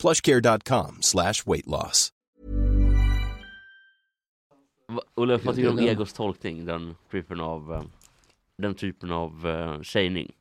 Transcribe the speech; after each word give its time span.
plushcare.com 0.00 0.98
slash 1.00 1.46
weight 1.46 1.66
loss. 1.66 2.12
Olof, 5.14 5.44
vad 5.44 5.54
tycker 5.54 5.70
du 5.70 5.78
om 5.82 5.88
Egos 5.88 6.12
tolkning? 6.12 6.64
Den 6.64 6.94
typen 7.10 7.40
av, 7.40 7.74
eh, 7.74 7.82
den 8.58 8.74
typen 8.74 9.12
av 9.12 9.46
uh, 9.46 9.82
sägning? 9.82 10.32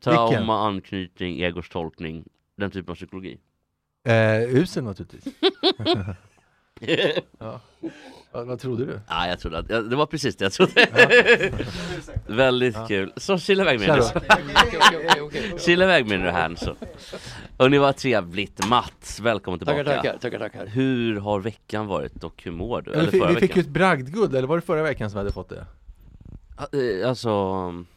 Trauma, 0.00 0.66
anknytning, 0.66 1.40
Egos 1.40 1.68
tolkning, 1.68 2.24
den 2.56 2.70
typen 2.70 2.90
av 2.90 2.94
psykologi. 2.94 3.38
Eh, 4.04 4.42
usel 4.42 4.84
naturligtvis. 4.84 5.34
ja. 7.38 7.60
Vad, 8.32 8.46
vad 8.46 8.60
trodde 8.60 8.84
du? 8.84 9.00
Ja, 9.08 9.28
jag 9.28 9.40
trodde 9.40 9.58
att, 9.58 9.70
ja, 9.70 9.80
det 9.80 9.96
var 9.96 10.06
precis 10.06 10.36
det 10.36 10.44
jag 10.44 10.52
trodde. 10.52 10.86
Väldigt 12.26 12.76
kul. 12.88 13.12
Så 13.16 13.38
kila 13.38 13.62
iväg 13.62 13.80
med 13.80 13.98
nu. 13.98 15.58
Kila 15.58 15.84
iväg 15.84 16.06
med 16.06 16.20
nu 16.20 16.30
här 16.30 16.54
så. 16.54 16.76
Och 17.56 17.70
ni 17.70 17.78
var 17.78 17.92
trevligt. 17.92 18.68
Mats, 18.68 19.20
välkommen 19.20 19.58
tillbaka. 19.58 19.84
Tackar, 19.84 19.96
tackar, 20.02 20.18
tackar, 20.18 20.38
tackar. 20.38 20.66
Hur 20.66 21.16
har 21.20 21.40
veckan 21.40 21.86
varit 21.86 22.24
och 22.24 22.42
hur 22.44 22.52
mår 22.52 22.82
du? 22.82 22.90
Eller, 22.92 23.10
vi, 23.10 23.18
förra 23.18 23.28
vi 23.28 23.40
fick 23.40 23.56
ju 23.56 23.60
ett 23.60 23.68
bragdguld, 23.68 24.34
eller 24.34 24.48
var 24.48 24.56
det 24.56 24.62
förra 24.62 24.82
veckan 24.82 25.10
som 25.10 25.16
vi 25.16 25.20
hade 25.20 25.32
fått 25.32 25.48
det? 25.48 25.66
Eh, 27.02 27.08
Alltså, 27.08 27.30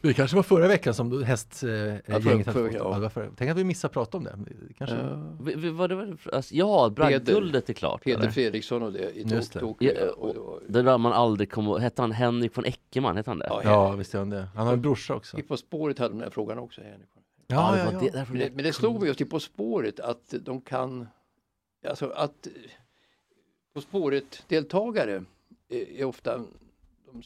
Det 0.00 0.12
kanske 0.14 0.36
var 0.36 0.42
förra 0.42 0.68
veckan 0.68 0.94
som 0.94 1.22
hästgänget 1.24 2.08
eh, 2.08 2.14
Ja, 2.14 2.20
förra- 2.20 2.30
hade 2.32 2.44
fått 2.44 2.72
ja. 2.74 2.90
ja. 2.92 2.98
det 2.98 3.10
förra. 3.10 3.28
Tänk 3.36 3.50
att 3.50 3.56
vi 3.56 3.64
missade 3.64 3.94
prata 3.94 4.16
om 4.18 4.24
det. 4.24 4.38
Kanske. 4.78 4.96
Ja. 4.96 5.34
vi, 5.42 5.54
vi, 5.54 5.70
vad 5.70 5.90
det 5.90 5.94
var 5.96 6.04
det 6.06 6.36
alltså, 6.36 6.54
ja, 6.54 6.92
bragdguldet 6.96 7.68
är 7.70 7.74
klart. 7.74 8.04
Peder 8.04 8.18
eller? 8.20 8.30
Fredriksson 8.30 8.82
och 8.82 8.92
det 8.92 9.10
i 9.16 9.22
Just 9.28 9.52
det. 9.52 9.74
Ja, 9.78 9.92
och- 10.16 10.36
och 10.36 10.60
det 10.68 10.82
där 10.82 10.98
man 10.98 11.12
aldrig 11.12 11.50
kommer 11.50 11.78
hette 11.78 12.02
han 12.02 12.12
Henrik 12.12 12.56
von 12.56 12.64
Eckermann, 12.64 13.16
hette 13.16 13.30
han 13.30 13.38
det? 13.38 13.46
Ja, 13.50 13.60
Ja, 13.64 13.90
visst 13.92 14.14
gör 14.14 14.20
han 14.20 14.30
det. 14.30 14.48
Han 14.54 14.66
har 14.66 14.74
en 14.74 14.82
brorsa 14.82 15.14
också. 15.14 15.38
I 15.38 15.42
På 15.42 15.56
spåret 15.56 15.98
hade 15.98 16.14
den 16.14 16.22
här 16.22 16.30
frågan 16.30 16.58
också. 16.58 16.80
Henrik. 16.80 17.08
Ja, 17.50 17.78
ja, 17.78 17.84
ja. 17.92 18.24
Men 18.28 18.38
det, 18.38 18.54
men 18.54 18.64
det 18.64 18.72
slog 18.72 18.98
mig 19.00 19.08
just 19.08 19.20
i 19.20 19.24
På 19.24 19.40
spåret 19.40 20.00
att 20.00 20.34
de 20.40 20.60
kan, 20.60 21.08
alltså 21.88 22.10
att 22.10 22.46
eh, 22.46 22.52
På 23.74 23.80
spåret-deltagare 23.80 25.24
är 25.68 26.04
ofta, 26.04 26.38
de 27.06 27.22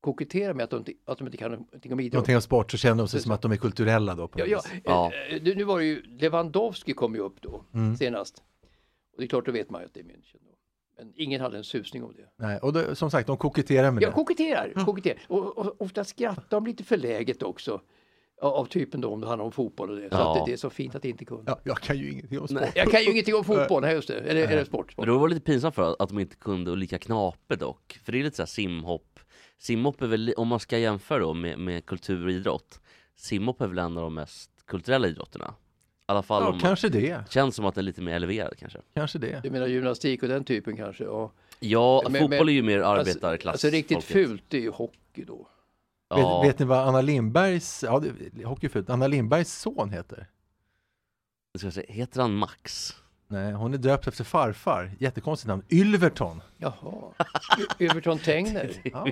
koketterar 0.00 0.54
med 0.54 0.64
att 0.64 0.70
de, 0.70 0.76
inte- 0.78 0.92
att 1.04 1.18
de 1.18 1.26
inte 1.26 1.36
kan 1.36 1.50
någonting 1.52 1.92
om 1.92 2.00
idrott. 2.00 2.12
Någonting 2.12 2.34
om 2.36 2.42
sport 2.42 2.70
så 2.70 2.76
känner 2.76 2.96
de 3.02 3.08
sig 3.08 3.20
som 3.20 3.32
att 3.32 3.42
de 3.42 3.52
är 3.52 3.56
kulturella 3.56 4.14
då. 4.14 4.28
Ja, 4.36 4.44
ja, 4.46 4.62
vis. 4.72 4.80
Ja. 4.84 5.12
eh, 5.30 5.42
Nu 5.42 5.54
nu 5.54 5.64
var 5.64 5.78
det 5.78 5.84
ju, 5.84 6.02
Lewandowski 6.02 6.92
kom 6.92 7.14
ju 7.14 7.20
upp 7.20 7.40
då 7.42 7.64
Mm. 7.74 7.96
senast. 7.96 8.42
Och 9.12 9.18
det 9.18 9.24
är 9.24 9.28
klart, 9.28 9.46
då 9.46 9.52
vet 9.52 9.70
man 9.70 9.80
ju 9.80 9.86
att 9.86 9.94
det 9.94 10.00
är 10.00 10.04
München. 10.04 10.36
Då. 10.40 10.56
Men 10.98 11.12
ingen 11.16 11.40
hade 11.40 11.56
en 11.56 11.64
susning 11.64 12.04
om 12.04 12.12
det. 12.16 12.28
Nej, 12.46 12.58
och 12.58 12.72
då, 12.72 12.94
som 12.94 13.10
sagt, 13.10 13.26
de 13.26 13.36
koketterar 13.36 13.90
med 13.90 14.02
Ja, 14.02 14.08
det. 14.08 14.14
koketterar, 14.14 14.84
koketterar. 14.84 15.18
Och, 15.28 15.58
och 15.58 15.80
ofta 15.82 16.04
skrattar 16.04 16.44
de 16.60 16.66
lite 16.66 16.84
förläget 16.84 17.42
också. 17.42 17.80
Av, 18.40 18.64
typen 18.66 19.00
då 19.00 19.08
om 19.12 19.20
det 19.20 19.26
handlar 19.26 19.44
om 19.44 19.52
fotboll 19.52 19.90
och 19.90 19.96
det. 19.96 20.02
Så 20.10 20.16
Ja. 20.16 20.32
att 20.32 20.46
det, 20.46 20.50
det 20.50 20.52
är 20.52 20.56
så 20.56 20.70
fint 20.70 20.94
att 20.94 21.04
inte 21.04 21.24
kunna. 21.24 21.42
Ja, 21.46 21.60
jag 21.64 21.78
kan 21.78 21.98
ju 21.98 22.10
ingenting 22.10 22.40
om 22.40 22.48
sport. 22.48 22.60
Nej. 22.60 22.72
Jag 22.74 22.90
kan 22.90 23.02
ju 23.02 23.10
ingenting 23.10 23.34
om 23.34 23.44
fotboll, 23.54 23.82
nej 23.82 23.94
just 23.94 24.08
det. 24.08 24.14
Eller, 24.20 24.46
eller 24.48 24.64
sport. 24.64 24.86
Men 24.86 24.92
sport. 24.92 25.06
då 25.06 25.18
var 25.18 25.28
det 25.28 25.34
lite 25.34 25.46
pinsamt 25.46 25.74
för 25.74 25.96
att 26.02 26.08
de 26.08 26.18
inte 26.18 26.36
kunde 26.36 26.70
och 26.70 26.76
lika 26.76 26.98
knape 26.98 27.56
dock. 27.56 28.00
För 28.04 28.12
det 28.12 28.18
är 28.18 28.22
lite 28.24 28.36
såhär 28.36 28.46
simhopp. 28.46 29.20
Simhopp 29.58 30.02
är 30.02 30.06
väl, 30.06 30.34
om 30.36 30.48
man 30.48 30.60
ska 30.60 30.78
jämföra 30.78 31.18
då 31.18 31.34
med, 31.34 31.58
med 31.58 31.86
kultur 31.86 32.24
och 32.26 32.32
idrott. 32.32 32.80
Simhopp 33.16 33.60
är 33.60 33.66
väl 33.66 33.78
en 33.78 33.96
av 33.96 34.02
de 34.02 34.14
mest 34.14 34.50
kulturella 34.66 35.08
idrotterna. 35.08 35.54
I 36.08 36.12
alla 36.12 36.22
fall 36.22 36.42
Ja, 36.42 36.52
om 36.52 36.58
kanske 36.60 36.88
det. 36.88 37.30
Känns 37.30 37.56
som 37.56 37.64
att 37.64 37.74
den 37.74 37.82
är 37.82 37.86
lite 37.86 38.02
mer 38.02 38.14
eleverad 38.14 38.56
kanske. 38.58 38.78
Kanske 38.94 39.18
det. 39.18 39.40
Du 39.42 39.50
menar 39.50 39.66
gymnastik 39.66 40.22
och 40.22 40.28
den 40.28 40.44
typen 40.44 40.76
kanske? 40.76 41.04
Ja. 41.04 41.32
Ja, 41.60 42.02
Men- 42.10 42.12
fotboll 42.20 42.38
men- 42.38 42.48
är 42.48 42.52
ju 42.52 42.62
mer 42.62 42.80
Alltså, 42.80 43.10
arbetarklass. 43.10 43.52
alltså 43.52 43.68
riktigt 43.68 44.04
folket. 44.04 44.28
fult 44.28 44.54
är 44.54 44.58
ju 44.58 44.70
hockey 44.70 45.24
då. 45.26 45.48
Ja, 46.08 46.42
Vet, 46.42 46.48
vet 46.50 46.58
ni 46.58 46.64
vad 46.64 46.88
Anna 46.88 47.00
Lindbergs, 47.00 47.82
ja 47.86 48.00
det, 48.00 48.44
hockey 48.44 48.66
är 48.66 48.70
fult, 48.70 48.90
Anna 48.90 49.06
Lindbergs 49.06 49.52
son 49.60 49.90
heter? 49.90 50.26
jag 51.52 51.60
ska 51.60 51.70
säga, 51.70 51.92
heter 51.92 52.20
han 52.20 52.34
Max? 52.34 52.94
Nej, 53.28 53.52
hon 53.52 53.74
är 53.74 53.78
döpt 53.78 54.06
efter 54.06 54.24
farfar. 54.24 54.90
Jättekonstigt 54.98 55.48
namn. 55.48 55.62
Ylverton. 55.70 56.42
Jaha. 56.56 57.12
Y- 57.78 57.84
Överton 57.86 58.18
Tegner 58.18 58.70
Ja, 58.84 59.08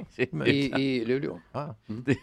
i, 0.47 0.73
i 0.83 1.05
Luleå. 1.05 1.41
ja. 1.53 1.75
Det, 1.87 2.17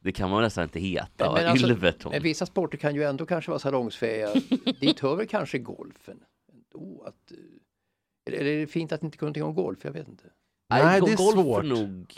det 0.00 0.12
kan 0.12 0.30
man 0.30 0.42
nästan 0.42 0.64
inte 0.64 0.80
heta, 0.80 1.32
Men- 1.32 1.46
alltså- 1.46 1.66
Ylverton. 1.66 2.12
Men 2.12 2.22
vissa 2.22 2.46
sporter 2.46 2.78
kan 2.78 2.94
ju 2.94 3.02
ändå 3.04 3.26
kanske 3.26 3.50
vara 3.50 3.58
salongsfähiga. 3.58 4.28
Dit 4.80 5.00
hör 5.00 5.16
väl 5.16 5.26
kanske 5.26 5.58
golfen. 5.58 6.20
Ändå 6.52 7.02
att, 7.06 7.32
eh, 7.32 8.34
eller 8.34 8.44
är 8.50 8.60
det 8.60 8.66
fint 8.66 8.92
att 8.92 9.02
inte 9.02 9.18
kunna 9.18 9.26
någonting 9.26 9.42
om 9.42 9.54
golf? 9.54 9.78
Jag 9.82 9.92
vet 9.92 10.08
inte. 10.08 10.24
Nej, 10.70 11.00
go- 11.00 11.06
det 11.06 11.12
är 11.12 11.16
golf 11.16 11.34
svårt. 11.34 11.64
nog... 11.64 12.14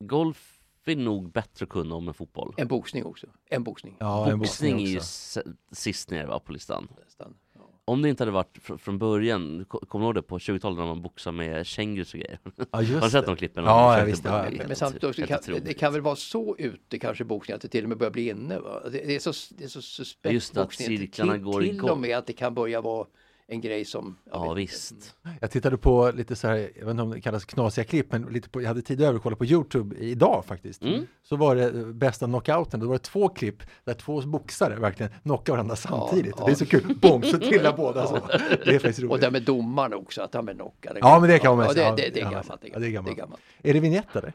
Golf 0.00 0.60
är 0.86 0.96
nog 0.96 1.32
bättre 1.32 1.62
att 1.64 1.68
kunna 1.68 1.94
om 1.94 2.08
än 2.08 2.14
fotboll. 2.14 2.54
En 2.56 2.68
boxning 2.68 3.04
också. 3.04 3.26
En 3.50 3.64
boxning. 3.64 3.96
Ja, 4.00 4.30
en 4.30 4.38
Boxning 4.38 4.72
är 4.72 4.76
boxning 4.76 4.94
ju 4.94 5.00
sist 5.72 6.10
ner 6.10 6.26
va, 6.26 6.38
på 6.38 6.52
listan. 6.52 6.88
Nästan. 7.04 7.34
Ja. 7.54 7.60
Om 7.84 8.02
det 8.02 8.08
inte 8.08 8.22
hade 8.22 8.30
varit 8.32 8.58
fr- 8.58 8.76
från 8.78 8.98
början, 8.98 9.64
ko- 9.68 9.86
kommer 9.86 10.02
du 10.04 10.06
ihåg 10.06 10.14
det 10.14 10.22
på 10.22 10.38
20-talet 10.38 10.78
när 10.78 10.86
man 10.86 11.02
boxade 11.02 11.36
med 11.36 11.66
kängurus 11.66 12.14
och 12.14 12.20
grejer? 12.20 12.38
Ja, 12.56 12.64
Har 12.70 12.82
du 12.82 12.88
just 12.88 13.02
sett 13.10 13.12
det. 13.12 13.30
de 13.30 13.36
klippen? 13.36 13.64
Ja, 13.64 13.70
De 13.70 13.76
ja, 13.82 13.92
försökte 13.92 14.10
visst, 14.10 14.24
ja. 14.60 14.66
Men, 14.66 14.76
samtidigt 14.76 15.04
också, 15.04 15.20
helt 15.20 15.28
kan, 15.30 15.38
otroligt. 15.38 15.64
det 15.64 15.74
kan 15.74 15.92
väl 15.92 16.02
vara 16.02 16.16
så 16.16 16.56
ute 16.58 16.98
kanske 16.98 17.24
boxning 17.24 17.54
att 17.54 17.62
det 17.62 17.68
till 17.68 17.82
och 17.84 17.88
med 17.88 17.98
börjar 17.98 18.10
bli 18.10 18.28
inne. 18.28 18.58
Va? 18.58 18.80
Det, 18.84 18.90
det, 18.90 19.14
är 19.14 19.18
så, 19.32 19.54
det 19.58 19.64
är 19.64 19.68
så 19.68 19.82
suspekt 19.82 20.32
Just 20.32 20.54
det, 20.54 20.60
att 20.60 20.66
boxning. 20.66 20.98
cirklarna 20.98 21.32
till, 21.32 21.42
går 21.42 21.60
till 21.60 21.70
igång. 21.76 21.90
och 21.90 21.98
med 21.98 22.18
att 22.18 22.26
det 22.26 22.32
kan 22.32 22.54
börja 22.54 22.80
vara 22.80 23.06
en 23.48 23.60
grej 23.60 23.84
som... 23.84 24.16
jag 24.24 24.34
Ja 24.34 24.40
vet 24.40 24.48
inte. 24.50 24.60
visst. 24.72 25.14
Jag 25.40 25.50
tittade 25.50 25.76
på 25.76 26.10
lite 26.14 26.36
så 26.36 26.48
här, 26.48 26.56
jag 26.56 26.84
vet 26.84 26.90
inte 26.90 27.02
om 27.02 27.10
det 27.10 27.20
kallas 27.20 27.44
knasiga 27.44 27.84
klipp, 27.84 28.12
men 28.12 28.22
lite 28.22 28.48
på, 28.48 28.62
jag 28.62 28.68
hade 28.68 28.82
tid 28.82 29.00
över 29.02 29.14
att 29.16 29.22
kolla 29.22 29.36
på 29.36 29.44
Youtube 29.44 29.96
idag 29.96 30.44
faktiskt. 30.46 30.82
Mm. 30.82 31.06
Så 31.22 31.36
var 31.36 31.56
det 31.56 31.64
eh, 31.64 31.86
bästa 31.86 32.26
knockouten, 32.26 32.80
då 32.80 32.86
var 32.86 32.94
det 32.94 32.98
två 32.98 33.28
klipp 33.28 33.62
där 33.84 33.94
två 33.94 34.20
boxare 34.20 34.76
verkligen 34.76 35.12
knockar 35.22 35.52
varandra 35.52 35.76
samtidigt. 35.76 36.34
ja. 36.38 36.44
Det 36.46 36.52
är 36.52 36.56
så 36.56 36.66
kul, 36.66 36.96
bom, 37.02 37.22
så 37.22 37.38
trillar 37.38 37.72
båda 37.76 38.06
så. 38.06 38.18
Det 38.64 38.74
är 38.74 38.78
faktiskt 38.78 38.98
Och 38.98 39.04
roligt. 39.10 39.20
det 39.22 39.30
med 39.30 39.42
domarna 39.42 39.96
också, 39.96 40.22
att 40.22 40.32
de 40.32 40.48
är 40.48 40.54
knockade. 40.54 40.98
Ja, 41.02 41.20
men 41.20 41.30
det 41.30 41.38
kan 41.38 41.56
man 41.56 41.66
ja, 41.66 41.72
säga. 41.72 41.94
det, 41.94 42.02
Ja, 42.02 42.08
det, 42.08 42.14
det 42.14 42.20
är 42.20 42.24
ja, 42.24 42.30
gammalt. 42.30 42.60
Det 42.62 42.68
ja, 42.72 42.78
det 42.78 42.86
är 42.86 42.90
gammalt. 43.14 43.40
Det 43.62 43.70
är 43.70 43.74
det 43.74 43.80
vignett 43.80 44.16
eller? 44.16 44.32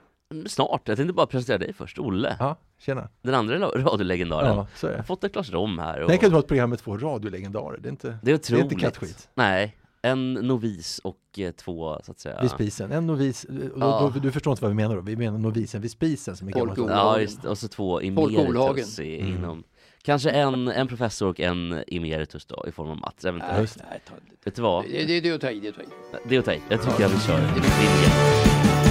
Snart, 0.47 0.81
jag 0.85 0.97
tänkte 0.97 1.13
bara 1.13 1.25
presentera 1.25 1.57
dig 1.57 1.73
först, 1.73 1.99
Olle. 1.99 2.35
Ja, 2.39 2.55
tjena. 2.79 3.09
Den 3.21 3.35
andra 3.35 3.57
radiolegendaren. 3.59 4.55
Ja, 4.57 4.67
så 4.75 4.87
är 4.87 4.91
Jag 4.91 4.97
har 4.97 5.01
det. 5.01 5.07
fått 5.07 5.23
ett 5.23 5.33
glas 5.33 5.49
rom 5.51 5.79
här. 5.79 6.01
Och... 6.01 6.09
Tänk 6.09 6.23
att 6.23 6.29
du 6.29 6.33
har 6.33 6.39
ett 6.39 6.47
program 6.47 6.69
med 6.69 6.79
två 6.79 6.97
radiolegendarer, 6.97 7.77
det 7.77 7.87
är 7.87 7.91
inte, 7.91 8.07
Det 8.07 8.13
är 8.13 8.19
det 8.21 8.31
är 8.31 8.35
otroligt. 8.35 8.63
inte 8.63 8.75
kattskit. 8.75 9.29
Nej, 9.35 9.75
en 10.01 10.33
novis 10.33 10.99
och 11.03 11.17
eh, 11.37 11.51
två 11.51 11.99
så 12.03 12.11
att 12.11 12.19
säga. 12.19 12.41
Vid 12.41 12.51
spisen, 12.51 12.91
en 12.91 13.07
novis, 13.07 13.45
då, 13.49 13.65
Ja. 13.79 14.11
då, 14.13 14.19
du 14.19 14.31
förstår 14.31 14.51
inte 14.51 14.61
vad 14.63 14.71
vi 14.71 14.75
menar 14.75 14.95
då, 14.95 15.01
vi 15.01 15.15
menar 15.15 15.37
novisen 15.37 15.81
vid 15.81 15.91
spisen 15.91 16.35
som 16.35 16.47
är 16.47 16.51
Folk 16.51 16.75
gammalt. 16.75 16.91
Ja, 16.95 17.19
just 17.21 17.41
det. 17.41 17.49
Och 17.49 17.57
så 17.57 17.67
två 17.67 18.01
emeritus 18.01 18.99
i, 18.99 19.19
Mm. 19.21 19.35
inom 19.35 19.63
Kanske 20.03 20.29
en, 20.29 20.67
en 20.67 20.87
professor 20.87 21.27
och 21.29 21.39
en 21.39 21.83
emeritus 21.87 22.45
då 22.45 22.65
i 22.67 22.71
form 22.71 22.89
av 22.89 22.97
Mats, 22.97 23.23
Nej, 23.23 23.29
eventuellt. 23.29 23.61
just 23.61 23.77
nej, 23.89 24.01
ta, 24.07 24.13
Vet 24.45 24.55
du 24.55 24.61
vad? 24.61 24.83
det, 24.85 25.05
det, 25.05 25.19
det 25.21 25.29
är 25.29 25.35
att 25.35 25.41
ta 25.41 25.51
i, 25.51 25.59
det 25.59 25.67
är 25.67 25.69
att 25.71 25.75
ta 25.75 25.81
i. 25.81 25.85
Det 26.29 26.35
är 26.35 26.39
åt 26.39 26.45
dig. 26.45 26.61
Jag 26.69 26.81
tycker 26.81 27.01
jag 27.01 27.09
vi 27.09 27.19
kör 27.19 27.37
linjen. 27.37 28.88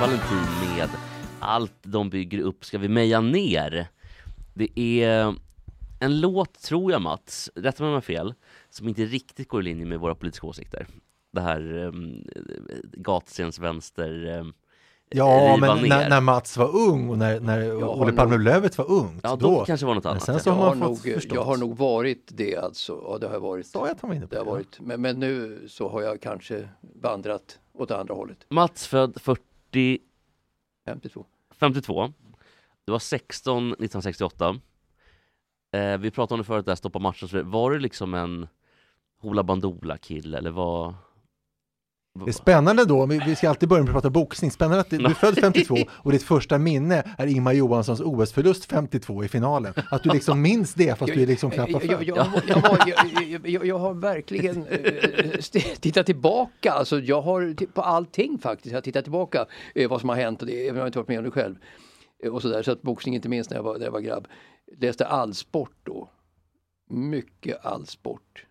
Valentin 0.00 0.38
med 0.76 0.88
Allt 1.40 1.72
de 1.82 2.10
bygger 2.10 2.40
upp 2.40 2.64
ska 2.64 2.78
vi 2.78 2.88
meja 2.88 3.20
ner. 3.20 3.88
Det 4.54 4.78
är 4.80 5.34
en 6.00 6.20
låt, 6.20 6.62
tror 6.62 6.92
jag 6.92 7.02
Mats, 7.02 7.50
rätta 7.54 7.82
mig 7.82 7.88
om 7.88 7.92
jag 7.92 7.96
har 7.96 8.00
fel, 8.00 8.34
som 8.70 8.88
inte 8.88 9.04
riktigt 9.04 9.48
går 9.48 9.60
i 9.60 9.64
linje 9.64 9.86
med 9.86 10.00
våra 10.00 10.14
politiska 10.14 10.46
åsikter. 10.46 10.86
Det 11.32 11.40
här 11.40 11.72
um, 11.78 12.24
gatscens 12.92 13.58
vänster 13.58 14.24
um, 14.38 14.52
Ja, 15.12 15.56
men 15.60 15.88
när, 15.88 16.08
när 16.08 16.20
Mats 16.20 16.56
var 16.56 16.76
ung 16.76 17.08
och 17.10 17.18
när, 17.18 17.40
när 17.40 17.84
Olle 17.84 18.12
Palme 18.12 18.36
nog- 18.36 18.44
Lööf 18.44 18.78
var 18.78 18.90
ungt, 18.90 19.20
Ja, 19.22 19.36
då, 19.36 19.50
då, 19.58 19.64
kanske 19.64 19.86
var 19.86 19.94
något 19.94 20.04
Men 20.04 20.10
annat. 20.10 20.22
sen 20.24 20.40
så 20.40 20.48
Jag 20.48 20.54
har 20.54 20.68
har, 20.68 20.74
man 20.74 20.88
nog, 20.88 20.98
förstått. 21.02 21.34
jag 21.34 21.44
har 21.44 21.56
nog 21.56 21.76
varit 21.76 22.28
det 22.32 22.56
alltså. 22.56 23.00
Ja, 23.08 23.18
det 23.18 23.26
har 23.26 23.34
jag 23.34 23.40
varit. 23.40 23.66
Sa 23.66 23.86
jag 23.86 23.94
att 23.94 24.00
han 24.00 24.10
var 24.10 24.16
inne 24.16 24.26
på 24.26 24.34
Det 24.34 24.40
har 24.40 24.46
varit. 24.46 24.80
Men, 24.80 25.00
men 25.02 25.20
nu 25.20 25.64
så 25.68 25.88
har 25.88 26.02
jag 26.02 26.20
kanske 26.22 26.68
vandrat 27.02 27.58
åt 27.78 27.90
andra 27.90 28.14
hållet. 28.14 28.38
Mats 28.48 28.86
född 28.86 29.20
40, 29.20 29.42
52. 30.84 31.26
52. 31.60 32.12
Du 32.84 32.92
var 32.92 32.98
16 32.98 33.66
1968. 33.66 34.60
Eh, 35.72 35.98
vi 35.98 36.10
pratade 36.10 36.34
om 36.34 36.38
det 36.38 36.44
förut, 36.44 36.66
där 36.66 36.74
stoppa 36.74 36.98
matchen. 36.98 37.50
Var 37.50 37.70
du 37.70 37.78
liksom 37.78 38.14
en 38.14 38.48
Hoola 39.20 39.42
Bandoola-kille 39.42 40.38
eller 40.38 40.50
vad? 40.50 40.94
Det 42.14 42.30
är 42.30 42.32
spännande 42.32 42.84
då, 42.84 43.06
vi 43.06 43.36
ska 43.36 43.48
alltid 43.48 43.68
börja 43.68 43.82
med 43.82 43.88
att 43.90 43.94
prata 43.94 44.10
boxning, 44.10 44.50
spännande 44.50 44.80
att 44.80 44.90
du 44.90 45.04
är 45.04 45.08
född 45.14 45.38
52 45.38 45.76
och 45.90 46.12
ditt 46.12 46.22
första 46.22 46.58
minne 46.58 47.02
är 47.18 47.26
Ingmar 47.26 47.52
Johanssons 47.52 48.00
OS-förlust 48.00 48.64
52 48.64 49.24
i 49.24 49.28
finalen. 49.28 49.72
Att 49.90 50.02
du 50.02 50.10
liksom 50.10 50.42
minns 50.42 50.74
det 50.74 50.98
fast 50.98 51.14
du 51.14 51.22
är 51.22 51.26
liksom 51.26 51.50
knappt 51.50 51.72
var 51.72 51.80
jag, 51.84 51.98
född. 51.98 52.08
jag, 52.08 52.16
jag, 52.16 52.42
jag, 52.48 52.56
har- 52.56 53.48
jag, 53.48 53.66
jag, 53.66 53.78
har 53.78 53.94
verkligen 53.94 54.66
eh, 54.66 55.40
tittat 55.80 56.06
tillbaka, 56.06 56.72
alltså 56.72 57.00
jag 57.00 57.20
har 57.22 57.66
på 57.66 57.82
allting 57.82 58.38
faktiskt, 58.38 58.72
jag 58.72 58.76
har 58.76 58.82
tittat 58.82 59.04
tillbaka 59.04 59.46
eh, 59.74 59.90
vad 59.90 60.00
som 60.00 60.08
har 60.08 60.16
hänt 60.16 60.40
och 60.40 60.46
det, 60.46 60.62
även 60.62 60.74
om 60.74 60.78
jag 60.78 60.88
inte 60.88 60.98
varit 60.98 61.08
med 61.08 61.18
om 61.18 61.24
det 61.24 61.30
själv. 61.30 61.54
Eh, 62.24 62.34
och 62.34 62.42
så, 62.42 62.48
där, 62.48 62.62
så 62.62 62.72
att 62.72 62.82
boxning 62.82 63.14
inte 63.14 63.28
minst 63.28 63.50
när 63.50 63.56
jag 63.56 63.64
var, 63.64 63.78
när 63.78 63.84
jag 63.84 63.92
var 63.92 64.00
grabb. 64.00 64.28
Läste 64.78 65.06
all 65.06 65.34
sport 65.34 65.76
då. 65.82 66.10
Mycket 66.90 67.64
all 67.66 67.86
sport. 67.86 68.44
Eh, 68.44 68.49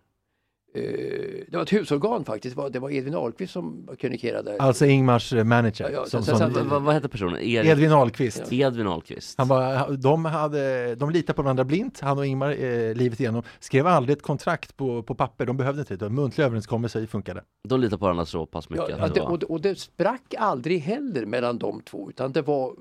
det 0.74 1.54
var 1.54 1.62
ett 1.62 1.69
husorgan 1.74 2.25
faktiskt, 2.25 2.56
det 2.71 2.80
var, 2.80 2.92
Edvin 2.92 3.16
Ahlqvist 3.16 3.54
som 3.54 3.89
kronikerade. 4.00 4.57
Alltså 4.60 4.86
Ingmars 4.86 5.33
eh, 5.33 5.44
manager. 5.44 5.86
Ja, 5.86 5.92
ja, 5.92 6.06
som, 6.06 6.24
som, 6.24 6.38
sen- 6.38 6.69
Vad, 6.69 6.81
vad 6.81 6.94
hette 6.94 7.10
personen? 7.10 7.42
Erik? 7.42 7.69
Edvin 7.69 7.92
Ahlqvist. 7.92 8.51
Edvin 8.54 8.88
Ahlqvist. 8.88 9.38
Han 9.38 9.48
var, 9.48 9.92
de, 9.98 10.25
hade, 10.25 10.95
de 10.95 11.10
litade 11.10 11.36
på 11.36 11.42
varandra 11.42 11.63
blint, 11.63 12.00
han 12.00 12.18
och 12.18 12.25
Ingmar, 12.25 12.51
eh, 12.63 12.95
livet 12.95 13.19
igenom. 13.19 13.44
Skrev 13.60 13.88
aldrig 13.88 14.18
ett 14.18 14.24
kontrakt 14.24 14.77
på, 14.77 15.04
på 15.04 15.16
papper, 15.16 15.45
de 15.45 15.57
behövde 15.57 15.81
inte 15.81 15.95
det. 15.95 16.10
Muntlig 16.10 16.44
överenskommelser 16.44 17.06
funkade. 17.06 17.44
De 17.69 17.80
litar 17.81 17.98
på 17.98 18.06
varandra 18.06 18.25
så 18.25 18.45
pass 18.45 18.69
mycket. 18.69 18.89
Ja, 18.89 19.07
det 19.07 19.22
och, 19.22 19.39
det- 19.39 19.45
och 19.45 19.62
det 19.62 19.80
sprack 19.80 20.33
aldrig 20.38 20.80
heller 20.80 21.25
mellan 21.25 21.57
de 21.57 21.81
två 21.81 22.10
utan 22.10 22.31
det 22.31 22.42
var 22.42 22.75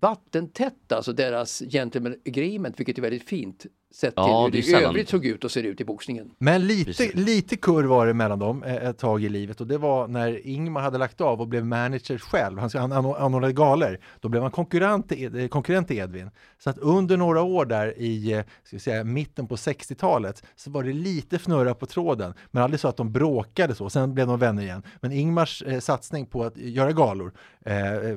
vattentätt, 0.00 0.92
alltså 0.92 1.12
deras 1.12 1.62
gentleman 1.70 2.14
agreement, 2.26 2.80
vilket 2.80 2.98
är 2.98 3.02
väldigt 3.02 3.28
fint 3.28 3.66
sett 3.96 4.14
till 4.14 4.22
Ja, 4.26 4.44
hur 4.44 4.50
det 4.50 4.60
det, 4.60 4.66
i 4.80 4.84
övrigt 4.84 5.08
såg 5.08 5.26
ut 5.26 5.44
och 5.44 5.50
ser 5.50 5.62
ut 5.62 5.80
i 5.80 5.84
boxningen. 5.84 6.30
Men 6.38 6.66
lite, 6.66 6.84
Precis. 6.84 7.14
lite 7.14 7.56
kurr 7.56 7.84
var 7.84 8.06
det 8.06 8.14
mellan 8.14 8.38
dem 8.38 8.62
eh, 8.62 8.74
ett 8.74 8.98
tag 8.98 9.24
i 9.24 9.28
livet 9.28 9.60
och 9.60 9.66
det 9.66 9.78
var 9.78 10.08
när 10.08 10.46
Ingmar 10.46 10.80
hade 10.80 10.98
lagt 10.98 11.20
av 11.20 11.40
och 11.40 11.48
blev 11.48 11.66
manager 11.66 12.18
själv. 12.18 12.58
Han, 12.58 12.70
han 12.74 12.92
anor- 12.92 13.18
anordnade 13.18 13.52
galer. 13.52 14.00
Då 14.20 14.28
blev 14.28 14.42
han 14.42 14.50
konkurrent 14.50 15.08
till, 15.08 15.18
Ed- 15.18 15.36
eh, 15.42 15.48
konkurrent 15.48 15.88
till 15.88 15.96
Edvin. 15.98 16.30
Så 16.58 16.70
att 16.70 16.78
under 16.78 17.16
några 17.16 17.42
år 17.42 17.64
där 17.66 17.98
i 17.98 18.32
eh, 18.32 18.42
ska 18.64 18.78
säga, 18.78 19.04
mitten 19.04 19.46
på 19.46 19.56
60-talet 19.56 20.42
så 20.56 20.70
var 20.70 20.82
det 20.82 20.92
lite 20.92 21.36
fnurra 21.38 21.74
på 21.74 21.86
tråden. 21.86 22.34
Men 22.50 22.62
aldrig 22.62 22.80
så 22.80 22.88
att 22.88 22.96
de 22.96 23.12
bråkade 23.12 23.74
så. 23.74 23.90
Sen 23.90 24.14
blev 24.14 24.26
de 24.26 24.38
vänner 24.38 24.62
igen. 24.62 24.82
Men 25.00 25.12
Ingmars 25.12 25.62
eh, 25.62 25.80
satsning 25.80 26.26
på 26.26 26.44
att 26.44 26.56
göra 26.56 26.92
galor 26.92 27.32
eh, 27.66 27.92
eh, 27.96 28.16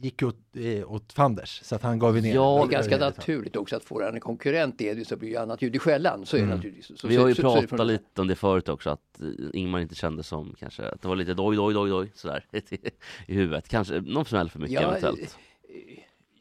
gick 0.00 0.22
åt, 0.22 0.36
eh, 0.56 0.92
åt 0.92 1.12
fanders. 1.12 1.60
Så 1.64 1.74
att 1.74 1.82
han 1.82 1.98
gav 1.98 2.14
ner. 2.16 2.34
Ja, 2.34 2.58
Det 2.68 2.70
är 2.70 2.72
ganska 2.72 2.94
Eh, 2.96 3.00
naturligt 3.00 3.56
också 3.56 3.76
att 3.76 3.84
få 3.84 4.02
en 4.02 4.20
konkurrent 4.20 4.80
i 4.80 4.86
Edvin 4.86 5.04
så 5.16 5.20
blir 5.20 5.28
ju 5.30 5.36
annat 5.36 5.62
ljud 5.62 5.76
i 5.76 5.78
skällan. 5.78 6.26
Så 6.26 6.36
är 6.36 6.40
det 6.40 6.46
naturligtvis. 6.46 7.00
Så, 7.00 7.08
Vi 7.08 7.16
har 7.16 7.28
ju 7.28 7.34
så, 7.34 7.42
så, 7.42 7.48
så 7.48 7.54
det 7.60 7.66
pratat 7.66 7.78
från- 7.78 7.86
lite 7.86 8.20
om 8.20 8.26
det 8.28 8.34
förut 8.34 8.68
också, 8.68 8.90
att 8.90 9.20
eh, 9.20 9.26
Ingmar 9.52 9.80
inte 9.80 9.94
kände 9.94 10.22
som 10.22 10.54
kanske, 10.58 10.88
att 10.88 11.02
det 11.02 11.08
var 11.08 11.16
lite 11.16 11.34
doj, 11.34 11.56
doj, 11.56 11.74
doj, 11.74 11.90
doj 11.90 12.12
sådär 12.14 12.44
i 13.26 13.34
huvudet. 13.34 13.68
Kanske 13.68 14.00
någon 14.00 14.24
smäll 14.24 14.50
för 14.50 14.58
mycket 14.58 14.80
Ja, 14.80 14.88
eventuellt. 14.88 15.38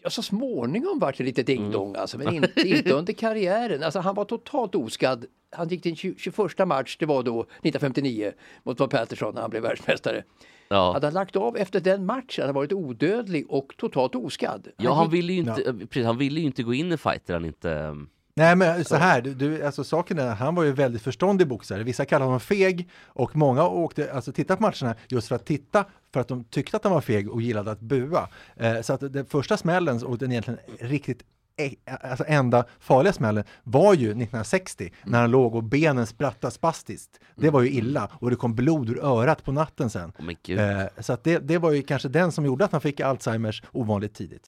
Ja, 0.03 0.09
så 0.09 0.21
småningom 0.21 0.99
vart 0.99 1.17
det 1.17 1.23
lite 1.23 1.41
Mm. 1.41 1.63
ding-dong 1.63 1.95
alltså, 1.95 2.17
men 2.17 2.33
inte, 2.33 2.61
inte 2.69 2.93
under 2.93 3.13
karriären. 3.13 3.83
Alltså, 3.83 3.99
han 3.99 4.15
var 4.15 4.25
totalt 4.25 4.75
oskadd. 4.75 5.25
Han 5.51 5.67
gick 5.67 5.81
till 5.83 5.95
20, 5.95 6.15
21 6.17 6.67
match, 6.67 6.97
det 6.99 7.05
var 7.05 7.23
då 7.23 7.41
1959 7.41 8.31
mot 8.63 8.77
Bob 8.77 8.89
Patterson 8.91 9.33
när 9.35 9.41
han 9.41 9.49
blev 9.49 9.63
världsmästare. 9.63 10.23
Ja. 10.67 10.93
Hade 10.93 11.07
han 11.07 11.13
lagt 11.13 11.35
av 11.35 11.57
efter 11.57 11.79
den 11.79 12.05
matchen 12.05 12.41
hade 12.41 12.47
han 12.47 12.55
varit 12.55 12.73
odödlig 12.73 13.45
och 13.49 13.73
totalt 13.77 14.15
oskadd. 14.15 14.67
Ja, 14.77 14.93
han 14.93 15.05
gick- 15.05 15.13
ville 15.13 15.33
ju 15.33 15.39
inte, 15.39 15.61
eh, 15.63 15.73
precis, 15.73 16.05
han 16.05 16.17
ville 16.17 16.39
ju 16.39 16.45
inte 16.45 16.63
gå 16.63 16.73
in 16.73 16.91
i 16.91 16.97
fighter 16.97 17.33
han 17.33 17.45
inte... 17.45 17.95
Nej 18.37 18.55
men 18.55 18.85
så 18.85 18.95
här, 18.95 19.21
du, 19.21 19.33
du, 19.33 19.63
alltså 19.63 19.83
saken 19.83 20.19
är, 20.19 20.35
han 20.35 20.55
var 20.55 20.63
ju 20.63 20.71
väldigt 20.71 21.01
förståndig 21.01 21.47
boxare. 21.47 21.83
Vissa 21.83 22.05
kallar 22.05 22.25
honom 22.25 22.39
feg 22.39 22.89
och 23.05 23.35
många 23.35 23.67
åkte, 23.67 24.13
alltså 24.13 24.31
titta 24.31 24.55
på 24.55 24.61
matcherna 24.61 24.95
just 25.07 25.27
för 25.27 25.35
att 25.35 25.45
titta 25.45 25.85
för 26.13 26.19
att 26.19 26.27
de 26.27 26.43
tyckte 26.43 26.77
att 26.77 26.83
han 26.83 26.93
var 26.93 27.01
feg 27.01 27.29
och 27.29 27.41
gillade 27.41 27.71
att 27.71 27.79
bua. 27.79 28.29
Eh, 28.55 28.81
så 28.81 28.93
att 28.93 29.13
den 29.13 29.25
första 29.25 29.57
smällen 29.57 30.03
och 30.03 30.17
den 30.17 30.31
egentligen 30.31 30.59
riktigt 30.79 31.23
e- 31.57 31.75
Alltså 31.85 32.23
enda 32.27 32.65
farliga 32.79 33.13
smällen 33.13 33.43
var 33.63 33.93
ju 33.93 34.05
1960 34.07 34.91
när 35.03 35.21
han 35.21 35.31
låg 35.31 35.55
och 35.55 35.63
benen 35.63 36.07
sprattade 36.07 36.51
spastiskt. 36.51 37.19
Det 37.35 37.49
var 37.49 37.61
ju 37.61 37.69
illa 37.69 38.09
och 38.13 38.29
det 38.29 38.35
kom 38.35 38.55
blod 38.55 38.89
ur 38.89 39.03
örat 39.05 39.43
på 39.43 39.51
natten 39.51 39.89
sen. 39.89 40.11
Eh, 40.59 40.83
så 40.99 41.13
att 41.13 41.23
det, 41.23 41.39
det 41.39 41.57
var 41.57 41.71
ju 41.71 41.81
kanske 41.81 42.09
den 42.09 42.31
som 42.31 42.45
gjorde 42.45 42.65
att 42.65 42.71
han 42.71 42.81
fick 42.81 42.99
Alzheimers 42.99 43.63
ovanligt 43.71 44.13
tidigt. 44.13 44.43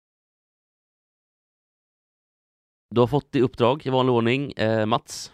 Du 2.89 3.01
har 3.01 3.07
fått 3.07 3.35
i 3.35 3.41
uppdrag 3.41 3.85
i 3.85 3.89
vanlig 3.89 4.13
ordning, 4.15 4.51
eh, 4.51 4.85
Mats. 4.85 5.31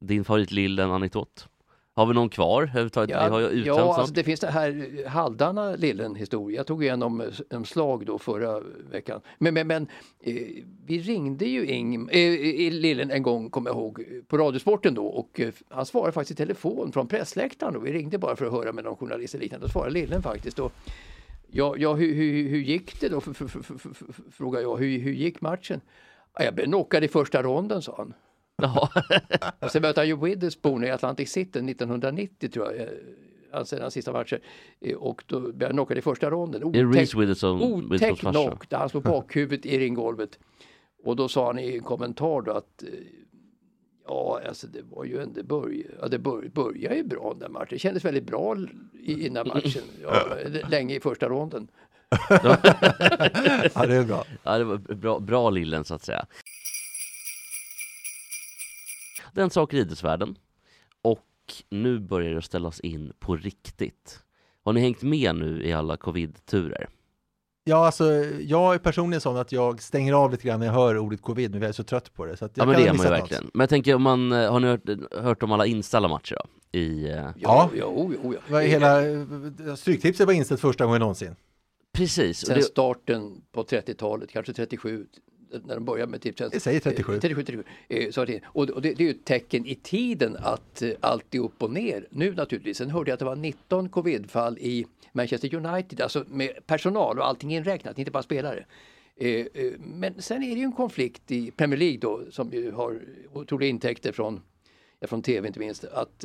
Din 0.00 0.24
favorit 0.24 0.50
lillen 0.50 0.90
anekdot. 0.90 1.48
Har 1.94 2.06
vi 2.06 2.14
någon 2.14 2.28
kvar 2.28 2.62
överhuvudtaget? 2.62 3.16
vi 3.16 3.30
har 3.30 3.40
uttömt 3.40 3.66
ja 3.66 3.94
alltså 3.94 4.14
det 4.14 4.24
finns 4.24 4.40
det 4.40 4.46
här 4.50 5.04
halvdana 5.08 5.76
lillen 5.76 6.14
historia. 6.14 6.56
Jag 6.56 6.66
tog 6.66 6.84
igen 6.84 7.02
om, 7.02 7.30
om 7.50 7.64
slag 7.64 8.06
då 8.06 8.18
förra 8.18 8.60
veckan. 8.90 9.20
Men, 9.38 9.54
men, 9.54 9.66
men 9.66 9.86
eh, 10.20 10.34
vi 10.86 10.98
ringde 10.98 11.44
ju 11.44 11.66
Ing, 11.66 12.08
eh, 12.08 12.72
lillen 12.72 13.10
en 13.10 13.22
gång, 13.22 13.50
kommer 13.50 13.70
jag 13.70 13.76
ihåg, 13.76 14.04
på 14.28 14.38
Radiosporten 14.38 14.94
då 14.94 15.06
och 15.06 15.40
eh, 15.40 15.52
han 15.68 15.86
svarade 15.86 16.12
faktiskt 16.12 16.40
i 16.40 16.44
telefon 16.44 16.92
från 16.92 17.08
pressläktaren 17.08 17.76
och 17.76 17.86
vi 17.86 17.92
ringde 17.92 18.18
bara 18.18 18.36
för 18.36 18.46
att 18.46 18.52
höra 18.52 18.72
med 18.72 18.84
någon 18.84 18.96
journalist 18.96 19.34
eller 19.34 19.42
liknande. 19.42 19.66
Då 19.66 19.70
svarade 19.70 19.92
lillen 19.92 20.22
faktiskt. 20.22 20.58
Och, 20.58 20.72
ja, 21.50 21.74
ja 21.78 21.94
hur, 21.94 22.14
hur, 22.14 22.48
hur 22.48 22.60
gick 22.60 23.00
det 23.00 23.08
då? 23.08 23.18
F- 23.18 23.24
f- 23.30 23.42
f- 23.46 23.70
f- 23.84 24.02
f- 24.08 24.20
Frågade 24.32 24.62
jag. 24.62 24.76
Hur, 24.76 24.98
hur 24.98 25.12
gick 25.12 25.40
matchen? 25.40 25.80
Ja, 26.38 26.44
jag 26.44 26.54
blev 26.54 26.64
knockad 26.66 27.04
i 27.04 27.08
första 27.08 27.42
ronden, 27.42 27.82
sa 27.82 27.94
han. 27.96 28.14
Och 29.60 29.70
sen 29.70 29.82
mötte 29.82 30.00
han 30.00 30.08
ju 30.08 30.16
Witherspoon 30.16 30.84
i 30.84 30.90
Atlantic 30.90 31.32
City 31.32 31.58
1990 31.58 32.48
tror 32.50 32.66
jag. 32.72 32.80
eh, 32.80 32.88
Alltså 33.52 33.76
den 33.76 33.90
sista 33.90 34.12
matchen. 34.12 34.38
Eh, 34.80 34.96
Och 34.96 35.24
då 35.26 35.40
blev 35.40 35.68
han 35.68 35.76
knockad 35.76 35.98
i 35.98 36.00
första 36.02 36.30
ronden. 36.30 36.62
Otäck- 37.60 37.98
knock 38.32 38.68
där 38.70 38.78
han 38.78 38.88
slog 38.88 39.02
bakhuvudet 39.02 39.66
i 39.66 39.78
ringgolvet. 39.78 40.38
Och 41.04 41.16
då 41.16 41.28
sa 41.28 41.46
han 41.46 41.58
i 41.58 41.74
en 41.76 41.82
kommentar 41.82 42.42
då 42.42 42.52
att 42.52 42.82
eh, 42.82 42.88
Ja, 44.06 44.40
alltså 44.48 44.66
det 44.66 44.82
var 44.82 45.04
ju 45.04 45.18
en, 45.22 45.32
det 45.32 45.42
började, 45.42 45.94
ja, 46.00 46.08
det 46.08 46.18
bör, 46.18 46.48
började 46.54 46.96
ju 46.96 47.04
bra 47.04 47.36
den 47.40 47.52
matchen. 47.52 47.68
Det 47.70 47.78
kändes 47.78 48.04
väldigt 48.04 48.24
bra 48.24 48.56
i, 49.00 49.26
innan 49.26 49.48
matchen. 49.48 49.82
Ja, 50.02 50.26
länge 50.70 50.94
i 50.94 51.00
första 51.00 51.28
ronden. 51.28 51.68
Ja, 53.74 53.86
det 53.86 53.94
är 53.96 54.04
bra. 54.04 54.24
Ja, 54.42 54.58
det 54.58 54.64
var 54.64 54.76
bra, 54.94 55.18
bra 55.18 55.50
lillen 55.50 55.84
så 55.84 55.94
att 55.94 56.02
säga. 56.04 56.26
Den 59.34 59.50
sak 59.50 59.74
i 59.74 59.78
idrottsvärlden. 59.78 60.36
Och 61.02 61.26
nu 61.70 61.98
börjar 61.98 62.34
det 62.34 62.42
ställas 62.42 62.80
in 62.80 63.12
på 63.18 63.36
riktigt. 63.36 64.20
Har 64.64 64.72
ni 64.72 64.80
hängt 64.80 65.02
med 65.02 65.34
nu 65.34 65.64
i 65.64 65.72
alla 65.72 65.96
covid-turer? 65.96 66.88
Ja, 67.64 67.86
alltså 67.86 68.04
jag 68.40 68.74
är 68.74 68.78
personligen 68.78 69.20
sån 69.20 69.36
att 69.36 69.52
jag 69.52 69.82
stänger 69.82 70.12
av 70.12 70.30
lite 70.30 70.46
grann 70.48 70.60
när 70.60 70.66
jag 70.66 70.74
hör 70.74 70.98
ordet 70.98 71.22
covid, 71.22 71.50
men 71.50 71.60
jag 71.62 71.68
är 71.68 71.72
så 71.72 71.84
trött 71.84 72.14
på 72.14 72.24
det. 72.26 72.36
Så 72.36 72.44
att 72.44 72.56
jag 72.56 72.62
Ja 72.62 72.66
men 72.66 72.74
kan 72.74 72.82
det 72.84 72.88
är 72.88 72.92
man 72.92 72.96
ju 72.96 73.02
missat 73.02 73.10
något. 73.10 73.20
verkligen. 73.20 73.50
Men 73.54 73.60
jag 73.60 73.68
tänker 73.70 73.94
om 73.94 74.02
man, 74.02 74.32
eh, 74.32 74.52
har 74.52 74.60
ni 74.60 74.66
hört, 74.66 74.80
hört 75.24 75.42
om 75.42 75.52
alla 75.52 75.66
inställda 75.66 76.08
matcher 76.08 76.34
då? 76.44 76.78
I, 76.78 77.10
eh, 77.10 77.16
Ja. 77.16 77.32
Ja, 77.36 77.70
jo, 77.74 78.14
jo, 78.48 78.56
är 78.56 78.60
Hela 78.66 79.08
eh, 79.10 79.74
Stryktipset 79.76 80.26
var 80.26 80.34
inställt 80.34 80.60
första 80.60 80.84
gången 80.84 81.00
någonsin. 81.00 81.36
Precis. 81.92 82.38
Sen 82.46 82.54
det, 82.56 82.62
starten 82.62 83.42
på 83.52 83.62
30-talet, 83.64 84.30
kanske 84.30 84.52
37, 84.52 85.06
när 85.64 85.74
de 85.74 85.84
började 85.84 86.10
med 86.10 86.20
Tipstjänst. 86.22 86.52
Jag 86.54 86.62
säger 86.62 86.80
37. 86.80 87.14
Eh, 87.14 87.20
37, 87.20 87.42
37. 87.42 87.64
Eh, 87.88 88.10
så 88.10 88.20
att 88.20 88.26
det- 88.26 88.42
Och 88.46 88.66
det, 88.66 88.94
det 88.94 89.02
är 89.02 89.06
ju 89.06 89.10
ett 89.10 89.24
tecken 89.24 89.66
i 89.66 89.74
tiden 89.74 90.36
att 90.40 90.82
eh, 90.82 90.90
allt 91.00 91.34
är 91.34 91.38
upp 91.38 91.62
och 91.62 91.70
ner 91.70 92.06
nu 92.10 92.34
naturligtvis. 92.34 92.76
Sen 92.78 92.90
hörde 92.90 93.10
jag 93.10 93.14
att 93.14 93.18
det 93.18 93.24
var 93.24 93.36
19 93.36 93.88
covidfall 93.88 94.58
i 94.58 94.86
Manchester 95.12 95.54
United, 95.54 96.00
alltså 96.00 96.24
med 96.28 96.50
personal 96.66 97.18
och 97.18 97.26
allting 97.26 97.54
inräknat, 97.54 97.98
inte 97.98 98.10
bara 98.10 98.22
spelare. 98.22 98.64
Eh, 99.16 99.28
eh, 99.30 99.72
Men 99.78 100.22
sen 100.22 100.42
är 100.42 100.54
det 100.54 100.60
ju 100.60 100.64
en 100.64 100.72
konflikt 100.72 101.30
i 101.30 101.50
Premier 101.50 101.78
League 101.78 101.98
då 101.98 102.20
som 102.30 102.52
ju 102.52 102.70
har 102.70 103.00
otroliga 103.32 103.70
intäkter 103.70 104.12
från, 104.12 104.40
ja, 105.00 105.06
från 105.06 105.22
tv 105.22 105.46
inte 105.48 105.60
minst. 105.60 105.84
Att, 105.84 106.24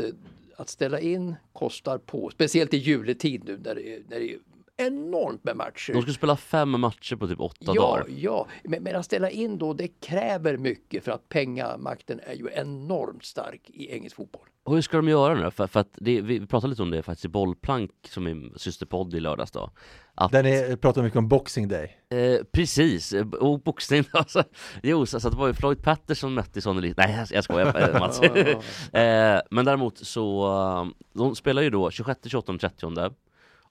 att 0.57 0.69
ställa 0.69 0.99
in 0.99 1.35
kostar 1.53 1.97
på, 1.97 2.29
speciellt 2.29 2.73
i 2.73 2.77
juletid 2.77 3.43
nu 3.45 3.57
när 3.63 3.75
det 3.75 3.89
är, 3.95 3.99
när 4.09 4.19
det 4.19 4.33
är 4.33 4.37
enormt 4.77 5.43
med 5.43 5.55
matcher. 5.57 5.93
de 5.93 6.01
skulle 6.01 6.13
spela 6.15 6.35
fem 6.37 6.69
matcher 6.79 7.15
på 7.15 7.27
typ 7.27 7.39
åtta 7.39 7.55
Ja, 7.59 7.73
dagar. 7.73 8.05
ja. 8.17 8.47
Men, 8.63 8.83
men 8.83 8.95
att 8.95 9.05
ställa 9.05 9.29
in 9.29 9.57
då, 9.57 9.73
det 9.73 9.87
kräver 9.87 10.57
mycket 10.57 11.03
för 11.03 11.11
att 11.11 11.29
pengamakten 11.29 12.19
är 12.23 12.33
ju 12.33 12.49
enormt 12.53 13.25
stark 13.25 13.61
i 13.69 13.91
engelsk 13.93 14.15
fotboll. 14.15 14.41
Och 14.63 14.73
hur 14.75 14.81
ska 14.81 14.97
de 14.97 15.07
göra 15.09 15.33
nu? 15.35 15.51
För, 15.51 15.67
för 15.67 15.79
att 15.79 15.89
det, 15.93 16.21
vi 16.21 16.47
pratade 16.47 16.69
lite 16.71 16.81
om 16.81 16.91
det 16.91 17.03
faktiskt 17.03 17.25
i 17.25 17.27
Bollplank 17.27 17.91
som 18.09 18.27
är 18.27 18.57
systerpodd 18.57 19.13
i 19.13 19.19
lördags 19.19 19.51
då. 19.51 19.71
Att, 20.15 20.31
Den 20.31 20.45
är, 20.45 20.75
pratar 20.75 21.03
mycket 21.03 21.17
om 21.17 21.27
Boxing 21.27 21.67
Day. 21.67 21.97
eh, 22.09 22.43
precis, 22.51 23.13
eh, 23.13 23.27
och 23.27 23.59
boxning 23.61 24.03
alltså. 24.13 24.43
Jo, 24.83 25.05
så, 25.05 25.19
så 25.19 25.29
det 25.29 25.37
var 25.37 25.47
ju 25.47 25.53
Floyd 25.53 25.83
Patterson 25.83 26.33
mötte 26.33 26.61
Sonny 26.61 26.81
Liston. 26.81 27.05
Nej 27.07 27.15
jag, 27.19 27.27
jag 27.37 27.43
skojar 27.43 27.99
Mats. 27.99 28.19
Ja, 28.23 28.29
ja, 28.93 28.99
eh, 28.99 29.41
men 29.51 29.65
däremot 29.65 29.97
så, 29.97 30.45
eh, 30.47 30.87
de 31.13 31.35
spelar 31.35 31.61
ju 31.61 31.69
då 31.69 31.91
26, 31.91 32.19
28, 32.25 32.57
30 32.57 33.15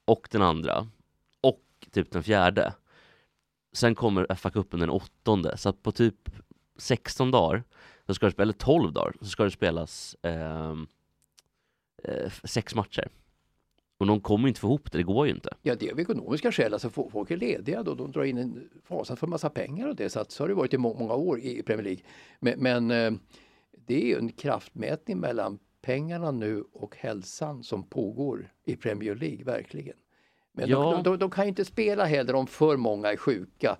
och 0.04 0.28
den 0.30 0.42
andra 0.42 0.87
och 1.40 1.62
typ 1.90 2.11
den 2.11 2.23
fjärde. 2.23 2.75
sen 3.73 3.94
kommer 3.94 4.26
FA-cupen 4.26 4.80
den 4.80 4.90
åttonde, 4.90 5.56
så 5.56 5.68
att 5.68 5.82
på 5.82 5.92
typ 5.92 6.30
16 6.76 7.30
dagar, 7.30 7.64
så 8.06 8.14
ska 8.14 8.26
det, 8.26 8.42
eller 8.42 8.52
12 8.52 8.92
dagar, 8.92 9.14
så 9.20 9.26
ska 9.26 9.44
det 9.44 9.50
spelas 9.50 10.16
ehm, 10.23 10.87
eh, 12.04 12.14
eh, 12.14 12.32
sex 12.44 12.75
matcher. 12.75 13.08
Och 13.99 14.06
de 14.06 14.20
kommer 14.20 14.49
inte 14.49 14.61
få 14.61 14.66
ihop 14.66 14.92
det, 14.92 14.99
det 14.99 15.04
går 15.04 15.26
ju 15.26 15.32
inte. 15.32 15.50
Ja, 15.62 15.75
det 15.75 15.88
är 15.88 15.92
av 15.92 16.00
ekonomiska 16.00 16.52
skäl. 16.52 16.73
Alltså, 16.73 16.90
folk 16.90 17.30
är 17.30 17.37
lediga 17.37 17.82
då. 17.82 17.94
De 17.94 18.12
drar 18.12 18.25
in 18.25 18.38
en 18.38 18.70
fasansfull 18.84 19.16
för 19.16 19.26
massa 19.26 19.50
pengar 19.50 19.88
och 19.88 19.96
det. 19.96 20.11
Så, 20.11 20.20
att, 20.20 20.30
så 20.30 20.42
har 20.42 20.49
det 20.49 20.54
varit 20.54 20.75
i 20.75 20.78
må- 20.78 20.94
många 20.94 21.14
år 21.14 21.40
i 21.40 21.62
Premier 21.62 21.84
League. 21.84 22.02
Men, 22.40 22.58
men 22.58 22.90
eh, 22.90 23.12
det 23.87 24.02
är 24.02 24.06
ju 24.06 24.18
en 24.18 24.32
kraftmätning 24.32 25.18
mellan 25.18 25.58
pengarna 25.85 26.31
nu 26.31 26.64
och 26.73 26.97
hälsan 26.97 27.62
som 27.62 27.83
pågår 27.83 28.53
i 28.64 28.76
Premier 28.76 29.14
League, 29.14 29.45
verkligen. 29.45 29.97
Men 30.53 30.69
Ja. 30.69 30.91
de, 30.93 31.03
de, 31.03 31.19
de 31.19 31.31
kan 31.31 31.45
ju 31.45 31.49
inte 31.49 31.64
spela 31.64 32.05
heller 32.05 32.35
om 32.35 32.47
för 32.47 32.76
många 32.76 33.09
är 33.12 33.17
sjuka. 33.17 33.76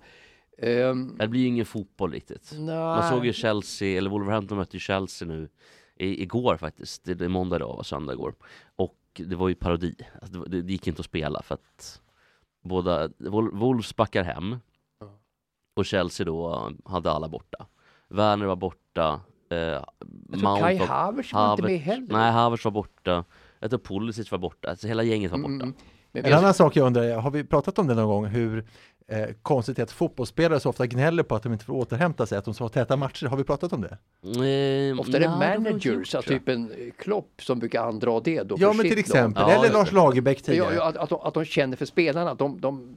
Ehm, 0.57 1.15
Det 1.17 1.27
blir 1.27 1.47
ingen 1.47 1.65
fotboll 1.65 2.11
riktigt. 2.11 2.51
Man 2.53 2.65
nej. 2.99 3.09
såg 3.09 3.25
ju 3.25 3.33
Chelsea, 3.33 3.97
eller 3.97 4.09
Wolverhampton 4.09 4.57
mötte 4.57 4.75
ju 4.75 4.79
Chelsea 4.79 5.27
nu 5.27 5.49
i, 5.95 6.21
igår 6.23 6.57
faktiskt. 6.57 7.03
Det, 7.03 7.13
det 7.13 7.25
är 7.25 7.29
måndag 7.29 7.55
idag 7.55 7.77
och 7.77 7.85
söndag 7.85 8.13
igår. 8.13 8.33
Och 8.75 8.97
det 9.13 9.35
var 9.35 9.49
ju 9.49 9.55
parodi. 9.55 9.95
Alltså 10.21 10.39
det, 10.39 10.61
det, 10.61 10.71
gick 10.71 10.87
inte 10.87 10.99
att 10.99 11.05
spela 11.05 11.41
för 11.41 11.55
att 11.55 12.01
båda, 12.63 13.07
Wol- 13.07 13.59
Wolves 13.59 13.95
backar 13.95 14.23
hem 14.23 14.55
och 15.75 15.85
Chelsea 15.85 16.25
då 16.25 16.71
hade 16.85 17.11
alla 17.11 17.29
borta. 17.29 17.65
Werner 18.07 18.45
var 18.45 18.55
borta. 18.55 19.19
Eh, 19.55 19.83
Jag 20.31 20.39
tror 20.39 20.59
Kai 20.59 20.77
var- 20.79 20.85
Havertz 20.85 21.33
var 21.33 21.51
inte 21.51 21.63
med 21.63 21.79
heller. 21.79 22.07
Nej, 22.09 22.31
Havertz 22.31 22.65
var 22.65 22.71
borta. 22.71 23.23
Jag 23.59 23.69
tror 23.69 23.79
Pulisic 23.79 24.31
var 24.31 24.37
borta. 24.39 24.69
Alltså 24.69 24.87
hela 24.87 25.03
gänget 25.03 25.31
var 25.31 25.37
borta. 25.37 25.53
Mm, 25.53 25.73
men 26.11 26.25
En 26.25 26.33
annan 26.33 26.53
sak 26.53 26.75
jag 26.75 26.87
undrar, 26.87 27.15
har 27.17 27.31
vi 27.31 27.43
pratat 27.43 27.79
om 27.79 27.87
det 27.87 27.93
någon 27.95 28.07
gång, 28.07 28.25
hur 28.25 28.65
eh, 29.07 29.25
konstigt 29.41 29.75
det 29.75 29.81
är 29.81 29.83
att 29.83 29.91
fotbollsspelare 29.91 30.59
så 30.59 30.69
ofta 30.69 30.87
gnäller 30.87 31.23
på 31.23 31.35
att 31.35 31.43
de 31.43 31.53
inte 31.53 31.65
får 31.65 31.73
återhämta 31.73 32.25
sig, 32.25 32.37
att 32.37 32.45
de 32.45 32.53
så 32.53 32.63
har 32.63 32.69
täta 32.69 32.95
matcher. 32.97 33.25
Har 33.27 33.37
vi 33.37 33.43
pratat 33.43 33.73
om 33.73 33.81
det? 33.81 33.97
Eh, 34.23 34.99
Ofta 34.99 35.17
är 35.17 35.21
det 35.21 35.29
managers, 35.29 36.15
alltså 36.15 36.21
tror 36.21 36.33
jag. 36.33 36.39
typ 36.45 36.49
en 36.49 36.71
eh, 36.71 36.91
Klopp 36.97 37.41
som 37.41 37.59
brukar 37.59 37.83
andra 37.87 38.19
det 38.19 38.43
då 38.43 38.55
Ja, 38.59 38.73
men 38.73 38.89
till 38.89 38.99
exempel, 38.99 39.43
Ja, 39.47 39.51
eller 39.65 39.73
Lars. 39.73 39.91
Lagerbäck 39.91 40.37
lag. 40.37 40.45
Tidigare. 40.45 40.75
ja, 40.75 40.83
att, 40.89 40.97
att, 40.97 41.09
de, 41.09 41.19
att 41.21 41.33
de 41.33 41.45
känner 41.45 41.77
för 41.77 41.85
spelarna, 41.85 42.33
de, 42.33 42.61
de, 42.61 42.95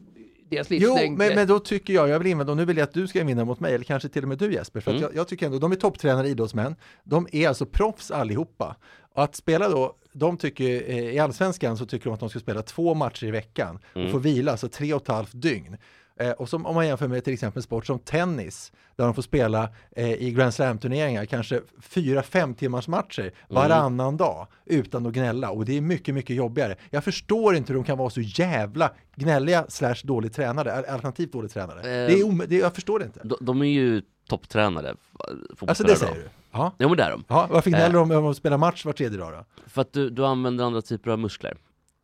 deras 0.50 0.70
Jo, 0.70 0.76
livslängd. 0.78 1.18
men, 1.18 1.34
men 1.34 1.46
då 1.48 1.58
tycker 1.58 1.94
jag, 1.94 2.08
jag 2.08 2.18
vill 2.18 2.28
invända, 2.28 2.50
och 2.52 2.56
nu 2.56 2.64
vill 2.64 2.76
jag 2.76 2.84
att 2.84 2.94
du 2.94 3.06
ska 3.06 3.24
vinna 3.24 3.44
mot 3.44 3.60
mig, 3.60 3.74
eller 3.74 3.84
kanske 3.84 4.08
till 4.08 4.22
och 4.22 4.28
med 4.28 4.38
du 4.38 4.52
Jesper, 4.52 4.80
för 4.80 4.90
Mm. 4.90 5.02
jag, 5.02 5.14
jag 5.14 5.28
tycker 5.28 5.46
ändå, 5.46 5.58
de 5.58 5.72
är 5.72 5.76
topptränare 5.76 6.28
idrottsmän, 6.28 6.76
de 7.04 7.28
är 7.32 7.48
alltså 7.48 7.66
proffs 7.66 8.10
allihopa. 8.10 8.76
Och 9.14 9.24
att 9.24 9.36
spela 9.36 9.68
då, 9.68 9.94
de 10.12 10.36
tycker, 10.36 10.90
eh, 10.90 10.98
i 10.98 11.18
allsvenskan 11.18 11.76
så 11.76 11.86
tycker 11.86 12.04
de 12.04 12.14
att 12.14 12.20
de 12.20 12.30
ska 12.30 12.38
spela 12.38 12.62
två 12.62 12.94
matcher 12.94 13.24
i 13.26 13.30
veckan 13.30 13.78
och 13.92 13.96
Mm. 14.00 14.12
få 14.12 14.18
vila, 14.18 14.50
alltså 14.50 14.68
tre 14.68 14.94
och 14.94 15.02
ett 15.02 15.08
halvt 15.08 15.32
dygn. 15.42 15.76
Eh, 16.20 16.30
och 16.30 16.48
som, 16.48 16.66
om 16.66 16.74
man 16.74 16.86
jämför 16.86 17.08
med 17.08 17.24
till 17.24 17.32
exempel 17.32 17.62
sport 17.62 17.86
som 17.86 17.98
tennis, 17.98 18.72
där 18.96 19.04
de 19.04 19.14
får 19.14 19.22
spela 19.22 19.68
eh, 19.96 20.12
i 20.12 20.30
Grand 20.30 20.54
Slam-turneringar 20.54 21.24
kanske 21.24 21.60
fyra, 21.80 22.22
fem 22.22 22.54
timmars 22.54 22.88
matcher 22.88 23.30
varannan 23.48 24.16
dag 24.16 24.46
utan 24.66 25.06
att 25.06 25.12
gnälla 25.12 25.50
och 25.50 25.64
det 25.64 25.76
är 25.76 25.80
mycket, 25.80 26.14
mycket 26.14 26.36
jobbigare. 26.36 26.76
Jag 26.90 27.04
förstår 27.04 27.54
inte 27.56 27.72
hur 27.72 27.78
de 27.80 27.84
kan 27.84 27.98
vara 27.98 28.10
så 28.10 28.20
jävla 28.20 28.90
gnälliga 29.16 29.64
slash 29.68 29.94
dåligt 30.04 30.32
tränade, 30.32 30.74
al- 30.76 30.84
alternativt 30.84 31.32
dåligt 31.32 31.52
tränade. 31.52 31.82
det 31.82 32.12
är 32.20 32.26
om, 32.26 32.42
det, 32.48 32.56
jag 32.56 32.74
förstår 32.74 32.98
det 32.98 33.04
inte. 33.04 33.20
De, 33.24 33.36
de 33.40 33.60
är 33.62 33.66
ju 33.66 34.02
topptränare, 34.28 34.88
Alltså 34.88 35.36
fotbollsspelare 35.56 35.94
det 35.94 36.00
då. 36.00 36.06
säger 36.12 36.14
du? 36.14 36.28
Ja. 36.52 36.72
Ja 36.78 36.88
men 36.88 36.96
det 36.96 37.02
är 37.02 37.10
de. 37.10 37.24
ja 37.28 37.48
varför 37.50 37.70
gnäller 37.70 37.86
Eh. 38.00 38.08
de 38.08 38.10
om 38.16 38.26
att 38.26 38.36
spela 38.36 38.58
match 38.58 38.84
var 38.84 38.92
tredje 38.92 39.18
dag 39.18 39.32
då? 39.32 39.44
För 39.66 39.80
att 39.80 39.92
du, 39.92 40.10
du 40.10 40.26
använder 40.26 40.64
andra 40.64 40.82
typer 40.82 41.10
av 41.10 41.18
muskler. 41.18 41.56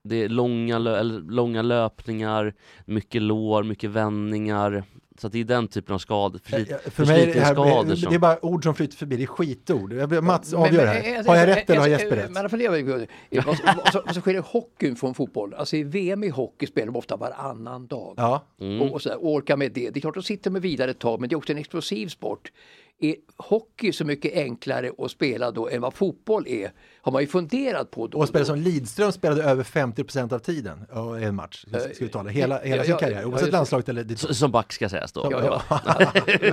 Det 0.09 0.17
är 0.25 0.29
långa, 0.29 0.79
lö, 0.79 1.03
långa 1.29 1.63
löpningar, 1.63 2.55
mycket 2.85 3.23
lår, 3.23 3.63
mycket 3.63 3.91
vändningar. 3.91 4.85
Så 5.19 5.27
att 5.27 5.33
det 5.33 5.41
är 5.41 5.45
den 5.45 5.69
typen 5.69 5.95
av 5.95 5.99
skador, 5.99 6.39
förslit, 6.39 6.71
Eh, 6.71 6.77
För 6.91 7.07
mig 7.07 7.23
är 7.23 7.35
det, 7.35 7.41
här, 7.41 7.85
det 7.85 7.97
som... 7.97 8.15
är 8.15 8.19
bara 8.19 8.45
ord 8.45 8.65
som 8.65 8.75
flyter 8.75 8.97
förbi, 8.97 9.17
det 9.17 9.23
är 9.23 9.27
skitord. 9.27 9.93
Mats 10.23 10.53
Men- 10.53 10.61
avgör 10.61 10.85
men, 10.85 10.89
här. 10.89 11.21
eh, 11.21 11.27
Har 11.27 11.37
jag 11.37 11.49
eh, 11.49 11.55
rätt 11.55 11.71
eller 11.71 11.81
har 11.81 11.87
eh, 11.87 11.93
Jesper 11.93 12.17
eh, 12.17 12.23
rätt? 12.23 12.31
Men 12.31 12.45
eh, 12.45 13.45
vad, 13.47 13.57
vad, 13.67 14.05
vad, 14.05 14.13
som 14.15 14.23
sker 14.23 14.35
i 14.35 14.43
hockeyn 14.45 14.97
från 14.97 15.15
fotboll, 15.15 15.55
alltså 15.55 15.77
i 15.77 15.83
VM 15.83 16.25
i 16.25 16.29
hockey 16.29 16.67
spelar 16.67 16.87
de 16.87 16.97
ofta 16.97 17.17
varannan 17.17 17.87
dag. 17.87 18.15
Ja, 18.17 18.45
Mm. 18.61 18.83
Och, 18.83 18.93
och, 18.93 19.03
så 19.03 19.09
där, 19.09 19.19
orkar 19.21 19.57
med 19.57 19.73
det. 19.73 19.91
Det 19.91 19.99
är 19.99 20.01
klart, 20.01 20.15
de 20.15 20.23
sitter 20.23 20.51
med 20.51 20.63
vidare 20.63 20.91
ett 20.91 20.99
tag, 20.99 21.21
men 21.21 21.29
det 21.29 21.35
är 21.35 21.37
också 21.37 21.53
en 21.53 21.59
explosiv 21.59 22.09
sport. 22.09 22.53
Är 22.99 23.17
hockey 23.37 23.93
så 23.93 24.05
mycket 24.05 24.35
enklare 24.35 24.91
att 24.99 25.11
spela 25.11 25.51
då 25.51 25.69
än 25.69 25.81
vad 25.81 25.95
fotboll 25.95 26.47
är? 26.49 26.73
Har 27.01 27.13
man 27.13 27.23
ju 27.23 27.29
funderat 27.29 27.91
på 27.91 28.07
då. 28.07 28.19
och 28.19 28.29
spelare 28.29 28.47
som 28.47 28.59
Lidström 28.59 29.13
spelade 29.13 29.43
över 29.43 29.65
50% 29.65 30.35
av 30.35 30.39
tiden 30.39 30.87
ja, 30.93 31.19
i 31.19 31.25
en 31.25 31.35
match, 31.35 31.65
ska 31.69 31.81
ska 31.81 32.05
vi 32.05 32.09
tala. 32.09 32.31
Hela, 32.31 32.59
hela 32.59 32.77
ja, 32.77 32.83
sin 32.83 32.91
ja, 32.91 32.99
karriär, 32.99 33.21
ja, 33.21 33.27
oavsett 33.27 33.47
det. 33.47 33.53
landslaget 33.53 33.89
eller 33.89 34.05
ditt 34.05 34.19
Som 34.19 34.51
back 34.51 34.73
ska 34.73 34.89
sägas 34.89 35.13
då. 35.13 35.29
Ja, 35.31 35.63
ja. 35.69 35.81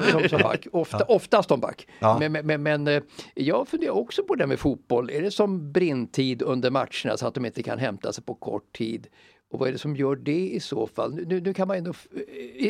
som, 0.12 0.30
som 0.30 0.42
back. 0.42 0.68
Ofta, 0.72 1.04
Oftast 1.04 1.50
som 1.50 1.60
back. 1.60 1.88
Ja. 2.00 2.20
Men, 2.20 2.32
men, 2.32 2.46
men, 2.46 2.64
men 2.64 2.88
eh, 2.88 3.04
jag 3.34 3.68
funderar 3.68 3.92
också 3.92 4.24
på 4.24 4.36
det 4.36 4.48
med 4.48 4.60
fotboll. 4.60 5.10
Är 5.10 5.22
det 5.22 5.32
som 5.32 5.72
brintid 5.72 6.42
under 6.42 6.72
matcherna 6.72 7.18
så 7.18 7.28
att 7.28 7.34
de 7.34 7.46
inte 7.46 7.64
kan 7.64 7.80
hämta 7.80 8.14
sig 8.14 8.24
på 8.24 8.36
kort 8.36 8.78
tid? 8.78 9.08
Och 9.52 9.60
vad 9.60 9.68
är 9.68 9.72
det 9.72 9.78
som 9.78 9.96
gör 9.96 10.16
det 10.16 10.50
i 10.50 10.60
så 10.60 10.88
fall? 10.88 11.14
Nu, 11.28 11.42
nu 11.42 11.54
kan 11.54 11.68
man 11.68 11.78
ändå, 11.78 11.94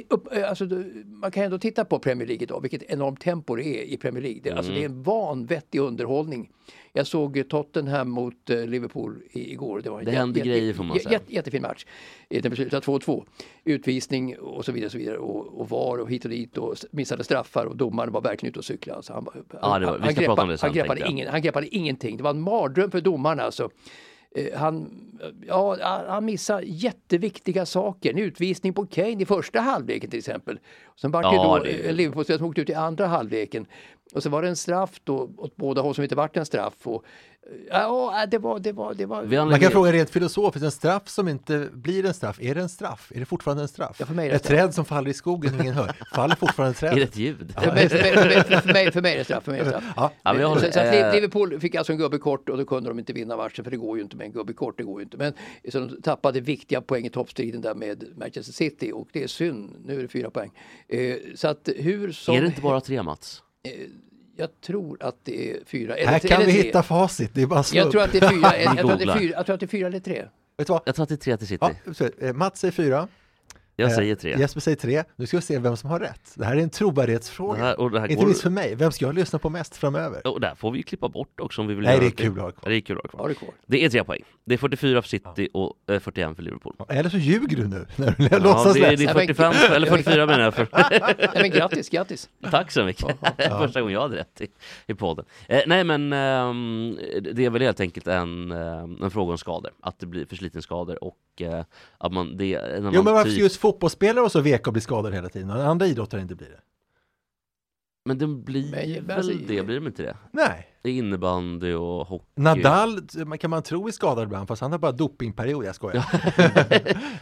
upp, 0.10 0.34
eh, 0.36 0.50
alltså, 0.50 0.66
man 1.06 1.32
kan 1.32 1.44
ändå 1.44 1.58
titta 1.58 1.86
på 1.86 2.00
Premier 2.00 2.28
League 2.28 2.44
idag, 2.44 2.62
vilket 2.62 2.84
enormt 2.84 3.22
tempo 3.22 3.56
det 3.56 3.64
är 3.66 3.84
i 3.84 3.98
Premier 3.98 4.22
League. 4.24 4.40
Det, 4.44 4.52
alltså, 4.52 4.72
det 4.72 4.82
är 4.82 4.86
en 4.86 5.04
vanvettig 5.04 5.80
underhållning. 5.80 6.50
Jag 6.94 7.08
såg 7.08 7.44
Tottenham 7.50 8.10
mot 8.10 8.50
eh, 8.50 8.66
Liverpool 8.66 9.22
i, 9.32 9.52
igår. 9.52 9.82
Det, 9.84 9.90
var 9.90 10.00
en 10.00 10.06
Det 10.06 10.12
händer 10.12 10.38
jätte- 10.40 10.50
grejer, 10.50 10.74
får 10.74 10.84
man 10.84 11.00
säga. 11.00 11.12
jätte- 11.12 11.34
jättefin 11.34 11.62
match. 11.62 11.86
Den 12.30 12.50
beslutade 12.50 12.86
2-2. 12.86 13.24
Utvisning 13.64 14.38
och 14.40 14.66
så 14.66 14.72
vidare. 14.72 14.86
Och, 14.86 14.92
så 14.92 14.98
vidare. 14.98 15.18
Och, 15.18 15.60
och 15.62 15.70
VAR 15.70 15.98
och 15.98 16.10
hit 16.12 16.26
och 16.26 16.32
dit 16.32 16.58
och 16.58 16.76
missade 16.92 17.24
straffar 17.24 17.66
och 17.66 17.76
domaren 17.78 18.12
var 18.14 18.22
verkligen 18.22 18.50
ute 18.52 18.60
och 18.60 18.66
cyklade. 18.66 18.98
Alltså 18.98 19.14
han, 19.14 19.26
Ja, 19.34 19.60
var- 19.62 20.00
han, 20.00 20.14
greppade, 20.14 20.58
sen, 20.58 20.68
han, 20.70 20.76
greppade 20.76 21.08
ingen, 21.10 21.28
han 21.28 21.42
greppade 21.42 21.68
ingenting. 21.76 22.18
Det 22.18 22.24
var 22.24 22.32
en 22.32 22.42
mardröm 22.42 22.92
för 22.92 23.02
domarna. 23.02 23.44
Alltså. 23.44 23.70
Eh, 24.36 24.60
Han, 24.60 24.90
ja, 25.48 25.78
han 26.08 26.26
missade 26.26 26.64
jätteviktiga 26.66 27.66
saker. 27.66 28.10
En 28.12 28.18
utvisning 28.18 28.74
på 28.74 28.86
Kane 28.86 29.22
i 29.22 29.26
första 29.26 29.60
halvleken 29.60 30.10
till 30.10 30.20
exempel. 30.20 30.60
Sen 31.02 31.12
var 31.12 31.22
det 31.24 31.28
Ja, 31.36 31.58
då 31.58 31.64
det- 31.64 31.90
en 31.90 31.96
Liverpool-spelare 31.96 32.38
som 32.40 32.48
åkte 32.48 32.62
ut 32.62 32.70
i 32.70 32.74
andra 32.74 33.08
halvleken. 33.08 33.66
Och 34.14 34.24
så 34.24 34.30
var 34.30 34.42
det 34.42 34.48
en 34.48 34.56
straff 34.56 35.02
då 35.04 35.30
åt 35.38 35.56
båda 35.56 35.82
håll 35.82 35.96
som 35.96 36.04
inte 36.04 36.16
vart 36.16 36.38
en 36.38 36.46
straff. 36.46 36.74
Och, 36.84 37.06
ja, 37.70 38.26
det 38.32 38.38
var... 38.38 38.60
Det 38.60 38.72
var, 38.72 38.94
det 38.94 39.06
var 39.06 39.46
Man 39.46 39.60
kan 39.60 39.72
fråga 39.72 39.92
rent 39.92 40.10
filosofiskt, 40.10 40.66
en 40.66 40.72
straff 40.72 41.10
som 41.10 41.28
inte 41.28 41.70
blir 41.74 42.06
en 42.06 42.14
straff, 42.14 42.38
är 42.42 42.56
det 42.56 42.62
en 42.62 42.70
straff? 42.70 43.12
Är 43.16 43.20
det 43.20 43.26
fortfarande 43.26 43.64
en 43.64 43.68
straff? 43.68 43.96
Ja, 44.00 44.06
för 44.06 44.14
mig 44.14 44.26
är 44.26 44.30
det 44.30 44.36
ett 44.36 44.46
straff. 44.46 44.58
träd 44.60 44.74
som 44.74 44.86
faller 44.86 45.10
i 45.10 45.14
skogen 45.14 45.56
och 45.56 45.62
ingen 45.62 45.74
hör, 45.74 45.92
faller 46.16 46.36
fortfarande 46.36 46.88
Är 46.88 46.96
det 46.96 47.02
ett 47.02 47.18
ljud? 47.18 47.54
För 47.58 47.74
mig, 47.74 47.90
för, 47.90 47.98
mig, 48.00 48.14
för, 48.14 48.26
mig, 48.30 48.44
för, 48.62 48.74
mig, 48.74 48.92
för 48.92 49.02
mig 49.02 49.14
är 49.14 49.18
det 49.18 49.24
straff. 49.24 49.44
För 49.44 49.52
mig 49.52 49.60
är 49.62 49.64
det 49.66 49.70
straff. 49.70 49.84
Ja. 49.96 50.12
Ja, 50.24 50.34
men 50.34 50.42
jag 50.42 50.50
håller- 50.50 50.62
så, 50.62 50.72
så 50.72 50.80
att 50.80 50.94
eh, 50.96 51.14
Liverpool 51.14 51.60
fick 51.60 51.76
alltså 51.76 51.94
en 51.94 52.00
gubbe 52.00 52.18
kort 52.18 52.50
och 52.50 52.58
då 52.58 52.66
kunde 52.66 52.90
de 52.90 53.00
inte 53.00 53.14
vinna 53.14 53.38
matchen 53.38 53.64
för 53.64 53.72
det 53.72 53.78
går 53.78 53.98
ju 53.98 54.04
inte 54.04 54.16
med 54.16 54.26
en 54.26 54.32
gubbe 54.32 54.54
kort. 54.54 54.78
Det 54.78 54.84
går 54.84 55.00
ju 55.00 55.04
inte. 55.04 55.18
Men 55.18 55.34
så 55.72 55.80
de 55.80 56.02
tappade 56.02 56.40
viktiga 56.40 56.82
poäng 56.82 57.06
i 57.06 57.10
toppstriden 57.10 57.62
där 57.62 57.76
med 57.76 58.04
Manchester 58.16 58.54
City 58.54 58.92
och 58.92 59.08
det 59.14 59.24
är 59.24 59.28
synd. 59.28 59.76
Nu 59.86 59.98
är 59.98 60.02
det 60.02 60.08
fyra 60.08 60.30
poäng. 60.30 60.52
Eh, 60.88 61.16
så 61.36 61.48
att 61.48 61.70
hur 61.76 62.12
som... 62.12 62.36
Är 62.36 62.42
det 62.42 62.48
inte 62.48 62.62
bara 62.62 62.82
tre 62.82 63.04
Mats? 63.04 63.44
Eh, 63.64 63.72
jag 64.36 64.62
tror 64.62 65.04
att 65.04 65.16
det 65.24 65.52
är 65.52 65.66
fyra. 65.66 65.96
Eller, 65.96 66.12
Här 66.12 66.20
kan 66.20 66.32
eller 66.32 66.46
vi 66.46 66.52
tre. 66.54 66.62
hitta 66.62 66.84
facit, 66.84 67.32
det 67.34 67.42
är 67.42 67.46
bara 67.48 67.64
slump. 67.64 67.84
Jag 67.84 67.92
tror 67.92 68.02
att 68.04 68.12
det 68.12 68.18
är 68.18 68.30
fyra. 68.30 68.58
Jag, 68.58 68.78
jag, 68.78 68.78
tror 68.78 68.92
att 68.92 69.00
det 69.00 69.06
är 69.06 69.18
fyra 69.20 69.34
jag 69.36 69.46
tror 69.46 69.54
att 69.54 69.60
det 69.60 69.66
är 69.66 69.68
fyra 69.68 69.88
eller 69.88 70.00
tre. 70.00 70.26
Vet 70.58 70.68
du 70.68 70.74
vad? 70.74 70.82
Jag 70.86 70.96
tror 70.96 71.04
att 71.04 71.10
det 71.10 71.16
är 71.16 71.18
tre 71.18 71.38
till 71.38 71.48
City. 71.48 71.66
Ja, 72.00 72.10
eh, 72.20 72.34
Mats 72.34 72.60
säger 72.60 72.72
fyra, 72.72 73.08
Jag 73.82 73.90
eh, 73.92 73.96
säger 73.96 74.16
tre. 74.16 74.36
Jesper 74.40 74.62
säger 74.62 74.78
tre. 74.78 75.04
Nu 75.16 75.26
ska 75.28 75.38
vi 75.38 75.42
se 75.42 75.60
vem 75.60 75.78
som 75.78 75.90
har 75.90 76.00
rätt. 76.00 76.34
Det 76.36 76.46
här 76.46 76.56
är 76.56 76.60
en 76.62 76.70
trovärdighetsfråga. 76.70 77.60
Det 77.60 77.66
här, 77.66 77.80
och 77.80 77.92
det 77.92 78.00
här 78.00 78.08
Inte 78.08 78.20
går... 78.22 78.26
minst 78.26 78.42
för 78.42 78.50
mig, 78.50 78.76
vem 78.76 78.92
ska 78.92 79.06
jag 79.06 79.16
lyssna 79.16 79.40
på 79.40 79.50
mest 79.50 79.78
framöver? 79.78 80.28
Och 80.28 80.42
där 80.42 80.56
får 80.56 80.72
vi 80.72 80.84
klippa 80.84 81.10
bort 81.10 81.40
också 81.40 81.62
om 81.62 81.68
vi 81.68 81.74
vill 81.74 81.84
Nej, 81.86 81.94
göra 81.94 82.02
det 82.02 82.08
är 82.08 82.12
kul 82.12 82.40
att 82.40 82.44
ha 82.44 82.52
kvar. 82.52 82.62
Ja, 82.64 82.70
Det 82.70 82.76
är 82.76 82.82
kul 82.82 82.98
att 83.04 83.12
ha 83.12 83.34
kvar. 83.34 83.36
Det 83.66 83.86
är 83.86 83.90
tre 83.90 84.04
poäng. 84.04 84.22
Det 84.46 84.54
är 84.54 84.58
44 84.58 85.02
för 85.02 85.10
City 85.10 85.50
och 85.54 85.74
eh, 85.90 86.00
41 86.00 86.36
för 86.36 86.44
Liverpool. 86.44 86.76
Eller 86.90 87.10
så 87.10 87.18
ljuger 87.18 87.58
du 87.58 87.68
nu 87.68 87.86
när 87.96 88.16
du 88.18 88.28
Ja, 88.32 88.38
låtsas 88.38 88.74
det, 88.74 88.86
är, 88.86 88.98
det 88.98 89.04
är 89.04 89.14
45, 89.14 89.54
för, 89.54 89.76
eller 89.76 89.88
44 89.88 90.26
menar 90.26 90.44
jag. 90.44 90.54
För. 90.54 90.68
Nej 91.20 91.30
men 91.42 91.50
grattis, 91.52 91.90
grattis. 91.90 92.30
Tack 92.52 92.72
så 92.72 92.84
mycket. 92.84 93.18
Första 93.38 93.82
gången 93.82 93.94
jag 93.94 94.02
hade 94.02 94.16
rätt 94.18 94.42
i, 94.42 94.48
i 94.88 94.94
podden. 94.94 95.26
Eh, 95.48 95.62
nej 95.68 95.84
men 95.84 96.14
ehm, 96.14 96.98
det 97.34 97.46
är 97.46 97.50
väl 97.50 97.62
helt 97.62 97.80
enkelt 97.80 98.08
en, 98.08 98.52
eh, 98.52 98.84
en 99.04 99.12
fråga 99.12 99.32
om 99.32 99.38
skador. 99.38 99.72
Att 99.82 100.00
det 100.00 100.06
blir 100.06 100.26
förslitningsskador 100.26 101.04
och 101.04 101.16
eh, 101.38 101.64
att 101.98 102.14
man... 102.14 102.38
Det, 102.38 102.54
är 102.54 102.74
när 102.74 102.82
man 102.82 102.94
Jo 102.94 103.04
men 103.04 103.14
varför 103.14 103.30
typ- 103.30 103.40
just 103.40 103.56
fotbollsspelare 103.56 104.26
och 104.26 104.32
så 104.32 104.42
veka 104.42 104.70
och 104.70 104.74
bli 104.74 104.82
skadade 104.82 105.16
hela 105.16 105.30
tiden 105.30 105.50
och 105.50 105.64
andra 105.64 105.86
idrottare 105.88 106.22
inte 106.22 106.36
blir 106.36 106.50
det? 106.50 106.60
Men 108.06 108.18
det 108.18 108.28
blir 108.28 108.72
Men, 108.72 109.08
väl 109.08 109.18
alltså, 109.18 109.34
det, 109.34 109.64
blir 109.64 109.76
de 109.76 109.88
inte 109.88 110.04
det? 110.04 110.18
Nej. 110.32 110.68
Det 110.82 110.90
är 110.90 110.94
innebandy 110.94 111.74
och 111.74 112.08
hockey. 112.08 112.26
Nadal 112.36 113.02
man- 113.26 113.38
kan 113.38 113.50
man 113.50 113.64
tro 113.64 113.88
är 113.88 113.92
skadad 113.92 114.24
ibland 114.24 114.48
fast 114.48 114.62
han 114.62 114.72
har 114.72 114.80
bara 114.80 114.92
dopingperiod, 114.92 115.66
jag 115.66 115.76
skojar. 115.76 116.06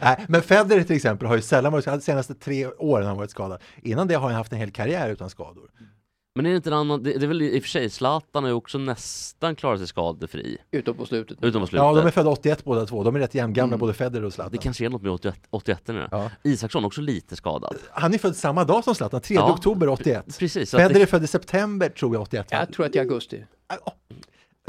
Nej, 0.02 0.24
men 0.28 0.42
Federer 0.42 0.82
till 0.82 0.96
exempel 0.96 1.28
har 1.28 1.36
ju 1.36 1.42
sällan 1.42 1.72
varit 1.72 1.84
skadad, 1.84 2.00
de 2.00 2.04
senaste 2.04 2.34
tre 2.34 2.66
åren 2.66 3.02
har 3.02 3.08
han 3.08 3.16
varit 3.16 3.30
skadad. 3.30 3.62
Innan 3.82 4.08
det 4.08 4.14
har 4.14 4.26
han 4.28 4.36
haft 4.36 4.52
en 4.52 4.58
hel 4.58 4.70
karriär 4.70 5.10
utan 5.10 5.30
skador. 5.30 5.70
Men 6.34 6.46
är 6.46 6.50
det 6.50 6.56
inte 6.56 6.70
en 6.70 6.74
annan, 6.74 7.02
det, 7.02 7.12
det 7.18 7.26
är 7.26 7.28
väl 7.28 7.42
i 7.42 7.58
och 7.58 7.62
för 7.62 7.70
sig, 7.70 7.90
Zlatan 7.90 8.42
har 8.44 8.50
ju 8.50 8.54
också 8.54 8.78
nästan 8.78 9.56
klarat 9.56 9.78
sig 9.78 9.88
skadefri. 9.88 10.58
Utom 10.70 10.96
på 10.96 11.06
slutet. 11.06 11.38
Utom 11.42 11.60
på 11.60 11.66
slutet. 11.66 11.84
Ja, 11.84 11.94
de 11.94 12.06
är 12.06 12.10
födda 12.10 12.30
81 12.30 12.64
båda 12.64 12.86
två. 12.86 13.04
De 13.04 13.16
är 13.16 13.20
rätt 13.20 13.34
jämngamla, 13.34 13.70
Mm. 13.74 13.78
både 13.78 13.92
Federer 13.92 14.24
och 14.24 14.32
Zlatan. 14.32 14.52
Det 14.52 14.58
kanske 14.58 14.84
är 14.84 14.88
något 14.88 15.02
med 15.02 15.12
81, 15.12 15.34
81 15.50 15.88
nu. 15.88 16.08
Ja. 16.10 16.30
Isaksson 16.42 16.84
också 16.84 17.00
lite 17.00 17.36
skadad. 17.36 17.76
Han 17.92 18.14
är 18.14 18.18
född 18.18 18.36
samma 18.36 18.64
dag 18.64 18.84
som 18.84 18.94
Zlatan, 18.94 19.20
3 19.20 19.34
Ja, 19.34 19.52
oktober 19.52 19.88
81. 19.88 20.38
Precis. 20.38 20.70
Federer 20.70 20.94
det, 20.94 21.02
är 21.02 21.06
född 21.06 21.24
i 21.24 21.26
september 21.26 21.88
tror 21.88 22.14
jag 22.14 22.22
81. 22.22 22.52
va? 22.52 22.58
Jag 22.58 22.72
tror 22.72 22.86
att 22.86 22.92
det 22.92 22.98
är 22.98 23.02
augusti. 23.02 23.44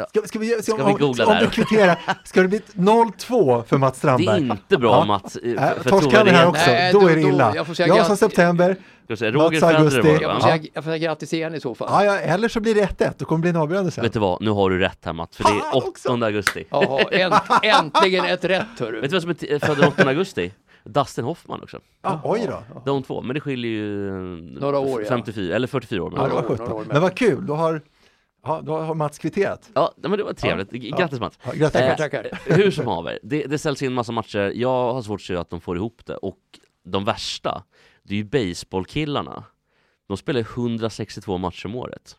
Ska, 0.10 0.22
ska 0.28 0.40
vi, 0.40 0.48
ska, 0.50 0.62
Ska 0.62 0.84
om, 0.84 0.94
vi 1.00 1.06
googla 1.06 1.26
om 1.26 1.34
där? 1.34 1.42
du 1.42 1.48
kvitterar, 1.50 1.98
ska 2.24 2.42
det 2.42 2.48
bli 2.48 2.62
0-2 2.74 3.64
för 3.64 3.78
Mats 3.78 4.00
det 4.00 4.08
är 4.08 4.18
Strandberg? 4.18 4.42
inte 4.42 4.78
bra 4.78 4.92
Ja. 4.92 5.06
Mats. 5.06 5.36
eh, 5.36 5.52
Äh, 5.52 5.74
För, 5.74 5.84
för 5.84 5.90
Torskar 5.90 6.26
vi 6.26 6.32
här 6.32 6.48
också, 6.48 6.72
Nej, 6.72 6.94
då 6.94 7.00
då- 7.00 7.08
är 7.08 7.16
det 7.16 7.22
illa. 7.22 7.54
jag 7.78 8.06
som 8.06 8.18
september, 8.18 8.76
Roger 9.08 9.32
Mats 9.38 9.62
var 9.62 9.74
augusti. 9.74 10.02
det, 10.02 10.10
Jag 10.12 10.20
får, 10.22 10.30
Ja. 10.30 10.42
säga, 10.42 10.64
jag 10.74 10.84
får 10.84 10.92
säga 10.92 10.98
grattis 10.98 11.34
igen 11.34 11.56
i 11.56 11.60
så 11.60 11.76
fall. 11.76 11.88
ja, 11.92 12.06
ja, 12.06 12.20
eller 12.20 12.48
så 12.48 12.60
blir 12.60 12.76
det 12.76 12.82
1-1, 12.82 13.14
då 13.18 13.26
kommer 13.26 13.38
det 13.38 13.42
bli 13.42 13.50
en 13.50 13.56
avgörande 13.56 13.92
sen. 13.92 14.04
Vet 14.04 14.14
du 14.14 14.20
vad, 14.20 14.42
nu 14.42 14.50
har 14.52 14.70
du 14.70 14.80
rätt 14.80 15.00
här 15.06 15.14
Mats, 15.14 15.38
för 15.38 15.44
det 15.44 15.50
är 15.50 15.60
Fan 15.60 15.82
också. 15.88 16.10
8 16.14 16.26
augusti. 16.26 16.64
Jaha, 16.70 17.00
änt, 17.12 17.34
äntligen 17.64 18.26
ett 18.26 18.44
rätt 18.46 18.80
hörru. 18.80 19.02
Vet 19.02 19.10
du 19.12 19.20
vem 19.20 19.22
som 19.22 19.30
är 19.50 19.60
född 19.66 19.78
den 19.78 19.88
8 19.88 20.08
augusti? 20.08 20.52
Dustin 20.84 21.26
Hoffman 21.26 21.64
också. 21.64 21.80
Ja, 22.04 22.22
oj 22.24 22.48
då. 22.50 22.82
De 22.86 23.04
två, 23.04 23.22
men 23.22 23.34
det 23.34 23.40
skiljer 23.40 23.72
ju 23.72 24.12
Några 24.60 24.80
år, 24.80 25.02
ja. 25.02 25.08
54, 25.10 25.56
eller 25.56 25.68
44 25.68 26.04
år. 26.04 26.14
Ja, 26.16 26.22
det 26.22 26.28
Men, 26.28 26.36
var 26.36 26.44
år, 26.44 26.48
17. 26.48 26.58
några 26.66 26.74
år. 26.82 26.86
Men 26.88 27.02
vad 27.02 27.16
kul, 27.16 27.46
då 27.46 27.56
har, 27.56 27.82
ja, 28.44 28.62
då 28.64 28.78
har 28.78 28.96
Mats 28.96 29.18
kvitterat. 29.20 29.70
ja, 29.74 29.94
men 29.98 30.12
det 30.12 30.24
var 30.24 30.34
trevligt. 30.34 30.72
Grattis 30.72 31.20
Mats. 31.20 31.40
Ja, 31.46 31.52
grattis. 31.56 31.82
Eh, 31.82 31.96
tackar. 31.98 32.40
Hur 32.46 32.72
som 32.72 32.88
haver, 32.88 33.20
det, 33.24 33.44
det 33.48 33.58
ställs 33.58 33.82
in 33.82 33.94
massa 33.94 34.12
matcher. 34.12 34.52
Jag 34.56 34.94
har 34.94 35.02
svårt 35.02 35.20
att 35.20 35.26
se 35.26 35.36
att 35.36 35.50
de 35.50 35.62
får 35.62 35.78
ihop 35.78 36.06
det. 36.06 36.16
Och 36.16 36.40
de 36.86 37.06
värsta, 37.06 37.64
det 38.04 38.14
är 38.14 38.18
ju 38.18 38.24
baseballkillarna. 38.24 39.44
De 40.08 40.18
spelar 40.18 40.42
162 40.42 41.38
matcher 41.38 41.66
om 41.66 41.76
året. 41.76 42.18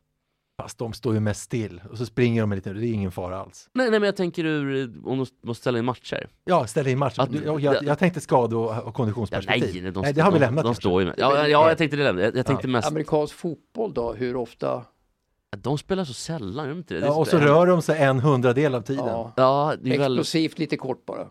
Fast 0.63 0.79
de 0.79 0.93
står 0.93 1.15
ju 1.15 1.21
mest 1.21 1.41
still 1.41 1.81
och 1.91 1.99
så 1.99 2.07
springer 2.07 2.41
de 2.41 2.53
lite, 2.53 2.73
det 2.73 2.87
är 2.87 2.93
ingen 2.93 3.13
fara 3.13 3.39
alls. 3.41 3.69
Nej, 3.75 3.91
nej 3.91 4.01
men 4.01 4.07
jag 4.07 4.17
tänker 4.17 4.45
ur, 4.45 4.93
om 5.05 5.19
de 5.19 5.27
måste 5.47 5.61
ställa 5.61 5.79
in 5.79 5.85
matcher. 5.85 6.27
Ja, 6.45 6.67
ställ 6.67 6.87
in 6.87 6.99
match. 6.99 7.19
Att- 7.19 7.33
jag, 7.45 7.61
jag, 7.61 7.83
jag 7.85 7.99
tänkte 7.99 8.21
skade 8.21 8.57
och, 8.57 8.65
och 8.71 8.77
Ja, 8.87 8.93
konditionsperspektiv. 8.93 9.83
nej, 9.83 9.93
de, 9.93 10.01
nej, 10.03 10.13
det 10.13 10.21
har 10.23 10.33
vi 10.33 10.39
de, 10.39 10.45
lämnat. 10.45 10.65
De 10.65 10.69
kanske. 10.69 10.81
står 10.83 11.01
ju 11.03 11.07
med. 11.07 11.15
Ja, 11.19 11.49
ja, 11.49 11.69
jag 11.69 11.79
tänkte 11.79 11.97
det 11.97 12.05
lämna. 12.05 12.23
Jag, 12.23 12.37
jag 12.37 12.47
tänkte 12.47 12.69
mest, 12.69 12.89
Amerikansk 12.89 13.35
fotboll 13.35 13.95
då, 13.95 14.13
hur 14.13 14.37
ofta? 14.37 14.85
De 15.57 15.79
spelar 15.79 16.05
så 16.05 16.13
sällan, 16.15 16.65
gör 16.67 16.73
de 16.75 16.79
inte 16.79 16.95
det? 16.95 17.01
Ja, 17.01 17.15
och 17.15 17.27
så 17.29 17.39
rör 17.39 17.67
de 17.67 17.83
sig 17.83 18.03
en 18.03 18.21
hundradel 18.21 18.75
av 18.75 18.83
tiden. 18.83 19.07
Ja, 19.07 19.33
Ja, 19.37 19.75
det 19.83 19.95
är 19.95 19.99
väl, 19.99 20.13
explosivt 20.13 20.59
lite 20.59 20.77
kort 20.77 21.07
bara. 21.07 21.27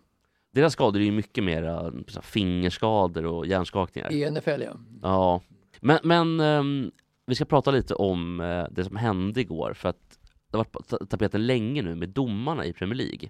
deras 0.53 0.73
skador 0.73 0.99
är 1.01 1.05
ju 1.05 1.11
mycket 1.11 1.43
mer 1.43 1.61
så 2.07 2.13
här, 2.15 2.21
fingerskador 2.21 3.25
och 3.25 3.45
hjärnskakningar. 3.47 4.11
I 4.11 4.31
NFL 4.31 4.49
ja. 4.61 4.71
Ja, 5.01 5.41
men, 5.81 5.99
men 6.03 6.39
ehm, 6.39 6.91
vi 7.25 7.35
ska 7.35 7.45
prata 7.45 7.71
lite 7.71 7.95
om 7.95 8.39
eh, 8.39 8.65
det 8.71 8.83
som 8.83 8.95
hände 8.95 9.41
igår 9.41 9.73
för 9.73 9.89
att 9.89 10.19
det 10.51 10.57
har 10.57 10.59
varit 10.59 10.71
på 10.71 10.81
ta- 10.81 11.05
tapeten 11.05 11.47
länge 11.47 11.81
nu 11.81 11.95
med 11.95 12.09
domarna 12.09 12.65
i 12.65 12.73
Premier 12.73 12.95
League. 12.97 13.29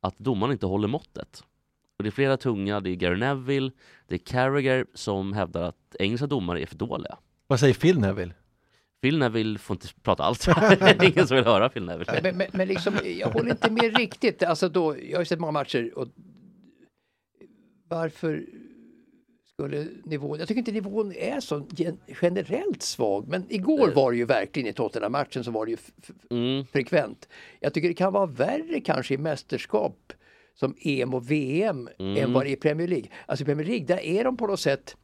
Att 0.00 0.18
domarna 0.18 0.52
inte 0.52 0.66
håller 0.66 0.88
måttet. 0.88 1.44
Och 1.98 2.02
det 2.02 2.08
är 2.08 2.10
flera 2.10 2.36
tunga, 2.36 2.80
det 2.80 2.90
är 2.90 2.94
Gary 2.94 3.18
Neville, 3.18 3.70
det 4.08 4.14
är 4.14 4.18
Carragher 4.18 4.86
som 4.94 5.32
hävdar 5.32 5.62
att 5.62 5.96
engelska 5.98 6.26
domare 6.26 6.62
är 6.62 6.66
för 6.66 6.76
dåliga. 6.76 7.18
Vad 7.46 7.60
säger 7.60 7.74
Phil 7.74 7.98
Neville? 8.00 8.34
Phil 9.02 9.18
Neville 9.18 9.58
får 9.58 9.74
inte 9.74 9.86
prata 10.02 10.22
alls. 10.22 10.44
det 10.44 10.52
är 10.82 11.04
ingen 11.04 11.26
som 11.26 11.34
vill 11.36 11.44
höra 11.44 11.68
Phil 11.68 11.84
Neville. 11.84 12.20
Men, 12.22 12.36
men, 12.36 12.46
men 12.52 12.68
liksom, 12.68 12.94
jag 13.18 13.28
håller 13.28 13.50
inte 13.50 13.70
med 13.70 13.96
riktigt. 13.96 14.42
Alltså 14.42 14.68
då, 14.68 14.96
jag 14.98 15.16
har 15.16 15.20
ju 15.20 15.24
sett 15.26 15.40
många 15.40 15.52
matcher 15.52 15.98
och 15.98 16.08
varför 17.88 18.46
skulle 19.52 19.86
nivån, 20.04 20.38
jag 20.38 20.48
tycker 20.48 20.58
inte 20.58 20.72
nivån 20.72 21.12
är 21.12 21.40
så 21.40 21.66
gen- 21.70 22.00
generellt 22.22 22.82
svag, 22.82 23.28
men 23.28 23.46
igår 23.48 23.90
var 23.90 24.10
det 24.12 24.16
ju 24.18 24.24
verkligen 24.24 24.68
i 24.68 24.72
Tottenham-matchen 24.72 25.44
så 25.44 25.50
var 25.50 25.66
det 25.66 25.70
ju 25.72 25.76
Mm. 26.30 26.66
frekvent. 26.66 27.28
Jag 27.60 27.74
tycker 27.74 27.88
det 27.88 27.94
kan 27.94 28.12
vara 28.12 28.26
värre 28.26 28.80
kanske 28.80 29.14
i 29.14 29.18
mästerskap 29.18 30.12
som 30.54 30.74
EM 30.80 31.14
och 31.14 31.30
VM 31.30 31.88
än 31.98 32.32
vad 32.32 32.44
det 32.44 32.50
är 32.50 32.52
i 32.52 32.56
Premier 32.56 32.88
League. 32.88 33.08
Alltså 33.26 33.42
i 33.42 33.46
Premier 33.46 33.66
League, 33.66 33.86
där 33.86 33.98
är 34.00 34.24
de 34.24 34.36
på 34.36 34.46
något 34.46 34.60
sätt 34.60 34.96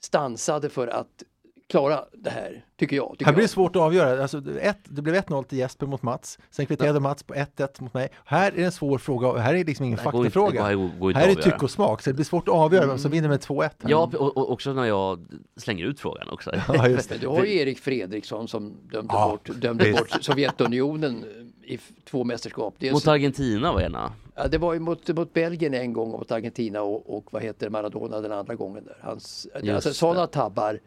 stansade 0.00 0.68
för 0.68 0.88
att 0.88 1.22
klara 1.72 2.04
det 2.12 2.30
här, 2.30 2.64
tycker 2.78 2.96
jag. 2.96 3.10
Tycker 3.12 3.24
Här 3.24 3.32
blir 3.32 3.42
det 3.42 3.48
svårt 3.48 3.76
att 3.76 3.82
avgöra. 3.82 4.22
Alltså, 4.22 4.42
ett, 4.60 4.78
det 4.84 5.02
blev 5.02 5.14
1-0 5.14 5.44
till 5.44 5.58
Jesper 5.58 5.86
mot 5.86 6.02
Mats. 6.02 6.38
Sen 6.50 6.66
kvitterade 6.66 7.00
Mats 7.00 7.22
på 7.22 7.34
1-1 7.34 7.82
mot 7.82 7.94
mig. 7.94 8.08
Här 8.24 8.52
är 8.52 8.56
det 8.56 8.64
en 8.64 8.72
svår 8.72 8.98
fråga. 8.98 9.28
och 9.28 9.40
Här 9.40 9.54
är 9.54 9.64
liksom 9.64 9.86
ingen 9.86 9.96
Det 9.96 10.02
här 10.02 10.10
går 10.10 10.26
inte- 10.26 10.30
faktafråga. 10.40 10.60
det 10.62 11.18
här 11.18 11.26
är 11.26 11.30
avgöra. 11.30 11.42
tycke 11.42 11.64
och 11.64 11.70
smak. 11.70 12.02
Så 12.02 12.10
det 12.10 12.14
blir 12.14 12.24
svårt 12.24 12.48
att 12.48 12.54
avgöra 12.54 12.86
vem 12.86 12.98
som 12.98 13.10
vinner 13.10 13.28
med 13.28 13.40
2-1. 13.40 13.60
här. 13.82 13.90
Ja, 13.90 14.10
och, 14.18 14.36
och 14.36 14.50
också 14.52 14.72
när 14.72 14.84
jag 14.84 15.26
slänger 15.56 15.84
ut 15.84 16.00
frågan 16.00 16.28
också. 16.28 16.50
Ja, 16.68 16.88
just 16.88 17.08
det. 17.08 17.18
Du 17.18 17.26
har 17.28 17.44
ju 17.44 17.56
Erik 17.58 17.78
Fredriksson 17.78 18.48
som 18.48 18.72
dömde, 18.92 19.14
Ja, 19.14 19.28
bort, 19.30 19.60
dömde 19.60 19.84
visst. 19.84 19.98
bort 19.98 20.22
Sovjetunionen 20.24 21.24
i 21.64 21.78
två 22.10 22.24
mästerskap. 22.24 22.74
Dels, 22.78 22.92
Mot 22.92 23.06
Argentina 23.08 23.72
var 23.72 23.80
ena. 23.80 24.12
ja, 24.34 24.48
det 24.48 24.58
var 24.58 24.72
ju 24.74 24.80
mot, 24.80 25.08
mot 25.08 25.32
Belgien 25.32 25.74
en 25.74 25.92
gång 25.92 26.12
och 26.12 26.18
mot 26.18 26.32
Argentina 26.32 26.82
och, 26.82 27.16
och 27.16 27.24
vad 27.32 27.42
heter 27.42 27.66
det, 27.66 27.70
Maradona 27.70 28.20
den 28.20 28.32
andra 28.32 28.54
gången. 28.54 28.84
Där. 28.84 28.96
Hans, 29.00 29.46
alltså, 29.54 29.88
det. 29.88 29.94
sådana 29.94 30.26
tabbar 30.26 30.78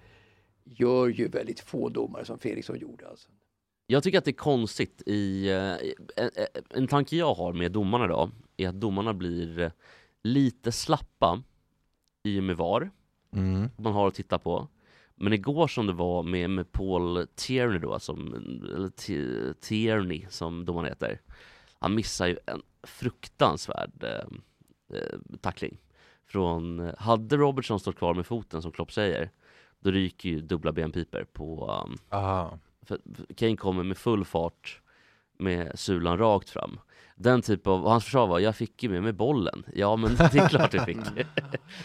gör 0.65 1.07
ju 1.07 1.27
väldigt 1.27 1.59
få 1.59 1.89
domare 1.89 2.25
som 2.25 2.39
Fredriksson 2.39 2.79
gjorde. 2.79 3.07
Alltså. 3.09 3.29
Jag 3.87 4.03
tycker 4.03 4.17
att 4.17 4.25
det 4.25 4.31
är 4.31 4.33
konstigt 4.33 5.01
i, 5.05 5.49
eh, 5.49 5.73
en, 6.25 6.29
en 6.69 6.87
tanke 6.87 7.15
jag 7.15 7.33
har 7.33 7.53
med 7.53 7.71
domarna 7.71 8.05
idag 8.05 8.31
är 8.57 8.69
att 8.69 8.81
domarna 8.81 9.13
blir 9.13 9.59
eh, 9.59 9.71
lite 10.23 10.71
slappa 10.71 11.43
i 12.23 12.39
och 12.39 12.43
med 12.43 12.57
VAR, 12.57 12.91
Mm. 13.33 13.69
man 13.77 13.93
har 13.93 14.07
att 14.07 14.13
titta 14.15 14.39
på. 14.39 14.67
Men 15.15 15.33
igår 15.33 15.67
som 15.67 15.87
det 15.87 15.93
var 15.93 16.23
med, 16.23 16.49
med 16.49 16.71
Paul 16.71 17.27
Tierney 17.35 17.79
då, 17.79 17.99
som, 17.99 18.33
eller 18.75 18.89
T- 18.89 19.53
Tierney 19.61 20.25
som 20.29 20.65
domaren 20.65 20.87
heter, 20.89 21.21
han 21.79 21.95
missar 21.95 22.27
ju 22.27 22.37
en 22.45 22.61
fruktansvärd 22.83 24.03
eh, 24.03 24.97
eh, 24.97 25.19
tackling. 25.41 25.77
Från, 26.27 26.79
eh, 26.79 26.93
hade 26.97 27.37
Robertson 27.37 27.79
stått 27.79 27.95
kvar 27.97 28.13
med 28.13 28.25
foten 28.25 28.61
som 28.61 28.71
Klopp 28.71 28.91
säger, 28.91 29.29
då 29.85 29.91
ryker 29.91 30.29
ju 30.29 30.41
dubbla 30.41 30.71
benpiper 30.71 31.23
på 31.23 31.81
um, 31.85 31.97
Aha. 32.09 32.59
för 32.81 32.99
Kane 33.35 33.57
kommer 33.57 33.83
med 33.83 33.97
full 33.97 34.25
fart 34.25 34.81
med 35.37 35.79
sulan 35.79 36.17
rakt 36.17 36.49
fram. 36.49 36.79
Den 37.17 37.41
typ 37.41 37.67
av, 37.67 37.83
och 37.83 37.91
hans 37.91 38.03
försvar 38.03 38.27
var, 38.27 38.39
jag 38.39 38.55
fick 38.55 38.83
ju 38.83 38.89
med 38.89 39.03
mig 39.03 39.13
bollen. 39.13 39.63
Ja 39.73 39.95
men 39.95 40.15
det 40.15 40.23
är 40.39 40.47
klart 40.49 40.71
du 40.71 40.79
fick. 40.79 40.97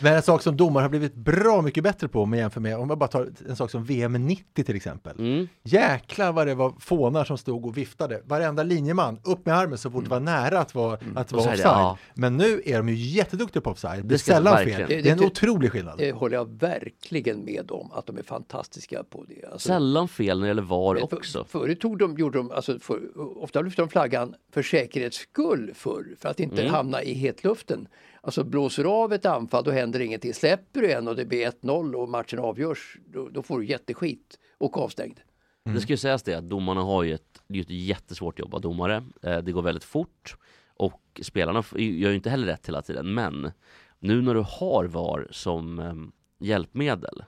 Men 0.01 0.15
en 0.15 0.23
sak 0.23 0.43
som 0.43 0.57
domare 0.57 0.83
har 0.83 0.89
blivit 0.89 1.15
bra 1.15 1.63
mycket 1.63 1.85
bättre 1.85 2.09
på 2.09 2.23
om 2.23 2.31
man 2.31 2.39
jämför 2.39 2.61
med, 2.61 2.77
om 2.79 2.89
man 2.89 2.99
bara 2.99 3.09
tar 3.09 3.29
en 3.49 3.57
sak 3.57 3.71
som 3.71 3.85
VM 3.85 4.13
90 4.27 4.65
till 4.65 4.77
exempel. 4.77 5.19
Mm. 5.19 5.49
Jäklar 5.63 6.33
vad 6.33 6.47
det 6.47 6.55
var 6.55 6.75
fånar 6.81 7.25
som 7.25 7.39
stod 7.39 7.67
och 7.67 7.77
viftade. 7.77 8.23
Varenda 8.25 8.63
linjeman 8.63 9.21
upp 9.25 9.47
med 9.47 9.57
armen 9.57 9.79
så 9.79 9.91
fort 9.91 10.05
det 10.05 10.11
var 10.11 10.21
nära 10.21 10.59
att 10.59 10.75
vara, 10.75 10.99
att 11.15 11.33
vara 11.33 11.43
offside. 11.43 11.61
ja. 11.65 11.99
Men 12.15 12.37
nu 12.37 12.63
är 12.65 12.77
de 12.77 12.89
ju 12.89 12.95
jätteduktiga 12.95 13.63
på 13.63 13.71
offside. 13.71 14.03
Det 14.05 14.07
är 14.07 14.09
Det 14.09 14.19
sällan 14.19 14.55
verkligen. 14.55 14.79
fel. 14.89 15.03
Det- 15.03 15.09
är 15.09 15.13
en 15.13 15.19
det- 15.19 15.27
otrolig 15.27 15.73
skillnad. 15.73 15.99
Det 15.99 16.13
håller 16.13 16.37
jag 16.37 16.61
verkligen 16.61 17.45
med 17.45 17.71
om, 17.71 17.93
att 17.93 18.07
de 18.07 18.19
är 18.19 18.23
fantastiska 18.23 19.05
på 19.11 19.25
det. 19.29 19.45
Alltså, 19.53 19.69
Sällan 19.69 20.09
fel 20.09 20.39
när 20.39 20.47
det 20.47 20.49
gäller 20.49 20.63
VAR 20.63 20.95
Men 20.95 21.09
för- 21.09 21.17
också. 21.17 21.45
Förut 21.49 21.81
tog 21.81 21.99
de, 21.99 22.17
gjorde 22.19 22.39
de, 22.39 22.51
alltså 22.51 22.79
för, 22.79 23.01
ofta 23.43 23.61
lyfte 23.61 23.83
de 23.83 23.89
flaggan 23.89 24.35
för 24.53 24.63
säkerhets 24.63 25.20
skull 25.21 25.71
förr, 25.75 26.15
för 26.19 26.29
att 26.29 26.41
inte 26.41 26.61
Mm. 26.63 26.75
hamna 26.75 27.03
i 27.03 27.15
hetluften. 27.15 27.89
Alltså 28.21 28.45
blåser 28.45 28.85
av 28.85 29.13
ett 29.13 29.27
anfall 29.27 29.65
då 29.65 29.71
händer 29.71 30.01
ingenting. 30.01 30.35
Släpper 30.35 30.81
du 30.81 30.93
en 30.93 31.09
och 31.09 31.17
det 31.17 31.25
blir 31.25 31.47
1-0 31.47 31.95
och 31.95 32.09
matchen 32.09 32.39
avgörs, 32.39 32.97
då, 33.07 33.29
då 33.29 33.43
får 33.43 33.59
du 33.61 33.67
jätteskit 33.67 34.39
och 34.59 34.79
avstängd. 34.79 35.21
Det 35.65 35.81
ska 35.81 35.93
ju 35.93 35.97
sägas 35.97 36.23
det 36.23 36.35
att 36.35 36.49
domarna 36.49 36.81
har 36.83 37.03
ju 37.03 37.15
ett, 37.15 37.43
det 37.47 37.55
är 37.55 37.57
ju 37.57 37.63
ett 37.63 37.71
jättesvårt 37.71 38.39
jobb 38.39 38.55
av 38.55 38.61
domare. 38.61 39.05
Eh, 39.23 39.39
Det 39.39 39.53
går 39.53 39.63
väldigt 39.63 39.85
fort 39.85 40.37
och 40.75 41.21
spelarna 41.23 41.65
gör 41.73 42.11
ju 42.11 42.15
inte 42.15 42.31
heller 42.31 42.47
rätt 42.47 42.69
hela 42.69 42.83
tiden. 42.83 43.15
Men 43.15 43.51
nu 43.99 44.23
när 44.23 44.35
du 44.35 44.45
har 44.47 44.85
VAR 44.85 45.29
som 45.31 45.79
em, 45.79 46.13
hjälpmedel 46.39 47.23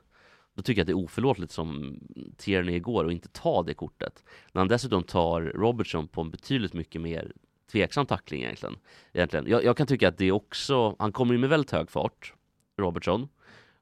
då 0.55 0.62
tycker 0.62 0.81
jag 0.81 0.85
att 0.85 0.87
det 0.87 0.92
är 0.92 1.05
oförlåtligt 1.05 1.52
som 1.52 1.98
Tierney 2.37 2.74
igår 2.76 3.05
och 3.05 3.12
inte 3.12 3.28
ta 3.28 3.62
det 3.62 3.74
kortet. 3.74 4.24
När 4.52 4.61
han 4.61 4.68
dessutom 4.68 5.02
tar 5.02 5.42
Robertson 5.42 6.09
på 6.09 6.20
en 6.20 6.31
betydligt 6.31 6.72
mycket 6.72 7.00
mer 7.00 7.33
tveksam 7.72 8.07
tackling 8.07 8.42
egentligen. 8.42 8.77
egentligen. 9.12 9.46
Jag, 9.48 9.64
jag 9.64 9.77
kan 9.77 9.87
tycka 9.87 10.09
att 10.09 10.18
det 10.18 10.25
är 10.29 10.33
också, 10.33 10.96
han 10.98 11.12
kommer 11.12 11.35
in 11.35 11.40
med 11.40 11.51
väldigt 11.51 11.70
hög 11.70 11.90
fart, 11.90 12.33
Robertson, 12.79 13.29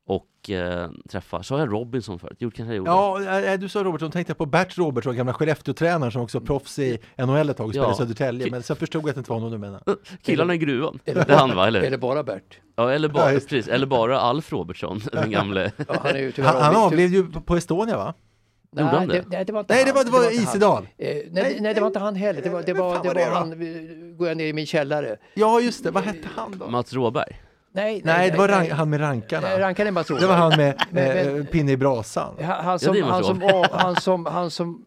och 0.07 0.51
eh, 0.51 0.91
träffar, 1.11 1.43
sa 1.43 1.59
jag 1.59 1.73
Robinson 1.73 2.19
förut? 2.19 2.37
Jo, 2.39 2.51
kanske 2.51 2.75
jag 2.75 2.77
gjorde. 2.77 2.91
Ja, 2.91 3.41
äh, 3.53 3.59
du 3.61 3.69
sa 3.69 3.83
Robertson, 3.85 4.11
tänkte 4.11 4.31
jag 4.31 4.39
på 4.39 4.47
Bert 4.47 4.79
Robertson, 4.79 5.17
gamla 5.17 5.33
Skellefteå-tränaren 5.33 6.11
som 6.13 6.23
också 6.23 6.39
är 6.39 6.43
proffs 6.43 6.79
i 6.79 6.99
NHL 7.19 7.51
ett 7.51 7.57
tag 7.57 7.67
och 7.69 7.75
Ja. 7.75 7.83
spelade 7.83 7.93
i 7.93 7.97
Södertälje. 7.97 8.51
Men 8.51 8.63
sen 8.63 8.77
förstod 8.77 9.03
jag 9.03 9.09
att 9.09 9.15
det 9.15 9.19
inte 9.19 9.31
var 9.31 9.41
någon 9.41 9.53
du 9.53 9.59
menade. 9.59 9.97
Killarna 10.23 10.55
i 10.55 10.59
gruvan. 10.59 10.99
Är 11.05 11.15
Det 11.15 11.21
är 11.33 11.37
han 11.37 11.57
va, 11.57 11.67
eller 11.67 11.83
Eller 11.83 11.99
bara 11.99 12.23
Bert. 12.23 12.59
Ja, 12.77 12.93
eller 12.93 13.09
bara, 13.09 13.33
Ja, 13.33 13.35
det. 13.41 13.49
precis, 13.49 13.69
eller 13.69 13.87
bara 13.87 14.21
Alf 14.21 14.53
Robertson, 14.53 15.01
den 15.13 15.31
gamle. 15.31 15.73
Ja, 15.77 15.85
han, 16.03 16.11
är 16.17 16.19
ju 16.19 16.33
Han, 16.43 16.63
han 16.63 16.77
avled 16.77 17.11
ju 17.11 17.27
på 17.33 17.57
Estonia 17.57 17.97
va? 17.97 18.15
Gjorde 18.77 18.85
han 18.91 19.09
Nej, 19.09 19.17
det? 19.17 19.23
det, 19.23 19.29
nej, 19.37 19.45
det 19.45 19.53
var 19.53 19.61
inte 19.61 19.75
Nej, 19.75 19.85
det 19.85 19.91
han. 19.91 19.97
var, 19.97 20.05
det 20.05 20.11
var 20.11 20.31
inte 20.31 20.37
han. 20.37 20.45
Isedal. 20.49 20.83
Eh, 20.83 20.89
nej, 21.09 21.29
Nej, 21.31 21.59
nej, 21.61 21.75
det 21.75 21.81
var 21.81 21.87
inte 21.87 21.99
han 21.99 22.15
heller. 22.15 22.43
Det 22.43 22.49
var, 22.49 22.63
det 22.63 22.73
var, 22.73 22.91
det 22.91 22.99
var 22.99 23.05
var 23.05 23.15
det 23.15 23.25
då? 23.25 23.31
han, 23.35 23.53
eh, 23.53 24.17
går 24.17 24.29
jag 24.29 24.37
ner 24.37 24.47
i 24.47 24.53
min 24.53 24.67
källare. 24.67 25.17
Ja, 25.35 25.61
just 25.61 25.85
det. 25.85 25.91
Vad 25.91 26.03
hette 26.05 26.29
han 26.37 26.59
då? 26.59 26.69
Mats 26.69 26.93
Råberg. 26.93 27.41
Nej, 27.73 28.01
Nej, 28.05 28.31
det 28.31 28.39
var 28.39 28.49
rank, 28.49 28.71
han 28.71 28.91
med 28.91 29.01
rankarna. 29.01 29.49
Nej, 29.49 29.59
Rankan 29.61 29.87
är 29.87 29.91
matrosen. 29.91 30.23
Det 30.23 30.29
var 30.29 30.35
han 30.35 30.57
med 30.57 30.83
Men- 30.91 31.37
eh, 31.39 31.45
pinne 31.45 31.73
i 31.73 31.77
brasan. 31.77 32.35
Han, 32.41 32.65
han, 32.65 32.79
som, 32.79 32.93
det 32.95 32.99
är 33.01 33.03
han, 33.05 33.25
som, 33.25 33.39
matrosen. 33.39 33.69
ja, 33.73 33.79
han 33.79 33.97
som, 33.97 34.27
han 34.27 34.51
som 34.51 34.85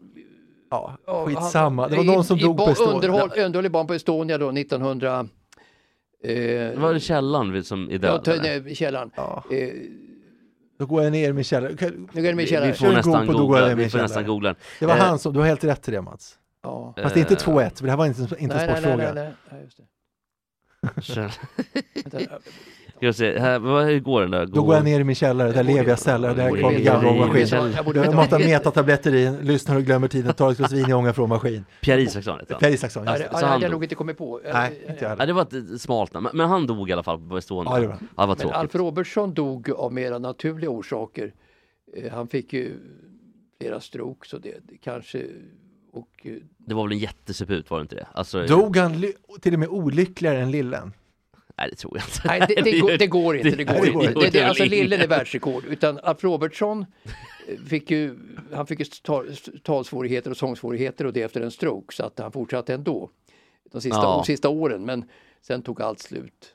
Ja, 0.70 0.96
Ja, 1.06 1.26
skitsamma. 1.26 1.88
Det 1.88 1.96
var 1.96 2.04
någon 2.04 2.24
som 2.24 2.38
i 2.38 2.42
dog 2.42 2.56
på 2.58 2.70
Estonia. 2.70 2.94
Underhåll, 2.94 3.30
underhåll 3.38 3.66
i 3.66 3.68
barn 3.68 3.86
på 3.86 3.94
Estonia 3.94 4.38
då 4.38 4.50
1900... 4.50 5.26
Eh, 6.24 6.34
Det 6.34 6.74
var 6.76 6.94
det 6.94 7.00
källan 7.00 7.64
som 7.64 7.90
är 7.90 7.92
ja, 8.02 8.18
död? 8.18 8.40
nej, 8.42 8.74
källaren. 8.74 9.10
Ja. 9.16 9.44
Eh, 9.50 9.68
Då 10.84 10.88
går 10.88 11.02
jag 11.02 11.12
ner 11.12 11.28
i 11.28 11.32
min 11.32 11.44
källare. 11.44 11.72
Nu 12.12 12.22
går 12.22 12.22
det 12.22 12.34
med 12.34 12.44
i 12.52 12.56
Vi 12.66 12.72
får 12.72 12.92
nästan 12.92 13.26
Goop 13.26 13.34
och 13.34 13.40
då 13.40 13.46
går 13.46 13.58
jag 13.58 13.68
googla, 13.68 13.74
vi 13.84 13.88
får 13.90 13.98
min 13.98 14.02
nästan 14.02 14.08
källare. 14.08 14.26
googla. 14.26 14.54
Det 14.80 14.86
var 14.86 14.96
Eh, 14.96 15.00
han 15.02 15.18
som, 15.18 15.32
du 15.32 15.38
har 15.40 15.46
helt 15.46 15.64
rätt 15.64 15.88
i 15.88 15.90
det 15.90 16.02
Mats. 16.02 16.38
Ja. 16.62 16.94
Fast 17.02 17.16
inte 17.16 17.34
eh, 17.34 17.38
2-1, 17.38 17.76
för 17.78 17.84
det 17.84 17.90
här 17.90 17.96
var 17.96 18.06
inte, 18.06 18.20
inte 18.22 18.36
en 18.38 18.48
Nej, 18.48 18.56
nej, 18.56 18.66
nej, 18.66 18.76
sportfråga. 18.82 19.12
nej, 19.12 19.24
nej, 19.24 19.32
nej, 19.50 19.62
just 19.64 19.76
det. 19.76 19.84
Ska 22.96 23.06
vi 23.06 23.12
se, 23.12 23.38
här, 23.38 23.58
vad, 23.58 23.84
hur 23.86 24.00
går 24.00 24.20
den 24.22 24.30
där? 24.30 24.46
Då 24.46 24.62
går 24.62 24.74
jag 24.74 24.84
ner 24.84 25.00
i 25.00 25.04
min 25.04 25.14
källare, 25.14 25.48
där 25.48 25.56
Jag 25.56 25.66
lever 25.66 25.88
jag 25.88 25.98
celler, 25.98 26.34
där 26.34 26.48
kommer 26.48 26.78
gamla 26.78 27.08
jag 27.08 27.20
ångmaskin. 27.20 27.46
jag 27.94 28.14
matar 28.14 28.38
metatabletter 28.38 29.14
i, 29.14 29.42
lyssnar 29.42 29.76
och 29.76 29.82
glömmer 29.82 30.08
tiden, 30.08 30.34
tar 30.34 30.50
ett 30.50 30.56
glas 30.58 30.72
vin 30.72 30.90
i 30.90 30.92
ånga 30.94 31.12
från 31.12 31.28
maskin. 31.28 31.64
Pierre 31.82 32.02
Isaksson 32.02 32.38
heter 32.40 32.54
han. 32.54 32.60
Per 32.60 32.70
Isaksson, 32.70 33.04
Ja, 33.06 33.10
just 33.18 33.22
det 33.24 33.28
ja, 33.32 33.38
Så 33.38 33.40
det 33.40 33.46
han 33.46 33.52
hade 33.52 33.64
jag 33.64 33.72
nog 33.72 33.84
inte 33.84 33.94
kommit 33.94 34.18
på. 34.18 34.40
Nej, 34.52 34.70
inte 34.88 34.92
jag 34.92 35.02
Ja, 35.02 35.08
heller. 35.08 35.26
det 35.26 35.32
var 35.32 35.42
ett 35.74 35.80
smalt 35.80 36.14
namn, 36.14 36.28
men 36.34 36.48
han 36.48 36.66
dog 36.66 36.90
i 36.90 36.92
alla 36.92 37.02
fall 37.02 37.28
på 37.28 37.36
Estonia. 37.38 37.72
Ja, 37.74 37.80
det 37.80 37.86
var. 37.86 37.96
Ja, 38.16 38.26
Men 38.26 38.36
tråkigt. 38.36 38.56
Alf 38.56 38.74
Robertsson 38.74 39.34
dog 39.34 39.70
av 39.70 39.92
mera 39.92 40.18
naturliga 40.18 40.70
orsaker. 40.70 41.32
Eh, 41.96 42.12
Han 42.12 42.28
fick 42.28 42.52
ju 42.52 42.72
flera 43.60 43.80
strokes 43.80 44.32
och 44.32 44.40
det, 44.40 44.54
kanske... 44.82 45.22
Och, 45.92 46.08
eh, 46.22 46.32
Det 46.58 46.74
var 46.74 46.82
väl 46.84 46.92
en 46.92 46.98
jättesuput, 46.98 47.70
var 47.70 47.78
det 47.78 47.82
inte 47.82 47.94
det? 47.96 48.06
Alltså, 48.12 48.46
Dog 48.46 48.76
han 48.76 49.04
till 49.40 49.52
och 49.54 49.60
med 49.60 49.68
olyckligare 49.68 50.40
än 50.40 50.50
Lillen? 50.50 50.92
Nej, 51.58 51.70
det 51.70 51.76
tror 51.76 51.96
jag 51.98 52.06
inte. 52.06 52.20
nej, 52.24 52.40
det, 52.48 52.70
det, 52.70 52.80
går, 52.80 52.90
det 52.98 53.06
går 53.06 53.36
inte. 53.36 53.56
Det 53.56 53.64
går 53.64 53.84
det 53.84 53.90
går 53.90 54.02
inte. 54.04 54.14
Det, 54.14 54.20
det, 54.26 54.30
Det 54.30 54.42
alltså 54.44 54.62
går 54.62 54.70
Lillen 54.70 55.00
är 55.00 55.06
världsrekord. 55.06 55.64
Utan 55.64 55.98
Alf 56.02 56.24
Robertsson 56.24 56.86
eh, 57.48 57.58
fick 57.68 57.90
ju, 57.90 58.18
han 58.52 58.66
fick 58.66 58.78
ju 58.80 58.84
tal, 59.02 59.36
talsvårigheter 59.62 60.30
och 60.30 60.36
sångsvårigheter 60.36 61.06
och 61.06 61.12
det 61.12 61.22
efter 61.22 61.40
en 61.40 61.50
stroke. 61.50 61.94
Så 61.96 62.04
att 62.04 62.18
han 62.18 62.32
fortsatte 62.32 62.74
ändå 62.74 63.10
de 63.72 63.80
sista, 63.80 63.98
Ja. 63.98 64.16
de 64.16 64.24
sista 64.24 64.48
åren. 64.48 64.84
Men 64.84 65.04
sen 65.42 65.62
tog 65.62 65.82
allt 65.82 66.00
slut. 66.00 66.50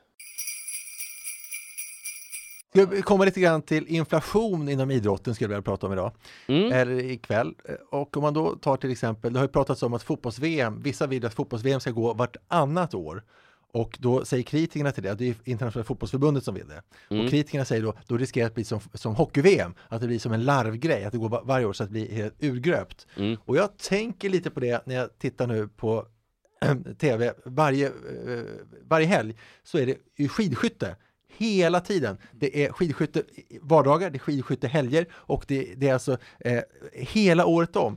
Vi 2.72 3.02
komma 3.02 3.24
lite 3.24 3.40
grann 3.40 3.62
till 3.62 3.86
inflation 3.88 4.68
inom 4.68 4.90
idrotten 4.90 5.34
skulle 5.34 5.44
jag 5.44 5.48
vilja 5.48 5.62
prata 5.62 5.86
om 5.86 5.92
idag, 5.92 6.12
Mm. 6.46 6.72
eller 6.72 6.98
ikväll. 7.10 7.54
Och 7.90 8.16
om 8.16 8.22
man 8.22 8.34
då 8.34 8.56
tar 8.56 8.76
till 8.76 8.90
exempel, 8.90 9.32
det 9.32 9.38
har 9.38 9.44
ju 9.44 9.52
pratats 9.52 9.82
om 9.82 9.94
att 9.94 10.02
fotbolls-VM, 10.02 10.82
vissa 10.82 11.06
vill 11.06 11.26
att 11.26 11.34
fotbolls-VM 11.34 11.80
ska 11.80 11.90
gå 11.90 12.12
vartannat 12.14 12.94
år. 12.94 13.22
Och 13.72 13.96
då 14.00 14.24
säger 14.24 14.42
kritikerna 14.42 14.92
till 14.92 15.02
det, 15.02 15.14
det 15.14 15.28
är 15.28 15.34
internationella 15.44 15.84
fotbollsförbundet 15.84 16.44
som 16.44 16.54
vill 16.54 16.68
det. 16.68 16.82
Mm. 17.10 17.24
Och 17.24 17.30
kritikerna 17.30 17.64
säger 17.64 17.82
då, 17.82 17.94
då 18.06 18.16
riskerar 18.16 18.44
det 18.44 18.48
att 18.48 18.54
bli 18.54 18.64
som, 18.64 18.80
som 18.94 19.14
hockey-VM, 19.14 19.74
att 19.88 20.00
det 20.00 20.06
blir 20.06 20.18
som 20.18 20.32
en 20.32 20.44
larvgrej, 20.44 21.04
att 21.04 21.12
det 21.12 21.18
går 21.18 21.28
va- 21.28 21.42
varje 21.44 21.66
år 21.66 21.72
så 21.72 21.82
att 21.82 21.88
det 21.88 21.92
blir 21.92 22.12
helt 22.12 22.42
urgröpt. 22.42 23.06
Mm. 23.16 23.36
Och 23.44 23.56
jag 23.56 23.76
tänker 23.76 24.28
lite 24.28 24.50
på 24.50 24.60
det 24.60 24.86
när 24.86 24.94
jag 24.94 25.18
tittar 25.18 25.46
nu 25.46 25.68
på 25.68 26.06
tv 26.98 27.32
varje, 27.44 27.86
eh, 27.86 28.44
varje 28.88 29.06
helg 29.06 29.34
så 29.62 29.78
är 29.78 29.86
det 29.86 29.96
ju 30.16 30.28
skidskytte 30.28 30.96
hela 31.36 31.80
tiden. 31.80 32.18
Det 32.32 32.64
är 32.64 32.72
skidskytte 32.72 33.22
vardagar, 33.60 34.10
det 34.10 34.16
är 34.16 34.20
skidskytte 34.20 34.68
helger 34.68 35.06
och 35.12 35.44
det, 35.48 35.74
det 35.76 35.88
är 35.88 35.92
alltså 35.92 36.18
eh, 36.38 36.60
hela 36.92 37.46
året 37.46 37.76
om. 37.76 37.96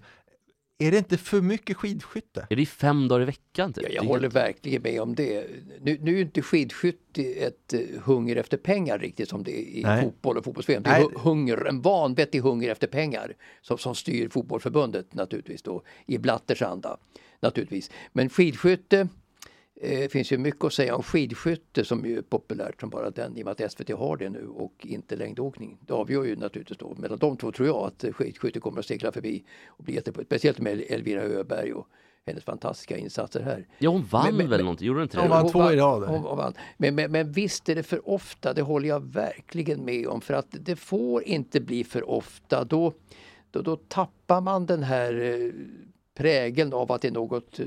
Är 0.83 0.91
det 0.91 0.97
inte 0.97 1.17
för 1.17 1.41
mycket 1.41 1.77
skidskytte? 1.77 2.47
Är 2.49 2.55
det 2.55 2.65
fem 2.65 3.07
dagar 3.07 3.21
i 3.21 3.25
veckan? 3.25 3.73
Typ? 3.73 3.83
Ja, 3.83 3.89
jag 3.93 4.03
håller 4.03 4.29
verkligen 4.29 4.81
med 4.81 5.01
om 5.01 5.15
det. 5.15 5.47
Nu, 5.81 5.97
nu 6.01 6.11
är 6.11 6.15
ju 6.15 6.21
inte 6.21 6.41
skidskytte 6.41 7.23
ett 7.23 7.73
eh, 7.73 7.79
hunger 8.03 8.35
efter 8.35 8.57
pengar 8.57 8.99
riktigt 8.99 9.29
som 9.29 9.43
det 9.43 9.51
är 9.51 9.79
i 9.79 9.83
Nej. 9.83 10.03
fotboll 10.03 10.37
och 10.37 10.43
fotbolls-VM. 10.43 10.83
Det 10.83 10.89
är 10.89 10.99
Nej. 10.99 11.09
hunger, 11.15 11.65
en 11.65 11.81
vanvettig 11.81 12.39
hunger 12.39 12.69
efter 12.69 12.87
pengar 12.87 13.33
som, 13.61 13.77
som 13.77 13.95
styr 13.95 14.29
fotbollförbundet 14.29 15.13
naturligtvis 15.13 15.61
då 15.61 15.83
i 16.05 16.17
Blatters 16.17 16.61
anda. 16.61 16.97
Naturligtvis. 17.39 17.91
Men 18.13 18.29
skidskytte 18.29 19.07
eh, 19.83 20.07
finns 20.09 20.31
ju 20.31 20.37
mycket 20.37 20.63
att 20.63 20.73
säga 20.73 20.95
om 20.95 21.03
skidskytte 21.03 21.85
som 21.85 22.05
ju 22.05 22.17
är 22.17 22.21
populärt 22.21 22.79
som 22.81 22.89
bara 22.89 23.09
den 23.09 23.37
i 23.37 23.41
och 23.41 23.45
med 23.45 23.61
att 23.61 23.71
SVT 23.71 23.89
har 23.89 24.17
det 24.17 24.29
nu 24.29 24.47
och 24.47 24.73
inte 24.81 25.15
längdåkning. 25.15 25.77
Det 25.87 25.93
avgör 25.93 26.23
ju 26.23 26.35
naturligtvis 26.35 26.77
då 26.77 26.95
mellan 26.97 27.17
de 27.19 27.37
två 27.37 27.51
tror 27.51 27.67
jag 27.67 27.77
att 27.77 28.15
skidskytte 28.15 28.59
kommer 28.59 28.79
att 28.79 28.85
segla 28.85 29.11
förbi 29.11 29.43
och 29.67 29.83
bli 29.83 29.95
jättebra. 29.95 30.23
Speciellt 30.25 30.59
med 30.59 30.83
Elvira 30.89 31.21
Öberg 31.21 31.73
och 31.73 31.87
hennes 32.25 32.43
fantastiska 32.43 32.97
insatser 32.97 33.41
här. 33.41 33.67
Ja, 33.77 33.89
hon 33.89 34.03
vann 34.03 34.25
Men- 34.25 34.35
men- 34.37 34.49
väl 34.49 34.57
men- 34.57 34.65
någonting? 34.65 34.87
Gjorde 34.87 34.99
hon 34.99 35.03
inte 35.03 35.17
det? 35.17 35.21
Hon 35.21 35.29
vann 35.29 35.51
två 35.51 35.71
i 35.71 35.75
rad. 35.75 36.55
Men, 36.77 36.95
men, 36.95 37.11
men 37.11 37.31
visst 37.31 37.69
är 37.69 37.75
det 37.75 37.83
för 37.83 38.09
ofta, 38.09 38.53
det 38.53 38.61
håller 38.61 38.89
jag 38.89 38.99
verkligen 39.13 39.85
med 39.85 40.07
om. 40.07 40.21
För 40.21 40.33
att 40.33 40.47
det 40.51 40.75
får 40.75 41.23
inte 41.23 41.61
bli 41.61 41.83
för 41.83 42.09
ofta. 42.09 42.63
Då, 42.63 42.93
då, 43.51 43.61
då 43.61 43.75
tappar 43.75 44.41
man 44.41 44.65
den 44.65 44.83
här 44.83 45.21
eh, 45.21 45.51
prägeln 46.17 46.73
av 46.73 46.91
att 46.91 47.01
det 47.01 47.07
är 47.07 47.11
något 47.11 47.59
eh, 47.59 47.65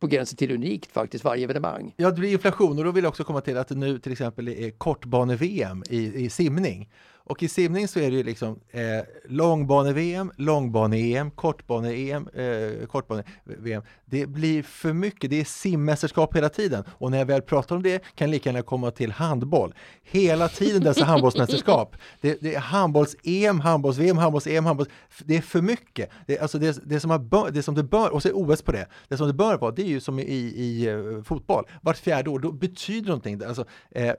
på 0.00 0.06
gränsen 0.06 0.36
till 0.36 0.52
unikt 0.52 0.92
faktiskt, 0.92 1.24
varje 1.24 1.44
evenemang. 1.44 1.94
Ja, 1.96 2.10
det 2.10 2.20
blir 2.20 2.32
inflation 2.32 2.78
och 2.78 2.84
då 2.84 2.90
vill 2.90 3.04
jag 3.04 3.08
också 3.08 3.24
komma 3.24 3.40
till 3.40 3.56
att 3.56 3.68
det 3.68 3.74
nu 3.74 3.98
till 3.98 4.12
exempel 4.12 4.48
är 4.48 4.70
kortbane-VM 4.70 5.84
i, 5.88 6.24
i 6.24 6.30
simning. 6.30 6.88
Och 7.30 7.42
i 7.42 7.48
simning 7.48 7.88
så 7.88 8.00
är 8.00 8.10
det 8.10 8.16
ju 8.16 8.22
liksom 8.22 8.60
eh, 8.70 8.80
långbane-VM, 9.28 10.32
långbane-EM, 10.36 11.30
kortbane-EM, 11.30 12.28
eh, 12.34 12.86
kortbane-VM. 12.86 13.82
Det 14.04 14.26
blir 14.26 14.62
för 14.62 14.92
mycket, 14.92 15.30
det 15.30 15.40
är 15.40 15.44
simmästerskap 15.44 16.36
hela 16.36 16.48
tiden. 16.48 16.84
Och 16.88 17.10
när 17.10 17.18
jag 17.18 17.26
väl 17.26 17.42
pratar 17.42 17.76
om 17.76 17.82
det 17.82 17.98
kan 17.98 18.28
jag 18.28 18.30
lika 18.30 18.48
gärna 18.48 18.62
komma 18.62 18.90
till 18.90 19.12
handboll. 19.12 19.74
Hela 20.02 20.48
tiden 20.48 20.82
dessa 20.82 21.04
handbollsmästerskap. 21.04 21.96
Det, 22.20 22.38
det 22.40 22.54
är 22.54 22.60
handbolls-EM, 22.60 23.60
handbolls-VM, 23.60 24.18
handbolls-EM, 24.18 24.66
handbolls... 24.66 24.88
Det 25.24 25.36
är 25.36 25.40
för 25.40 25.62
mycket. 25.62 26.10
Det, 26.26 26.36
är 26.36 26.42
alltså 26.42 26.58
det, 26.58 26.78
det, 26.84 27.00
som 27.00 27.10
har 27.10 27.18
bör, 27.18 27.50
det 27.50 27.62
som 27.62 27.74
det 27.74 27.82
bör, 27.82 28.10
och 28.10 28.22
så 28.22 28.28
är 28.28 28.32
OS 28.32 28.62
på 28.62 28.72
det. 28.72 28.86
Det 29.08 29.16
som 29.16 29.26
det 29.26 29.32
bör 29.32 29.58
vara, 29.58 29.70
det 29.70 29.82
är 29.82 29.86
ju 29.86 30.00
som 30.00 30.18
i, 30.18 30.22
i 30.56 30.86
eh, 30.86 31.22
fotboll. 31.22 31.64
Vart 31.82 31.96
fjärde 31.96 32.30
år, 32.30 32.38
då 32.38 32.52
betyder 32.52 33.06
någonting. 33.06 33.42
Alltså, 33.44 33.64
eh, 33.90 34.14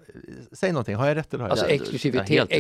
säg 0.52 0.72
någonting, 0.72 0.96
har 0.96 1.08
jag 1.08 1.18
rätt 1.18 1.34
eller 1.34 1.44
har 1.44 1.50
jag 1.50 1.52
Alltså 1.52 1.66
rätt? 1.66 1.72
ja, 1.72 1.82
exklusivitet, 1.82 2.30
helt 2.30 2.52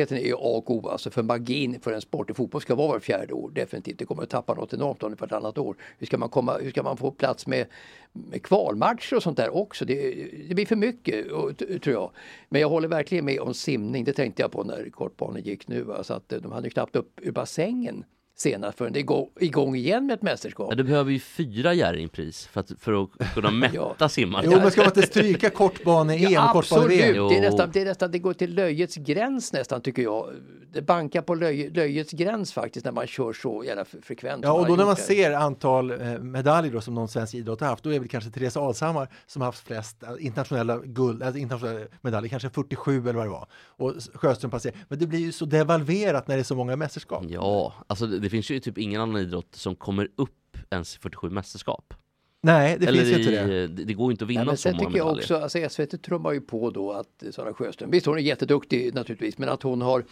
rätt. 0.00 0.12
är 0.12 0.32
A 0.32 0.36
och 0.38 0.70
O. 0.70 0.88
Alltså 0.88 1.10
för 1.10 1.22
magin 1.22 1.80
för 1.80 1.92
en 1.92 2.00
sport 2.00 2.30
i 2.30 2.34
fotboll 2.34 2.60
ska 2.60 2.74
vara 2.74 2.88
var 2.88 3.00
fjärde 3.00 3.34
år. 3.34 3.50
Definitivt. 3.50 3.98
Det 3.98 4.04
kommer 4.04 4.22
att 4.22 4.30
tappa 4.30 4.54
något 4.54 4.72
enormt 4.74 5.02
om 5.02 5.10
det 5.10 5.16
ett 5.26 5.32
annat 5.32 5.58
år. 5.58 5.76
Hur 5.98 6.06
ska 6.06 6.18
man, 6.18 6.28
komma, 6.28 6.58
hur 6.58 6.70
ska 6.70 6.82
man 6.82 6.96
få 6.96 7.10
plats 7.10 7.46
med, 7.46 7.66
med 8.12 8.42
kvalmatcher 8.42 9.16
och 9.16 9.22
sånt 9.22 9.36
där 9.36 9.56
också? 9.56 9.84
Det, 9.84 10.14
det 10.48 10.54
blir 10.54 10.66
för 10.66 10.76
mycket 10.76 11.32
och- 11.32 11.58
tror 11.58 11.86
jag. 11.94 12.10
Men 12.48 12.60
jag 12.60 12.68
håller 12.68 12.88
verkligen 12.88 13.24
med 13.24 13.40
om 13.40 13.54
simning. 13.54 14.04
Det 14.04 14.12
tänkte 14.12 14.42
jag 14.42 14.52
på 14.52 14.64
när 14.64 14.90
kortbanan 14.90 15.42
gick 15.42 15.68
nu. 15.68 15.92
Alltså 15.92 16.14
att 16.14 16.32
eh, 16.32 16.40
de 16.40 16.52
hade 16.52 16.66
ju 16.66 16.70
knappt 16.70 16.96
upp 16.96 17.20
ur 17.22 17.32
bassängen 17.32 18.04
senast 18.40 18.78
förrän 18.78 18.92
det 18.92 19.00
är 19.00 19.26
igång, 19.40 19.76
igen 19.76 20.06
med 20.06 20.14
ett 20.14 20.22
mästerskap. 20.22 20.66
Ja, 20.70 20.76
du 20.76 20.84
behöver 20.84 21.10
ju 21.12 21.18
fyra 21.18 21.74
Jerringpris 21.74 22.46
för 22.46 22.60
att, 22.60 22.72
för 22.80 23.02
att 23.02 23.34
kunna 23.34 23.50
mätta 23.68 24.08
simmare. 24.08 24.42
Jo, 24.44 24.58
men 24.58 24.70
ska 24.70 24.80
man 24.80 24.88
inte 24.88 25.02
stryka 25.02 25.50
kortbane-EM 25.50 26.32
Ja, 26.32 26.48
och 26.48 26.52
kortbane-VM? 26.52 27.10
absolut, 27.10 27.30
det, 27.30 27.36
är 27.36 27.50
nästan, 27.50 27.70
det, 27.72 27.80
är 27.80 27.84
nästan, 27.84 28.10
det 28.10 28.18
går 28.18 28.32
till 28.32 28.54
löjets 28.54 28.96
gräns 28.96 29.52
nästan 29.52 29.80
tycker 29.80 30.02
jag. 30.02 30.30
Det 30.72 30.82
bankar 30.82 31.22
på 31.22 31.34
löj, 31.34 31.70
löjets 31.70 32.12
gräns 32.12 32.52
faktiskt 32.52 32.84
när 32.84 32.92
man 32.92 33.06
kör 33.06 33.32
så 33.32 33.64
jävla 33.64 33.84
frekvent. 33.84 34.44
Ja, 34.44 34.52
och 34.52 34.66
då 34.66 34.76
när 34.76 34.84
man 34.84 34.94
det. 34.94 35.00
ser 35.00 35.32
antal 35.32 35.90
eh, 35.90 36.18
medaljer 36.18 36.72
då, 36.72 36.80
som 36.80 36.94
någon 36.94 37.08
svensk 37.08 37.34
idrott 37.34 37.60
har 37.60 37.68
haft, 37.68 37.84
då 37.84 37.92
är 37.92 37.98
väl 37.98 38.08
kanske 38.08 38.30
Therese 38.30 38.56
Alshammar 38.56 39.08
som 39.26 39.42
har 39.42 39.46
haft 39.46 39.66
flest 39.66 40.02
eh, 40.02 40.26
internationella 40.26 40.78
guld, 40.84 41.22
alltså 41.22 41.38
internationella 41.38 41.86
medaljer, 42.00 42.30
kanske 42.30 42.50
47 42.50 43.00
eller 43.00 43.12
vad 43.12 43.26
det 43.26 43.30
var. 43.30 43.46
Och 43.66 43.94
Sjöström 44.14 44.50
passerar. 44.50 44.76
Men 44.88 44.98
det 44.98 45.06
blir 45.06 45.18
ju 45.18 45.32
så 45.32 45.44
devalverat 45.44 46.28
när 46.28 46.34
det 46.34 46.42
är 46.42 46.44
så 46.44 46.54
många 46.54 46.76
mästerskap. 46.76 47.24
Ja, 47.28 47.74
alltså 47.86 48.06
det, 48.06 48.27
det 48.28 48.30
finns 48.30 48.50
ju 48.50 48.60
typ 48.60 48.78
ingen 48.78 49.00
annan 49.00 49.22
idrott 49.22 49.54
som 49.54 49.76
kommer 49.76 50.08
upp 50.16 50.56
ens 50.70 50.96
i 50.96 50.98
47 50.98 51.30
mästerskap. 51.30 51.94
Nej, 52.40 52.76
det 52.80 52.86
Eller 52.86 53.04
finns 53.04 53.12
ju 53.12 53.18
inte 53.18 53.30
det. 53.30 53.66
det. 53.66 53.84
det 53.84 53.94
går 53.94 54.06
ju 54.06 54.12
inte 54.12 54.24
att 54.24 54.30
vinna 54.30 54.44
men 54.44 54.56
så 54.56 54.68
många 54.68 54.78
tycker 54.78 54.98
jag 54.98 55.16
också, 55.16 55.36
alltså 55.36 55.68
SVT 55.68 56.02
trummar 56.02 56.32
ju 56.32 56.40
på 56.40 56.70
då 56.70 56.92
att 56.92 57.24
Sara 57.30 57.54
Sjöström, 57.54 57.90
visst 57.90 58.06
hon 58.06 58.18
är 58.18 58.22
jätteduktig 58.22 58.94
naturligtvis, 58.94 59.38
men 59.38 59.48
att 59.48 59.62
hon 59.62 59.82
har 59.82 60.04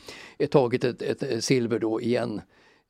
tagit 0.50 0.85
ett, 0.85 1.02
ett, 1.02 1.44
silver 1.44 1.79
då 1.79 2.00
igen 2.00 2.40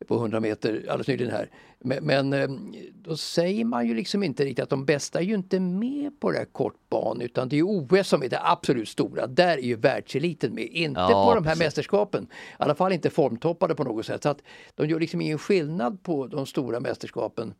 på 0.05 0.15
100 0.15 0.41
meter 0.41 0.85
alldeles 0.89 1.09
nyligen 1.09 1.33
här. 1.33 1.51
Men, 1.79 2.05
men 2.05 2.33
eh, 2.33 2.49
då 2.95 3.17
säger 3.17 3.65
man 3.65 3.87
ju 3.87 3.95
liksom 3.95 4.23
inte 4.23 4.45
riktigt 4.45 4.63
att 4.63 4.71
de 4.71 4.85
bästa 4.85 5.19
är 5.19 5.23
ju 5.23 5.35
inte 5.35 5.61
med 5.61 6.21
på 6.21 6.31
det 6.31 6.39
här 6.39 6.45
kortban 6.45 7.21
utan 7.21 7.49
det 7.49 7.59
är 7.59 7.63
OS 7.63 8.09
som 8.09 8.23
är 8.23 8.29
det 8.29 8.41
absolut 8.43 8.89
stora. 8.89 9.27
Där 9.27 9.59
är 9.59 9.63
ju 9.63 9.77
världseliten 9.77 10.55
med, 10.55 10.65
inte 10.65 11.01
Ja, 11.01 11.25
på 11.27 11.35
de 11.35 11.45
här 11.45 11.53
precis. 11.53 11.59
mästerskapen. 11.65 12.25
I 12.25 12.27
alla 12.59 12.75
fall 12.75 12.93
inte 12.93 13.11
formtoppade 13.11 13.75
på 13.75 13.85
något 13.85 14.07
sätt. 14.07 14.23
Så 14.23 14.29
att 14.29 14.43
de 14.75 14.87
gör 14.89 15.01
liksom 15.01 15.21
ingen 15.21 15.39
skillnad 15.39 16.03
på 16.03 16.27
de 16.27 16.47
stora 16.47 16.81
mästerskapen 16.81 17.55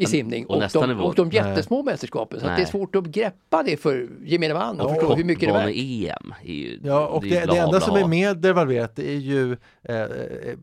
i 0.00 0.06
simning 0.06 0.46
och 0.46 0.56
och, 0.56 0.88
de, 0.88 1.00
och 1.00 1.14
de 1.14 1.30
jättesmå 1.30 1.82
mästerskapen. 1.82 2.40
Så 2.40 2.46
att 2.46 2.50
det 2.52 2.54
är 2.54 2.58
Nej. 2.62 2.66
svårt 2.66 2.96
att 2.96 3.04
greppa 3.04 3.62
det 3.62 3.76
för 3.76 4.08
gemene 4.24 4.54
man 4.54 4.80
och 4.80 4.90
Ja, 4.90 4.94
förstå 4.94 5.14
hur 5.14 5.24
mycket 5.24 5.48
det 5.48 5.54
är 5.54 5.66
värt. 5.66 5.74
Kortbane-EM 5.74 6.34
är 6.44 6.52
ju 6.52 6.80
Ja, 6.84 7.06
och 7.06 7.22
det, 7.22 7.44
bla, 7.44 7.54
det 7.54 7.60
enda 7.60 7.80
som 7.80 7.96
är 7.96 8.06
mer 8.06 8.34
devalverat 8.34 8.96
det 8.96 9.10
är 9.10 9.16
ju 9.16 9.52
eh, 9.88 10.06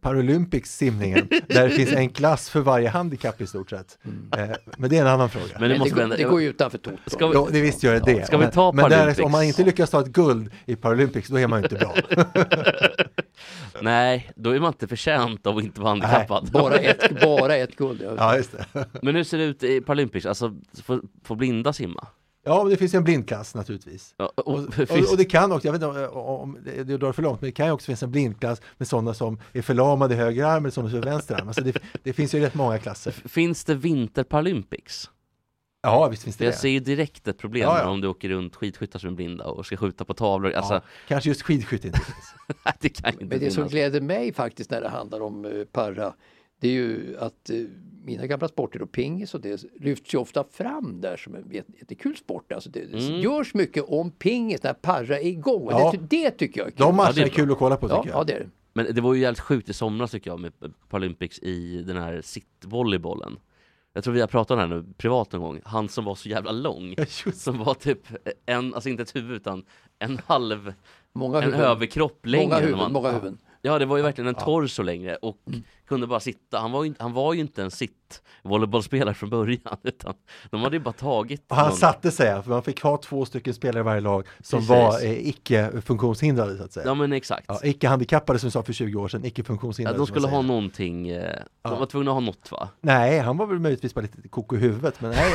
Paralympics 0.02 0.78
simningen, 0.78 1.28
där 1.48 1.64
det 1.64 1.70
finns 1.70 1.94
en 1.94 2.10
klass 2.10 2.50
för 2.50 2.60
varje 2.60 2.90
handikapp 2.90 3.42
i 3.42 3.48
stort 3.48 3.70
sett. 3.70 3.98
Eh, 4.38 4.46
men 4.78 4.90
det 4.90 4.98
är 4.98 5.02
en 5.02 5.08
annan 5.08 5.30
fråga. 5.30 5.46
Men 5.60 5.62
det 5.62 5.68
Men 5.68 5.70
det, 5.70 5.78
måste 5.80 5.94
går, 5.96 6.02
vända- 6.02 6.18
det 6.18 6.24
går 6.24 6.42
ju 6.42 6.50
utanför 6.50 6.78
Toto. 6.78 6.98
Jo, 7.20 7.48
det 7.52 7.62
visst 7.62 7.84
gör 7.84 7.94
det 7.94 8.00
det. 8.14 8.26
Ska 8.28 8.38
vi 8.38 8.44
Men- 8.44 8.52
ta 8.52 8.72
men 8.72 8.84
där, 8.90 8.98
Paralympics? 8.98 9.26
om 9.26 9.32
man 9.32 9.44
inte 9.44 9.64
lyckas 9.64 9.90
ta 9.90 10.00
ett 10.02 10.08
guld 10.08 10.52
i 10.66 10.76
Paralympics, 10.76 11.30
då 11.30 11.40
är 11.40 11.48
man 11.48 11.60
ju 11.60 11.64
inte 11.64 11.76
bra. 11.76 11.96
Nej, 13.82 14.32
då 14.36 14.50
är 14.56 14.60
man 14.60 14.68
inte 14.68 14.88
förtjänt 14.88 15.48
av 15.48 15.58
att 15.58 15.64
inte 15.64 15.82
vara 15.82 15.90
handikappad. 15.90 16.50
Bara 16.52 16.76
ett, 16.76 17.22
bara 17.22 17.56
ett 17.56 17.76
guld. 17.76 18.02
Ja. 18.06 18.12
Ja, 18.18 18.36
just 18.38 18.52
det. 18.74 18.86
Men 19.02 19.16
hur 19.16 19.24
ser 19.26 19.38
det 19.38 19.44
ut 19.44 19.64
i 19.64 19.82
Paralympics? 19.82 20.26
Alltså, 20.26 20.56
får, 20.84 21.02
får 21.24 21.36
blinda 21.36 21.74
simma? 21.74 22.08
Ja, 22.48 22.64
men 22.64 22.70
det 22.72 22.78
finns 22.78 22.94
ju 22.94 22.98
en 22.98 23.04
blindklass 23.04 23.56
naturligtvis. 23.56 24.14
Ja, 24.18 24.32
och, 24.36 24.48
Och, 24.48 24.54
och, 24.90 25.12
och 25.12 25.18
det 25.18 25.26
kan 25.26 25.52
också, 25.52 25.68
jag 25.68 25.74
vet 25.74 25.82
inte 25.82 26.08
om, 26.08 26.26
om 26.26 26.58
det, 26.66 26.84
drar 26.98 27.12
för 27.12 27.22
långt, 27.24 27.42
men 27.42 27.48
det 27.48 27.52
kan 27.52 27.66
ju 27.66 27.72
också 27.72 27.86
finnas 27.86 28.04
en 28.04 28.12
blindklass 28.12 28.62
med 28.78 28.88
sådana 28.88 29.14
som 29.14 29.40
är 29.54 29.62
förlamade 29.62 30.14
i 30.14 30.18
höger 30.18 30.46
arm 30.46 30.64
eller 30.66 30.72
sådana 30.72 30.90
som 30.90 31.00
är 31.00 31.04
vänster 31.04 31.36
arm. 31.36 31.48
Alltså 31.48 31.64
det, 31.64 31.78
det 32.04 32.14
finns 32.14 32.36
ju 32.36 32.40
rätt 32.40 32.56
många 32.56 32.78
klasser. 32.78 33.12
Finns 33.12 33.64
det 33.64 33.76
vinterparalympics? 33.76 35.10
Ja, 35.84 36.08
visst 36.08 36.24
finns 36.24 36.38
det 36.38 36.46
jag 36.46 36.54
det. 36.54 36.58
ser 36.58 36.70
ju 36.70 36.80
direkt 36.80 37.28
ett 37.28 37.38
problem 37.38 37.62
Ja, 37.64 37.80
ja. 37.80 37.90
om 37.90 38.02
du 38.02 38.08
åker 38.08 38.30
runt 38.30 38.56
skidskyttar 38.56 39.00
som 39.00 39.10
är 39.10 39.14
blinda 39.14 39.46
och 39.46 39.66
ska 39.66 39.78
skjuta 39.78 40.06
på 40.06 40.14
tavlor. 40.14 40.52
Alltså, 40.52 40.74
Ja, 40.74 40.82
kanske 41.08 41.30
just 41.30 41.42
skidskytte 41.42 41.88
inte 41.88 42.00
finns. 42.00 42.34
det 42.80 42.90
kan 42.90 43.14
inte 43.14 43.26
Men 43.26 43.40
det 43.40 43.46
som 43.52 43.56
finnas. 43.56 43.72
gläder 43.72 44.02
mig 44.02 44.34
faktiskt 44.34 44.72
när 44.72 44.82
det 44.82 44.90
handlar 44.90 45.22
om 45.22 45.46
eh, 45.46 45.52
para, 45.72 46.14
det 46.62 46.68
är 46.68 46.72
ju 46.72 47.18
att 47.20 47.50
eh, 47.50 47.56
mina 48.06 48.28
gamla 48.28 48.48
sporter 48.48 48.82
och 48.82 48.92
pingis 48.92 49.34
och 49.34 49.42
det 49.42 49.64
lyfts 49.80 50.14
ju 50.14 50.18
ofta 50.18 50.44
fram 50.52 51.02
där 51.02 51.18
som 51.18 51.36
en 51.36 51.52
jätte- 51.52 51.72
jättekul 51.80 52.16
sport. 52.18 52.52
Alltså 52.52 52.70
det, 52.70 52.80
Mm. 52.94 53.22
görs 53.22 53.54
mycket 53.54 53.84
om 53.88 54.12
pingis 54.12 54.64
när 54.64 54.74
para 54.74 55.20
är 55.20 55.26
igång 55.26 55.68
Ja. 55.72 55.92
det, 55.92 56.18
det 56.24 56.32
tycker 56.32 56.60
jag 56.62 56.68
är 56.68 56.72
kul. 56.72 56.80
De 56.86 56.96
matcherna 56.96 57.12
det 57.14 57.22
är 57.22 57.26
är 57.26 57.30
kul 57.30 57.52
att 57.52 57.58
kolla 57.58 57.78
på 57.78 57.90
ja, 57.90 58.02
tycker 58.04 58.14
ja, 58.16 58.20
jag. 58.20 58.28
det 58.28 58.34
är 58.34 58.40
det. 58.40 58.50
Men 58.74 58.96
det 58.96 59.02
var 59.02 59.14
ju 59.14 59.22
jävligt 59.22 59.40
sjukt 59.40 59.70
i 59.70 59.74
somras 59.74 60.12
tycker 60.12 60.32
jag 60.32 60.40
med 60.40 60.54
Paralympics 60.90 61.40
i 61.40 61.84
den 61.88 61.98
här 61.98 62.22
sittvolleybollen. 62.22 63.40
Jag 63.94 64.04
tror 64.04 64.14
vi 64.14 64.20
har 64.22 64.28
pratat 64.28 64.52
om 64.52 64.58
det 64.70 64.76
här 64.76 64.82
nu 64.84 64.94
privat 64.98 65.32
någon 65.32 65.42
gång. 65.42 65.62
Han 65.66 65.90
som 65.90 66.06
var 66.06 66.16
så 66.16 66.30
jävla 66.30 66.52
lång. 66.52 66.94
Ja, 66.98 67.04
just 67.26 67.42
Som 67.42 67.58
var 67.58 67.74
typ 67.74 68.00
en, 68.46 68.74
alltså 68.74 68.90
inte 68.90 69.04
ett 69.04 69.16
huvud 69.16 69.36
utan 69.36 69.66
en 70.00 70.20
halv, 70.26 70.74
Många 71.14 71.38
en 71.38 71.44
huvuden. 71.44 71.66
överkropp 71.66 72.26
längre. 72.26 72.46
många 72.48 72.60
huvuden, 72.60 72.78
man- 72.80 72.92
många 72.94 73.12
huvuden. 73.12 73.38
Ja 73.62 73.80
det 73.80 73.86
var 73.86 73.98
ju 73.98 74.04
verkligen 74.04 74.28
en 74.28 74.36
torso 74.36 74.84
längre 74.84 75.16
och 75.16 75.38
kunde 75.88 76.08
bara 76.08 76.20
sitta. 76.20 76.60
Han 76.60 76.72
var 76.72 76.84
ju, 76.84 76.88
inte- 76.88 77.04
han 77.04 77.14
var 77.14 77.34
ju 77.34 77.40
inte 77.40 77.64
en 77.64 77.72
sitt 77.72 78.22
volleybollspelare 78.44 79.14
från 79.14 79.30
början 79.30 79.78
utan 79.84 80.14
de 80.52 80.62
hade 80.62 80.76
ju 80.76 80.84
bara 80.84 80.94
tagit 80.94 81.46
Och 81.50 81.56
han 81.56 81.68
någon- 81.70 81.78
satte 81.78 82.12
sig, 82.12 82.44
för 82.44 82.50
man 82.50 82.64
fick 82.64 82.82
ha 82.82 82.98
två 82.98 83.26
stycken 83.26 83.54
spelare 83.54 83.80
i 83.80 83.84
varje 83.84 84.02
lag 84.02 84.28
som 84.40 84.60
Precis. 84.60 84.70
var 84.70 85.04
eh, 85.06 85.28
icke 85.28 85.82
funktionshindrade 85.86 86.58
så 86.58 86.64
att 86.64 86.72
säga. 86.74 86.86
Ja 86.86 86.94
men 86.94 87.14
exakt. 87.14 87.46
Ja, 87.48 87.60
icke 87.64 87.88
handikappade 87.88 88.40
som 88.40 88.48
vi 88.48 88.52
sa 88.52 88.64
för 88.64 88.74
20 88.74 89.00
år 89.02 89.08
sedan, 89.08 89.26
icke 89.26 89.44
Ja, 89.78 89.94
de 89.94 90.08
skulle 90.08 90.28
ha 90.28 90.42
någonting, 90.42 91.08
eh, 91.10 91.22
de 91.62 91.72
Ja. 91.72 91.80
var 91.80 91.86
tvungna 91.86 92.12
att 92.12 92.16
ha 92.16 92.22
något 92.22 92.52
va? 92.52 92.70
Nej, 92.82 93.20
han 93.20 93.38
var 93.38 93.46
väl 93.46 93.60
möjligtvis 93.60 93.94
bara 93.94 94.02
lite 94.02 94.28
koko 94.30 94.56
i 94.56 94.60
huvudet, 94.60 95.02
men 95.02 95.12
nej, 95.12 95.34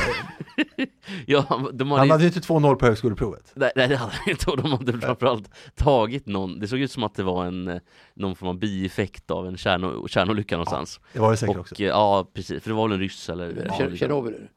Ja, 1.26 1.44
de 1.72 1.90
hade, 1.90 2.00
han 2.00 2.06
ju- 2.06 2.12
hade 2.12 2.24
ju 2.24 2.28
inte 2.28 2.40
2-0 2.40 2.74
på 2.74 2.86
högskoleprovet. 2.86 3.52
Nej, 3.54 3.72
nej 3.76 3.88
det 3.88 3.96
hade 3.96 4.12
de 4.24 4.30
inte 4.30 4.50
och 4.50 4.56
de 4.56 4.72
hade 4.72 4.98
framförallt 5.00 5.50
tagit 5.74 6.26
någon, 6.26 6.58
det 6.60 6.68
såg 6.68 6.78
ut 6.80 6.92
som 6.92 7.02
att 7.04 7.14
det 7.14 7.22
var 7.22 7.44
en, 7.44 7.68
eh, 7.68 7.78
någon 8.14 8.36
form 8.36 8.48
av 8.48 8.58
bieffekt 8.58 9.30
av 9.30 9.46
en 9.46 9.56
kärno, 9.56 10.06
kärnolycka 10.40 10.57
någonstans. 10.57 11.00
Det 11.12 11.18
var 11.20 11.31
det 11.31 11.37
säkert 11.37 11.57
och 11.57 11.61
också. 11.61 11.83
ja 11.83 12.31
precis, 12.35 12.62
för 12.62 12.70
det 12.70 12.76
var 12.76 12.88
väl 12.88 12.94
en 12.94 13.00
ryss 13.00 13.29
eller? 13.29 13.66
Ja. 13.79 13.96
Tjernobyl. 13.96 14.48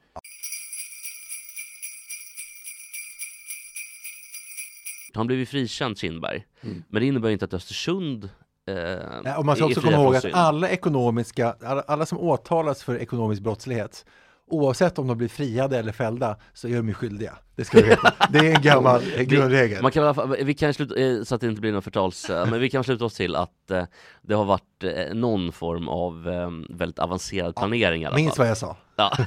Han 5.14 5.28
blev 5.28 5.40
ju 5.40 5.46
frikänd 5.46 5.98
Kindberg, 5.98 6.46
Mm. 6.62 6.84
men 6.90 7.02
det 7.02 7.08
innebär 7.08 7.30
inte 7.30 7.46
att 7.46 7.54
Östersund 7.54 8.30
eh, 8.68 8.76
Nej, 9.24 9.36
och 9.38 9.46
man 9.46 9.56
ska 9.56 9.66
också 9.66 9.82
komma 9.82 9.94
ihåg 9.94 10.16
att 10.16 10.34
alla 10.34 10.70
ekonomiska, 10.70 11.56
alla, 11.64 11.82
alla 11.82 12.06
som 12.06 12.18
åtalas 12.20 12.84
för 12.84 12.98
ekonomisk 12.98 13.42
brottslighet, 13.42 14.06
oavsett 14.48 15.00
om 15.00 15.08
de 15.08 15.18
blir 15.18 15.28
friade 15.28 15.78
eller 15.78 15.92
fällda, 15.92 16.38
så 16.54 16.68
är 16.68 16.76
de 16.76 16.88
ju 16.88 16.94
skyldiga. 16.94 17.38
Det 17.56 17.66
ska 17.66 17.78
vi 17.78 17.84
veta. 17.84 18.14
Det 18.30 18.40
är 18.40 18.56
en 18.56 18.62
gammal 18.62 19.02
grundregel. 19.18 19.82
Man 19.82 19.92
kan, 19.92 20.36
vi 20.44 20.54
kan 20.54 20.74
sluta, 20.74 20.96
eh, 20.96 21.24
så 21.24 21.36
att 21.36 21.42
det 21.42 21.48
inte 21.48 21.62
blir 21.62 21.72
någon 21.72 21.82
förtals, 21.82 22.30
men 22.30 22.60
vi 22.60 22.70
kan 22.70 22.84
sluta 22.84 23.06
oss 23.06 23.14
till 23.14 23.36
att 23.36 23.72
eh, 23.72 23.84
det 24.22 24.34
har 24.34 24.46
varit 24.46 24.84
eh, 24.84 25.14
någon 25.14 25.52
form 25.52 25.88
av 25.88 26.24
väldigt 26.70 27.00
avancerad 27.00 27.56
planering 27.56 28.02
i 28.02 28.06
alla 28.06 28.16
Minns 28.16 28.36
fall. 28.36 28.44
vad 28.44 28.50
jag 28.50 28.58
sa. 28.58 28.78
Ja. 28.96 29.18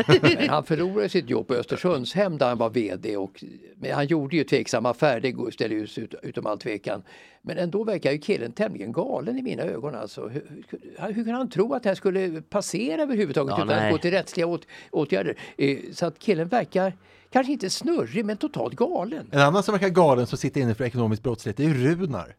Han 0.48 0.64
förlorade 0.64 1.08
sitt 1.08 1.30
jobb 1.30 1.48
på 1.48 1.54
Östersundshem 1.54 2.38
där 2.38 2.48
han 2.48 2.58
var 2.58 2.70
VD 2.70 3.16
och 3.16 3.44
men 3.76 3.92
han 3.92 4.06
gjorde 4.06 4.36
ju 4.36 4.44
tveksamma 4.44 4.90
affärer, 4.90 5.20
det 5.20 5.52
ställer 5.52 5.86
sig 5.86 6.04
ut, 6.04 6.14
utom 6.22 6.46
all 6.46 6.58
tvekan. 6.58 7.02
Men 7.42 7.58
ändå 7.58 7.84
verkar 7.84 8.12
ju 8.12 8.18
killen 8.18 8.52
tämligen 8.52 8.92
galen 8.92 9.38
i 9.38 9.42
mina 9.42 9.62
ögon 9.62 9.94
alltså. 9.94 10.28
Hur, 10.28 10.64
hur, 10.68 11.12
hur 11.12 11.24
kan 11.24 11.34
han 11.34 11.50
tro 11.50 11.74
att 11.74 11.82
det 11.82 11.88
här 11.88 11.94
skulle 11.94 12.42
passera 12.42 13.02
överhuvudtaget 13.02 13.54
Ja, 13.58 13.64
utan 13.64 13.76
nej. 13.76 13.86
att 13.86 13.92
gå 13.92 13.98
till 13.98 14.10
rättsliga 14.10 14.46
åt, 14.46 14.66
åtgärder? 14.90 15.38
Eh, 15.56 15.78
så 15.92 16.06
att 16.06 16.18
killen 16.18 16.48
verkar 16.48 16.92
kanske 17.30 17.52
inte 17.52 17.70
snurrig 17.70 18.24
men 18.24 18.36
totalt 18.36 18.74
galen. 18.74 19.26
En 19.30 19.40
annan 19.40 19.62
som 19.62 19.72
verkar 19.72 19.88
galen 19.88 20.26
som 20.26 20.38
sitter 20.38 20.60
inne 20.60 20.74
för 20.74 20.84
ekonomisk 20.84 21.22
brottslighet, 21.22 21.60
är 21.60 21.64
ju 21.64 21.74
Runar. 21.74 22.34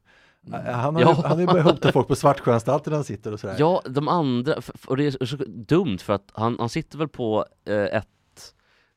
Eh, 0.53 0.59
Han 0.73 0.95
har, 0.95 1.01
Ja. 1.01 1.09
ju- 1.09 1.15
han 1.21 1.31
har 1.31 1.39
ju 1.39 1.45
börjat 1.45 1.65
hota 1.65 1.91
folk 1.91 2.07
på 2.07 2.15
Svartsjöanstalten 2.15 2.91
när 2.91 2.97
han 2.97 3.03
sitter 3.03 3.31
och 3.33 3.39
sådär. 3.39 3.55
Ja, 3.59 3.81
de 3.89 4.07
andra, 4.07 4.55
och 4.87 4.97
det 4.97 5.05
är 5.21 5.25
så 5.25 5.35
dumt 5.47 5.97
för 5.97 6.13
att 6.13 6.29
han, 6.33 6.55
han 6.59 6.69
sitter 6.69 6.97
väl 6.97 7.07
på 7.07 7.45
eh, 7.65 7.75
ett, 7.75 8.07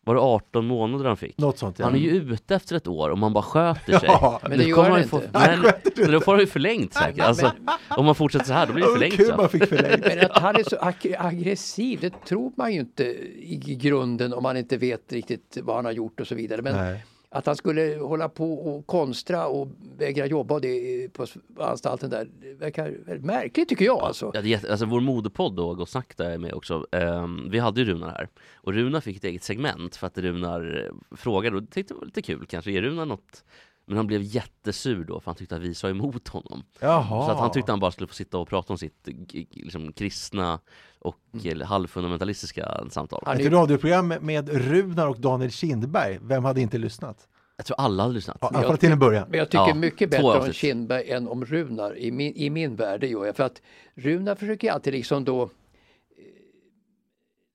var 0.04 0.14
det 0.14 0.20
18 0.20 0.66
månader 0.66 1.04
han 1.04 1.16
fick? 1.16 1.38
Något 1.38 1.58
sånt 1.58 1.78
ja. 1.78 1.84
Han 1.84 1.94
är 1.94 1.98
ju 1.98 2.10
ute 2.10 2.54
efter 2.54 2.76
ett 2.76 2.86
år 2.88 3.10
om 3.10 3.20
man 3.20 3.32
bara 3.32 3.42
sköter 3.44 3.98
sig. 3.98 4.08
Ja, 4.08 4.40
men 4.48 4.58
det 4.58 4.64
gör 4.64 4.82
han 4.82 4.92
ju 4.92 4.96
inte. 4.98 5.08
Få, 5.08 5.20
Han 5.32 5.60
men, 5.60 5.72
men 5.96 6.12
då 6.12 6.20
får 6.20 6.32
han 6.32 6.40
ju 6.40 6.46
förlängt 6.46 6.94
säkert. 6.94 7.24
Alltså, 7.24 7.52
om 7.88 8.04
man 8.06 8.14
fortsätter 8.14 8.46
så 8.46 8.52
här, 8.52 8.66
då 8.66 8.72
blir 8.72 8.84
det 8.84 8.92
förlängt. 8.92 9.16
kul 9.16 9.26
så. 9.26 9.36
man 9.36 9.48
fick 9.48 9.64
förlängt. 9.68 10.04
Men 10.06 10.30
att 10.30 10.38
han 10.38 10.56
är 10.56 10.62
så 10.62 10.76
ag- 10.76 11.14
aggressiv, 11.18 11.98
det 12.00 12.24
tror 12.24 12.52
man 12.56 12.72
ju 12.72 12.80
inte 12.80 13.04
i 13.04 13.78
grunden 13.80 14.34
om 14.34 14.42
man 14.42 14.56
inte 14.56 14.76
vet 14.76 15.12
riktigt 15.12 15.58
vad 15.62 15.76
han 15.76 15.84
har 15.84 15.92
gjort 15.92 16.20
och 16.20 16.26
så 16.26 16.34
vidare. 16.34 16.62
Men 16.62 16.76
Nej 16.76 17.04
att 17.32 17.46
han 17.46 17.56
skulle 17.56 17.98
hålla 18.00 18.28
på 18.28 18.52
och 18.52 18.86
konstra 18.86 19.46
och 19.46 19.68
vägra 19.98 20.26
jobba 20.26 20.54
och 20.54 20.60
det 20.60 21.08
på 21.12 21.26
anstalten 21.58 22.10
där, 22.10 22.28
det 22.40 22.54
verkar 22.54 22.84
väldigt 22.84 23.24
märkligt 23.24 23.68
tycker 23.68 23.84
jag 23.84 23.98
alltså. 23.98 24.30
Ja, 24.34 24.42
det 24.42 24.54
är, 24.54 24.70
alltså 24.70 24.86
vår 24.86 25.00
modepodd 25.00 25.56
då, 25.56 25.74
Gott 25.74 25.88
Snack 25.88 26.16
där 26.16 26.30
är 26.30 26.38
med 26.38 26.54
också, 26.54 26.86
Um, 26.92 27.50
vi 27.50 27.58
hade 27.58 27.80
ju 27.80 27.86
Runar 27.86 28.08
här. 28.08 28.28
Och 28.54 28.72
Runar 28.72 29.00
fick 29.00 29.16
ett 29.16 29.24
eget 29.24 29.42
segment 29.42 29.96
för 29.96 30.06
att 30.06 30.18
Runar 30.18 30.86
eh, 30.86 31.16
frågade 31.16 31.56
och 31.56 31.70
tyckte 31.70 31.94
det 31.94 31.98
var 31.98 32.06
lite 32.06 32.22
kul 32.22 32.46
kanske, 32.46 32.70
ger 32.70 32.82
Runar 32.82 33.06
något? 33.06 33.44
Men 33.90 33.96
han 33.96 34.07
blev 34.07 34.22
jättesur 34.22 35.05
då 35.05 35.20
för 35.20 35.26
han 35.26 35.35
tyckte 35.35 35.57
att 35.57 35.62
vi 35.62 35.74
sa 35.74 35.88
emot 35.88 36.29
honom. 36.29 36.62
Jaha. 36.81 37.26
Så 37.26 37.33
att 37.33 37.38
han 37.38 37.53
tyckte 37.53 37.72
han 37.72 37.81
bara 37.81 37.90
skulle 37.90 38.07
få 38.07 38.14
sitta 38.14 38.38
och 38.38 38.48
prata 38.48 38.72
om 38.72 38.79
sitt 38.79 39.09
eh, 39.09 39.14
liksom, 39.50 39.92
kristna 39.92 40.61
och 40.98 41.16
mm. 41.44 41.61
halvfundamentalistiska 41.61 42.85
samtal. 42.90 43.40
Ett 43.40 43.53
radioprogram 43.53 44.09
med- 44.09 44.48
Runar 44.48 45.07
och 45.07 45.20
Daniel 45.20 45.50
Kindberg, 45.50 46.18
vem 46.22 46.44
hade 46.44 46.61
inte 46.61 46.79
lyssnat? 46.79 47.29
Jag 47.57 47.66
tror 47.66 47.81
alla 47.81 48.03
hade 48.03 48.14
lyssnat. 48.14 48.38
Ja, 48.40 48.50
fall 48.53 48.79
till 48.79 48.92
en 48.92 48.98
början. 48.98 49.26
Men 49.31 49.38
jag 49.38 49.48
tycker 49.48 49.68
Ja, 49.68 49.74
mycket 49.74 50.11
bättre 50.11 50.40
om. 50.40 50.53
Kindberg 50.53 51.11
än 51.11 51.29
om 51.29 51.44
Runar 51.44 51.98
i 51.98 52.11
min, 52.11 52.33
i 52.37 52.50
min 52.50 52.76
värld, 52.76 53.05
gör 53.05 53.26
jag. 53.26 53.37
För 53.37 53.44
att 53.44 53.62
Runar 53.94 54.35
försöker 54.35 54.72
alltid 54.72 54.92
liksom 54.92 55.24
då 55.24 55.42
eh, 55.42 55.48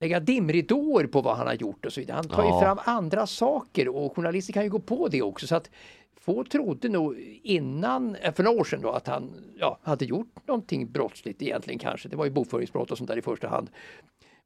lägga 0.01 0.19
dimridåer 0.19 1.07
på 1.07 1.21
vad 1.21 1.37
han 1.37 1.47
har 1.47 1.53
gjort 1.53 1.85
och 1.85 1.93
så 1.93 1.99
vidare. 1.99 2.15
Han 2.15 2.27
tar 2.27 2.43
Ja. 2.43 2.55
ju 2.55 2.61
fram 2.65 2.79
andra 2.85 3.27
saker 3.27 3.87
och 3.87 4.15
journalister 4.15 4.53
kan 4.53 4.63
ju 4.63 4.69
gå 4.69 4.79
på 4.79 5.07
det 5.07 5.21
också. 5.21 5.47
Så 5.47 5.55
att 5.55 5.69
få 6.25 6.43
trodde 6.43 6.89
nog 6.89 7.15
innan, 7.43 8.15
eh, 8.15 8.33
för 8.33 8.43
några 8.43 8.59
år 8.59 8.63
sedan 8.63 8.81
då, 8.81 8.91
att 8.91 9.07
han 9.07 9.31
ja, 9.57 9.79
hade 9.83 10.05
gjort 10.05 10.47
någonting 10.47 10.91
brottsligt 10.91 11.41
egentligen 11.41 11.79
kanske. 11.79 12.09
Det 12.09 12.15
var 12.15 12.25
ju 12.25 12.31
bokföringsbrott 12.31 12.91
och 12.91 12.97
sånt 12.97 13.07
där 13.07 13.17
i 13.17 13.21
första 13.21 13.47
hand. 13.47 13.69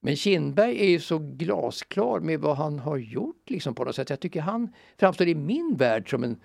Men 0.01 0.15
Kindberg 0.15 0.81
är 0.81 0.89
ju 0.89 0.99
så 0.99 1.17
glasklar 1.17 2.19
med 2.19 2.39
vad 2.39 2.57
han 2.57 2.79
har 2.79 2.97
gjort 2.97 3.49
liksom 3.49 3.75
på 3.75 3.83
något 3.83 3.95
sätt. 3.95 4.09
Jag 4.09 4.19
tycker 4.19 4.41
han 4.41 4.73
framstår 4.97 5.27
i 5.27 5.35
min 5.35 5.75
värld 5.77 6.09
som 6.09 6.23
en 6.23 6.37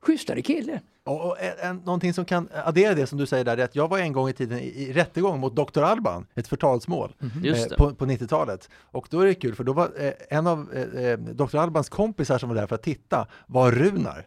schysstare 0.00 0.42
kille. 0.42 0.80
Och, 1.04 1.26
och 1.26 1.36
en, 1.62 1.76
någonting 1.76 2.14
som 2.14 2.24
kan 2.24 2.48
addera 2.64 2.94
det 2.94 3.06
som 3.06 3.18
du 3.18 3.26
säger 3.26 3.44
där, 3.44 3.56
är 3.56 3.64
att 3.64 3.76
jag 3.76 3.88
var 3.88 3.98
en 3.98 4.12
gång 4.12 4.28
i 4.28 4.32
tiden 4.32 4.58
i, 4.58 4.62
i 4.62 4.92
rättegång 4.92 5.40
mot 5.40 5.56
Dr. 5.56 5.82
Alban, 5.82 6.26
ett 6.34 6.48
förtalsmål 6.48 7.14
Just 7.42 7.70
eh, 7.70 7.76
på, 7.76 7.94
på 7.94 8.06
90-talet. 8.06 8.70
Och 8.74 9.06
då 9.10 9.20
är 9.20 9.26
det 9.26 9.34
kul 9.34 9.54
för 9.54 9.64
då 9.64 9.72
var 9.72 9.90
eh, 9.98 10.12
en 10.28 10.46
av 10.46 10.72
eh, 10.72 11.04
eh, 11.04 11.18
Dr. 11.18 11.56
Albans 11.56 11.88
kompisar 11.88 12.38
som 12.38 12.48
var 12.48 12.56
där 12.56 12.66
för 12.66 12.74
att 12.74 12.82
titta 12.82 13.26
var 13.46 13.72
Runar. 13.72 14.26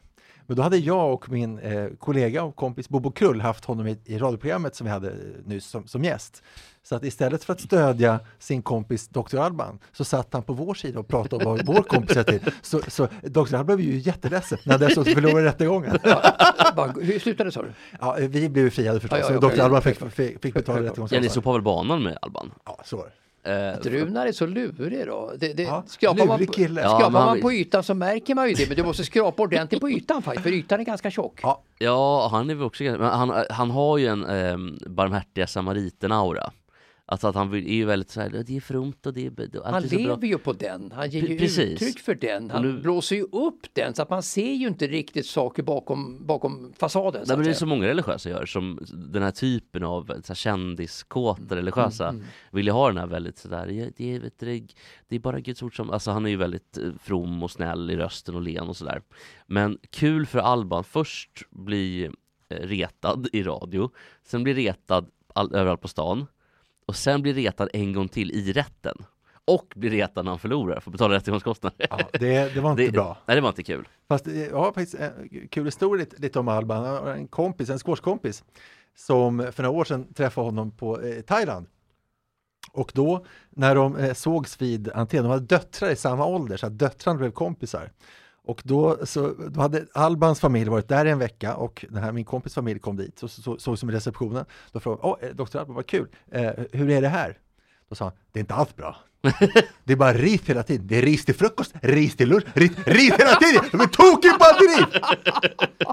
Men 0.53 0.57
då 0.57 0.63
hade 0.63 0.77
jag 0.77 1.13
och 1.13 1.29
min 1.29 1.59
eh, 1.59 1.87
kollega 1.99 2.43
och 2.43 2.55
kompis 2.55 2.89
Bobo 2.89 3.11
Krull 3.11 3.41
haft 3.41 3.65
honom 3.65 3.87
i, 3.87 3.97
i 4.05 4.17
radioprogrammet 4.17 4.75
som 4.75 4.85
vi 4.85 4.91
hade 4.91 5.09
eh, 5.09 5.15
nyss 5.45 5.65
som, 5.65 5.87
som 5.87 6.03
gäst. 6.03 6.43
Så 6.83 6.95
att 6.95 7.03
istället 7.03 7.43
för 7.43 7.53
att 7.53 7.61
stödja 7.61 8.19
sin 8.39 8.61
kompis 8.61 9.07
Dr. 9.07 9.37
Alban 9.37 9.79
så 9.91 10.03
satt 10.03 10.33
han 10.33 10.43
på 10.43 10.53
vår 10.53 10.73
sida 10.73 10.99
och 10.99 11.07
pratade 11.07 11.45
om 11.45 11.51
vad 11.51 11.65
vår 11.65 11.83
kompis 11.83 12.15
hette 12.15 12.39
till. 12.39 12.51
Så, 12.61 12.81
så 12.87 13.07
Dr. 13.21 13.55
Alban 13.55 13.65
blev 13.65 13.79
ju 13.79 13.97
jätteledsen 13.97 14.57
när 14.63 14.73
han 14.73 14.81
dessutom 14.81 15.13
förlorade 15.13 15.45
rättegången. 15.45 15.97
Bara, 16.75 16.91
hur 16.91 17.19
slutade 17.19 17.47
det 17.47 17.51
sa 17.51 17.61
du? 17.61 17.73
Ja, 17.99 18.17
vi 18.19 18.49
blev 18.49 18.69
friade 18.69 18.99
förstås, 18.99 19.19
Ja, 19.21 19.25
ja, 19.29 19.39
ja, 19.41 19.49
Dr. 19.49 19.61
Alban 19.61 19.81
fick, 19.81 19.99
fick, 19.99 20.41
fick 20.41 20.53
betala 20.53 20.79
Självklart. 20.79 21.11
Ja, 21.11 21.19
ni 21.19 21.27
rättegångskostnaderna. 21.27 21.43
på 21.43 21.53
väl 21.53 21.61
banan 21.61 22.03
med 22.03 22.17
Alban? 22.21 22.51
Ja, 22.65 22.81
så 22.85 22.97
var 22.97 23.03
det. 23.03 23.11
Eh, 23.45 23.73
Att 23.73 23.85
Runar 23.85 24.25
är 24.25 24.31
så 24.31 24.45
lurig 24.45 25.07
då. 25.07 25.31
Det, 25.37 25.53
det, 25.53 25.63
Ja, 25.63 25.83
skrapar 25.87 26.25
man, 26.25 26.47
kille. 26.47 26.81
Ja, 26.81 26.87
skrapar 26.87 27.03
han 27.19 27.25
man 27.25 27.33
vill- 27.33 27.41
på 27.43 27.51
ytan 27.53 27.83
så 27.83 27.93
märker 27.93 28.35
man 28.35 28.47
ju 28.49 28.53
det. 28.53 28.67
Men 28.67 28.77
du 28.77 28.83
måste 28.83 29.03
skrapa 29.03 29.43
ordentligt 29.43 29.81
på 29.81 29.89
ytan 29.89 30.21
faktiskt. 30.21 30.43
För 30.43 30.51
ytan 30.51 30.79
är 30.79 30.83
ganska 30.83 31.11
tjock. 31.11 31.39
Ja. 31.43 31.61
Ja, 31.79 32.27
han 32.31 32.49
är 32.49 32.55
väl 32.55 32.63
också 32.65 32.83
men 32.83 33.01
han, 33.01 33.45
han 33.49 33.71
har 33.71 33.97
ju 33.97 34.07
en 34.07 34.25
eh, 34.25 34.57
barmhärtiga 34.89 35.45
samariten-aura. 35.47 36.51
Alltså 37.13 37.27
att 37.27 37.35
han 37.35 37.53
är 37.53 37.57
ju 37.57 37.85
väldigt 37.85 38.09
så 38.09 38.21
här, 38.21 38.43
det 38.47 38.57
är 38.57 38.61
frumt 38.61 39.05
och 39.05 39.13
det 39.13 39.25
är, 39.25 39.71
Han 39.71 39.81
så 39.81 39.89
bra. 39.89 39.97
lever 39.97 40.27
ju 40.27 40.37
på 40.37 40.53
den. 40.53 40.91
Han 40.95 41.09
ger 41.09 41.21
ju 41.21 41.37
precis. 41.37 41.59
uttryck 41.59 41.99
för 41.99 42.15
den. 42.15 42.49
Han 42.49 42.61
nu- 42.61 42.81
blåser 42.81 43.15
ju 43.15 43.23
upp 43.23 43.67
den 43.73 43.93
så 43.93 44.01
att 44.01 44.09
man 44.09 44.23
ser 44.23 44.53
ju 44.53 44.67
inte 44.67 44.87
riktigt 44.87 45.25
saker 45.25 45.63
bakom, 45.63 46.25
bakom 46.25 46.73
fasaden. 46.77 47.23
Nej, 47.27 47.37
men 47.37 47.45
det 47.45 47.51
är 47.51 47.53
så 47.53 47.65
många 47.65 47.87
religiösa 47.87 48.29
gör 48.29 48.45
som 48.45 48.79
den 48.91 49.23
här 49.23 49.31
typen 49.31 49.83
av 49.83 50.05
så 50.05 50.27
här, 50.27 50.35
kändiskåta 50.35 51.55
religiösa 51.55 52.09
mm. 52.09 52.23
vill 52.51 52.65
ju 52.65 52.71
ha 52.71 52.87
den 52.87 52.97
här 52.97 53.07
väldigt 53.07 53.37
sådär, 53.37 53.91
det, 53.97 54.15
är, 54.15 54.19
vet 54.19 54.39
du, 54.39 54.45
det, 54.45 54.67
det 55.07 55.15
är 55.15 55.19
bara 55.19 55.39
Guds 55.39 55.63
ord 55.63 55.75
som, 55.75 55.89
alltså 55.89 56.11
han 56.11 56.25
är 56.25 56.29
ju 56.29 56.37
väldigt 56.37 56.77
eh, 56.77 56.89
from 57.01 57.43
och 57.43 57.51
snäll 57.51 57.91
i 57.91 57.95
rösten 57.95 58.35
och 58.35 58.41
len 58.41 58.67
och 58.69 58.77
sådär. 58.77 59.01
Men 59.47 59.77
kul 59.89 60.25
för 60.25 60.39
Alban, 60.39 60.83
först 60.83 61.43
bli 61.49 62.09
eh, 62.49 62.57
retad 62.57 63.27
i 63.33 63.43
radio, 63.43 63.89
sen 64.23 64.43
bli 64.43 64.53
retad 64.53 65.09
all, 65.33 65.55
överallt 65.55 65.81
på 65.81 65.87
stan 65.87 66.25
och 66.85 66.95
sen 66.95 67.21
bli 67.21 67.33
retad 67.33 67.69
en 67.73 67.93
gång 67.93 68.07
till 68.07 68.31
i 68.31 68.53
rätten. 68.53 68.97
Och 69.45 69.73
bli 69.75 69.89
retad 69.89 70.25
när 70.25 70.31
han 70.31 70.39
förlorar, 70.39 70.79
får 70.79 70.91
betala 70.91 71.13
rättegångskostnader. 71.13 71.87
Ja, 71.89 71.99
det, 72.13 72.53
det 72.53 72.61
var 72.61 72.71
inte 72.71 72.83
det, 72.83 72.91
bra. 72.91 73.17
Nej, 73.25 73.35
det 73.35 73.41
var 73.41 73.49
inte 73.49 73.63
kul. 73.63 73.87
Fast 74.07 74.27
eh, 74.27 74.43
jag 74.43 74.57
har 74.57 74.71
faktiskt 74.71 74.95
en 74.95 75.47
kul 75.51 75.65
historia 75.65 75.99
lite, 75.99 76.21
lite 76.21 76.39
om 76.39 76.47
Alban. 76.47 77.07
En 77.07 77.27
kompis, 77.27 77.69
en 77.69 77.79
squashkompis, 77.79 78.43
som 78.95 79.51
för 79.51 79.63
några 79.63 79.77
år 79.79 79.83
sedan 79.83 80.13
träffade 80.13 80.47
honom 80.47 80.71
på 80.71 81.01
eh, 81.01 81.21
Thailand. 81.21 81.67
Och 82.71 82.91
då 82.95 83.25
när 83.49 83.75
de 83.75 83.95
eh, 83.95 84.13
sågs 84.13 84.61
vid 84.61 84.89
entrén, 84.89 85.23
de 85.23 85.29
hade 85.29 85.45
döttrar 85.45 85.89
i 85.89 85.95
samma 85.95 86.25
ålder 86.25 86.57
så 86.57 86.67
att 86.67 86.79
döttrarna 86.79 87.19
blev 87.19 87.31
kompisar. 87.31 87.91
Och 88.45 88.61
då, 88.65 89.05
så, 89.05 89.33
då 89.49 89.61
hade 89.61 89.85
Albans 89.93 90.39
familj 90.39 90.69
varit 90.69 90.87
där 90.87 91.05
en 91.05 91.19
vecka 91.19 91.55
och 91.55 91.85
den 91.89 92.03
här, 92.03 92.11
min 92.11 92.25
kompis 92.25 92.53
familj 92.53 92.79
kom 92.79 92.95
dit 92.95 93.23
och 93.23 93.31
så, 93.31 93.41
så, 93.41 93.57
såg 93.57 93.79
som 93.79 93.89
i 93.89 93.93
receptionen. 93.93 94.45
Då 94.71 94.79
frågade 94.79 95.01
de, 95.01 95.07
åh, 95.07 95.35
doktor 95.35 95.59
Alban, 95.59 95.75
vad 95.75 95.85
kul, 95.85 96.07
eh, 96.31 96.51
hur 96.71 96.89
är 96.89 97.01
det 97.01 97.07
här? 97.07 97.37
Då 97.89 97.95
sa 97.95 98.05
han, 98.05 98.13
det 98.31 98.39
är 98.39 98.41
inte 98.41 98.53
alls 98.53 98.75
bra. 98.75 98.95
Det 99.83 99.93
är 99.93 99.97
bara 99.97 100.13
ris 100.13 100.41
hela 100.45 100.63
tiden. 100.63 100.87
Det 100.87 100.97
är 100.97 101.01
ris 101.01 101.25
till 101.25 101.35
frukost, 101.35 101.73
ris 101.81 102.15
till 102.15 102.29
lunch, 102.29 102.43
ris, 102.53 102.71
ris 102.85 103.13
hela 103.13 103.35
tiden! 103.35 103.63
De 103.71 103.81
är 103.81 103.87
tokiga 103.87 104.33
på 104.33 104.45
ris! 104.59 105.01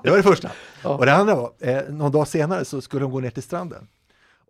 Det 0.03 0.11
var 0.11 0.17
det 0.17 0.23
första. 0.23 0.51
Och 0.83 1.07
det 1.07 1.15
andra 1.15 1.35
var, 1.35 1.53
eh, 1.59 1.83
någon 1.89 2.13
dag 2.13 2.29
senare 2.29 2.65
så 2.65 2.81
skulle 2.81 3.03
de 3.03 3.11
gå 3.11 3.21
ner 3.21 3.31
till 3.31 3.43
stranden. 3.43 3.89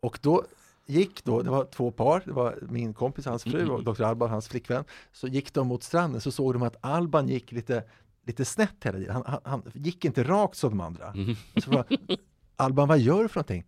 Och 0.02 0.18
då 0.22 0.44
gick 0.90 1.24
då, 1.24 1.42
det 1.42 1.50
var 1.50 1.64
två 1.64 1.90
par, 1.90 2.22
det 2.24 2.32
var 2.32 2.58
min 2.68 2.94
kompis, 2.94 3.26
hans 3.26 3.42
fru 3.42 3.68
och 3.68 3.84
Dr. 3.84 4.02
Alban, 4.02 4.30
hans 4.30 4.48
flickvän. 4.48 4.84
Så 5.12 5.26
gick 5.26 5.54
de 5.54 5.66
mot 5.66 5.82
stranden 5.82 6.20
så 6.20 6.32
såg 6.32 6.52
de 6.52 6.62
att 6.62 6.76
Alban 6.80 7.28
gick 7.28 7.52
lite, 7.52 7.84
lite 8.26 8.44
snett 8.44 8.76
hela 8.82 8.98
tiden. 8.98 9.14
Han, 9.14 9.22
han, 9.26 9.40
han 9.44 9.62
gick 9.74 10.04
inte 10.04 10.22
rakt 10.24 10.56
som 10.56 10.70
de 10.70 10.80
andra. 10.80 11.14
Och 11.54 11.62
så 11.62 11.70
frågade 11.70 11.96
Alban, 12.56 12.88
vad 12.88 12.98
gör 12.98 13.22
du 13.22 13.28
för 13.28 13.38
någonting? 13.40 13.64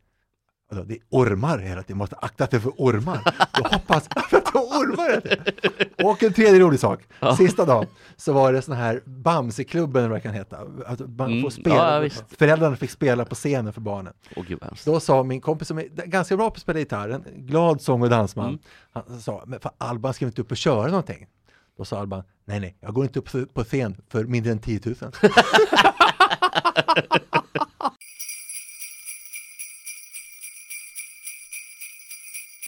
Då, 0.77 0.83
Det 0.83 0.95
är 0.95 1.01
ormar 1.11 1.59
hela 1.59 1.83
tiden, 1.83 1.99
måste 1.99 2.17
akta 2.17 2.47
dig 2.47 2.61
för 2.61 2.73
ormar. 2.77 3.21
Jag 3.53 3.69
hoppas 3.69 4.07
att 4.09 4.31
det 4.31 4.37
är 4.37 4.43
ormar. 4.59 5.23
Och 6.05 6.23
en 6.23 6.33
tredje 6.33 6.61
rolig 6.61 6.81
sak, 6.81 7.01
sista 7.39 7.65
dagen 7.65 7.87
så 8.17 8.33
var 8.33 8.53
det 8.53 8.63
sån 8.63 8.77
här 8.77 9.03
Bamseklubben 9.05 10.11
vad 10.11 10.19
det 10.19 10.23
kan 10.23 10.35
heta. 10.35 10.57
Att 10.87 11.01
man 11.01 11.31
Mm, 11.31 11.43
får 11.43 11.51
spela, 11.51 11.95
ja, 11.95 12.01
visst. 12.01 12.25
föräldrarna 12.39 12.77
fick 12.77 12.91
spela 12.91 13.25
på 13.25 13.35
scenen 13.35 13.73
för 13.73 13.81
barnen. 13.81 14.13
Åh 14.37 14.45
gud. 14.49 14.59
Då 14.85 15.01
sa 15.01 15.23
min 15.23 15.41
kompis 15.41 15.69
som 15.69 15.79
är 15.79 15.85
ganska 16.07 16.37
bra 16.37 16.51
på 16.51 16.55
att 16.55 16.61
spela 16.61 16.79
gitarr, 16.79 17.09
en 17.09 17.25
glad 17.37 17.81
sång 17.81 18.03
och 18.03 18.11
dansman, 18.11 18.47
Mm. 18.49 18.59
han 18.93 19.21
sa, 19.21 19.43
men 19.47 19.61
för 19.61 19.71
Alban 19.79 20.15
ska 20.15 20.25
väl 20.25 20.31
inte 20.31 20.43
upp 20.43 20.51
och 20.51 20.57
köra 20.57 20.87
någonting? 20.87 21.27
Då 21.79 21.85
sa 21.85 22.01
Alban, 22.01 22.23
nej 22.45 22.61
nej, 22.61 22.77
jag 22.81 22.95
går 22.95 23.05
inte 23.05 23.19
upp 23.19 23.55
på 23.55 23.65
scen 23.65 23.97
för 24.09 24.25
mindre 24.25 24.53
än 24.53 24.59
10 24.59 24.81
000. 24.85 24.95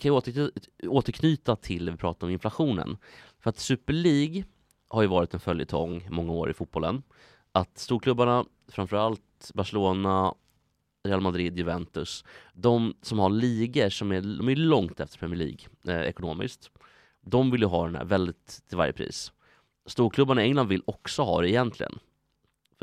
kan 0.04 0.08
jag 0.08 0.16
återknyta, 0.16 0.60
återknyta 0.88 1.56
till, 1.56 1.90
vi 1.90 1.96
pratade 1.96 2.26
om 2.26 2.32
inflationen. 2.32 2.96
För 3.40 3.50
att 3.50 3.58
Super 3.58 3.92
League 3.92 4.44
har 4.88 5.02
ju 5.02 5.08
varit 5.08 5.34
en 5.34 5.40
följetong 5.40 6.06
många 6.10 6.32
år 6.32 6.50
i 6.50 6.54
fotbollen. 6.54 7.02
Att 7.52 7.78
storklubbarna, 7.78 8.44
framförallt 8.68 9.50
Barcelona, 9.54 10.34
Real 11.04 11.20
Madrid, 11.20 11.58
Juventus, 11.58 12.24
de 12.52 12.94
som 13.02 13.18
har 13.18 13.30
ligor 13.30 13.88
som 13.88 14.12
är, 14.12 14.20
de 14.20 14.48
är 14.48 14.56
långt 14.56 15.00
efter 15.00 15.18
Premier 15.18 15.38
League 15.38 16.00
eh, 16.00 16.08
ekonomiskt, 16.08 16.70
de 17.20 17.50
vill 17.50 17.60
ju 17.60 17.66
ha 17.66 17.84
den 17.84 17.96
här 17.96 18.04
väldigt 18.04 18.62
till 18.68 18.76
varje 18.76 18.92
pris. 18.92 19.32
Storklubbarna 19.86 20.42
i 20.42 20.44
England 20.44 20.68
vill 20.68 20.82
också 20.84 21.22
ha 21.22 21.40
det 21.40 21.50
egentligen. 21.50 21.98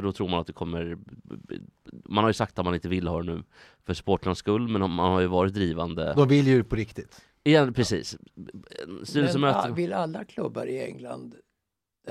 För 0.01 0.05
då 0.07 0.11
tror 0.13 0.29
man 0.29 0.39
att 0.39 0.47
det 0.47 0.53
kommer... 0.53 0.97
Man 2.05 2.23
har 2.23 2.29
ju 2.29 2.33
sagt 2.33 2.59
att 2.59 2.65
man 2.65 2.75
inte 2.75 2.89
vill 2.89 3.07
ha 3.07 3.21
det 3.21 3.33
nu 3.33 3.43
för 3.85 3.93
supportrarnas 3.93 4.37
skull, 4.37 4.67
men 4.67 4.81
man 4.91 5.11
har 5.11 5.19
ju 5.19 5.27
varit 5.27 5.53
drivande. 5.53 6.13
De 6.17 6.27
vill 6.27 6.47
ju 6.47 6.63
på 6.63 6.75
riktigt. 6.75 7.21
Igen, 7.43 7.73
precis. 7.73 8.17
Men 8.35 9.05
Styrelsemöte. 9.05 9.59
ah, 9.59 9.73
vill 9.73 9.93
alla 9.93 10.25
klubbar 10.25 10.65
i 10.65 10.83
England? 10.85 11.35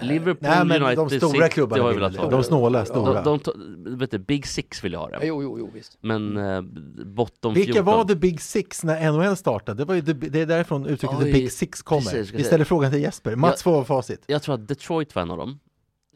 Liverpool, 0.01 0.49
Nej 0.51 0.65
men 0.65 0.83
United, 0.83 0.99
de 0.99 1.11
stora 1.11 1.31
City 1.33 1.49
klubbarna 1.49 1.83
har 1.83 1.91
ju 1.91 1.95
vill 1.95 2.01
velat 2.03 2.13
det. 2.13 2.21
ha 2.21 2.31
De 2.31 2.45
snåla, 2.45 2.85
stora. 2.85 3.23
De, 3.23 3.39
de, 3.85 3.97
vet 3.97 4.11
du, 4.11 4.19
Big 4.19 4.47
Six 4.47 4.85
vill 4.85 4.93
ju 4.93 4.99
ha 4.99 5.09
det. 5.09 5.27
jo, 5.27 5.43
jo, 5.43 5.59
jo, 5.59 5.71
visst. 5.75 5.99
Men 6.01 6.37
eh, 6.37 6.61
bottom 7.07 7.55
Vilka 7.55 7.73
14. 7.73 7.85
var 7.85 8.05
the 8.05 8.15
big 8.17 8.41
six 8.41 8.85
när 8.85 9.13
NHL 9.13 9.37
startade? 9.37 9.79
Det, 9.79 9.85
var 9.85 9.95
ju 9.95 10.03
the, 10.03 10.13
det 10.13 10.41
är 10.41 10.47
därifrån 10.47 10.87
uttrycket 10.87 11.19
the 11.19 11.25
Oj, 11.25 11.33
big 11.33 11.53
six 11.53 11.83
kommer. 11.83 12.01
precis, 12.01 12.33
Vi 12.33 12.39
jag 12.39 12.47
ställer 12.47 12.65
frågan 12.65 12.91
till 12.93 13.01
Jesper. 13.01 13.37
Mats 13.37 13.63
får 13.63 13.85
facit. 13.85 14.25
Jag 14.27 14.43
tror 14.43 14.55
att 14.55 14.69
Detroit 14.69 15.15
var 15.15 15.23
en 15.23 15.31
av 15.31 15.37
dem. 15.39 15.59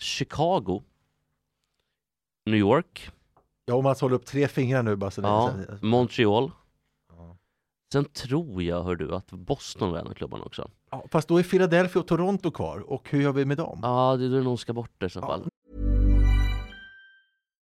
Chicago. 0.00 0.82
New 2.46 2.58
York. 2.58 3.10
Ja, 3.66 3.74
och 3.74 3.82
Mats 3.82 4.00
håller 4.00 4.14
upp 4.16 4.26
tre 4.26 4.48
fingrar 4.48 4.82
nu 4.82 4.96
bara 4.96 5.10
så 5.10 5.20
det- 5.20 5.28
Ja. 5.28 5.52
så- 5.80 5.86
Montreal. 5.86 6.50
Ja. 7.16 7.36
Sen 7.92 8.04
tror 8.04 8.62
jag, 8.62 8.82
hör 8.82 8.96
du, 8.96 9.14
att 9.14 9.30
Boston 9.30 9.90
var 9.90 9.98
en 9.98 10.06
av 10.06 10.14
klubbarna 10.14 10.44
också. 10.44 10.70
Ja, 10.90 11.04
fast 11.10 11.28
då 11.28 11.38
är 11.38 11.42
Philadelphia 11.42 12.00
och 12.02 12.08
Toronto 12.08 12.50
kvar 12.50 12.78
och 12.90 13.10
hur 13.10 13.22
gör 13.22 13.32
vi 13.32 13.44
med 13.44 13.56
dem? 13.56 13.80
Ja, 13.82 14.16
det 14.16 14.24
är 14.24 14.42
nog 14.42 14.60
ska 14.60 14.72
bort 14.72 14.90
det 14.98 15.06
i 15.06 15.10
så 15.10 15.20
fall. 15.20 15.48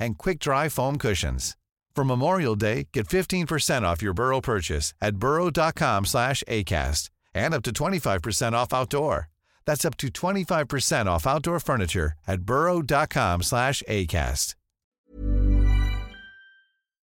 and 0.00 0.18
quick-dry 0.18 0.68
foam 0.68 0.98
cushions. 0.98 1.56
For 1.94 2.04
Memorial 2.04 2.56
Day, 2.56 2.88
get 2.92 3.06
15% 3.08 3.82
off 3.82 4.02
your 4.02 4.14
Burrow 4.14 4.40
purchase 4.40 4.94
at 5.00 5.16
burrow.com 5.16 6.04
slash 6.06 6.42
ACAST 6.48 7.10
and 7.34 7.54
up 7.54 7.62
to 7.62 7.72
25% 7.72 8.52
off 8.52 8.72
outdoor. 8.72 9.28
That's 9.66 9.84
up 9.84 9.96
to 9.98 10.08
25% 10.08 11.06
off 11.06 11.26
outdoor 11.26 11.60
furniture 11.60 12.12
at 12.26 12.40
burrow.com 12.42 13.42
slash 13.42 13.82
ACAST. 13.88 14.54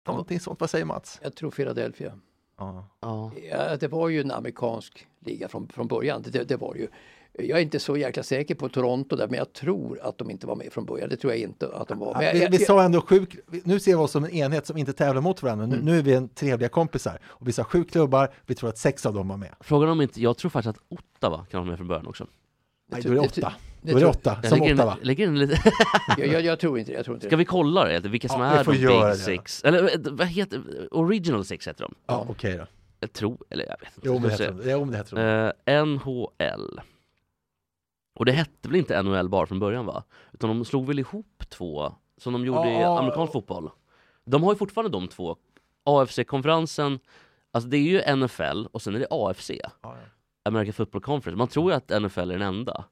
Någonting 0.08 0.39
sånt, 0.39 0.60
vad 0.60 0.70
säger 0.70 0.86
Mats? 0.86 1.20
Jag 1.24 1.36
tror 1.36 1.52
Philadelphia. 1.52 2.13
Ja. 2.58 2.89
Ja. 3.02 3.32
Ja, 3.52 3.78
det 3.78 3.88
var 3.88 4.10
ju 4.10 4.22
en 4.22 4.32
amerikansk 4.32 5.08
liga 5.20 5.48
från, 5.48 5.68
från 5.68 5.88
början. 5.88 6.22
Det, 6.22 6.44
det 6.44 6.56
var 6.58 6.76
ju. 6.76 6.88
Jag 7.41 7.58
är 7.58 7.62
inte 7.63 7.80
så 7.80 7.97
jäkla 7.97 8.23
säker 8.23 8.56
på 8.56 8.69
Toronto 8.69 9.15
där, 9.15 9.28
men 9.28 9.38
jag 9.38 9.54
tror 9.54 9.99
att 10.02 10.17
de 10.17 10.30
inte 10.30 10.47
var 10.47 10.56
med 10.56 10.73
från 10.73 10.86
början. 10.86 11.10
Det 11.10 11.15
tror 11.17 11.34
jag 11.34 11.39
inte 11.41 11.67
att 11.75 11.88
de 11.88 11.99
var. 11.99 12.13
Men 12.13 12.34
vi, 12.34 12.41
jag, 12.43 12.52
vi 12.52 12.58
sa 12.58 12.84
ändå 12.84 13.02
sju, 13.02 13.25
nu 13.63 13.80
ser 13.80 13.91
vi 13.91 13.95
oss 13.95 14.12
som 14.12 14.23
en 14.23 14.32
enhet 14.32 14.65
som 14.65 14.78
inte 14.78 14.93
tävlar 14.93 15.21
mot 15.21 15.43
varandra. 15.43 15.65
Nu, 15.65 15.80
nu 15.82 15.97
är 15.97 16.02
vi 16.04 16.13
en 16.13 16.30
trevliga 16.30 16.69
kompisar. 16.69 17.19
Och 17.23 17.47
vi 17.47 17.52
sa 17.52 17.63
sju 17.63 17.84
klubbar, 17.84 18.34
vi 18.45 18.56
tror 18.56 18.69
att 18.69 18.78
sex 18.78 19.06
av 19.06 19.13
dem 19.13 19.28
var 19.28 19.38
med. 19.38 19.49
Frågan 19.60 19.89
om 19.89 20.02
inte, 20.02 20.21
jag 20.21 20.38
tror 20.38 20.49
faktiskt 20.52 20.78
att 20.78 20.84
Ottawa 20.99 21.45
kan 21.52 21.60
vara 21.60 21.69
med 21.69 21.78
från 21.78 21.88
början 21.88 22.08
också. 22.08 22.28
Nej, 22.91 23.02
då 23.02 23.10
är 23.10 23.13
det 23.13 23.19
åtta. 23.19 23.54
det 23.82 23.91
Då 23.91 23.97
är 23.97 24.02
det 24.02 24.08
åtta, 24.08 24.38
Jag 24.43 24.49
som 24.49 24.60
lägger, 24.60 24.73
Ottawa. 24.73 24.93
in, 24.93 25.08
lägger 25.08 25.28
in 25.28 25.39
lite... 25.39 25.62
jag, 26.17 26.28
jag, 26.28 26.41
jag 26.41 26.60
tror 26.60 26.80
inte 26.80 26.91
det. 26.91 26.95
Jag 26.95 27.06
tror 27.06 27.15
inte 27.17 27.28
Ska 27.28 27.36
det. 27.36 27.39
vi 27.39 27.45
kolla 27.45 27.84
det? 27.86 28.00
Vilka 28.10 28.27
som 28.27 28.42
Ja, 28.42 28.48
är 28.48 28.63
de 28.63 28.71
Big 28.71 28.87
det. 28.87 29.15
Six? 29.15 29.63
Eller 29.63 29.83
eh, 29.83 30.12
vad 30.12 30.27
heter 30.27 30.62
Original 30.92 31.46
Six 31.46 31.67
heter 31.67 31.83
de. 31.83 31.96
Ja, 32.08 32.25
okej 32.29 32.58
då. 32.58 32.65
Jag 33.00 33.13
tror, 33.13 33.37
eller 33.50 33.65
jag 33.65 33.75
vet 33.79 33.96
inte. 33.96 34.08
Jo, 34.08 34.13
men 34.13 34.21
det 34.21 34.29
heter 34.29 34.52
de. 34.52 34.69
Jo, 34.71 34.85
det 34.85 34.98
heter 34.98 35.15
de. 35.65 35.71
Eh, 35.73 35.85
NHL. 35.85 36.81
Och 38.20 38.26
det 38.26 38.32
hette 38.32 38.67
väl 38.70 38.76
inte 38.76 39.02
NHL 39.04 39.30
bara 39.30 39.46
från 39.46 39.60
början 39.60 39.86
va? 39.86 40.04
Utan 40.34 40.50
de 40.50 40.65
slog 40.65 40.88
väl 40.88 41.00
ihop 41.00 41.44
två, 41.50 41.94
som 42.17 42.34
de 42.34 42.46
gjorde 42.46 42.70
i 42.70 42.82
Ja. 42.82 43.00
amerikansk 43.00 43.34
fotboll. 43.34 43.70
De 44.26 44.44
har 44.44 44.52
ju 44.54 44.58
fortfarande 44.58 44.98
de 44.98 45.08
två. 45.08 45.36
AFC-konferensen, 45.84 47.00
alltså 47.52 47.70
det 47.70 47.78
är 47.78 47.82
ju 47.82 48.15
NFL 48.15 48.65
och 48.72 48.82
sen 48.82 48.96
är 48.96 49.00
det 49.00 49.08
AFC. 49.10 49.50
Ja, 49.50 49.70
ja. 49.82 49.92
American 50.44 50.74
Football 50.74 51.02
Conference. 51.02 51.38
Man 51.38 51.48
tror 51.48 51.72
ju 51.72 51.78
att 51.78 52.02
NFL 52.02 52.20
är 52.20 52.26
den 52.26 52.42
enda. 52.42 52.86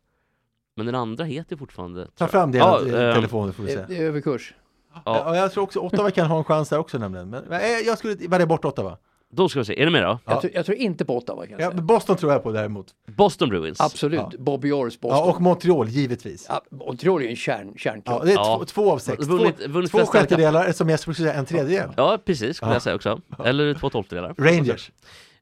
Men 0.76 0.86
den 0.86 0.96
andra 0.96 1.24
heter 1.24 1.52
ju 1.56 1.58
fortfarande... 1.58 2.08
Ta 2.16 2.28
fram 2.28 2.52
det 2.52 2.58
Ja, 2.58 2.80
ehm, 2.82 2.90
telefonen 3.16 3.54
får 3.54 3.64
vi 3.64 3.70
se. 3.70 3.76
Det, 3.76 3.86
det 3.88 3.98
är 3.98 4.04
överkurs. 4.04 4.54
Ja. 4.94 5.02
Ja, 5.06 5.36
jag 5.36 5.52
tror 5.52 5.64
också 5.64 5.80
Ottawa 5.80 6.12
kan 6.12 6.28
ha 6.28 6.38
en 6.38 6.44
chans 6.44 6.70
där 6.70 6.78
också 6.80 6.98
nämligen. 6.98 7.30
Men 7.30 7.44
men, 7.44 7.62
eh, 7.62 7.68
jag 7.68 7.98
skulle 7.98 8.16
välja 8.28 8.48
bort 8.48 8.66
Ottawa. 8.66 8.98
Då 9.30 9.50
ska 9.50 9.60
vi 9.60 9.66
se, 9.66 9.82
är 9.82 9.86
ni 9.86 9.92
med 9.92 10.04
då? 10.04 10.20
Jag, 10.26 10.42
tror- 10.42 10.54
jag 10.56 10.66
tror 10.66 10.78
inte 10.78 11.06
på 11.06 11.18
Ottawa 11.18 11.42
kan 11.46 11.52
jag 11.52 11.62
Ja, 11.62 11.72
säga. 11.72 11.82
Boston 11.82 12.18
tror 12.18 12.32
jag 12.32 12.44
på 12.44 12.52
däremot. 12.52 12.88
Boston 13.08 13.50
Bruins. 13.50 13.82
Absolut, 13.82 14.20
Ja. 14.20 14.32
Bobby 14.40 14.72
Orrs 14.72 15.00
Boston. 15.00 15.20
Ja, 15.28 15.32
och 15.34 15.42
Montreal 15.42 15.88
givetvis. 15.90 16.46
Ja, 16.50 16.62
Montreal 16.72 17.20
är 17.20 17.24
ju 17.24 17.30
en 17.30 17.36
kärn, 17.36 17.74
kärnklubb. 17.78 18.18
Ja, 18.20 18.26
det 18.26 18.32
är 18.32 18.36
Ja. 18.36 18.58
två, 18.58 18.66
två 18.66 18.92
av 18.92 18.98
sex. 18.98 19.26
Två, 19.28 19.34
Vunnit- 19.38 19.68
vunnit 19.68 19.92
två 19.92 19.98
Stanley 19.98 20.06
Cup. 20.06 20.12
sjättedelar, 20.30 20.72
som 20.72 20.90
jag 20.90 21.00
skulle 21.00 21.16
säga 21.16 21.34
en 21.34 21.46
tredjedel. 21.46 21.90
Ja, 21.98 22.18
precis, 22.26 22.58
skulle 22.58 22.72
Ja. 22.72 22.76
jag 22.76 22.82
säga 22.82 22.96
också. 22.96 23.22
Eller 23.46 23.74
två 23.74 23.90
tolftedelar. 23.90 24.34
Rangers. 24.38 24.92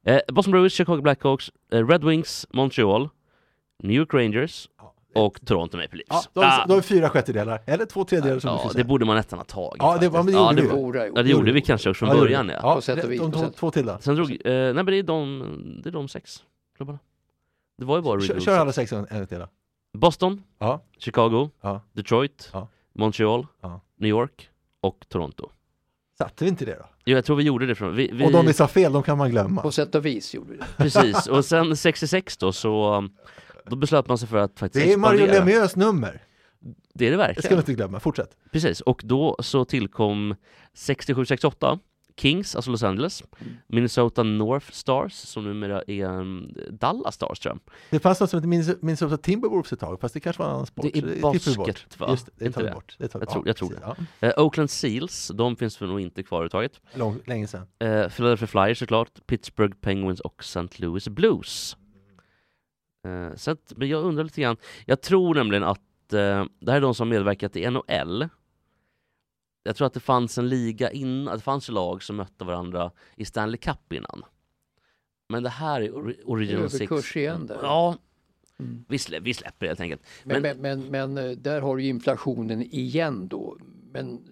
Eh, 0.05 0.19
Boston 0.27 0.51
Bruins, 0.51 0.73
Chicago 0.73 1.01
Blackhawks, 1.01 1.51
eh, 1.71 1.87
Red 1.87 2.03
Wings, 2.03 2.47
Montreal, 2.53 3.09
New 3.83 3.95
York 3.97 4.13
Rangers 4.13 4.67
och 5.15 5.45
Toronto 5.45 5.77
Maple 5.77 6.01
Ja, 6.07 6.15
Leafs. 6.15 6.29
har 6.35 6.41
vi- 6.41 6.47
Ah, 6.47 6.65
har 6.67 6.75
vi 6.75 6.81
fyra 6.81 7.09
sjättedelar, 7.09 7.61
eller 7.65 7.85
två 7.85 8.03
tredjedelar 8.03 8.39
som 8.39 8.49
du 8.51 8.57
ja, 8.57 8.67
det 8.67 8.73
säga. 8.73 8.83
borde 8.83 9.05
man 9.05 9.15
nästan 9.15 9.39
ha 9.39 9.43
tagit. 9.45 9.75
Ja, 9.79 9.97
det- 9.99 10.05
ja, 10.05 10.11
men 10.11 10.25
det 10.25 10.31
gjorde 10.31 10.55
det, 10.55 10.61
vi. 10.61 10.67
borde- 10.69 11.11
ja, 11.15 11.23
det 11.23 11.29
gjorde 11.29 11.51
vi 11.51 11.61
kanske 11.61 11.89
också 11.89 11.99
från 11.99 12.09
Ja, 12.09 12.15
det 12.15 12.19
början 12.21 12.49
ja. 12.49 12.59
Ja, 12.63 12.75
På 12.75 12.81
sätt 12.81 12.95
och 12.95 13.01
det- 13.01 13.07
vis, 13.07 13.21
De 13.31 13.51
två, 13.51 13.71
till 13.71 13.85
då. 13.85 13.97
Sen 13.99 14.15
drog, 14.15 14.31
eh, 14.31 14.37
nej 14.43 14.73
men 14.73 14.85
det 14.85 14.97
är 14.99 15.03
de, 15.03 15.81
det 15.83 15.89
är 15.89 15.91
de 15.93 16.07
sex 16.07 16.43
klubbarna. 16.77 16.99
Det 17.77 17.85
var 17.85 17.95
ju 17.95 18.01
bara 18.01 18.21
Kör, 18.21 18.39
kör 18.39 18.59
alla 18.59 18.71
sex 18.71 18.93
en 18.93 19.07
en 19.09 19.27
till 19.27 19.39
då. 19.39 19.47
Boston, 19.97 20.43
Ja, 20.59 20.81
Chicago, 20.97 21.49
Ja. 21.61 21.81
Detroit, 21.93 22.49
Ja. 22.53 22.67
Montreal, 22.93 23.47
Ja. 23.61 23.81
New 23.99 24.09
York 24.09 24.49
och 24.81 25.05
Toronto. 25.09 25.49
satte 26.17 26.43
vi 26.43 26.49
inte 26.49 26.65
det 26.65 26.75
då? 26.75 26.85
Jo, 27.05 27.15
jag 27.15 27.25
tror 27.25 27.35
vi 27.35 27.43
gjorde 27.43 27.65
det 27.65 27.75
från... 27.75 27.95
Vi, 27.95 28.09
vi, 28.13 28.25
Och 28.25 28.31
de 28.31 28.45
vi 28.45 28.53
sa 28.53 28.67
fel, 28.67 28.93
de 28.93 29.03
kan 29.03 29.17
man 29.17 29.29
glömma. 29.31 29.61
På 29.61 29.71
sätt 29.71 29.95
och 29.95 30.05
vis 30.05 30.33
gjorde 30.33 30.51
vi 30.51 30.57
det. 30.57 30.65
Precis, 30.77 31.27
och 31.27 31.45
sen 31.45 31.77
66 31.77 32.37
då 32.37 32.51
så 32.51 33.03
då 33.65 33.75
beslöt 33.75 34.07
man 34.07 34.17
sig 34.17 34.27
för 34.27 34.37
att 34.37 34.59
faktiskt 34.59 34.85
Det 34.85 34.93
är 34.93 34.97
Mario 34.97 35.19
expandera. 35.23 35.45
Lemieux 35.45 35.75
nummer. 35.75 36.21
Det 36.93 37.07
är 37.07 37.11
det 37.11 37.17
Det 37.17 37.23
ska 37.23 37.27
verkligen. 37.33 37.55
vi 37.57 37.59
inte 37.61 37.73
glömma, 37.73 37.99
fortsätt. 37.99 38.37
Precis, 38.51 38.81
och 38.81 39.01
då 39.05 39.35
så 39.39 39.65
tillkom 39.65 40.35
67-68 40.75 41.79
Kings, 42.17 42.55
alltså 42.55 42.71
Los 42.71 42.83
Angeles, 42.83 43.23
Minnesota 43.67 44.23
North 44.23 44.71
Stars 44.71 45.13
som 45.13 45.43
numera 45.43 45.81
är 45.87 46.05
um, 46.05 46.53
Dallas 46.71 47.15
Stars 47.15 47.39
tror 47.39 47.53
jag. 47.53 47.59
Det 47.89 47.99
fanns 47.99 48.19
något 48.19 48.29
som 48.29 48.39
Minnes- 48.53 48.77
Minnesota 48.81 49.17
Timberwolves 49.17 49.73
ett 49.73 49.79
tag, 49.79 49.99
fast 50.01 50.13
det 50.13 50.19
kanske 50.19 50.41
var 50.41 50.49
en 50.49 50.55
annan 50.55 50.65
sport. 50.65 50.85
Det 50.93 50.99
är 50.99 51.21
basket, 51.21 51.99
va? 51.99 52.07
Just 52.11 52.25
det, 52.25 52.31
det 52.35 52.45
Inte 52.45 52.55
tar 52.55 52.61
vi 52.63 52.67
det? 52.67 52.73
bort. 52.73 52.95
Det 52.99 53.07
tar. 53.07 53.19
Jag 53.19 53.29
tror- 53.29 53.47
jag 53.47 53.55
tror. 53.55 53.73
Ja, 53.81 53.95
Eh, 54.19 54.33
Oakland 54.43 54.69
Seals, 54.69 55.31
de 55.35 55.55
finns 55.55 55.81
väl 55.81 55.89
nog 55.89 56.01
inte 56.01 56.23
kvar 56.23 56.37
överhuvudtaget. 56.37 56.81
lång, 56.93 57.19
länge 57.25 57.47
sedan. 57.47 57.67
Eh, 57.79 58.07
Philadelphia 58.09 58.47
Flyers 58.47 58.79
såklart, 58.79 59.11
Pittsburgh 59.27 59.75
Penguins 59.81 60.19
och 60.19 60.35
St. 60.39 60.67
Louis 60.77 61.07
Blues. 61.07 61.77
Eh, 63.05 63.35
så 63.35 63.51
att, 63.51 63.73
men 63.77 63.87
jag 63.89 64.03
undrar 64.03 64.23
lite 64.23 64.41
grann, 64.41 64.57
jag 64.85 65.01
tror 65.01 65.35
nämligen 65.35 65.63
att 65.63 66.13
eh, 66.13 66.45
det 66.59 66.71
här 66.71 66.77
är 66.77 66.81
de 66.81 66.95
som 66.95 67.09
medverkat 67.09 67.55
i 67.55 67.69
NHL. 67.69 68.27
Jag 69.63 69.75
tror 69.75 69.87
att 69.87 69.93
det 69.93 69.99
fanns 69.99 70.37
en 70.37 70.49
liga 70.49 70.91
innan, 70.91 71.35
det 71.35 71.41
fanns 71.41 71.69
lag 71.69 72.03
som 72.03 72.15
mötte 72.15 72.45
varandra 72.45 72.91
i 73.15 73.25
Stanley 73.25 73.57
Cup 73.57 73.93
innan. 73.93 74.23
Men 75.29 75.43
det 75.43 75.49
här 75.49 75.81
är 75.81 75.89
ori- 75.91 76.21
Original 76.25 76.69
Six. 76.69 76.81
Överkurs 76.91 77.17
igen 77.17 77.47
där. 77.47 77.59
Ja, 77.61 77.95
Mm. 78.59 78.85
vi, 78.87 78.97
slä, 78.99 79.19
vi 79.19 79.33
släpper 79.33 79.65
det 79.65 79.67
helt 79.69 79.79
enkelt. 79.79 80.01
Men, 80.23 80.41
Men- 80.41 80.57
men, 80.61 80.79
men, 80.89 81.13
men, 81.13 81.25
eh, 81.29 81.37
där 81.37 81.61
har 81.61 81.75
du 81.77 81.83
ju 81.83 81.89
inflationen 81.89 82.61
igen 82.61 83.27
då. 83.27 83.57
Men 83.91 84.27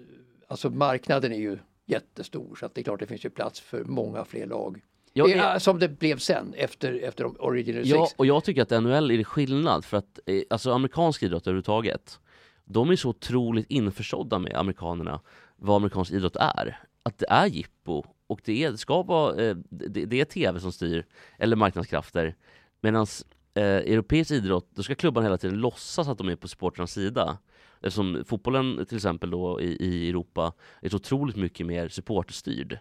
alltså 0.48 0.70
marknaden 0.70 1.32
är 1.32 1.38
ju 1.38 1.58
jättestor 1.86 2.56
så 2.56 2.66
att 2.66 2.76
det 2.76 2.82
är 2.82 2.84
klart 2.84 3.00
det 3.00 3.06
finns 3.08 3.26
ju 3.26 3.30
plats 3.30 3.60
för 3.60 3.84
många 3.84 4.26
fler 4.26 4.48
lag. 4.48 4.82
Jag 5.14 5.30
Det 5.30 5.34
är- 5.34 5.56
är, 5.56 5.60
som 5.60 5.80
det 5.80 5.90
blev 5.90 6.18
sen 6.18 6.54
efter, 6.54 6.94
efter 7.04 7.42
Original 7.44 7.82
Ja, 7.86 8.06
Six. 8.06 8.16
och 8.20 8.26
jag 8.26 8.44
tycker 8.44 8.62
att 8.62 8.84
NHL 8.84 9.12
är 9.12 9.24
skillnad 9.24 9.86
för 9.86 9.98
att 9.98 10.20
eh, 10.26 10.42
alltså 10.50 10.72
amerikansk 10.72 11.24
idrott 11.24 11.48
överhuvudtaget 11.48 12.20
de 12.66 12.90
är 12.90 12.96
så 12.96 13.10
otroligt 13.10 13.66
införstådda 13.70 14.40
med 14.40 14.56
amerikanerna 14.56 15.20
vad 15.56 15.76
amerikansk 15.76 16.12
idrott 16.12 16.36
är. 16.36 16.80
Att 17.04 17.18
det 17.18 17.26
är 17.30 17.46
jippo 17.48 18.04
och 18.28 18.42
det, 18.46 18.64
är, 18.64 18.72
det 18.72 18.78
ska 18.78 19.04
vara 19.04 19.42
eh, 19.44 19.56
det, 19.70 20.06
det 20.06 20.22
är 20.22 20.26
tv 20.26 20.60
som 20.60 20.72
styr 20.72 21.06
eller 21.40 21.56
marknadskrafter 21.56 22.36
medan 22.82 23.08
eh, 23.54 23.64
europeisk 23.64 24.32
idrott 24.32 24.68
då 24.76 24.84
ska 24.84 24.96
klubban 24.96 25.24
hela 25.24 25.38
tiden 25.38 25.58
låtsas 25.60 26.08
att 26.08 26.18
de 26.18 26.30
är 26.30 26.36
på 26.36 26.48
supportrarnas 26.48 26.92
sida. 26.94 27.38
Eftersom 27.82 28.24
fotbollen 28.28 28.86
till 28.86 28.98
exempel 28.98 29.30
då 29.30 29.62
i, 29.62 29.66
i 29.86 30.10
Europa 30.10 30.54
är 30.82 30.90
så 30.90 30.96
otroligt 30.96 31.36
mycket 31.36 31.66
mer 31.68 31.88
supporterstyrd. 31.90 32.78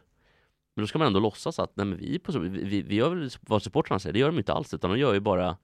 Men 0.75 0.83
då 0.83 0.87
ska 0.87 0.99
man 0.99 1.07
ändå 1.07 1.21
låtsas 1.21 1.59
att 1.59 1.73
nej 1.75 1.87
men 1.87 1.99
vi, 1.99 2.19
på, 2.19 2.39
vi, 2.39 2.83
vi, 2.83 2.95
gör 2.95 3.11
väl 3.11 3.31
vad 3.41 3.63
supportrarna 3.63 3.99
säger, 3.99 4.13
det 4.13 4.19
gör 4.19 4.27
de 4.27 4.39
inte 4.39 4.53
alls 4.53 4.75
utan 4.75 4.91
de 4.91 4.99
gör 4.99 5.15
ju 5.15 5.21
bara 5.21 5.57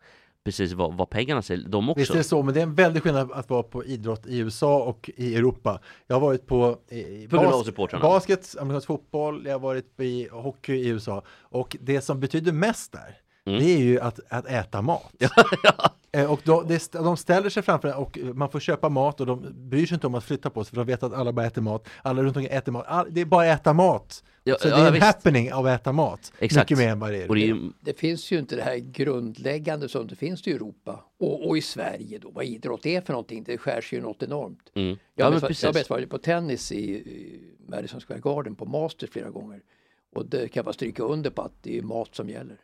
precis 0.45 0.73
vad, 0.73 0.95
vad 0.95 1.11
pengarna 1.11 1.43
säger, 1.43 1.69
de 1.69 1.89
också. 1.89 2.01
Visst 2.01 2.13
är 2.13 2.17
det 2.19 2.25
så, 2.25 2.43
men 2.43 2.55
det 2.55 2.61
är 2.61 2.63
en 2.63 2.75
väldig 2.75 3.03
skillnad 3.03 3.33
att 3.33 3.51
vara 3.51 3.63
på 3.63 3.85
idrott 3.85 4.27
i 4.27 4.39
USA 4.39 4.83
och 4.83 5.11
i 5.17 5.35
Europa. 5.35 5.81
Jag 6.07 6.17
har 6.17 6.21
varit 6.21 6.47
på 6.47 6.79
av 7.33 7.63
supportrarna. 7.65 8.03
basket, 8.03 8.55
amerikansk 8.61 8.87
fotboll, 8.87 9.47
jag 9.47 9.53
har 9.53 9.61
varit 9.61 10.01
i 10.01 10.29
hockey 10.33 10.73
i 10.75 10.89
USA. 10.89 11.23
Och 11.41 11.77
det 11.81 12.01
som 12.01 12.21
betyder 12.21 12.53
mest 12.53 12.93
där, 12.93 13.19
Mm. 13.49 13.61
det 13.61 13.71
är 13.71 13.79
ju 13.79 14.01
att, 14.01 14.21
att 14.29 14.47
äta 14.47 14.83
mat. 14.83 15.13
Eh, 15.21 15.31
Och 16.29 16.41
då, 16.45 16.63
det, 16.63 16.93
de 16.93 17.17
ställer 17.17 17.51
sig 17.51 17.63
framför 17.63 17.97
och 17.97 18.19
man 18.35 18.51
får 18.51 18.61
köpa 18.61 18.89
mat 18.89 19.21
och 19.21 19.27
de 19.27 19.47
bryr 19.71 19.87
sig 19.87 19.95
inte 19.95 20.07
om 20.07 20.15
att 20.15 20.25
flytta 20.25 20.51
på 20.51 20.65
sig 20.65 20.71
för 20.71 20.77
de 20.77 20.87
vet 20.87 21.03
att 21.03 21.13
alla 21.13 21.33
bara 21.33 21.47
äter 21.47 21.63
mat. 21.63 21.89
Alla 22.03 22.23
runt 22.23 22.37
omkring 22.37 22.57
äter 22.57 22.73
mat. 22.73 22.85
All, 22.89 23.07
det 23.11 23.21
är 23.21 23.25
bara 23.25 23.47
äta 23.47 23.73
mat. 23.73 24.25
Ja, 24.45 24.57
så 24.61 24.69
ja, 24.69 24.77
det 24.77 24.83
är 24.83 24.87
en 24.87 24.93
visst. 24.93 25.07
happening 25.07 25.53
av 25.53 25.67
att 25.67 25.81
äta 25.81 25.93
mat. 25.93 26.33
Exakt. 26.39 26.71
Mycket 26.71 26.79
mer 26.85 26.89
än 26.93 26.99
vad 27.01 27.11
det 27.13 27.23
är. 27.23 27.29
Det 27.35 27.41
ju, 27.41 27.71
Det 27.81 27.99
finns 27.99 28.31
ju 28.31 28.39
inte 28.39 28.57
det 28.57 28.63
här 28.63 28.77
grundläggande 28.77 29.89
som 29.89 30.07
det 30.07 30.17
finns 30.17 30.47
i 30.49 30.53
Europa 30.53 31.05
och, 31.21 31.49
och 31.49 31.59
i 31.59 31.61
Sverige 31.61 32.19
då, 32.19 32.31
vad 32.31 32.45
idrott 32.45 32.87
är 32.87 33.01
för 33.01 33.13
någonting. 33.13 33.45
Det 33.45 33.59
skärs 33.59 33.93
ju 33.93 34.01
något 34.01 34.23
enormt. 34.23 34.73
mm. 34.75 34.89
Jag 34.89 34.99
Ja 35.15 35.25
har 35.25 35.31
men 35.31 35.41
precis. 35.41 35.63
jag 35.63 35.73
har 35.73 35.85
varit 35.89 36.11
på 36.11 36.19
tennis 36.19 36.73
i, 36.73 36.77
i 36.95 37.41
Madison 37.69 38.01
Square 38.01 38.21
Garden 38.21 38.55
på 38.55 38.65
Masters 38.65 39.11
flera 39.11 39.31
gånger. 39.31 39.61
Och 40.15 40.27
det 40.27 40.39
kan 40.39 40.53
jag 40.61 40.65
bara 40.65 40.73
stryka 40.73 41.03
under 41.03 41.31
på 41.31 41.43
att 41.43 41.63
det 41.63 41.79
är 41.79 41.83
mat 41.83 42.15
som 42.15 42.29
gäller. 42.29 42.57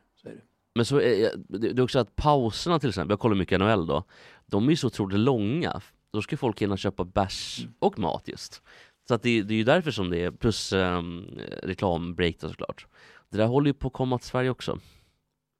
Men 0.75 0.85
så 0.85 1.01
är, 1.01 1.31
det 1.49 1.69
är 1.69 1.81
också 1.81 1.99
att 1.99 2.17
pauserna 2.17 2.79
till 2.79 2.89
exempel, 2.89 3.11
jag 3.13 3.21
kollar 3.21 3.37
mycket 3.37 3.61
NHL 3.61 3.87
då, 3.87 4.05
de 4.47 4.67
är 4.67 4.71
ju 4.71 4.77
så 4.77 4.87
otroligt 4.87 5.19
långa. 5.19 5.81
Då 6.13 6.23
ska 6.23 6.37
folk 6.37 6.63
hinna 6.63 6.77
köpa 6.77 7.05
bärs 7.05 7.59
Mm. 7.61 7.75
och 7.79 7.99
mat 7.99 8.29
just. 8.29 8.63
Så 9.09 9.15
att 9.15 9.23
det, 9.23 9.43
det 9.43 9.55
är 9.55 9.59
ju 9.59 9.65
därför 9.65 9.91
som 9.91 10.11
det 10.11 10.19
är, 10.25 10.31
plus 10.31 10.73
um, 10.73 11.39
reklambreak 11.63 12.37
då 12.41 12.49
såklart. 12.49 12.87
Det 13.31 13.37
där 13.37 13.47
håller 13.47 13.67
ju 13.67 13.75
på 13.75 13.87
att 13.87 13.93
komma 13.93 14.19
till 14.19 14.29
Sverige 14.29 14.51
också. 14.51 14.79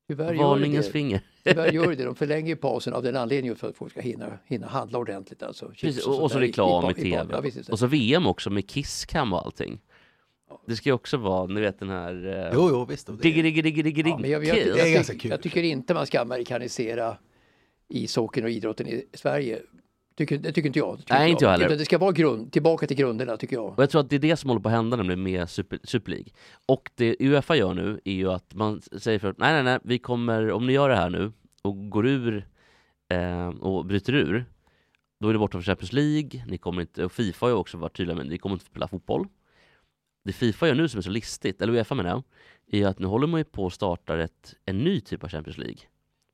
Tyvärr 0.09 0.25
gör 0.27 0.33
det 0.33 0.39
Varningens 0.45 0.89
finger. 0.89 1.21
Tyvärr 1.45 1.73
gör 1.73 1.95
det. 1.97 2.05
De 2.05 2.15
förlänger 2.15 2.49
ju 2.49 2.57
pausen 2.57 2.95
av 2.95 3.03
den 3.03 3.17
anledningen 3.17 3.57
för 3.57 3.69
att 3.69 3.77
folk 3.77 3.93
ska 3.93 4.01
hinna, 4.01 4.39
hinna 4.47 4.67
handla 4.67 4.99
ordentligt. 4.99 5.43
Alltså, 5.43 5.69
Precis, 5.69 6.07
och, 6.07 6.13
och 6.13 6.17
så 6.17 6.29
sånt 6.29 6.33
där 6.33 6.41
reklam 6.41 6.85
i, 6.85 6.87
pa- 6.87 7.01
tv. 7.01 7.53
Ja, 7.57 7.63
och 7.73 7.79
så 7.79 7.87
VM 7.87 8.27
också 8.27 8.51
med 8.51 8.71
Kisscam 8.71 9.33
och 9.33 9.45
allting. 9.45 9.81
Det 10.67 10.77
ska 10.77 10.89
ju 10.89 10.93
också 10.95 11.17
vara, 11.17 11.47
ni 11.47 11.61
vet 11.61 11.79
den 11.79 11.89
här... 11.89 12.27
eh, 12.47 12.51
Jo, 12.55 12.69
jo, 12.71 12.85
visst. 12.85 13.07
det- 13.07 13.13
Diggi, 13.13 13.43
diggi, 13.43 13.63
diggi, 13.63 13.83
diggi, 13.83 14.11
Ja, 14.11 14.19
men 14.19 14.31
jag, 14.31 14.45
jag, 14.45 14.59
jag, 14.59 14.79
jag, 14.79 14.93
ganska 14.93 15.13
tyck- 15.13 15.19
kul. 15.21 15.31
jag 15.31 15.43
tycker 15.43 15.63
inte 15.63 15.95
man 15.95 16.07
ska 16.07 16.21
amerikanisera 16.21 17.17
ishockeyn 17.89 18.45
och 18.45 18.51
idrotten 18.51 18.89
i 18.89 19.05
Sverige. 19.13 19.59
Tycker, 20.17 20.39
det 20.39 20.53
tycker 20.53 20.67
inte 20.67 20.79
jag. 20.79 20.95
Det 20.97 21.03
tycker 21.03 21.15
Nej, 21.15 21.31
inte 21.31 21.45
jag 21.45 21.51
heller. 21.53 21.69
Det 21.69 21.85
ska 21.85 21.99
vara 21.99 22.13
grund, 22.13 22.53
tillbaka 22.53 22.87
till 22.87 22.97
grunderna 22.97 23.37
tycker 23.37 23.57
jag. 23.57 23.65
Och 23.67 23.83
jag 23.83 23.91
tror 23.91 24.01
att 24.01 24.11
det 24.11 24.17
är 24.17 24.21
det 24.21 24.37
som 24.37 24.51
håller 24.51 24.63
på 24.63 24.69
att 24.69 24.75
hända 24.75 24.97
nämligen 24.97 25.23
med 25.23 25.51
Super, 25.51 25.79
Super 25.85 26.11
League. 26.11 26.29
Och 26.67 26.91
det 26.95 27.17
Uefa 27.21 27.57
gör 27.57 27.75
nu 27.75 28.01
är 28.05 28.13
ju 28.13 28.31
att 28.31 28.55
man 28.55 28.81
säger 28.81 29.19
för 29.19 29.35
nej 29.39 29.53
nej 29.53 29.63
nej, 29.63 29.79
vi 29.85 29.99
kommer, 29.99 30.51
om 30.51 30.67
ni 30.67 30.73
gör 30.73 30.89
det 30.89 30.97
här 30.97 31.11
nu 31.11 31.33
och 31.63 31.91
går 31.91 32.07
ur 32.07 32.49
eh, 33.13 33.49
och 33.49 33.87
bryter 33.87 34.13
ur, 34.15 34.45
då 35.21 35.29
är 35.29 35.33
det 35.33 35.39
borta 35.39 35.53
från 35.53 35.63
Champions 35.63 35.93
League, 35.93 36.45
ni 36.49 36.59
kommer 36.59 36.81
inte, 36.83 37.05
och 37.05 37.13
Fifa 37.13 37.47
har 37.47 37.51
ju 37.51 37.57
också 37.57 37.79
varit 37.79 37.97
tydliga 37.97 38.17
med 38.17 38.27
ni 38.27 38.39
kommer 38.39 38.55
inte 38.55 38.65
spela 38.67 38.89
fotboll. 38.89 39.27
Det 40.25 40.33
Fifa 40.33 40.67
gör 40.69 40.75
nu 40.75 40.89
som 40.89 40.99
är 40.99 41.03
så 41.03 41.11
listigt, 41.11 41.63
eller 41.63 41.73
Uefa 41.73 41.95
menar 41.95 42.11
jag, 42.11 42.23
är 42.73 42.79
ju 42.79 42.85
att 42.85 42.99
nu 42.99 43.07
håller 43.07 43.27
man 43.27 43.41
ju 43.41 43.45
på 43.45 43.67
att 43.67 43.73
starta 43.73 44.23
ett, 44.23 44.55
en 44.65 44.79
ny 44.79 45.01
typ 45.01 45.25
av 45.25 45.31
Champions 45.31 45.59
League. 45.59 45.79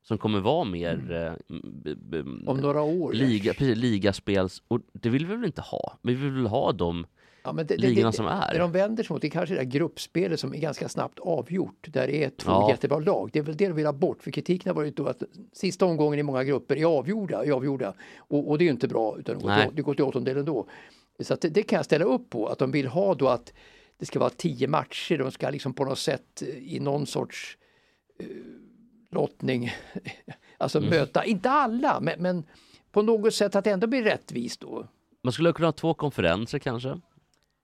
Som 0.03 0.19
kommer 0.19 0.41
vara 0.41 0.65
mer 0.65 1.13
eh, 1.13 1.57
b- 1.63 1.95
b- 1.97 2.23
Om 2.47 2.57
några 2.61 2.83
år. 2.83 3.13
liga, 3.13 3.55
precis, 3.55 3.77
ligaspels, 3.77 4.63
och 4.69 4.81
det 4.93 5.09
vill 5.09 5.27
vi 5.27 5.35
väl 5.37 5.45
inte 5.45 5.61
ha? 5.61 5.99
Vi 6.03 6.15
vill 6.15 6.31
väl 6.33 6.47
ha 6.47 6.73
dem 6.73 7.07
Ja, 7.45 7.53
men 7.53 7.67
det, 7.67 7.77
ligorna 7.77 8.13
som 8.13 8.27
är. 8.27 8.53
Det 8.53 8.59
de 8.59 8.73
vänder 8.73 9.03
sig 9.05 9.15
mot 9.15 9.23
det 9.23 9.29
är 9.29 9.31
kanske 9.31 9.55
det 9.55 9.61
där 9.61 9.71
gruppspelet 9.71 10.41
som 10.41 10.55
är 10.55 10.59
ganska 10.59 10.89
snabbt 10.89 11.19
avgjort. 11.19 11.87
Där 11.89 12.07
det 12.07 12.25
är 12.25 12.31
två 12.31 12.51
Ja. 12.51 12.71
jättebra 12.71 12.99
lag. 12.99 13.31
Det 13.33 13.39
är 13.39 13.43
väl 13.43 13.57
det 13.57 13.67
de 13.67 13.73
vill 13.75 13.87
ha 13.87 13.93
bort. 13.93 14.23
För 14.23 14.31
kritiken 14.31 14.71
har 14.71 14.75
varit 14.75 14.97
då 14.97 15.07
att 15.07 15.23
sista 15.53 15.85
omgången 15.87 16.19
i 16.21 16.23
många 16.23 16.45
grupper 16.45 16.77
är 16.77 16.85
avgjorda. 16.85 17.45
Är 17.45 17.51
avgjorda. 17.53 17.95
Och, 18.19 18.51
och 18.51 18.59
det 18.59 18.65
är 18.65 18.67
ju 18.67 18.71
inte 18.73 18.89
bra. 18.89 19.17
Utan 19.19 19.39
det 19.39 19.43
går 19.45 19.55
till, 19.67 19.77
det 19.77 19.83
går 19.83 19.95
till 19.95 20.05
åttondelen 20.05 20.45
då. 20.45 20.67
Så 21.21 21.37
det, 21.41 21.49
det 21.49 21.63
kan 21.63 21.77
jag 21.77 21.85
ställa 21.85 22.05
upp 22.05 22.31
på. 22.31 22.47
Att 22.47 22.59
de 22.59 22.71
vill 22.71 22.87
ha 22.87 23.15
då 23.15 23.29
att 23.29 23.53
det 24.01 24.07
ska 24.07 24.19
vara 24.19 24.31
tio 24.31 24.69
matcher, 24.69 25.19
de 25.19 25.31
ska 25.31 25.51
liksom 25.51 25.75
på 25.75 25.85
något 25.85 25.99
sätt 25.99 26.43
eh, 26.43 26.75
i 26.75 26.81
någon 26.81 27.07
sorts 27.07 27.59
eh, 28.19 28.27
lottning, 29.11 29.73
alltså 30.59 30.81
möta, 30.81 31.25
inte 31.25 31.51
alla, 31.51 32.01
men, 32.01 32.23
men 32.23 32.45
på 32.93 33.03
något 33.03 33.35
sätt 33.35 33.57
att 33.57 33.65
det 33.65 33.71
ändå 33.71 33.87
blir 33.87 34.03
rättvist 34.03 34.61
då. 34.61 34.87
Man 35.23 35.33
skulle 35.33 35.53
kunna 35.53 35.69
ha 35.69 35.73
två 35.73 35.95
konferenser 35.95 36.59
kanske? 36.59 37.01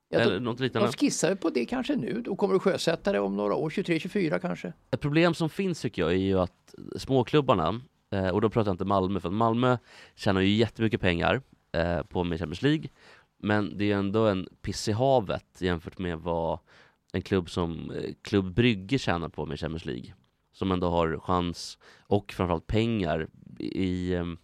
Ja, 0.09 0.18
Eller 0.18 0.41
något 0.41 0.61
liknande? 0.61 0.89
de 0.89 0.93
skissar 0.93 1.34
på 1.34 1.51
det 1.51 1.64
kanske 1.64 1.97
nu, 1.97 2.22
då 2.24 2.37
kommer 2.37 2.55
du 2.55 2.61
sjösätta 2.61 3.12
det 3.12 3.20
om 3.20 3.37
några 3.37 3.55
år, 3.55 3.70
23-24 3.70 4.39
kanske. 4.39 4.72
Ett 4.91 5.01
problem 5.01 5.34
som 5.34 5.51
finns 5.51 5.80
tycker 5.80 6.03
jag 6.03 6.11
är 6.11 6.16
ju 6.16 6.39
att 6.39 6.74
småklubbarna, 6.97 7.80
eh, 8.12 8.28
och 8.28 8.41
då 8.41 8.51
pratar 8.51 8.68
jag 8.68 8.74
inte 8.74 8.84
Malmö, 8.84 9.20
för 9.20 9.28
att 9.28 9.34
Malmö 9.34 9.78
tjänar 10.14 10.41
ju 10.41 10.49
jättemycket 10.49 11.01
pengar 11.01 11.43
eh, 11.72 12.03
på 12.03 12.24
med 12.24 12.39
Champions 12.39 12.62
League, 12.62 12.89
men 13.39 13.78
det 13.78 13.93
är 13.93 13.97
ändå 13.97 14.26
en 14.26 14.49
piss 14.62 14.89
i 14.89 14.93
havet 14.93 15.61
jämfört 15.61 15.99
med 15.99 16.18
vad 16.18 16.59
en 17.12 17.22
klubb 17.22 17.51
som 17.51 17.91
eh, 17.91 18.14
Klubb 18.22 18.55
Brygge 18.55 18.99
tjänar 18.99 19.28
på 19.28 19.47
med 19.47 19.61
Champions 19.61 19.84
League. 19.84 20.14
Som 20.53 20.72
ändå 20.72 20.89
har 20.89 21.18
chans 21.18 21.78
och 21.99 22.32
framförallt 22.32 22.66
pengar 22.66 23.28
i... 23.59 24.14
Ehm, 24.14 24.39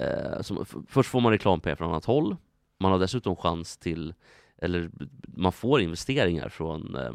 eh, 0.00 0.40
som, 0.40 0.64
först 0.88 1.10
får 1.10 1.20
man 1.20 1.32
reklampengar 1.32 1.76
från 1.76 1.90
annat 1.90 2.04
håll, 2.04 2.36
man 2.78 2.92
har 2.92 2.98
dessutom 2.98 3.36
chans 3.36 3.76
till, 3.76 4.14
eller 4.58 4.90
man 5.22 5.52
får 5.52 5.80
investeringar 5.80 6.48
från 6.48 6.96
Eh, 6.96 7.12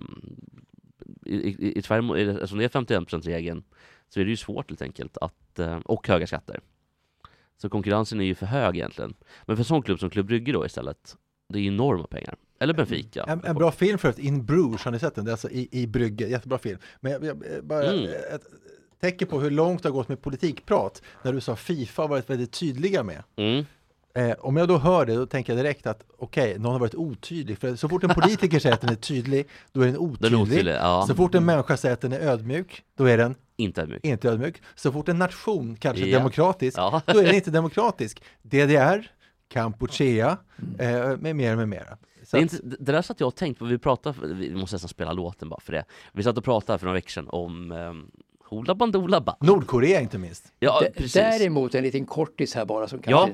i, 1.26 1.36
i, 1.36 1.78
i 1.78 1.82
Sverige, 1.82 2.32
eftersom 2.32 2.58
det 2.58 2.76
är 2.76 2.82
51%-regeln, 2.82 3.64
så 4.10 4.20
är 4.20 4.24
det 4.24 4.30
ju 4.30 4.38
svårt 4.38 4.70
helt 4.70 4.82
enkelt 4.82 5.18
att, 5.18 5.60
eh, 5.60 5.78
och 5.78 6.08
höga 6.08 6.28
skatter. 6.28 6.60
Så 7.58 7.70
konkurrensen 7.70 8.22
är 8.22 8.26
ju 8.26 8.36
för 8.36 8.46
hög 8.46 8.76
egentligen. 8.76 9.14
Men 9.46 9.56
för 9.58 9.62
en 9.62 9.66
sån 9.66 9.82
klubb 9.82 10.00
som 10.00 10.10
Klubb 10.10 10.26
Brygge 10.28 10.52
då 10.52 10.66
istället, 10.66 11.16
det 11.54 11.60
är 11.60 11.64
enorma 11.64 12.08
pengar. 12.08 12.36
Eller 12.60 12.74
Benfica. 12.74 13.24
En, 13.24 13.44
en 13.44 13.56
bra 13.56 13.72
film 13.72 13.98
förut, 13.98 14.20
In 14.20 14.46
Bruges, 14.46 14.82
har 14.84 14.92
ni 14.92 15.00
sett 15.00 15.16
den? 15.16 15.26
Det 15.26 15.30
är 15.30 15.34
alltså 15.34 15.50
i, 15.50 15.70
i 15.72 15.88
Brygge, 15.88 16.28
jättebra 16.28 16.58
film. 16.58 16.80
Men 17.00 17.12
jag, 17.12 17.24
jag, 17.26 17.44
jag- 17.56 17.66
bara 17.66 17.84
Mm. 17.92 18.04
ett 18.36 18.42
tecken 19.02 19.28
på 19.28 19.40
hur 19.40 19.52
långt 19.52 19.84
det 19.84 19.90
har 19.90 19.94
gått 19.94 20.08
med 20.10 20.22
politikprat, 20.22 21.02
när 21.22 21.34
du 21.34 21.42
sa 21.42 21.56
Fifa 21.56 22.02
har 22.02 22.10
varit 22.10 22.30
väldigt 22.30 22.52
tydliga 22.52 23.04
med. 23.04 23.24
Mm. 23.36 23.66
Eh, 24.16 24.32
om 24.40 24.58
jag 24.58 24.68
då 24.68 24.78
hör 24.78 25.06
det, 25.06 25.16
då 25.16 25.26
tänker 25.26 25.54
jag 25.54 25.60
direkt 25.66 25.88
att 25.88 26.04
okej, 26.18 26.60
någon 26.60 26.72
har 26.72 26.80
varit 26.80 26.96
otydlig. 26.96 27.58
För 27.58 27.76
så 27.76 27.90
fort 27.90 28.04
en 28.04 28.10
politiker 28.10 28.60
säger 28.60 28.74
att 28.74 28.82
den 28.82 28.90
är 28.90 28.96
tydlig, 28.96 29.48
då 29.72 29.82
är 29.82 29.86
den 29.86 29.98
otydlig. 29.98 30.32
Den 30.32 30.42
otydlig, 30.42 30.74
ja. 30.74 31.06
Så 31.08 31.16
fort 31.16 31.36
en 31.36 31.46
människa 31.46 31.78
säger 31.78 31.94
att 31.94 32.02
den 32.02 32.14
är 32.14 32.20
ödmjuk, 32.20 32.84
då 32.98 33.06
är 33.06 33.18
den 33.18 33.36
Inte 33.58 33.82
ödmjuk. 33.82 34.06
inte 34.06 34.30
ödmjuk. 34.30 34.62
Så 34.76 34.92
fort 34.92 35.10
en 35.10 35.18
nation 35.20 35.76
kanske 35.76 36.04
är 36.04 36.08
Ja. 36.08 36.18
demokratisk, 36.18 36.78
Ja. 36.78 37.02
då 37.06 37.20
är 37.20 37.24
den 37.26 37.36
inte 37.36 37.52
demokratisk. 37.52 38.24
DDR, 38.42 39.12
Kampuchea, 39.48 40.38
eh, 40.80 41.18
med 41.18 41.36
mera, 41.36 41.56
med 41.56 41.70
mera. 41.70 41.98
Så 42.24 42.36
Det, 42.38 42.42
inte, 42.42 42.58
det 42.64 42.92
där 42.92 43.02
satt 43.02 43.20
jag 43.20 43.28
och 43.28 43.36
tänkte 43.36 43.60
på, 43.60 43.66
vi 43.66 43.78
pratade, 43.78 44.16
vi 44.34 44.56
måste 44.56 44.76
nästan 44.76 44.90
spela 44.90 45.14
låten 45.14 45.50
bara 45.50 45.60
för 45.60 45.74
det. 45.74 45.86
Vi 46.14 46.24
satt 46.24 46.38
och 46.38 46.44
pratade 46.44 46.80
för 46.80 46.86
några 46.86 46.94
veckor 46.94 47.10
sedan 47.10 47.30
om 47.30 47.72
um, 47.72 48.12
Hoola 48.50 48.76
Bandoola 48.76 49.22
Ba. 49.22 49.36
Nordkorea 49.42 50.02
inte 50.02 50.18
minst. 50.18 50.54
Ja, 50.60 50.80
D- 50.82 50.92
precis. 50.96 51.14
Däremot 51.14 51.76
en 51.76 51.84
liten 51.84 52.06
kortis 52.06 52.56
här 52.56 52.66
bara 52.66 52.88
som 52.88 53.00
kanske... 53.00 53.34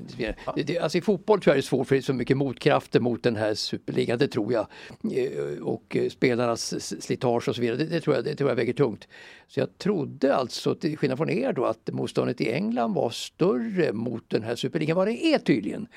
Det, 0.55 0.63
det, 0.63 0.79
alltså 0.79 0.97
i 0.97 1.01
fotboll 1.01 1.41
tror 1.41 1.51
jag 1.51 1.57
det 1.57 1.59
är 1.59 1.61
svårt 1.67 1.87
för 1.87 1.95
det 1.95 1.99
är 1.99 2.01
så 2.01 2.13
mycket 2.13 2.37
motkrafter 2.37 2.99
mot 2.99 3.23
den 3.23 3.35
här 3.35 3.53
superligan, 3.53 4.19
det 4.19 4.27
tror 4.27 4.53
jag. 4.53 4.67
Eh, 5.13 5.61
Och 5.63 5.95
eh, 5.95 6.09
spelarnas 6.09 6.81
slitage 7.03 7.49
och 7.49 7.55
så 7.55 7.61
vidare, 7.61 7.77
det, 7.77 7.85
det, 7.85 8.01
tror 8.01 8.15
jag, 8.15 8.25
det 8.25 8.35
tror 8.35 8.49
jag 8.49 8.55
väger 8.55 8.73
tungt. 8.73 9.07
Så 9.47 9.59
jag 9.59 9.77
trodde 9.77 10.35
alltså, 10.35 10.75
till 10.75 10.97
skillnad 10.97 11.17
från 11.17 11.29
er 11.29 11.53
då, 11.53 11.65
att 11.65 11.89
motståndet 11.91 12.41
i 12.41 12.51
England 12.51 12.93
var 12.93 13.09
större 13.09 13.93
mot 13.93 14.29
den 14.29 14.43
här 14.43 14.55
superligan, 14.55 14.97
vad 14.97 15.07
det 15.07 15.25
är 15.25 15.37
tydligen. 15.37 15.87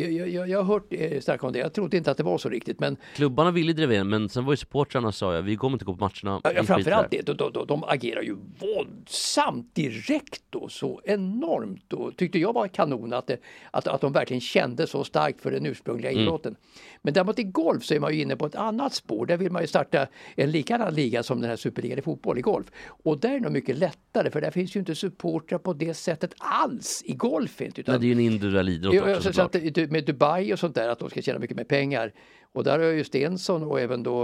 Jag, 0.00 0.28
jag, 0.28 0.48
jag 0.48 0.58
har 0.58 0.64
hört 0.64 0.86
eh, 0.90 1.44
om 1.44 1.52
det, 1.52 1.58
jag 1.58 1.72
trodde 1.72 1.96
inte 1.96 2.10
att 2.10 2.16
det 2.16 2.22
var 2.22 2.38
så 2.38 2.48
riktigt 2.48 2.80
men 2.80 2.96
Klubbarna 3.14 3.50
ville 3.50 3.72
driva 3.72 3.94
in, 3.94 4.08
men 4.08 4.28
sen 4.28 4.44
var 4.44 4.52
ju 4.52 4.56
supportrarna 4.56 5.12
sa 5.12 5.34
jag, 5.34 5.42
vi 5.42 5.56
kommer 5.56 5.74
inte 5.74 5.84
gå 5.84 5.96
på 5.96 6.04
matcherna. 6.04 6.40
Ja, 6.44 6.64
framförallt 6.64 7.10
där." 7.10 7.22
det, 7.26 7.32
de, 7.32 7.52
de, 7.52 7.66
de 7.66 7.84
agerar 7.84 8.22
ju 8.22 8.36
våldsamt 8.58 9.74
direkt 9.74 10.54
och 10.54 10.72
så 10.72 11.00
enormt 11.04 11.92
och 11.92 12.16
tyckte 12.16 12.38
jag 12.38 12.52
var 12.52 12.68
kanon 12.68 13.12
att, 13.12 13.26
det, 13.26 13.36
att, 13.70 13.86
att 13.86 14.00
de 14.00 14.12
verkligen 14.12 14.40
kände 14.40 14.86
så 14.86 15.04
starkt 15.04 15.40
för 15.40 15.50
den 15.50 15.66
ursprungliga 15.66 16.10
Mm. 16.10 16.22
idrotten. 16.22 16.56
Men 17.02 17.14
däremot 17.14 17.38
i 17.38 17.42
golf 17.42 17.84
så 17.84 17.94
är 17.94 18.00
man 18.00 18.14
ju 18.14 18.20
inne 18.22 18.36
på 18.36 18.46
ett 18.46 18.54
annat 18.54 18.94
spår. 18.94 19.26
Där 19.26 19.36
vill 19.36 19.52
man 19.52 19.62
ju 19.62 19.68
starta 19.68 20.06
en 20.36 20.50
likadan 20.50 20.94
liga 20.94 21.22
som 21.22 21.40
den 21.40 21.50
här 21.50 21.56
superligan 21.56 21.98
i 21.98 22.02
fotboll 22.02 22.38
i 22.38 22.40
golf. 22.40 22.66
Och 22.86 23.18
där 23.18 23.28
är 23.28 23.34
det 23.34 23.40
nog 23.40 23.52
mycket 23.52 23.78
lättare 23.78 24.30
för 24.30 24.40
där 24.40 24.50
finns 24.50 24.76
ju 24.76 24.80
inte 24.80 24.94
supportrar 24.94 25.58
på 25.58 25.72
det 25.72 25.94
sättet 25.94 26.34
alls 26.38 27.02
i 27.06 27.12
golf. 27.12 27.60
Inte, 27.60 27.80
utan 27.80 27.92
Nej, 27.92 28.00
det 28.00 28.04
är 28.04 28.08
ju 28.08 28.12
en 28.12 28.32
individuell 28.32 28.68
idrott 28.68 28.94
också 29.00 29.22
så, 29.22 29.32
så 29.32 29.42
att, 29.42 29.54
med 29.90 30.04
Dubai 30.04 30.52
och 30.52 30.58
sånt 30.58 30.74
där, 30.74 30.88
att 30.88 30.98
de 30.98 31.10
ska 31.10 31.22
tjäna 31.22 31.38
mycket 31.38 31.56
mer 31.56 31.64
pengar. 31.64 32.12
Och 32.52 32.64
där 32.64 32.78
har 32.78 32.86
ju 32.86 33.04
Stensson 33.04 33.62
och 33.62 33.80
även 33.80 34.02
då 34.02 34.22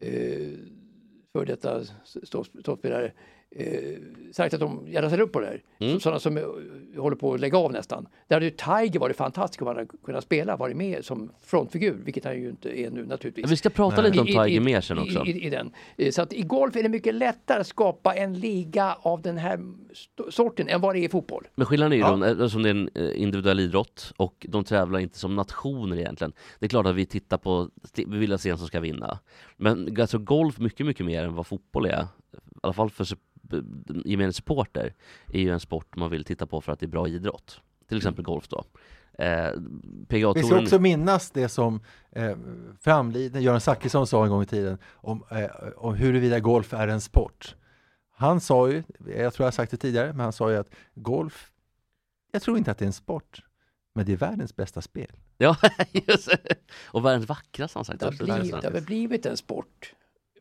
eh, 0.00 0.52
för 1.32 1.46
detta 1.46 1.82
stoppspelare 2.58 3.12
eh, 3.50 3.98
sagt 4.32 4.54
att 4.54 4.60
de 4.60 4.88
gärna 4.88 5.08
ställer 5.08 5.24
upp 5.24 5.32
på 5.32 5.40
det 5.40 5.46
här. 5.46 5.62
Mm. 5.78 5.94
Så, 5.94 6.00
sådana 6.00 6.20
som 6.20 6.36
eh, 6.36 6.44
håller 6.96 7.16
på 7.16 7.34
att 7.34 7.40
lägga 7.40 7.58
av 7.58 7.72
nästan. 7.72 8.06
Där 8.28 8.36
hade 8.36 8.46
ju 8.46 8.50
Tiger 8.50 8.98
varit 9.00 9.16
fantastisk 9.16 9.62
om 9.62 9.66
han 9.68 9.76
hade 9.76 9.88
kunnat 10.04 10.24
spela, 10.24 10.56
varit 10.56 10.76
med 10.76 11.04
som 11.04 11.30
frontfigur, 11.42 12.00
vilket 12.04 12.24
han 12.24 12.40
ju 12.40 12.48
inte 12.48 12.80
är 12.80 12.90
nu 12.90 13.06
naturligtvis. 13.06 13.50
Vi 13.50 13.56
ska 13.56 13.70
prata 13.70 14.02
lite 14.02 14.20
om 14.20 14.26
Tiger 14.26 14.60
mer 14.60 14.80
sen 14.80 14.98
också. 14.98 15.24
I, 15.26 15.30
i, 15.30 15.46
i 15.46 15.50
den. 15.50 15.70
Eh, 15.96 16.10
Så 16.10 16.22
att 16.22 16.32
i 16.32 16.42
golf 16.42 16.76
är 16.76 16.82
det 16.82 16.88
mycket 16.88 17.14
lättare 17.14 17.60
att 17.60 17.66
skapa 17.66 18.14
en 18.14 18.40
liga 18.40 18.96
av 19.00 19.22
den 19.22 19.38
här 19.38 19.60
sorten 20.30 20.68
än 20.68 20.80
vad 20.80 20.94
det 20.94 20.98
är 20.98 21.04
i 21.04 21.08
fotboll. 21.08 21.48
Men 21.54 21.66
skillnaden 21.66 21.92
är 21.92 21.96
ju 21.96 22.02
Ja. 22.02 22.16
då, 22.16 22.24
eftersom 22.24 22.62
det 22.62 22.68
är 22.68 22.74
en 22.74 22.90
eh, 22.94 23.22
individuell 23.22 23.60
idrott 23.60 24.12
och 24.16 24.46
de 24.48 24.64
tävlar 24.64 24.98
inte 24.98 25.18
som 25.18 25.36
nationer 25.36 25.96
egentligen. 25.96 26.32
Det 26.58 26.66
är 26.66 26.68
klart 26.68 26.86
att 26.86 26.94
vi 26.94 27.06
tittar 27.06 27.38
på, 27.38 27.70
vi 27.96 28.18
vill 28.18 28.38
se 28.38 28.50
en 28.50 28.58
som 28.58 28.66
ska 28.66 28.80
vinna. 28.80 29.18
Men 29.56 30.00
alltså 30.00 30.18
golf 30.18 30.58
mycket, 30.58 30.86
mycket 30.86 31.06
mer 31.06 31.24
än 31.24 31.34
vad 31.34 31.46
fotboll 31.46 31.86
är. 31.86 32.02
I 32.32 32.58
alla 32.62 32.72
fall 32.72 32.90
för 32.90 33.06
gemene 34.04 34.32
supporter 34.32 34.94
är 35.32 35.40
ju 35.40 35.50
en 35.50 35.60
sport 35.60 35.96
man 35.96 36.10
vill 36.10 36.24
titta 36.24 36.46
på 36.46 36.60
för 36.60 36.72
att 36.72 36.80
det 36.80 36.86
är 36.86 36.88
bra 36.88 37.08
idrott. 37.08 37.60
Till 37.88 37.96
exempel 37.96 38.24
golf 38.24 38.48
då. 38.48 38.64
Eh, 39.18 39.50
Vi 40.08 40.42
ska 40.42 40.58
också 40.58 40.78
minnas 40.78 41.30
det 41.30 41.48
som 41.48 41.80
eh, 42.12 42.36
framliden 42.80 43.42
Göran 43.42 43.60
Zachrisson 43.60 44.06
sa 44.06 44.24
en 44.24 44.30
gång 44.30 44.42
i 44.42 44.46
tiden 44.46 44.78
om, 44.94 45.24
eh, 45.30 45.50
om 45.76 45.94
huruvida 45.94 46.40
golf 46.40 46.74
är 46.74 46.88
en 46.88 47.00
sport. 47.00 47.54
Han 48.10 48.40
sa 48.40 48.68
ju, 48.70 48.82
jag 48.98 49.34
tror 49.34 49.44
jag 49.44 49.46
har 49.46 49.50
sagt 49.50 49.70
det 49.70 49.76
tidigare, 49.76 50.06
men 50.12 50.20
han 50.20 50.32
sa 50.32 50.50
ju 50.50 50.56
att 50.56 50.70
golf, 50.94 51.50
jag 52.32 52.42
tror 52.42 52.58
inte 52.58 52.70
att 52.70 52.78
det 52.78 52.84
är 52.84 52.86
en 52.86 52.92
sport, 52.92 53.42
men 53.94 54.06
det 54.06 54.12
är 54.12 54.16
världens 54.16 54.56
bästa 54.56 54.82
spel. 54.82 55.12
ja, 55.38 55.56
just 55.92 56.26
det. 56.28 56.54
Och 56.84 57.04
världens 57.04 57.28
vackraste 57.28 57.78
har 57.78 57.80
han 57.80 57.84
sagt 57.84 58.00
Det 58.00 58.06
har, 58.06 58.38
blivit, 58.38 58.60
det 58.60 58.66
har 58.66 58.72
väl 58.72 58.84
blivit 58.84 59.26
en 59.26 59.36
sport 59.36 59.94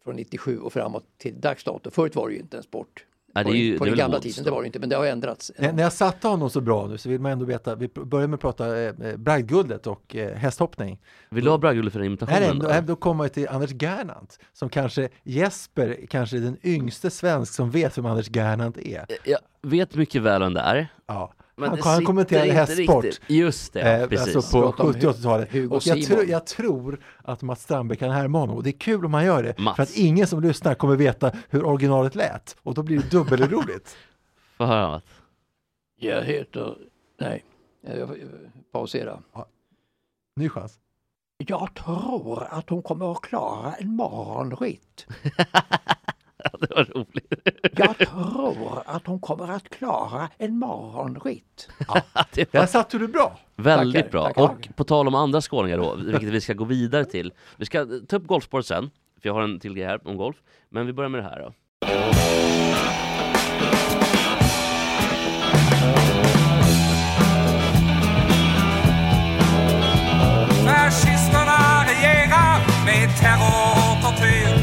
från 0.05 0.15
97 0.15 0.59
och 0.59 0.73
framåt 0.73 1.03
till 1.17 1.41
dags 1.41 1.63
dato. 1.63 1.91
Förut 1.91 2.15
var 2.15 2.27
det 2.27 2.33
ju 2.33 2.39
inte 2.39 2.57
en 2.57 2.63
sport. 2.63 3.05
Ja, 3.33 3.39
det 3.39 3.45
på 3.45 3.51
är 3.51 3.55
ju- 3.55 3.77
på 3.77 3.85
den 3.85 3.95
gamla 3.95 4.19
tiden, 4.19 4.43
då. 4.43 4.49
det 4.49 4.55
var 4.55 4.61
det 4.61 4.65
inte, 4.65 4.79
men 4.79 4.89
det 4.89 4.95
har 4.95 5.05
ändrats. 5.05 5.51
När 5.59 5.73
när 5.73 5.83
jag 5.83 5.93
satte 5.93 6.27
honom 6.27 6.49
så 6.49 6.61
bra 6.61 6.87
nu 6.87 6.97
så 6.97 7.09
vill 7.09 7.21
man 7.21 7.31
ändå 7.31 7.45
veta, 7.45 7.75
vi 7.75 7.87
börjar 7.87 8.27
med 8.27 8.35
att 8.35 8.41
prata 8.41 8.77
eh, 8.77 8.93
eh, 9.01 9.17
bragdguldet 9.17 9.87
och 9.87 10.15
eh, 10.15 10.35
hästhoppning. 10.35 11.01
Vill 11.29 11.43
du 11.43 11.49
ha 11.49 11.57
bragdguldet 11.57 11.93
för 11.93 11.99
den 11.99 12.05
imitationen? 12.07 12.43
Här, 12.43 12.49
är, 12.49 12.53
då? 12.53 12.69
här 12.69 12.81
då 12.81 12.95
kommer 12.95 13.17
man 13.17 13.29
till 13.29 13.47
Anders 13.49 13.71
Gernandt, 13.81 14.39
som 14.53 14.69
kanske 14.69 15.09
Jesper, 15.23 16.05
kanske 16.09 16.37
är 16.37 16.41
den 16.41 16.57
yngste 16.63 17.09
svensk 17.09 17.53
som 17.53 17.71
vet 17.71 17.97
vem 17.97 18.05
Anders 18.05 18.29
Gernandt 18.35 18.77
är. 18.77 19.05
Jag 19.23 19.39
vet 19.61 19.95
mycket 19.95 20.21
väl 20.21 20.41
vem 20.41 20.53
det 20.53 20.61
är. 20.61 20.87
Ja. 21.07 21.33
Men 21.57 21.69
han, 21.69 21.79
han 21.83 22.05
kommenterade 22.05 22.51
hästsport. 22.51 23.03
riktigt. 23.03 23.29
Just 23.29 23.73
det, 23.73 23.79
ja, 23.79 23.85
Eh, 23.87 24.07
precis. 24.07 24.35
alltså 24.35 24.61
på 24.61 24.71
Prata 24.71 24.83
om 24.83 24.93
70 24.93 25.07
och 25.07 25.13
80-talet. 25.15 25.51
Hugo 25.51 25.67
Och 25.75 25.75
jag, 25.75 25.83
Simon. 25.83 26.01
tror- 26.19 26.29
jag 26.29 26.45
tror 26.47 26.99
att 27.23 27.41
Mats 27.41 27.61
Strandberg 27.63 27.97
kan 27.97 28.11
härma 28.11 28.39
honom 28.39 28.55
och 28.55 28.63
det 28.63 28.69
är 28.69 28.79
kul 28.79 29.05
om 29.05 29.13
han 29.13 29.25
gör 29.25 29.43
det. 29.43 29.57
Mats. 29.59 29.75
För 29.75 29.83
att 29.83 29.95
ingen 29.97 30.27
som 30.27 30.41
lyssnar 30.41 30.75
kommer 30.75 30.95
veta 30.95 31.31
hur 31.49 31.63
originalet 31.65 32.15
lät 32.15 32.55
och 32.63 32.73
då 32.73 32.83
blir 32.83 32.97
det 32.97 33.09
dubbelroligt. 33.11 33.97
Få 34.57 34.65
höra 34.65 34.87
Mats. 34.87 35.05
Jag 35.99 36.23
heter... 36.23 36.77
Nej, 37.19 37.43
jag 37.81 38.09
pausera. 38.71 39.19
Ny 40.35 40.49
chans. 40.49 40.79
Jag 41.37 41.69
tror 41.73 42.43
att 42.49 42.69
hon 42.69 42.81
kommer 42.81 43.11
att 43.11 43.21
klara 43.21 43.73
en 43.73 43.95
morgonritt. 43.95 45.07
Ja, 46.51 46.57
det 46.59 46.75
var 46.75 46.83
roligt. 46.85 47.33
Jag 47.77 47.97
att 48.95 49.07
hon 49.07 49.19
kommer 49.19 49.51
att 49.51 49.69
klara 49.69 50.29
en 50.37 50.59
morgonritt. 50.59 51.69
det 52.33 52.53
var 52.53 52.59
Där 52.61 52.67
satte 52.67 52.97
du 52.97 53.07
bra. 53.07 53.39
väldigt 53.55 53.95
Tackar, 54.05 54.11
bra. 54.11 54.23
tackar. 54.27 54.41
Och 54.41 54.69
på 54.75 54.83
tal 54.83 55.07
om 55.07 55.15
andra 55.15 55.41
skåningar 55.41 55.77
då, 55.77 55.95
vilket 55.95 56.29
vi 56.29 56.41
ska 56.41 56.53
gå 56.53 56.65
vidare 56.65 57.05
till. 57.05 57.33
Vi 57.57 57.65
ska 57.65 57.87
ta 58.09 58.15
upp 58.15 58.27
golfspåret 58.27 58.65
sen, 58.65 58.89
för 59.21 59.29
jag 59.29 59.33
har 59.33 59.41
en 59.41 59.59
till 59.59 59.73
grej 59.73 59.85
här 59.85 60.07
om 60.07 60.17
golf. 60.17 60.35
Men 60.69 60.85
vi 60.85 60.93
börjar 60.93 61.09
med 61.09 61.19
det 61.23 61.29
här 61.29 61.39
då. 61.39 61.53
Fascisterna 70.65 71.83
regerar 71.87 72.57
med 72.85 73.17
terror 73.19 73.75
och 73.91 74.03
tortyr. 74.03 74.54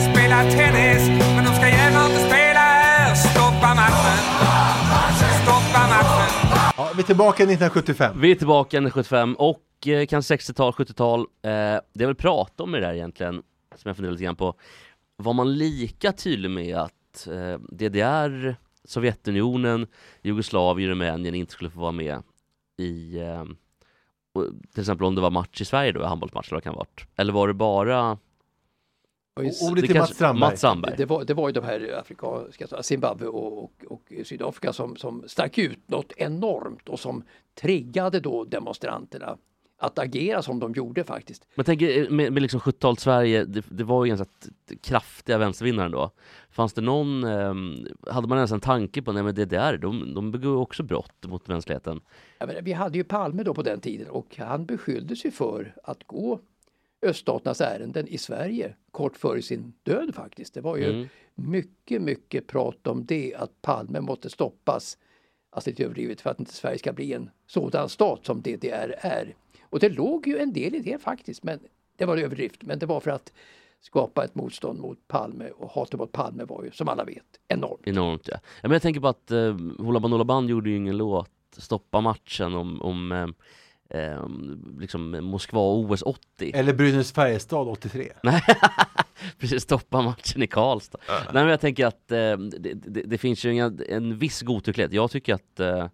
ska 0.00 0.12
spela 0.12 0.50
tennis, 0.50 1.08
men 1.08 1.44
de 1.44 1.54
ska 1.54 1.68
gärna 1.68 2.06
inte 2.06 2.18
spela 2.18 2.60
här. 2.60 3.14
Stoppa 3.14 3.74
matchen! 3.74 4.18
Stoppa 5.42 5.82
matchen! 5.88 6.74
Ja, 6.76 6.90
vi 6.94 7.02
är 7.02 7.06
tillbaka 7.06 7.42
1975. 7.42 8.20
Vi 8.20 8.30
är 8.30 8.34
tillbaka 8.34 8.68
1975 8.68 9.34
och 9.34 9.86
eh, 9.86 10.06
kanske 10.06 10.36
60-tal, 10.36 10.72
70-tal. 10.72 11.20
Eh, 11.20 11.26
det 11.50 11.80
jag 11.92 12.06
vill 12.06 12.16
prata 12.16 12.62
om 12.62 12.70
med 12.70 12.82
det 12.82 12.86
där 12.86 12.94
egentligen, 12.94 13.34
som 13.76 13.88
jag 13.88 13.96
funderar 13.96 14.12
lite 14.12 14.24
grann 14.24 14.36
på. 14.36 14.54
Var 15.16 15.32
man 15.32 15.54
lika 15.54 16.12
tydlig 16.12 16.50
med 16.50 16.76
att 16.76 17.26
eh, 17.26 17.58
DDR, 17.58 18.56
Sovjetunionen, 18.84 19.86
Jugoslavien, 20.22 20.90
Rumänien 20.90 21.34
inte 21.34 21.52
skulle 21.52 21.70
få 21.70 21.80
vara 21.80 21.92
med 21.92 22.22
i 22.78 23.18
eh, 23.18 23.44
till 24.74 24.80
exempel 24.80 25.06
om 25.06 25.14
det 25.14 25.20
var 25.20 25.30
match 25.30 25.60
i 25.60 25.64
Sverige 25.64 25.92
då, 25.92 26.04
handbollsmatch 26.04 26.48
eller 26.48 26.56
vad 26.56 26.62
det 26.62 26.64
kan 26.64 26.74
ha 26.74 26.78
varit. 26.78 27.06
Eller 27.16 27.32
var 27.32 27.48
det 27.48 27.54
bara 27.54 28.18
Ordet 29.36 29.82
det 29.82 29.86
till 29.86 29.98
Mats 29.98 30.14
Strandberg. 30.14 30.50
Mats 30.50 30.58
Strandberg. 30.58 30.94
Det 30.96 31.04
var, 31.04 31.24
det 31.24 31.34
var 31.34 31.48
ju 31.48 31.52
de 31.52 31.64
här 31.64 31.98
afrikanska, 32.00 32.82
Zimbabwe 32.82 33.26
och, 33.26 33.62
och, 33.64 33.72
och 33.88 34.12
Sydafrika 34.24 34.72
som, 34.72 34.96
som 34.96 35.24
stack 35.26 35.58
ut 35.58 35.78
något 35.86 36.12
enormt 36.16 36.88
och 36.88 37.00
som 37.00 37.22
triggade 37.54 38.20
då 38.20 38.44
demonstranterna 38.44 39.36
att 39.78 39.98
agera 39.98 40.42
som 40.42 40.58
de 40.58 40.72
gjorde 40.72 41.04
faktiskt. 41.04 41.48
Men 41.54 41.64
tänk 41.64 41.82
eh, 41.82 42.10
med, 42.10 42.32
med 42.32 42.42
liksom 42.42 42.60
70-talet 42.60 43.00
Sverige, 43.00 43.44
det, 43.44 43.64
det 43.68 43.84
var 43.84 44.04
ju 44.04 44.08
ganska 44.08 44.26
kraftiga 44.82 45.38
vänstervinnare 45.38 45.88
då. 45.88 46.10
Fanns 46.50 46.72
det 46.72 46.80
någon, 46.80 47.24
ehm, 47.24 47.86
hade 48.10 48.28
man 48.28 48.38
ens 48.38 48.52
en 48.52 48.60
tanke 48.60 49.02
på, 49.02 49.12
nej 49.12 49.22
men 49.22 49.34
DDR, 49.34 49.76
de, 49.76 50.14
de 50.14 50.30
begår 50.30 50.56
också 50.56 50.82
brott 50.82 51.26
mot 51.26 51.48
mänskligheten. 51.48 52.00
Menar, 52.40 52.62
vi 52.62 52.72
hade 52.72 52.98
ju 52.98 53.04
Palme 53.04 53.42
då 53.42 53.54
på 53.54 53.62
den 53.62 53.80
tiden 53.80 54.08
och 54.08 54.36
han 54.38 54.66
beskylldes 54.66 55.24
ju 55.24 55.30
för 55.30 55.74
att 55.84 56.04
gå 56.06 56.40
öststaternas 57.06 57.60
ärenden 57.60 58.08
i 58.08 58.18
Sverige 58.18 58.74
kort 58.90 59.16
före 59.16 59.42
sin 59.42 59.72
död 59.82 60.14
faktiskt. 60.14 60.54
Det 60.54 60.60
var 60.60 60.76
ju 60.76 60.90
Mm. 60.90 61.08
mycket, 61.34 62.02
mycket 62.02 62.46
prat 62.46 62.86
om 62.86 63.06
det 63.06 63.34
att 63.34 63.62
Palme 63.62 64.00
måste 64.00 64.30
stoppas, 64.30 64.98
alltså 65.50 65.70
lite 65.70 65.84
överdrivet, 65.84 66.20
för 66.20 66.30
att 66.30 66.40
inte 66.40 66.52
Sverige 66.54 66.78
ska 66.78 66.92
bli 66.92 67.12
en 67.12 67.30
sådan 67.46 67.88
stat 67.88 68.26
som 68.26 68.42
DDR 68.42 68.94
är. 69.00 69.34
Och 69.62 69.78
det 69.80 69.88
låg 69.88 70.26
ju 70.26 70.38
en 70.38 70.52
del 70.52 70.74
i 70.74 70.78
det 70.80 71.02
faktiskt, 71.02 71.42
men 71.42 71.58
det 71.96 72.04
var 72.04 72.16
överdrift. 72.16 72.62
Men 72.62 72.78
det 72.78 72.86
var 72.86 73.00
för 73.00 73.10
att 73.10 73.32
skapa 73.80 74.24
ett 74.24 74.34
motstånd 74.34 74.80
mot 74.80 75.08
Palme 75.08 75.48
och 75.50 75.70
hatet 75.70 75.98
mot 76.00 76.12
Palme 76.12 76.44
var 76.44 76.64
ju 76.64 76.70
som 76.70 76.88
alla 76.88 77.04
vet 77.04 77.24
enormt. 77.48 77.80
Enormt 77.86 78.28
ja. 78.28 78.34
ja 78.62 78.68
men 78.68 78.72
jag 78.72 78.82
tänker 78.82 79.00
på 79.00 79.08
att 79.08 79.30
eh, 79.30 79.56
Hoola 79.78 80.00
Bandoola 80.00 80.24
Band 80.24 80.50
gjorde 80.50 80.70
ju 80.70 80.76
ingen 80.76 80.96
låt, 80.96 81.30
Stoppa 81.58 82.00
matchen 82.00 82.54
om, 82.54 82.82
om 82.82 83.12
eh, 83.12 83.26
eh, 83.90 84.24
liksom 84.78 85.10
Moskva 85.10 85.60
OS 85.60 86.02
80. 86.02 86.52
Eller 86.54 86.72
Brynäs-Färjestad 86.74 87.68
83. 87.68 88.12
Nej, 88.22 88.42
precis, 89.38 89.62
stoppa 89.62 90.02
matchen 90.02 90.42
i 90.42 90.46
Karlstad. 90.46 90.98
Nej 91.08 91.26
men 91.32 91.48
jag 91.48 91.60
tänker 91.60 91.86
att 91.86 92.12
eh, 92.12 92.36
det, 92.38 92.74
det, 92.74 93.02
det 93.02 93.18
finns 93.18 93.44
ju 93.44 93.58
en, 93.58 93.80
en 93.88 94.18
viss 94.18 94.42
godtycklighet. 94.42 94.92
Jag 94.92 95.10
tycker 95.10 95.34
att 95.34 95.60
eh, 95.60 95.86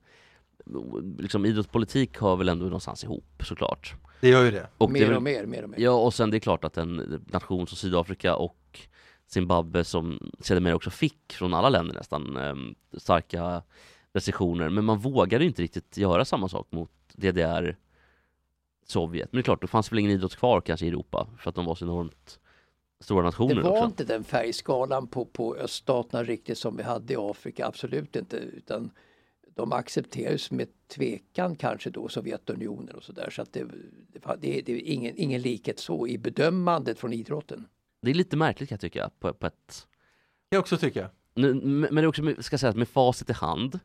liksom 1.18 1.46
idrottspolitik 1.46 2.20
hör 2.20 2.36
väl 2.36 2.48
ändå 2.48 2.64
någonstans 2.64 3.04
ihop 3.04 3.42
såklart. 3.44 3.94
Det 4.20 4.28
gör 4.28 4.44
ju 4.44 4.50
det. 4.50 4.66
Och 4.78 4.88
det 4.88 4.92
mer 4.92 5.06
väl- 5.06 5.16
och 5.16 5.22
mer, 5.22 5.46
mer 5.46 5.62
och 5.62 5.70
mer. 5.70 5.80
Ja 5.80 5.90
och 5.90 6.14
sen 6.14 6.30
det 6.30 6.36
är 6.36 6.40
klart 6.40 6.64
att 6.64 6.76
en 6.76 7.22
nation 7.32 7.66
som 7.66 7.76
Sydafrika 7.76 8.36
och 8.36 8.56
Zimbabwe 9.26 9.84
som 9.84 10.30
sedermera 10.40 10.74
också 10.76 10.90
fick 10.90 11.32
från 11.32 11.54
alla 11.54 11.68
länder 11.68 11.94
nästan 11.94 12.36
eh, 12.36 12.54
starka 12.98 13.62
restriktioner 14.14 14.68
men 14.68 14.84
man 14.84 14.98
vågade 14.98 15.44
ju 15.44 15.48
inte 15.48 15.62
riktigt 15.62 15.96
göra 15.96 16.24
samma 16.24 16.48
sak 16.48 16.66
mot 16.70 16.90
DDR 17.12 17.76
Sovjet. 18.86 19.32
Men 19.32 19.38
det 19.38 19.40
är 19.40 19.44
klart, 19.44 19.60
det 19.60 19.66
fanns 19.66 19.92
väl 19.92 19.98
ingen 19.98 20.10
idrott 20.10 20.36
kvar 20.36 20.60
kanske 20.60 20.86
i 20.86 20.88
Europa 20.88 21.28
för 21.38 21.48
att 21.48 21.54
de 21.54 21.64
var 21.64 21.74
så 21.74 21.84
enormt 21.84 22.38
stora 23.00 23.22
nationer 23.22 23.54
Det 23.54 23.62
var 23.62 23.70
också. 23.70 23.84
inte 23.84 24.04
den 24.04 24.24
färgskalan 24.24 25.06
på, 25.06 25.24
på 25.24 25.56
öststaterna 25.56 26.24
riktigt 26.24 26.58
som 26.58 26.76
vi 26.76 26.82
hade 26.82 27.12
i 27.12 27.16
Afrika, 27.16 27.66
absolut 27.66 28.16
inte. 28.16 28.36
Utan 28.36 28.90
de 29.54 29.72
accepterades 29.72 30.50
med 30.50 30.68
tvekan 30.88 31.56
kanske 31.56 31.90
då 31.90 32.08
Sovjetunionen 32.08 32.96
och 32.96 33.02
sådär. 33.02 33.30
Så 33.30 33.42
att 33.42 33.52
det, 33.52 33.64
det, 34.12 34.20
det, 34.40 34.62
det 34.66 34.72
är 34.72 34.92
ingen, 34.92 35.16
ingen 35.16 35.42
likhet 35.42 35.78
så 35.78 36.06
i 36.06 36.18
bedömandet 36.18 36.98
från 36.98 37.12
idrotten. 37.12 37.68
Det 38.02 38.10
är 38.10 38.14
lite 38.14 38.36
märkligt 38.36 38.68
kan 38.68 38.74
jag 38.76 38.80
tycka 38.80 39.10
på, 39.18 39.32
på 39.34 39.46
ett 39.46 39.86
Jag 40.48 40.60
också 40.60 40.76
tycker. 40.76 41.08
Nu, 41.34 41.54
men 41.54 41.94
det 41.94 42.00
är 42.00 42.06
också, 42.06 42.22
ska 42.38 42.58
säga, 42.58 42.72
med 42.72 42.88
facit 42.88 43.30
i 43.30 43.32
hand. 43.32 43.80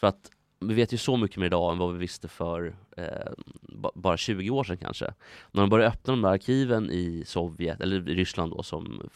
För 0.00 0.06
att 0.06 0.30
vi 0.60 0.74
vet 0.74 0.92
ju 0.92 0.96
så 0.98 1.16
mycket 1.16 1.36
mer 1.36 1.46
idag 1.46 1.72
än 1.72 1.78
vad 1.78 1.92
vi 1.92 1.98
visste 1.98 2.28
för 2.28 2.74
eh, 2.96 3.32
ba- 3.62 3.92
bara 3.94 4.16
20 4.16 4.50
år 4.50 4.64
sedan 4.64 4.78
kanske. 4.78 5.14
När 5.50 5.60
de 5.62 5.70
började 5.70 5.90
öppna 5.92 6.12
de 6.12 6.22
där 6.22 6.28
arkiven 6.30 6.90
i 6.90 7.22
Sovjet, 7.26 7.80
eller 7.80 8.08
i 8.08 8.14
Ryssland 8.14 8.52
då 8.52 8.62
som 8.62 9.10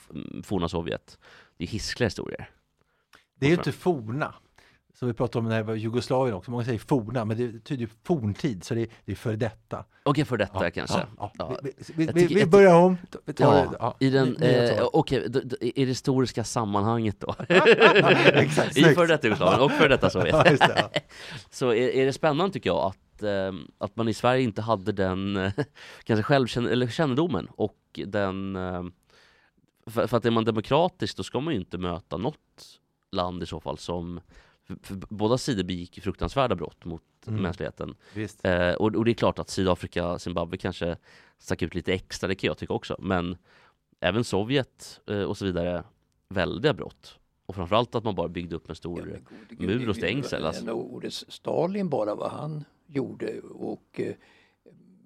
forna 0.44 0.68
Sovjet. 0.68 1.18
Det 1.56 1.64
är 1.64 1.68
hiskliga 1.68 2.06
historier. 2.06 2.50
Det 3.34 3.46
är 3.46 3.50
ju 3.50 3.56
inte 3.56 3.72
forna. 3.72 4.34
Som 5.04 5.08
vi 5.08 5.14
pratade 5.14 5.38
om 5.42 5.48
när 5.48 5.56
det 5.56 5.62
var 5.62 5.74
Jugoslavien 5.74 6.36
också. 6.36 6.50
Många 6.50 6.64
säger 6.64 6.78
forna, 6.78 7.24
men 7.24 7.36
det 7.36 7.48
betyder 7.48 7.80
ju 7.80 7.88
forntid, 8.04 8.64
så 8.64 8.74
det 8.74 8.80
är, 8.80 8.88
det 9.04 9.12
är 9.12 9.16
före 9.16 9.36
detta. 9.36 9.84
Okej, 10.02 10.24
för 10.24 10.36
detta 10.36 10.70
kanske. 10.70 10.98
Ja, 10.98 11.06
ja. 11.18 11.32
Ja. 11.38 11.58
Vi, 11.62 11.72
vi, 11.94 12.06
vi, 12.26 12.34
vi 12.34 12.46
börjar 12.46 12.74
om. 12.74 12.96
Tar 13.10 13.20
Ja, 13.38 13.74
ja, 13.80 13.96
i 14.00 14.10
den, 14.10 14.36
eh, 14.36 14.82
okej, 14.92 15.28
d- 15.28 15.56
i 15.60 15.84
det 15.84 15.90
historiska 15.90 16.44
sammanhanget 16.44 17.20
då. 17.20 17.34
Exakt, 17.48 18.76
I 18.76 18.84
före 18.84 19.06
detta 19.06 19.26
Jugoslavien 19.26 19.60
och 19.60 19.72
före 19.72 19.88
detta 19.88 20.10
Sovjet. 20.10 20.34
Ja, 20.60 20.68
ja. 20.76 20.90
Så 21.50 21.68
är, 21.68 21.88
är 21.88 22.06
det 22.06 22.12
spännande 22.12 22.52
tycker 22.52 22.70
jag 22.70 22.78
att, 22.78 23.22
eh, 23.22 23.52
att 23.78 23.96
man 23.96 24.08
i 24.08 24.14
Sverige 24.14 24.42
inte 24.42 24.62
hade 24.62 24.92
den 24.92 25.36
eh, 25.36 25.52
kanske 26.04 26.22
självkänn 26.22 26.66
eller 26.66 26.86
kännedomen 26.88 27.48
och 27.56 27.76
den 28.06 28.56
eh, 28.56 28.82
för, 29.86 30.06
för 30.06 30.16
att 30.16 30.24
är 30.26 30.30
man 30.30 30.44
demokratisk 30.44 31.16
då 31.16 31.22
ska 31.22 31.40
man 31.40 31.54
ju 31.54 31.60
inte 31.60 31.78
möta 31.78 32.16
något 32.16 32.80
land 33.12 33.42
i 33.42 33.46
så 33.46 33.60
fall 33.60 33.78
som 33.78 34.20
för, 34.82 34.94
båda 35.08 35.38
sidor 35.38 35.64
begick 35.64 36.02
fruktansvärda 36.02 36.54
brott 36.54 36.84
mot 36.84 37.02
Mm. 37.26 37.42
mänskligheten. 37.42 37.94
Eh, 38.42 38.72
och, 38.74 38.94
och 38.94 39.04
det 39.04 39.10
är 39.10 39.14
klart 39.14 39.38
att 39.38 39.50
Sydafrika, 39.50 40.18
Zimbabwe 40.18 40.56
kanske 40.56 40.96
stack 41.38 41.62
ut 41.62 41.74
lite 41.74 41.92
extra, 41.92 42.28
det 42.28 42.34
kan 42.34 42.48
jag 42.48 42.58
tycka 42.58 42.72
också. 42.72 42.96
Men 42.98 43.36
även 44.00 44.24
Sovjet 44.24 45.00
eh, 45.06 45.22
och 45.22 45.36
så 45.36 45.44
vidare, 45.44 45.84
väldiga 46.28 46.74
brott. 46.74 47.18
Och 47.46 47.54
framförallt 47.54 47.94
att 47.94 48.04
man 48.04 48.14
bara 48.14 48.28
byggde 48.28 48.56
upp 48.56 48.68
en 48.70 48.74
stor 48.76 49.00
Ja, 49.00 49.36
gode 49.58 49.66
mur 49.74 49.88
och 49.88 49.96
stängsel. 49.96 50.44
Alltså. 50.46 50.64
det- 50.64 50.72
ordet 50.72 51.12
Stalin 51.12 51.88
bara 51.88 52.14
vad 52.14 52.30
han 52.30 52.64
gjorde 52.86 53.40
och 53.40 54.00
eh, 54.00 54.14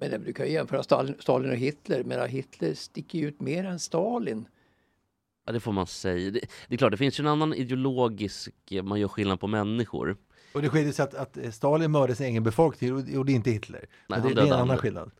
men 0.00 0.24
du 0.24 0.32
kan 0.32 0.46
ju 0.46 0.52
jämföra 0.52 0.82
Stalin, 0.82 1.14
Stalin 1.18 1.50
och 1.50 1.56
Hitler, 1.56 2.04
men 2.04 2.28
Hitler 2.28 2.74
sticker 2.74 3.18
ut 3.18 3.40
mer 3.40 3.64
än 3.64 3.78
Stalin. 3.78 4.48
Ja, 5.48 5.52
det 5.52 5.60
får 5.60 5.72
man 5.72 5.86
säga. 5.86 6.30
Det, 6.30 6.40
det 6.68 6.74
är 6.74 6.78
klart, 6.78 6.90
det 6.90 6.96
finns 6.96 7.20
ju 7.20 7.22
en 7.22 7.26
annan 7.28 7.54
ideologisk, 7.54 8.54
man 8.82 9.00
gör 9.00 9.08
skillnad 9.08 9.40
på 9.40 9.46
människor. 9.46 10.16
Och 10.54 10.62
det 10.62 10.68
skiljer 10.68 10.92
sig 10.92 11.02
att, 11.02 11.14
att 11.14 11.54
Stalin 11.54 11.90
mördade 11.90 12.14
sin 12.14 12.26
egen 12.26 12.42
befolkning 12.42 12.94
och 12.94 13.00
gjorde 13.08 13.32
inte 13.32 13.50
Hitler. 13.50 13.86
Han 14.08 14.22
det, 14.22 14.34
det 14.34 14.40
är 14.40 14.46
en 14.46 14.52
annan 14.52 14.78
skillnad. 14.78 15.10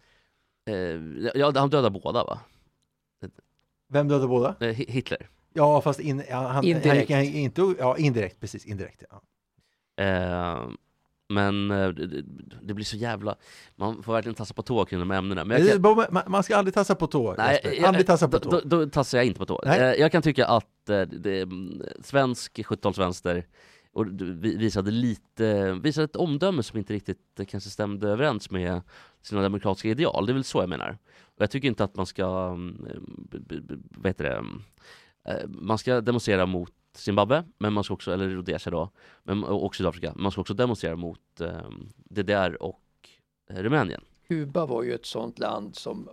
Eh, 0.71 0.75
ja, 1.35 1.53
han 1.57 1.71
dödade 1.71 1.91
båda 1.91 2.25
va? 2.25 2.41
Vem 3.89 4.09
dödade 4.09 4.29
båda? 4.29 4.57
Eh, 4.61 4.75
Hi- 4.75 4.91
Hitler. 4.91 5.29
Ja, 5.53 5.81
fast 5.81 6.01
in, 6.01 6.23
ja, 6.31 6.49
han, 6.49 6.65
Indirekt. 6.65 7.11
Han, 7.11 7.19
han, 7.19 7.27
inte, 7.27 7.75
ja, 7.79 7.99
indirekt, 7.99 8.41
precis, 8.41 8.67
indirekt. 8.67 9.03
Ja. 9.11 9.23
Eh, 10.05 10.69
men 11.29 11.71
eh, 11.71 11.89
det, 12.63 12.75
blir 12.75 12.85
så 12.85 12.97
jävla, 12.97 13.37
man 13.77 14.03
får 14.03 14.13
verkligen 14.13 14.35
tassa 14.35 14.55
på 14.55 14.63
tå 14.63 14.85
kring 14.85 15.01
de 15.01 15.11
här 15.11 15.19
ämnena. 15.19 15.45
Men 15.45 15.65
Det 15.65 15.71
kan- 15.83 16.07
man, 16.11 16.23
man 16.27 16.43
ska 16.43 16.57
aldrig 16.57 16.75
tassa 16.75 16.95
på 16.95 17.07
tå. 17.07 17.35
Nej, 17.39 17.61
jag- 17.65 17.85
aldrig 17.85 18.07
tassa 18.07 18.29
på 18.29 18.39
då, 18.39 18.51
tå. 18.51 18.61
då, 18.65 18.85
då 18.85 18.91
tassar 18.91 19.19
jag 19.19 19.25
inte 19.27 19.39
på 19.39 19.47
tå. 19.47 19.61
Nej. 19.65 19.79
Eh, 19.81 20.01
Jag 20.01 20.13
kan 20.13 20.23
tycka 20.23 20.47
att 20.47 20.89
eh, 20.91 21.01
det, 21.01 21.41
mm, 21.41 21.83
svensk 22.03 22.59
70-talsvänster 22.59 23.45
och 23.93 24.07
du- 24.07 24.33
vi- 24.35 24.57
visade 24.57 24.91
lite, 24.91 25.73
visade 25.73 26.05
ett 26.05 26.17
omdöme 26.17 26.63
som 26.63 26.79
inte 26.79 26.93
riktigt 26.95 27.41
eh, 27.41 27.47
kanske 27.47 27.71
stämde 27.71 28.09
överens 28.09 28.51
med 28.51 28.81
sina 29.23 29.43
demokratiska 29.43 29.89
ideal. 29.89 30.27
Det 30.27 30.33
är 30.33 30.35
väl 30.35 30.45
så 30.45 30.59
jag 30.59 30.69
menar. 30.69 30.99
Och 31.37 31.43
jag 31.43 31.51
tycker 31.51 31.69
inte 31.69 31.85
att 31.85 31.97
man 31.97 32.07
ska, 32.07 32.49
mm, 32.55 32.87
vad 33.91 34.07
heter 34.07 34.25
det, 34.25 34.37
mm, 34.37 34.63
eh, 35.29 35.49
man 35.49 35.79
ska 35.79 36.01
demonstrera 36.01 36.47
mot 36.47 36.73
Zimbabwe, 36.99 37.45
men 37.59 37.73
man 37.73 37.85
ska 37.85 37.95
också, 37.95 38.13
eller 38.13 38.29
Rhodesia 38.29 38.71
då, 38.71 38.91
men, 39.23 39.45
och 39.45 39.77
Sydafrika, 39.77 40.13
man 40.17 40.33
ska 40.33 40.41
också 40.41 40.55
demonstrera 40.55 40.97
mot 40.97 41.41
eh, 41.41 41.51
DDR 41.95 42.63
och 42.63 42.81
eh, 43.51 43.57
Rumänien. 43.57 44.01
Kuba 44.29 44.67
var 44.67 44.83
ju 44.83 44.95
ett 44.95 45.07
sånt 45.07 45.39
land 45.39 45.77
som 45.77 46.09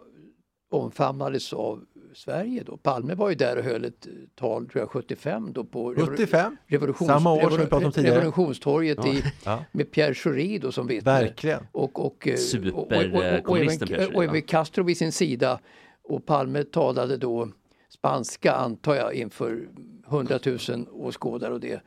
omfamnades 0.71 1.53
av 1.53 1.86
Sverige 2.13 2.63
då. 2.65 2.77
Palme 2.77 3.15
var 3.15 3.29
ju 3.29 3.36
där 3.36 3.57
och 3.57 3.63
höll 3.63 3.86
ett 3.86 4.07
tal, 4.36 4.67
tror 4.69 4.81
jag, 4.81 4.89
75 4.89 5.53
då 5.53 5.63
på 5.63 5.93
revo- 5.93 6.05
75? 6.07 6.57
revolutions, 6.67 7.07
Samma 7.11 7.33
år 7.33 7.39
som 7.49 7.59
vi 7.59 7.65
pratade 7.65 7.86
om 7.86 7.91
tidigare. 7.91 8.17
Revolutionstorget 8.17 9.05
i, 9.05 9.23
Ja. 9.45 9.63
med 9.71 9.91
Pierre 9.91 10.13
Schori 10.13 10.57
då 10.57 10.71
som 10.71 10.88
vittne. 10.88 11.11
Verkligen. 11.11 11.67
Och, 11.71 12.05
och, 12.05 12.27
eh, 12.27 12.36
Super, 12.36 12.75
och, 12.75 12.79
och, 12.91 12.97
och, 12.97 13.13
och, 13.15 13.23
eh, 13.23 13.41
kommunisten 13.41 13.88
även, 13.88 13.97
Pierre 13.97 14.05
Schori, 14.13 14.17
och 14.17 14.23
även? 14.23 14.41
Castro 14.41 14.83
vid 14.83 14.97
sin 14.97 15.11
sida. 15.11 15.59
Och 16.03 16.25
Palme 16.25 16.63
talade 16.63 17.17
då 17.17 17.49
spanska 17.89 18.53
antar 18.53 18.95
jag 18.95 19.13
inför 19.13 19.67
100 20.07 20.39
000 20.69 20.87
åskådare 20.91 21.53
och 21.53 21.59
det. 21.59 21.81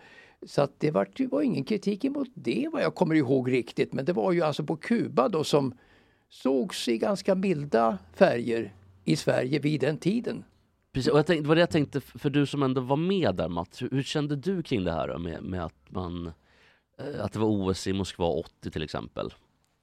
Så 0.47 0.63
att 0.63 0.73
det 0.79 0.91
var, 0.91 1.09
det 1.17 1.27
var 1.27 1.43
ingen 1.43 1.65
kritik 1.65 2.05
emot 2.05 2.29
det 2.35 2.69
vad 2.73 2.83
jag 2.83 2.95
kommer 2.95 3.15
ihåg 3.15 3.53
riktigt. 3.53 3.93
Men 3.93 4.05
det 4.05 4.13
var 4.13 4.33
ju 4.33 4.43
alltså 4.43 4.65
på 4.65 4.77
Kuba 4.77 5.29
då 5.29 5.45
som 5.45 5.75
sågs 6.29 6.89
i 6.89 6.99
ganska 6.99 7.35
milda 7.35 7.99
färger 8.15 8.75
i 9.05 9.17
Sverige 9.17 9.59
vid 9.59 9.81
den 9.81 9.99
tiden. 9.99 10.45
Precis, 10.93 11.13
och 11.13 11.19
jag 11.19 11.27
tänkte, 11.27 11.43
det 11.43 11.49
var 11.49 11.55
det 11.55 11.61
jag 11.61 11.71
tänkte, 11.71 12.01
för 12.01 12.31
du 12.31 12.47
som 12.47 12.63
ändå 12.63 12.81
var 12.81 12.97
med 12.97 13.35
där 13.35 13.49
Mats, 13.49 13.83
hur, 13.83 13.91
hur 13.91 14.03
kände 14.03 14.37
du 14.37 14.63
kring 14.63 14.85
det 14.85 14.93
här 14.93 15.09
då, 15.09 15.19
med, 15.19 15.43
med 15.43 15.65
att 15.65 15.75
man 15.89 16.33
Eh, 16.99 17.25
Att 17.25 17.33
det 17.33 17.39
var 17.39 17.49
OS 17.49 17.87
i 17.87 17.93
Moskva 17.93 18.27
80 18.27 18.71
till 18.71 18.83
exempel. 18.83 19.35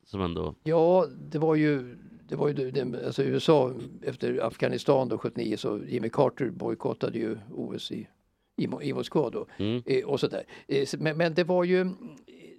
Som 0.05 0.21
ändå, 0.21 0.55
Ja, 0.63 1.07
det 1.31 1.39
var 1.39 1.55
ju, 1.55 1.97
det 2.27 2.35
var 2.35 2.47
ju 2.47 2.53
det, 2.53 2.71
det, 2.71 3.05
alltså 3.05 3.23
USA 3.23 3.73
efter 4.01 4.45
Afghanistan 4.47 5.09
då 5.09 5.17
79 5.17 5.57
så 5.57 5.79
Jimmy 5.87 6.09
Carter 6.09 6.49
bojkottade 6.49 7.17
ju 7.17 7.37
OS 7.51 7.91
i, 7.91 8.07
i, 8.55 8.67
Mo- 8.67 8.81
i 8.81 8.93
Moskva 8.93 9.29
då. 9.29 9.45
mm. 9.57 9.83
Eh, 9.85 10.05
och 10.05 10.19
sådär. 10.19 10.43
Eh, 10.67 10.87
men, 10.97 11.17
men 11.17 11.33
det 11.33 11.43
var 11.43 11.63
ju, 11.63 11.89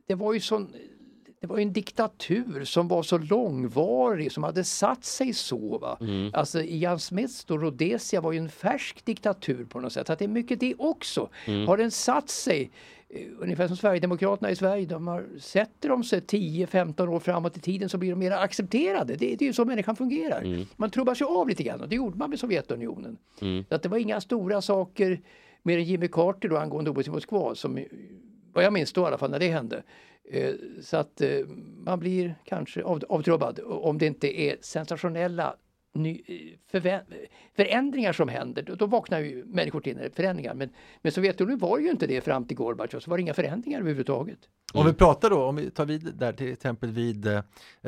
det 0.07 0.15
var 0.15 0.33
ju 0.33 0.41
sån 0.41 0.73
det 1.41 1.47
var 1.47 1.59
en 1.59 1.73
diktatur 1.73 2.65
som 2.65 2.89
var 2.89 3.03
så 3.03 3.19
långvarig, 3.19 4.33
som 4.33 4.45
hade 4.45 4.65
satt 4.65 5.05
sig 5.05 5.33
så. 5.33 5.79
Va? 5.79 5.99
Mm. 6.01 6.31
Alltså 6.35 6.63
Ian 6.63 6.99
Smiths 6.99 7.45
då, 7.45 7.59
Rhodesia 7.59 8.21
var 8.21 8.33
ju 8.33 8.39
en 8.39 8.49
färsk 8.49 9.05
diktatur 9.05 9.65
på 9.65 9.81
något 9.81 9.93
sätt. 9.93 10.11
Att 10.11 10.19
det 10.19 10.25
är 10.25 10.29
mycket 10.29 10.61
det 10.61 10.75
också. 10.79 11.29
Mm. 11.45 11.69
Har 11.69 11.77
den 11.77 11.91
satt 11.91 12.29
sig, 12.29 12.71
eh, 13.09 13.27
ungefär 13.39 13.69
som 13.69 13.77
Sverigedemokraterna 13.77 14.51
i 14.51 14.57
Sverige, 14.57 14.87
de 14.87 15.07
har, 15.07 15.27
sätter 15.41 15.89
de 15.89 16.05
sig 16.05 16.21
10-15 16.21 17.09
år 17.09 17.21
framåt 17.21 17.57
i 17.57 17.61
tiden 17.61 17.89
så 17.89 17.99
blir 17.99 18.11
de 18.11 18.19
mer 18.19 18.31
accepterade. 18.31 19.17
Det, 19.17 19.37
det 19.37 19.45
är 19.45 19.47
ju 19.47 19.53
så 19.53 19.65
människan 19.65 19.97
fungerar. 19.97 20.43
Mm. 20.43 20.67
Man 20.77 20.91
trubbas 20.91 21.21
ju 21.21 21.25
av 21.25 21.49
lite 21.49 21.63
grann 21.63 21.81
och 21.81 21.89
det 21.89 21.97
gjorde 21.97 22.19
man 22.19 22.31
med 22.31 22.39
Sovjetunionen. 22.39 23.17
Mm. 23.41 23.65
Så 23.69 23.75
att 23.75 23.83
det 23.83 23.89
var 23.89 23.99
inga 23.99 24.21
stora 24.21 24.63
saker 24.63 25.21
mer 25.67 25.79
än 25.79 25.85
Jimmy 25.85 26.09
Carter 26.09 26.49
då 26.49 26.57
angående 26.57 26.91
OS 26.91 27.07
i 27.07 27.11
Moskva 27.11 27.55
som 27.55 27.85
vad 28.53 28.65
jag 28.65 28.73
minns 28.73 28.93
då 28.93 29.01
i 29.01 29.05
alla 29.05 29.19
fall 29.19 29.31
när 29.31 29.39
det 29.39 29.49
hände. 29.49 29.83
Eh, 30.31 30.55
så 30.83 30.97
att 30.97 31.21
eh, 31.21 31.47
man 31.85 31.99
blir 31.99 32.35
kanske 32.45 32.83
avtrubbad 32.83 33.61
om 33.65 33.99
det 33.99 34.07
inte 34.07 34.41
är 34.41 34.57
sensationella 34.61 35.57
ny, 36.03 36.23
förändringar 37.57 38.13
som 38.13 38.29
händer. 38.29 38.63
Då, 38.63 38.75
då 38.75 38.87
vaknar 38.87 39.21
ju 39.21 39.45
människor 39.45 39.81
till 39.81 40.11
förändringar. 40.15 40.55
Men, 40.55 40.71
men 41.03 41.13
Sovjetunionen 41.13 41.59
var 41.59 41.79
ju 41.79 41.91
inte 41.91 42.07
det 42.07 42.21
fram 42.21 42.45
till 42.45 42.57
Gorbatjov, 42.57 43.01
så 43.01 43.11
var 43.11 43.19
det 43.19 43.21
inga 43.23 43.35
förändringar 43.35 43.81
överhuvudtaget. 43.81 44.39
Om 44.75 44.87
vi 44.87 44.93
pratar 44.93 45.31
då, 45.31 45.43
om 45.45 45.57
vi 45.57 45.71
tar 45.71 45.87
vid 45.87 46.15
där 46.15 46.33
till 46.33 46.53
exempel 46.53 46.91
vid 46.91 47.27
eh, 47.27 47.43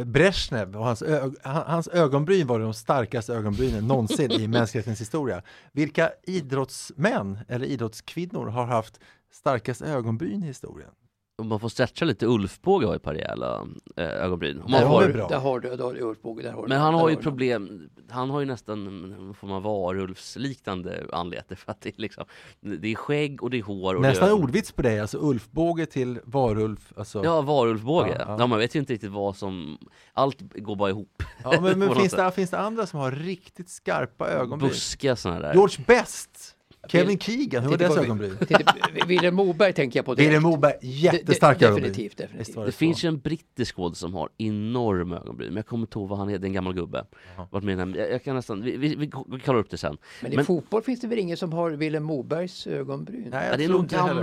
Brezhnev 0.04 0.76
och 0.76 0.84
hans, 0.84 1.02
ö- 1.02 1.30
han- 1.42 1.66
hans 1.66 1.88
ögonbryn 1.88 2.46
var 2.46 2.58
de 2.60 2.74
starkaste 2.74 3.32
ögonbrynen 3.34 3.86
någonsin 3.86 4.30
i 4.32 4.48
mänsklighetens 4.48 5.00
historia. 5.00 5.42
Vilka 5.72 6.10
idrottsmän 6.26 7.38
eller 7.48 7.66
idrottskvinnor 7.66 8.46
har 8.46 8.64
haft 8.64 9.00
starkast 9.32 9.82
ögonbryn 9.82 10.42
i 10.42 10.46
historien? 10.46 10.90
Om 11.38 11.48
man 11.48 11.60
får 11.60 11.68
stretcha 11.68 12.04
lite, 12.04 12.26
Ulfbåge 12.26 12.86
har 12.86 12.92
ju 12.92 12.96
ett 12.96 13.02
par 13.02 13.14
rejäla 13.14 13.66
eh, 13.96 14.04
ögonbryn. 14.04 14.62
Om 14.62 14.72
Där 14.72 14.80
man 14.80 14.88
har 14.88 15.02
får, 15.02 15.12
bra. 15.12 15.28
Där 15.28 15.38
har 15.38 15.60
du, 15.60 15.76
där 15.76 15.84
har 15.84 15.94
du 15.94 16.00
Ulf 16.00 16.22
Båge, 16.22 16.42
där 16.42 16.52
har 16.52 16.62
du 16.62 16.68
men 16.68 16.80
han 16.80 16.94
där 16.94 17.00
har 17.00 17.08
ju 17.08 17.16
problem, 17.16 17.90
han 18.10 18.30
har 18.30 18.40
ju 18.40 18.46
nästan 18.46 19.34
form 19.40 19.52
av 19.52 19.62
varulvsliknande 19.62 21.06
anlete 21.12 21.56
för 21.56 21.72
att 21.72 21.80
det 21.80 21.88
är 21.88 22.00
liksom, 22.00 22.24
det 22.60 22.88
är 22.88 22.94
skägg 22.94 23.42
och 23.42 23.50
det 23.50 23.58
är 23.58 23.62
hår 23.62 23.94
och 23.94 24.02
Nästan 24.02 24.28
det 24.28 24.34
är, 24.34 24.42
ordvits 24.42 24.72
på 24.72 24.82
dig, 24.82 25.00
alltså 25.00 25.18
Ulfbåge 25.20 25.86
till 25.86 26.20
varulv. 26.24 26.92
Alltså. 26.96 27.24
Ja, 27.24 27.40
varulvsbåge. 27.40 28.16
Ja, 28.18 28.24
Ja, 28.28 28.36
ja. 28.38 28.46
man 28.46 28.58
vet 28.58 28.74
ju 28.74 28.80
inte 28.80 28.92
riktigt 28.92 29.10
vad 29.10 29.36
som, 29.36 29.78
allt 30.12 30.38
går 30.40 30.76
bara 30.76 30.90
ihop. 30.90 31.22
Ja, 31.44 31.60
men, 31.60 31.78
men 31.78 31.94
finns, 32.00 32.12
det, 32.12 32.32
finns 32.32 32.50
det 32.50 32.58
andra 32.58 32.86
som 32.86 33.00
har 33.00 33.12
riktigt 33.12 33.68
skarpa 33.70 34.28
ögonbryn? 34.28 34.70
Buskiga 34.70 35.16
sådana 35.16 35.40
där. 35.40 35.54
George 35.54 35.84
Best, 35.86 36.37
Kevin 36.88 37.18
Keegan, 37.18 37.62
hur 37.62 37.70
var 37.70 37.88
på- 37.88 38.02
ögonbryn? 38.02 38.36
Willem 39.06 39.34
Moberg 39.34 39.72
tänker 39.72 39.98
jag 39.98 40.06
på. 40.06 40.14
Willem 40.14 40.42
Moberg, 40.42 40.74
jättestarka 40.80 41.66
ögonbryn. 41.66 41.92
Definitivt, 41.92 42.16
definitivt. 42.18 42.54
Det 42.56 42.72
så. 42.72 42.78
finns 42.78 43.04
ju 43.04 43.08
en 43.08 43.18
brittisk 43.18 43.74
skåd 43.74 43.96
som 43.96 44.14
har 44.14 44.28
enorma 44.38 45.16
ögonbryn, 45.16 45.48
men 45.48 45.56
jag 45.56 45.66
kommer 45.66 45.82
inte 45.82 45.98
ihåg 45.98 46.08
vad 46.08 46.18
han 46.18 46.28
heter, 46.28 46.40
det 46.40 46.44
är 46.44 46.48
en 46.48 46.52
gammal 46.52 46.74
gubbe. 46.74 47.04
Varit 47.50 47.64
med 47.64 47.96
i 47.96 47.98
jag, 47.98 48.10
jag 48.12 48.24
kan 48.24 48.36
nästan, 48.36 48.62
vi, 48.62 48.76
vi, 48.76 48.88
vi, 48.96 49.10
vi 49.28 49.40
kollar 49.40 49.58
upp 49.58 49.70
det 49.70 49.76
sen. 49.76 49.96
Men 50.22 50.32
i 50.32 50.36
Men- 50.36 50.44
fotboll 50.44 50.82
finns 50.82 51.00
det 51.00 51.06
väl 51.06 51.18
ingen 51.18 51.36
som 51.36 51.52
har 51.52 51.70
Willem 51.70 52.04
Mobergs 52.04 52.66
ögonbryn? 52.66 53.28
Nej, 53.30 53.48
jag 53.48 53.58
det 53.58 53.64
är 53.64 53.68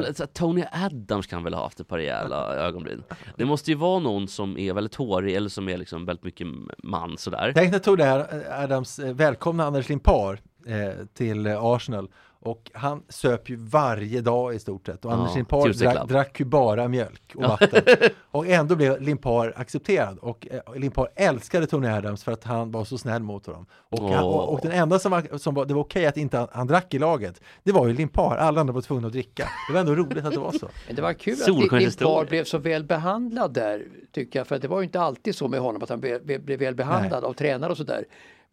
det 0.07 0.13
så 0.13 0.23
här, 0.23 0.27
Tony 0.27 0.63
Adams 0.71 1.27
kan 1.27 1.43
väl 1.43 1.53
ha 1.53 1.63
haft 1.63 1.79
ett 1.79 1.87
par 1.87 1.97
rejäla 1.97 2.55
ögonbryn. 2.55 3.03
Det 3.37 3.45
måste 3.45 3.71
ju 3.71 3.77
vara 3.77 3.99
någon 3.99 4.27
som 4.27 4.57
är 4.57 4.73
väldigt 4.73 4.95
hårig 4.95 5.35
eller 5.35 5.49
som 5.49 5.69
är 5.69 5.77
liksom 5.77 6.05
väldigt 6.05 6.23
mycket 6.25 6.47
man 6.83 7.17
sådär. 7.17 7.51
Tänk 7.55 7.71
när 7.71 7.79
Tony 7.79 8.03
Adams 8.51 8.99
eh, 8.99 9.13
välkomna 9.13 9.65
Anders 9.65 9.89
Limpar 9.89 10.39
eh, 10.67 11.05
till 11.13 11.47
Arsenal 11.47 12.09
och 12.45 12.71
han 12.73 13.03
söp 13.09 13.49
ju 13.49 13.55
varje 13.55 14.21
dag 14.21 14.55
i 14.55 14.59
stort 14.59 14.85
sett. 14.85 15.05
Och 15.05 15.11
Ja, 15.11 15.15
Anders 15.15 15.35
Limpar 15.35 15.69
drack, 15.69 16.07
drack 16.07 16.39
ju 16.39 16.45
bara 16.45 16.87
mjölk 16.87 17.35
och 17.35 17.43
vatten. 17.43 17.83
Och 18.31 18.47
ändå 18.47 18.75
blev 18.75 19.01
Limpar 19.01 19.53
accepterad. 19.55 20.17
Och 20.17 20.47
eh, 20.51 20.75
Limpar 20.75 21.09
älskade 21.15 21.67
Tony 21.67 21.87
Adams 21.87 22.23
för 22.23 22.31
att 22.31 22.43
han 22.43 22.71
var 22.71 22.85
så 22.85 22.97
snäll 22.97 23.23
mot 23.23 23.45
honom. 23.45 23.65
Och, 23.89 24.09
han, 24.09 24.23
och, 24.23 24.53
och 24.53 24.59
den 24.61 24.71
enda 24.71 24.99
som 24.99 25.11
var, 25.11 25.37
som 25.37 25.53
var 25.53 25.65
det 25.65 25.73
var 25.73 25.81
okej 25.81 26.05
att 26.05 26.17
inte 26.17 26.37
han, 26.37 26.47
han 26.51 26.67
drack 26.67 26.93
i 26.93 26.99
laget 26.99 27.41
det 27.63 27.71
var 27.71 27.87
ju 27.87 27.93
Limpar, 27.93 28.37
alla 28.37 28.61
andra 28.61 28.73
var 28.73 28.81
tvungna 28.81 29.07
att 29.07 29.13
dricka. 29.13 29.49
Det 29.67 29.73
var 29.73 29.79
ändå 29.79 29.95
roligt 29.95 30.25
att 30.25 30.33
det 30.33 30.39
var 30.39 30.51
så. 30.51 30.69
Men 30.87 30.95
det 30.95 31.01
var 31.01 31.13
kul 31.13 31.33
att. 31.41 31.47
Limpar 31.47 32.25
blev 32.25 32.43
så 32.43 32.57
väl 32.57 32.83
behandlad 32.83 33.53
där, 33.53 33.85
tycker 34.11 34.39
jag. 34.39 34.47
För 34.47 34.55
att 34.55 34.61
det 34.61 34.67
var 34.67 34.79
ju 34.79 34.83
inte 34.83 35.01
alltid 35.01 35.35
så 35.35 35.47
med 35.47 35.59
honom 35.59 35.83
att 35.83 35.89
han 35.89 35.99
blev, 35.99 36.25
blev 36.25 36.59
väl 36.59 36.75
behandlad 36.75 37.23
av 37.23 37.33
tränare 37.33 37.71
och 37.71 37.77
sådär. 37.77 38.05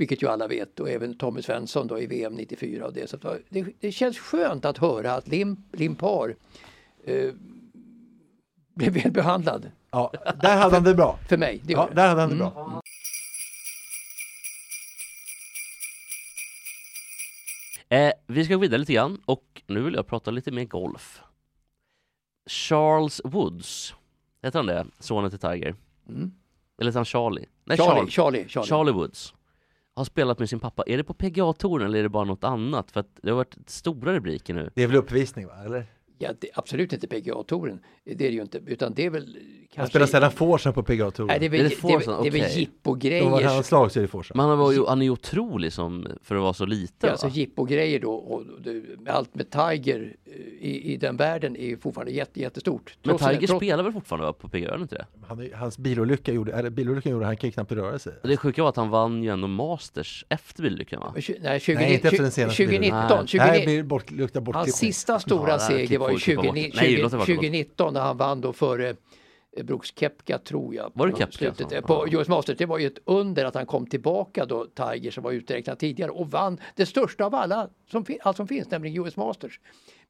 Vilket 0.03 0.23
ju 0.23 0.29
alla 0.29 0.47
vet 0.47 0.81
och 0.81 0.91
även 0.91 1.15
Tommy 1.15 1.43
Svensson 1.43 1.87
då 1.87 1.99
i 1.99 2.07
VM 2.07 2.35
94 2.35 2.87
och 2.87 2.93
det. 2.93 3.11
Så 3.11 3.17
det, 3.49 3.67
det, 3.81 3.93
känns 3.93 4.19
skönt 4.19 4.65
att 4.65 4.79
höra 4.79 5.15
att 5.15 5.29
Lim, 5.29 5.65
Limpar 5.73 6.37
eh, 7.05 7.35
blev 8.75 8.93
väl 8.93 9.13
behandlad. 9.13 9.71
ja, 9.91 10.13
där 10.43 10.57
hade 10.57 10.77
han 10.77 10.85
det 10.85 10.95
bra 10.95 11.19
För 11.29 11.37
mig. 11.37 11.61
Det 11.65 11.73
ja, 11.73 11.89
där 11.95 12.09
hade 12.09 12.21
han 12.21 12.31
det 12.31 12.37
bra 12.37 12.83
Eh, 17.89 18.13
vi 18.27 18.45
ska 18.45 18.55
gå 18.55 18.61
vidare 18.61 18.79
lite 18.79 18.93
grann 18.93 19.21
och 19.25 19.63
nu 19.67 19.83
vill 19.83 19.95
jag 19.95 20.07
prata 20.07 20.31
lite 20.31 20.51
mer 20.51 20.65
golf. 20.65 21.21
Charles 22.47 23.21
Woods, 23.25 23.95
heter 24.43 24.59
han 24.59 24.67
det? 24.67 24.87
Sonen 24.99 25.31
till 25.31 25.39
Tiger? 25.39 25.75
Mm. 26.09 26.33
Eller 26.79 26.91
heter 26.91 26.99
han 26.99 27.05
Charlie? 27.05 27.47
Nej, 27.65 27.77
Charlie, 27.77 27.95
Charles. 27.95 28.15
Charlie, 28.15 28.49
Charlie. 28.49 28.69
Charlie 28.69 28.93
Woods 28.93 29.35
har 29.95 30.05
spelat 30.05 30.39
med 30.39 30.49
sin 30.49 30.61
pappa. 30.61 30.83
Är 30.87 30.97
det 30.97 31.05
på 31.05 31.15
PGA-touren 31.15 31.87
eller 31.87 31.99
är 31.99 32.03
det 32.03 32.09
bara 32.09 32.25
något 32.25 32.45
annat? 32.45 32.91
För 32.91 33.01
att 33.01 33.19
det 33.23 33.31
har 33.31 33.37
varit 33.37 33.57
stora 33.67 34.13
rubriker 34.13 34.55
nu. 34.55 34.71
det 34.75 34.83
är 34.83 34.87
väl 34.87 34.97
uppvisning 34.97 35.47
va, 35.47 35.65
eller? 35.65 35.87
Ja, 36.23 36.31
det, 36.41 36.49
absolut 36.55 36.93
inte 36.93 37.07
PGA-touren. 37.07 37.79
Det 38.05 38.13
är 38.13 38.17
det 38.17 38.29
ju 38.29 38.43
inte. 38.43 38.61
Utan 38.67 38.95
det 38.95 39.07
är 39.07 39.11
väl 39.11 39.25
kanske... 39.25 39.81
Han 39.81 39.87
spelar 39.89 40.07
sällan 40.07 40.33
forsen 40.33 40.73
på 40.73 40.83
PGA-touren 40.83 41.27
Nej, 41.27 41.39
det 41.39 41.47
är 41.47 41.51
väl, 41.51 41.61
Är 41.61 41.65
det 41.65 41.69
det 41.69 41.89
är, 41.89 41.93
väl- 41.93 42.03
Forsen? 42.03 42.23
det 42.23 42.29
är 42.29 42.33
väl 42.33 42.59
jippogrejer. 42.59 43.27
Om 43.27 43.33
har 43.33 43.63
slag 43.63 43.93
så 43.93 43.99
är 43.99 44.03
det 44.03 44.09
forsen 44.09 44.37
Men 44.37 44.49
han, 44.49 44.59
var 44.59 44.73
ju, 44.73 44.87
han 44.87 45.01
är 45.01 45.05
ju 45.07 45.11
otrolig 45.11 45.73
som, 45.73 46.07
för 46.23 46.35
att 46.35 46.43
vara 46.43 46.53
så 46.53 46.65
liten. 46.67 46.95
Ja, 47.01 47.07
va? 47.07 47.13
alltså 47.13 47.29
jippogrejer 47.29 48.01
då 48.01 48.13
och 48.13 48.43
det, 48.65 48.83
allt 49.11 49.35
med 49.35 49.51
Tiger 49.51 50.17
eh, 50.25 50.33
i, 50.61 50.93
i 50.93 50.97
den 50.97 51.17
världen 51.17 51.57
är 51.57 51.67
ju 51.67 51.77
fortfarande 51.79 52.13
jätte, 52.13 52.41
jättestort. 52.41 52.97
Men 53.03 53.19
Tiger 53.19 53.47
trots- 53.47 53.59
spelar 53.65 53.83
väl 53.85 53.93
fortfarande 53.93 54.27
va, 54.27 54.33
på 54.33 54.49
PGA, 54.49 54.71
han 54.71 54.83
inte 54.83 54.95
det? 54.95 55.07
Han, 55.27 55.49
hans 55.55 55.79
bilolycka 55.79 56.33
gjorde, 56.33 56.53
eller 56.53 56.71
bilolyckan 56.71 57.13
gjorde 57.13 57.27
han 57.27 57.37
kan 57.37 57.49
ju 57.49 57.53
knappt 57.53 57.73
röra 57.73 57.99
sig. 57.99 58.13
Det 58.23 58.37
sjuka 58.37 58.63
var 58.63 58.69
att 58.69 58.77
han 58.77 58.91
vann 58.91 59.23
ju 59.23 59.31
ändå 59.31 59.49
Masters 59.49 60.25
efter 60.29 60.63
bilolyckan 60.63 61.01
va? 61.01 61.13
Men 61.15 61.23
Nej, 61.41 61.61
20, 61.61 61.75
Nej, 61.75 61.95
inte 61.95 62.09
efter 62.09 62.23
den 62.23 62.33
senaste 62.33 62.63
2019. 62.65 63.09
bilden. 63.09 63.27
20, 63.27 63.39
Det 63.39 63.45
här 63.45 63.65
blir 63.65 63.83
bort, 63.83 64.11
luktar 64.11 64.53
hans 64.53 64.77
sista 64.77 65.19
stora 65.19 65.53
det 65.53 65.61
seger 65.61 65.99
var 65.99 66.11
ju 66.13 66.19
klipper- 66.19 66.43
klipper 66.43 66.43
20, 66.43 66.69
bort. 66.71 66.75
Nej, 66.83 66.89
20, 66.97 67.03
låt 67.03 67.11
det 67.11 67.17
vara, 67.17 67.27
låt. 67.29 67.37
2019 67.37 67.95
när 67.95 68.01
han 68.01 68.17
vann 68.17 68.41
då 68.41 68.53
före 68.53 68.89
eh, 69.57 69.65
Brooks 69.65 69.91
Koepka 69.91 70.39
tror 70.39 70.75
jag. 70.75 70.93
Var 70.95 71.07
det 71.07 71.13
på 71.13 71.19
Koepka 71.19 71.33
slutet. 71.33 71.73
Eh, 71.73 71.81
På. 71.81 72.07
US 72.11 72.29
Masters. 72.29 72.59
Det 72.59 72.67
var 72.67 72.79
ju 72.79 72.87
ett 72.87 72.99
under 73.05 73.45
att 73.45 73.55
han 73.55 73.67
kom 73.67 73.87
tillbaka 73.87 74.45
då, 74.47 74.67
Tiger 74.67 75.11
som 75.11 75.25
var 75.25 75.33
uträknad 75.33 75.79
tidigare 75.79 76.11
och 76.11 76.31
vann 76.31 76.59
det 76.77 76.87
största 76.87 77.25
av 77.25 77.35
alla 77.35 77.69
som, 77.91 78.05
allt 78.23 78.37
som 78.37 78.49
finns, 78.49 78.71
nämligen 78.71 79.03
US 79.07 79.17
Masters. 79.17 79.61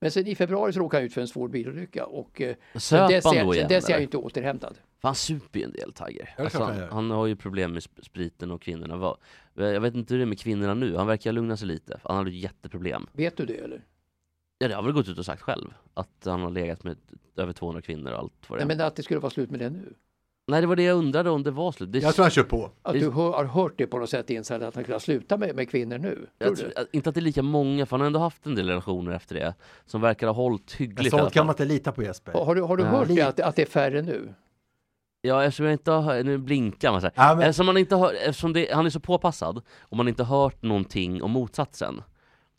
Men 0.01 0.11
sen 0.11 0.27
i 0.27 0.35
februari 0.35 0.73
så 0.73 0.81
råkade 0.81 1.01
han 1.01 1.07
ut 1.07 1.15
för 1.15 1.21
en 1.21 1.29
svår 1.29 1.49
bilolycka 1.49 2.07
och 2.07 2.41
eh, 2.41 2.55
Söp 2.75 2.81
sen 2.81 3.09
dess, 3.11 3.25
han 3.25 3.35
då 3.47 3.55
igen, 3.55 3.69
sen 3.69 3.69
dess 3.69 3.85
är 3.85 3.89
han 3.89 3.93
eller? 3.93 3.99
ju 4.01 4.05
inte 4.05 4.17
återhämtad. 4.17 4.75
För 5.01 5.09
han 5.09 5.15
super 5.15 5.59
ju 5.59 5.65
en 5.65 5.73
del 5.73 5.93
Tiger. 5.93 6.35
Alltså, 6.39 6.63
han 6.63 6.89
han, 6.91 7.11
har 7.11 7.27
ju 7.27 7.37
problem 7.37 7.73
med 7.73 7.81
sp- 7.83 8.05
spriten 8.05 8.51
och 8.51 8.63
kvinnorna. 8.63 9.17
Jag 9.55 9.81
vet 9.81 9.95
inte 9.95 10.15
hur 10.15 10.19
det 10.19 10.25
är 10.25 10.27
med 10.27 10.41
kvinnorna 10.41 10.75
nu. 10.75 10.97
Han 10.97 11.07
verkar 11.07 11.33
lugna 11.33 11.57
sig 11.57 11.69
lite. 11.69 12.01
Han 12.05 12.17
hade 12.17 12.31
ju 12.31 12.39
jätteproblem. 12.39 13.07
Vet 13.13 13.37
du 13.37 13.47
det 13.47 13.57
eller? 13.57 13.83
Ja, 14.63 14.69
det 14.69 14.75
har 14.75 14.83
väl 14.83 14.93
gått 14.93 15.09
ut 15.09 15.19
och 15.19 15.25
sagt 15.25 15.43
själv. 15.43 15.75
Att 15.95 16.09
han 16.25 16.41
har 16.41 16.51
legat 16.51 16.85
med 16.85 16.97
över 17.37 17.53
200 17.53 17.83
kvinnor 17.83 18.13
och 18.13 18.19
allt 18.19 18.33
vad 18.49 18.59
det 18.59 18.65
Nej, 18.65 18.75
är. 18.75 18.79
men 18.79 18.87
att 18.87 18.97
det 18.97 19.03
skulle 19.03 19.21
vara 19.21 19.31
slut 19.31 19.51
med 19.51 19.61
det 19.61 19.71
nu. 19.71 19.95
Nej, 20.47 20.61
det 20.61 20.67
var 20.67 20.77
det 20.77 20.83
jag 20.83 20.97
undrade 20.99 21.31
om 21.31 21.43
det 21.43 21.51
var 21.51 21.73
slut. 21.73 21.93
Det, 21.93 21.99
Jag 21.99 22.15
tror 22.15 22.23
han 22.25 22.31
kör 22.31 22.43
på. 22.43 22.71
Att 22.83 22.93
du 22.93 23.11
hör, 23.11 23.33
har 23.33 23.45
hört 23.45 23.73
det 23.77 23.87
på 23.87 23.99
något 23.99 24.11
sätt 24.11 24.31
insidan 24.31 24.69
att 24.69 24.75
han 24.75 24.85
skulle 24.85 24.95
ha 24.95 25.01
slutat 25.01 25.41
med, 25.41 25.57
med 25.57 25.71
kvinnor 25.71 25.99
nu? 25.99 26.27
Tror 26.45 26.55
tror, 26.57 26.73
inte 26.93 27.09
att 27.09 27.15
det 27.15 27.19
är 27.21 27.23
lika 27.23 27.43
många, 27.43 27.87
för 27.87 27.97
han 27.97 28.01
har 28.01 28.07
ändå 28.07 28.19
haft 28.21 28.47
en 28.47 28.55
del 28.55 28.69
relationer 28.69 29.13
efter 29.13 29.35
det. 29.35 29.55
Som 29.87 30.01
verkar 30.01 30.27
ha 30.27 30.35
hållit 30.35 30.73
hyggligt 30.73 31.11
sånt 31.11 31.23
kan 31.23 31.31
fall. 31.31 31.47
man 31.47 31.53
inte 31.53 31.65
lita 31.65 31.93
på 31.93 32.03
Jesper. 32.03 32.33
Har, 32.33 32.55
du, 32.55 32.63
har 32.63 32.77
du 32.77 32.83
Ja. 32.83 32.89
hört 32.89 33.09
det, 33.09 33.21
att, 33.23 33.41
att 33.41 33.57
det 33.57 33.63
är 33.63 33.67
färre 33.67 34.03
nu? 34.03 34.35
Ja, 35.21 35.45
eftersom 35.45 35.67
jag 35.67 35.73
inte 35.75 35.91
har 35.91 36.23
nu 36.23 36.39
blinkar 36.39 36.93
man 36.93 37.01
så 37.01 37.07
här. 37.07 37.13
Ja, 37.17 37.35
men- 37.35 37.41
Eftersom, 37.49 37.67
man 37.67 37.77
inte 37.77 37.95
har, 37.95 38.13
eftersom 38.13 38.53
det, 38.53 38.73
han 38.73 38.87
är 38.87 38.91
så 38.91 39.01
påpassad 39.01 39.63
och 39.81 39.97
man 39.97 40.09
inte 40.09 40.23
har 40.23 40.43
hört 40.43 40.63
någonting 40.63 41.23
om 41.23 41.31
motsatsen. 41.31 42.03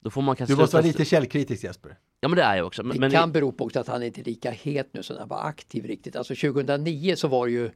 Då 0.04 0.10
får 0.10 0.22
man 0.22 0.36
kanske 0.36 0.56
Du 0.56 0.60
måste 0.60 0.76
vara 0.76 0.86
lite 0.86 1.06
källkritisk 1.06 1.64
Jesper. 1.64 1.98
Ja 2.22 2.28
men 2.28 2.36
det 2.36 2.44
är 2.44 2.56
jag 2.56 2.68
också. 2.68 2.84
Men, 2.84 2.94
Det 2.94 3.00
men 3.00 3.12
kan 3.12 3.32
bero 3.32 3.52
på 3.52 3.66
också 3.66 3.80
att 3.80 3.88
han 3.88 4.04
inte 4.04 4.22
är 4.22 4.26
lika 4.26 4.52
het 4.52 4.90
nu 4.94 5.04
som 5.04 5.18
han 5.18 5.28
var 5.28 5.44
aktiv 5.44 5.86
riktigt. 5.86 6.16
Alltså 6.16 6.36
2009 6.36 7.16
så 7.16 7.28
var 7.28 7.46
det 7.46 7.52
ju 7.52 7.70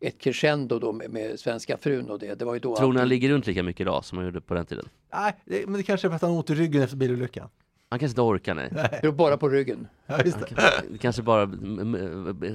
ett 0.00 0.18
crescendo 0.18 0.78
då 0.78 0.92
med, 0.92 1.10
med 1.10 1.40
svenska 1.40 1.76
frun 1.76 2.10
och 2.10 2.18
det. 2.18 2.38
Det 2.38 2.44
var 2.44 2.54
ju 2.54 2.60
då 2.60 2.76
tror 2.76 2.92
ni 2.92 2.98
han 2.98 3.08
ligger 3.08 3.30
runt 3.30 3.46
lika 3.46 3.62
mycket 3.62 3.80
idag 3.80 4.04
som 4.04 4.18
han 4.18 4.24
gjorde 4.24 4.40
på 4.40 4.54
den 4.54 4.66
tiden? 4.66 4.88
Nej, 5.12 5.32
det, 5.44 5.66
men 5.66 5.76
det 5.76 5.82
kanske 5.82 6.06
är 6.06 6.08
för 6.08 6.16
att 6.16 6.22
han 6.22 6.30
har 6.30 6.38
ont 6.38 6.50
i 6.50 6.54
ryggen 6.54 6.82
efter 6.82 6.96
bilolyckan. 6.96 7.48
Han 7.90 7.98
kanske 7.98 8.12
inte 8.12 8.20
orkar 8.20 8.54
nej. 8.54 8.68
Det 8.72 9.06
är 9.06 9.12
bara 9.12 9.36
på 9.36 9.48
ryggen. 9.48 9.88
Ja. 10.06 10.18
Det 10.22 10.98
kanske 11.00 11.22
bara 11.22 11.46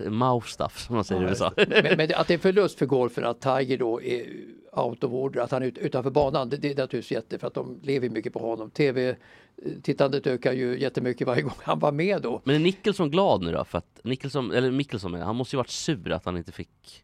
mouth 0.10 0.48
stuff 0.48 0.80
som 0.80 0.96
man 0.96 1.04
säger 1.04 1.22
i 1.22 1.26
USA. 1.26 1.54
Men, 1.58 1.98
men 1.98 2.10
att 2.16 2.28
det 2.28 2.34
är 2.34 2.38
förlust 2.38 2.80
för 2.80 2.86
golfen 2.86 3.26
att 3.26 3.42
Tiger 3.42 3.78
då 3.78 4.02
är 4.02 4.26
out 4.72 5.04
of 5.04 5.14
order, 5.14 5.42
att 5.42 5.52
han 5.52 5.64
är 5.64 5.68
ut, 5.68 5.78
utanför 5.78 6.10
banan, 6.10 6.50
det, 6.50 6.58
det 6.58 6.72
är 6.72 6.76
naturligtvis 6.76 7.12
jätte 7.12 7.40
för 7.40 7.48
att 7.48 7.54
de 7.54 7.80
lever 7.84 8.10
mycket 8.10 8.34
på 8.34 8.40
honom. 8.40 8.70
TV-tittandet 8.70 10.28
ökar 10.28 10.54
ju 10.54 10.80
jättemycket 10.80 11.28
varje 11.28 11.42
gång 11.42 11.58
han 11.64 11.80
var 11.80 11.92
med 11.92 12.22
då. 12.22 12.42
Men 12.44 12.56
är 12.56 12.60
Nicholson 12.60 13.12
glad 13.12 13.44
nu 13.44 13.52
då? 13.52 13.66
För 13.66 13.78
att 13.78 14.00
Nicholson, 14.04 14.52
eller 14.52 14.72
Mickelson 14.72 15.14
han 15.14 15.36
måste 15.36 15.56
ju 15.56 15.58
varit 15.58 15.70
sur 15.70 16.12
att 16.12 16.26
han 16.26 16.38
inte 16.38 16.52
fick 16.52 17.04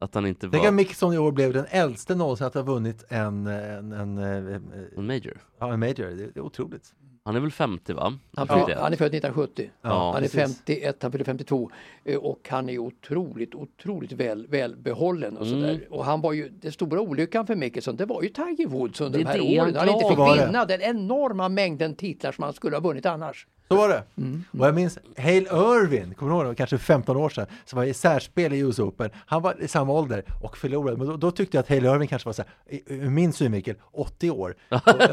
Att 0.00 0.14
han 0.14 0.26
inte 0.26 0.48
Tänk 0.50 0.62
var 0.62 0.68
att 0.68 0.74
Mickelson 0.74 1.14
i 1.14 1.18
år 1.18 1.32
blev 1.32 1.52
den 1.52 1.66
äldste 1.70 2.14
någonsin 2.14 2.46
att 2.46 2.54
ha 2.54 2.62
vunnit 2.62 3.04
en, 3.08 3.46
en, 3.46 3.92
en, 3.92 4.18
en, 4.18 4.88
en 4.96 5.06
major. 5.06 5.40
ja, 5.58 5.72
en 5.72 5.80
major. 5.80 6.06
Det, 6.10 6.14
det 6.16 6.36
är 6.36 6.40
otroligt. 6.40 6.94
Han 7.28 7.36
är 7.36 7.40
väl 7.40 7.50
50 7.50 7.92
va? 7.92 8.18
Han, 8.36 8.48
fyll, 8.48 8.56
det. 8.66 8.74
han 8.80 8.92
är 8.92 8.96
född 8.96 9.14
1970. 9.14 9.70
Ja, 9.82 10.12
han 10.12 10.16
är 10.24 10.28
precis. 10.28 10.56
51, 10.58 11.02
han 11.02 11.12
fyller 11.12 11.24
52 11.24 11.70
eh, 12.04 12.16
och 12.16 12.48
han 12.50 12.68
är 12.68 12.78
otroligt, 12.78 13.54
otroligt 13.54 14.12
väl, 14.12 14.46
välbehållen 14.46 15.36
och 15.36 15.46
Mm. 15.46 15.60
sådär. 15.60 15.86
Och 15.90 16.04
han 16.04 16.20
var 16.20 16.32
ju, 16.32 16.48
den 16.48 16.72
stora 16.72 17.00
olyckan 17.00 17.46
för 17.46 17.54
Mickelson, 17.54 17.96
det 17.96 18.04
var 18.06 18.22
ju 18.22 18.28
Tiger 18.28 18.66
Woods 18.66 19.00
under 19.00 19.18
Det 19.18 19.24
de 19.24 19.30
är 19.30 19.54
här 19.56 19.62
åren. 19.62 19.76
Han 19.76 19.88
inte 19.88 20.04
fick 20.08 20.46
vinna 20.46 20.64
den 20.64 20.80
enorma 20.82 21.48
mängden 21.48 21.94
titlar 21.94 22.32
som 22.32 22.44
han 22.44 22.52
skulle 22.52 22.76
ha 22.76 22.80
vunnit 22.80 23.06
annars. 23.06 23.46
Så 23.68 23.76
var 23.76 23.88
det. 23.88 24.02
Mm. 24.16 24.44
Och 24.58 24.66
jag 24.66 24.74
minns 24.74 24.98
Hale 25.16 25.36
Irvin, 25.36 26.14
kommer 26.14 26.32
du 26.32 26.38
ihåg 26.38 26.46
det? 26.46 26.54
Kanske 26.54 26.78
15 26.78 27.16
år 27.16 27.28
sedan, 27.28 27.46
som 27.64 27.76
var 27.76 27.84
i 27.84 27.94
särspel 27.94 28.52
i 28.52 28.58
US 28.58 28.78
Open. 28.78 29.10
Han 29.26 29.42
var 29.42 29.62
i 29.62 29.68
samma 29.68 29.92
ålder 29.92 30.24
och 30.42 30.56
förlorade. 30.58 30.96
Men 30.96 31.06
då, 31.06 31.16
då 31.16 31.30
tyckte 31.30 31.56
jag 31.56 31.62
att 31.62 31.68
Hale 31.68 31.94
Irvin 31.94 32.08
kanske 32.08 32.28
var 32.28 32.32
så 32.32 32.42
här, 32.42 32.80
ur 32.86 33.10
min 33.10 33.32
synvinkel, 33.32 33.74
80 33.92 34.30
år. 34.30 34.54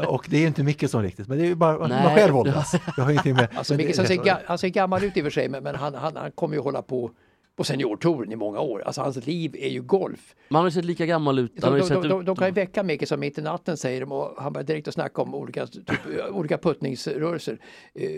och, 0.06 0.14
och 0.14 0.26
det 0.28 0.36
är 0.36 0.40
ju 0.40 0.46
inte 0.46 0.62
Mickelson 0.62 1.02
riktigt, 1.02 1.28
men 1.28 1.38
det 1.38 1.44
är 1.44 1.48
ju 1.48 1.54
bara 1.54 1.78
man 1.78 1.88
Nej. 1.90 2.14
själv 2.14 2.36
åldras. 2.36 2.74
Jag 2.96 3.04
har 3.04 3.10
ingenting 3.10 3.34
med... 3.34 3.48
Alltså 3.56 3.72
men 3.72 3.78
det- 3.78 3.84
Mickelson 3.84 4.06
ser, 4.06 4.24
ga, 4.24 4.38
han 4.46 4.58
ser 4.58 4.68
gammal 4.68 5.04
ut 5.04 5.16
i 5.16 5.20
och 5.20 5.24
för 5.24 5.30
sig 5.30 5.48
men, 5.48 5.62
men 5.62 5.74
han, 5.74 5.94
han, 5.94 6.16
han 6.16 6.30
kommer 6.30 6.54
ju 6.54 6.60
hålla 6.60 6.82
på 6.82 7.10
på 7.56 7.64
seniortouren 7.64 8.32
i 8.32 8.36
många 8.36 8.60
år. 8.60 8.82
Alltså 8.86 9.00
hans 9.00 9.26
liv 9.26 9.56
är 9.58 9.68
ju 9.68 9.82
golf. 9.82 10.34
Men 10.48 10.56
han 10.56 10.62
har 10.62 10.68
ju 10.68 10.74
sett 10.74 10.84
lika 10.84 11.06
gammal 11.06 11.38
ut. 11.38 11.56
De, 11.56 11.78
de, 11.78 12.08
de, 12.08 12.24
de, 12.24 12.36
kan 12.36 12.48
ju 12.48 12.52
väcka 12.52 12.82
Mickelson 12.82 13.20
mitt 13.20 13.38
i 13.38 13.42
natten 13.42 13.76
säger 13.76 14.00
de 14.00 14.12
och 14.12 14.42
han 14.42 14.52
börjar 14.52 14.66
direkt 14.66 14.88
att 14.88 14.94
snacka 14.94 15.22
om 15.22 15.34
olika, 15.34 15.66
typ, 15.66 15.90
olika 16.30 16.58
puttningsrörelser. 16.58 17.58
Eh, 17.94 18.08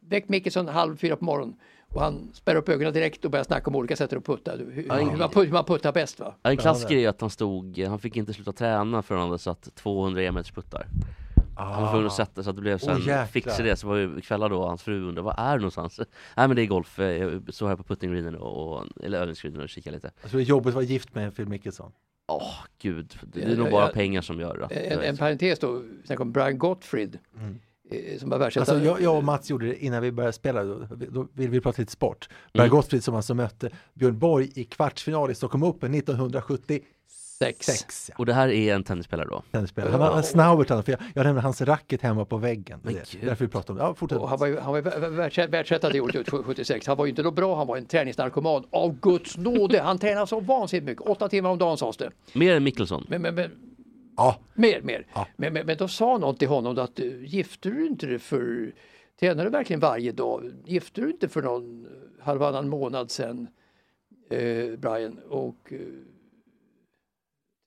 väck 0.00 0.28
Mickelson 0.28 0.68
halv 0.68 0.96
fyra 0.96 1.16
på 1.16 1.24
morgonen 1.24 1.56
och 1.88 2.00
han 2.00 2.30
spärrar 2.32 2.58
upp 2.58 2.68
ögonen 2.68 2.92
direkt 2.92 3.24
och 3.24 3.30
börjar 3.30 3.44
snacka 3.44 3.70
om 3.70 3.76
olika 3.76 3.96
sätt 3.96 4.12
att 4.12 4.24
putta. 4.24 4.52
Hur, 4.56 4.84
Ja, 4.88 4.94
hur, 4.94 5.16
man, 5.16 5.30
hur 5.34 5.52
man 5.52 5.64
puttar 5.64 5.92
bäst 5.92 6.20
va? 6.20 6.34
En 6.42 6.56
klassiker 6.56 6.96
är 6.96 7.08
att 7.08 7.20
han 7.20 7.30
stod, 7.30 7.78
han 7.78 7.98
fick 7.98 8.16
inte 8.16 8.32
sluta 8.34 8.52
träna 8.52 9.02
förrän 9.02 9.20
han 9.20 9.28
hade 9.28 9.38
satt 9.38 9.74
200 9.74 10.22
e-meters 10.22 10.52
puttar. 10.52 10.86
Han 11.58 11.82
var 11.82 11.90
tvungen 11.90 12.06
att 12.06 12.12
sätta 12.12 12.42
så 12.42 12.50
att 12.50 12.56
det 12.56 12.62
blev 12.62 12.78
så 12.78 12.86
Åh, 12.86 12.92
en 12.92 12.98
jäklar. 12.98 13.26
fix 13.26 13.60
i 13.60 13.62
det, 13.62 13.76
så 13.76 13.88
var 13.88 13.96
ju 13.96 14.20
kvällar 14.20 14.48
då 14.48 14.66
hans 14.66 14.82
fru 14.82 14.98
undrade, 15.02 15.22
vad 15.22 15.34
är 15.38 15.50
det 15.52 15.56
någonstans? 15.56 15.98
Nej 16.36 16.48
men 16.48 16.56
det 16.56 16.62
är 16.62 16.66
golf, 16.66 16.98
Eh, 16.98 17.06
jag 17.06 17.54
står 17.54 17.68
här 17.68 17.76
på 17.76 17.82
puttingreenen 17.82 18.34
och, 18.36 18.84
eller 19.02 19.20
övningsgreenen 19.20 19.60
och 19.62 19.68
kikar 19.68 19.92
lite. 19.92 20.10
Jag 20.22 20.30
tror 20.30 20.38
det 20.40 20.44
är 20.44 20.48
jobbigt 20.48 20.68
att 20.68 20.74
vara 20.74 20.84
gift 20.84 21.14
med 21.14 21.36
Phil 21.36 21.46
Mickelson. 21.48 21.92
Åh 22.32 22.54
gud, 22.82 23.18
det 23.22 23.42
är 23.42 23.48
Ja, 23.50 23.56
nog 23.56 23.70
bara 23.70 23.86
ja. 23.86 23.92
pengar 23.92 24.20
som 24.22 24.40
gör 24.40 24.66
det. 24.68 24.74
En, 24.74 25.00
en 25.00 25.16
parentes 25.16 25.58
då, 25.58 25.82
sen 26.04 26.16
kom 26.16 26.32
Brian 26.32 26.58
Gottfried 26.58 27.18
eh, 27.90 28.18
som 28.18 28.30
var 28.30 28.38
världsetta. 28.38 28.72
Alltså 28.72 28.86
jag, 28.86 29.00
jag 29.00 29.16
och 29.16 29.24
Mats 29.24 29.50
gjorde 29.50 29.66
det 29.66 29.84
innan 29.84 30.02
vi 30.02 30.12
började 30.12 30.32
spela, 30.32 30.64
då, 30.64 30.86
då 31.10 31.28
vill 31.32 31.50
vi 31.50 31.60
prata 31.60 31.82
lite 31.82 31.92
sport. 31.92 32.28
Berg 32.52 32.66
Mm. 32.66 32.76
Gottfried 32.76 33.04
som 33.04 33.14
alltså 33.14 33.34
mötte 33.34 33.70
Björn 33.94 34.18
Borg 34.18 34.50
i 34.54 34.64
kvartsfinal 34.64 35.30
i 35.30 35.34
Stockholm 35.34 35.62
Open 35.64 35.94
1976. 35.94 36.86
Sex. 37.38 38.08
ja. 38.08 38.14
Och 38.18 38.26
det 38.26 38.32
här 38.32 38.48
är 38.48 38.74
en 38.74 38.84
tennisspelare 38.84 39.28
då? 39.28 39.42
Tennisspelare. 39.50 39.92
Han 39.92 40.00
har 40.00 40.16
en 40.16 40.22
snaubert, 40.22 40.68
han, 40.68 40.82
för 40.82 40.92
jag, 40.92 41.00
jag 41.14 41.24
nämnde 41.24 41.40
hans 41.42 41.60
racket 41.60 42.02
hemma 42.02 42.24
på 42.24 42.36
väggen. 42.36 42.80
Det 42.82 42.90
är 42.90 43.26
därför 43.26 43.44
vi 43.44 43.50
pratar 43.50 43.72
om 43.74 43.78
det. 43.78 43.84
Ja, 43.84 43.94
fortsätt. 43.94 44.18
Och 44.18 44.28
han 44.28 44.38
var 44.38 44.46
ju, 44.46 44.58
han 44.58 44.72
var 44.72 45.46
världsetta 45.48 45.90
det 45.90 46.00
året, 46.00 46.28
76. 46.30 46.86
Han 46.86 46.96
var 46.96 47.04
ju 47.04 47.10
inte 47.10 47.22
då 47.22 47.30
bra, 47.30 47.56
han 47.56 47.66
var 47.66 47.76
en 47.76 47.86
träningsnarkoman. 47.86 48.64
Av 48.70 49.00
Guds 49.00 49.36
nåde. 49.36 49.80
Han 49.80 49.98
tränade 49.98 50.26
så 50.26 50.40
vansinnigt 50.40 50.86
mycket. 50.86 51.02
Åtta 51.06 51.28
timmar 51.28 51.50
om 51.50 51.58
dagen 51.58 51.76
sades 51.78 51.96
det. 51.96 52.10
Mer 52.32 52.54
än 52.56 52.64
Mickelson? 52.64 53.06
Men, 53.08 53.22
men, 53.22 53.34
men 53.34 53.50
Ja, 54.16 54.36
Mer, 54.54 54.80
mer. 54.82 55.06
Ja. 55.14 55.26
Men, 55.36 55.52
men, 55.52 55.66
men 55.66 55.76
då 55.76 55.88
sa 55.88 56.18
någon 56.18 56.36
till 56.36 56.48
honom 56.48 56.78
att 56.78 56.98
gifter 57.26 57.70
du 57.70 57.86
inte 57.86 58.06
dig 58.06 58.18
för, 58.18 58.72
tränar 59.20 59.44
du 59.44 59.50
verkligen 59.50 59.80
varje 59.80 60.12
dag? 60.12 60.52
Gifter 60.64 61.02
du 61.02 61.10
inte 61.10 61.28
för 61.28 61.42
någon 61.42 61.86
halvannan 62.20 62.68
månad 62.68 63.10
sedan, 63.10 63.48
eh, 64.30 64.78
Brian? 64.78 65.18
Och 65.28 65.72
eh, 65.72 65.78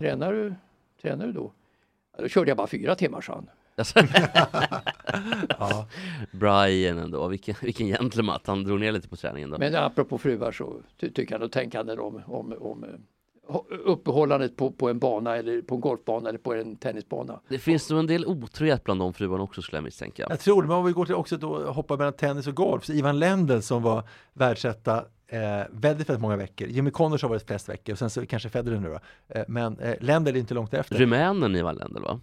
tränar, 0.01 0.33
du, 0.33 0.53
tränar 1.01 1.25
du 1.25 1.31
då? 1.31 1.51
Ja, 2.17 2.23
då 2.23 2.29
körde 2.29 2.49
jag 2.49 2.57
bara 2.57 2.67
fyra 2.67 2.95
timmar, 2.95 3.21
sa 3.21 3.33
han. 3.33 3.49
Ja. 5.59 5.87
Brian 6.31 6.97
ändå, 6.97 7.27
vilken, 7.27 7.55
vilken 7.61 7.87
gentleman 7.87 8.35
att 8.35 8.47
han 8.47 8.63
drog 8.63 8.79
ner 8.79 8.91
lite 8.91 9.09
på 9.09 9.15
träningen 9.15 9.49
då. 9.49 9.57
Men 9.57 9.75
apropå 9.75 10.17
fruar 10.17 10.51
så 10.51 10.75
ty, 10.99 11.09
tycker 11.09 11.35
han 11.35 11.43
och 11.43 11.51
tänker 11.51 11.77
han 11.77 11.99
om, 11.99 12.21
om, 12.25 12.53
om 12.59 12.83
eh, 12.83 12.89
uppehållandet 13.85 14.57
på, 14.57 14.71
på 14.71 14.89
en 14.89 14.99
bana 14.99 15.37
eller 15.37 15.61
på 15.61 15.75
en 15.75 15.81
golfbana 15.81 16.29
eller 16.29 16.39
på 16.39 16.53
en 16.53 16.75
tennisbana. 16.75 17.39
Det 17.47 17.59
finns 17.59 17.89
nog 17.89 17.99
en 17.99 18.07
del 18.07 18.25
otrohet 18.25 18.83
bland 18.83 18.99
de 18.99 19.13
fruarna 19.13 19.43
också 19.43 19.61
skulle 19.61 19.77
jag 19.77 19.83
misstänka. 19.83 20.25
Jag 20.29 20.39
tror 20.39 20.61
det, 20.61 20.67
men 20.67 20.77
om 20.77 20.85
vi 20.85 20.91
går 20.91 21.05
till 21.05 21.15
också 21.15 21.37
då 21.37 21.71
hoppa 21.71 21.97
mellan 21.97 22.13
tennis 22.13 22.47
och 22.47 22.55
golf, 22.55 22.85
så 22.85 22.93
Ivan 22.93 23.19
Lendl 23.19 23.59
som 23.59 23.83
var 23.83 24.03
världsetta 24.33 25.05
eh, 25.31 25.63
väldigt, 25.71 26.09
väldigt 26.09 26.21
många 26.21 26.35
veckor. 26.35 26.67
Jimmy 26.67 26.91
Connors 26.91 27.21
har 27.21 27.29
varit 27.29 27.47
flest 27.47 27.69
veckor 27.69 27.93
och 27.93 27.99
sen 27.99 28.09
så 28.09 28.25
kanske 28.25 28.49
Federer 28.49 28.79
nu 28.79 28.89
då. 28.89 28.99
Eh, 29.39 29.45
men 29.47 29.79
eh, 29.79 29.95
Lendl 29.99 30.29
är 30.29 30.37
inte 30.37 30.53
långt 30.53 30.73
efter. 30.73 30.95
Rumänen 30.95 31.55
i 31.55 31.61
Valländer 31.61 32.01
va? 32.01 32.19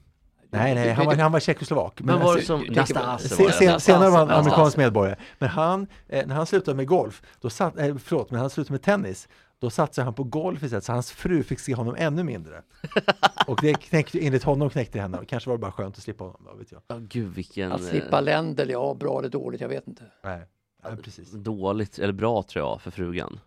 nej, 0.50 0.74
nej, 0.74 0.92
han 0.92 1.06
var, 1.06 1.14
han 1.14 1.32
var 1.32 1.40
tjeckoslovak. 1.40 2.00
Men 2.00 2.20
var 2.20 2.24
det 2.24 2.32
alltså, 2.32 2.46
som, 2.46 2.74
Nastase 2.74 3.52
sen, 3.52 3.80
senare 3.80 4.11
var 4.11 4.18
han 4.18 4.30
amerikansk 4.30 4.76
medborgare. 4.76 5.16
Men 5.38 5.48
han, 5.48 5.86
eh, 6.09 6.26
när 6.26 6.34
han 6.34 6.46
slutade 6.46 6.76
med 6.76 6.86
golf, 6.86 7.22
då 7.40 7.50
satt, 7.50 7.78
eh, 7.78 7.96
förlåt, 7.96 8.30
men 8.30 8.40
han 8.40 8.50
slutade 8.50 8.72
med 8.72 8.82
tennis, 8.82 9.28
då 9.59 9.70
satsade 9.70 10.04
han 10.04 10.14
på 10.14 10.24
golf 10.24 10.62
istället, 10.62 10.84
så 10.84 10.92
hans 10.92 11.12
fru 11.12 11.42
fick 11.42 11.59
se 11.59 11.74
honom 11.74 11.94
ännu 11.98 12.24
mindre. 12.24 12.62
Och 13.46 13.59
det 13.62 13.74
knäckte, 13.74 14.26
enligt 14.26 14.44
honom 14.44 14.70
knäckte 14.70 14.98
det 14.98 15.02
henne, 15.02 15.18
kanske 15.28 15.50
var 15.50 15.56
det 15.56 15.61
bara 15.61 15.72
skönt 15.72 15.96
att 15.96 16.02
slippa 16.02 16.24
honom, 16.24 16.40
vad 16.44 16.59
vet 16.59 16.72
jag. 16.72 16.82
Ja 16.86 16.96
gud 16.98 17.34
vilken 17.34 17.72
Att 17.72 17.84
slippa 17.84 18.20
länder, 18.20 18.66
ja 18.66 18.96
bra 19.00 19.18
eller 19.18 19.28
dåligt, 19.28 19.61
jag 19.61 19.68
vet 19.68 19.88
inte. 19.88 20.02
Nej, 20.24 20.42
ja, 20.82 20.90
precis. 21.02 21.34
eh, 21.34 21.40
dåligt, 21.40 21.98
eller 21.98 22.12
bra 22.12 22.42
tror 22.42 22.64
jag 22.64 22.80
för 22.82 22.90
frugan. 22.90 23.40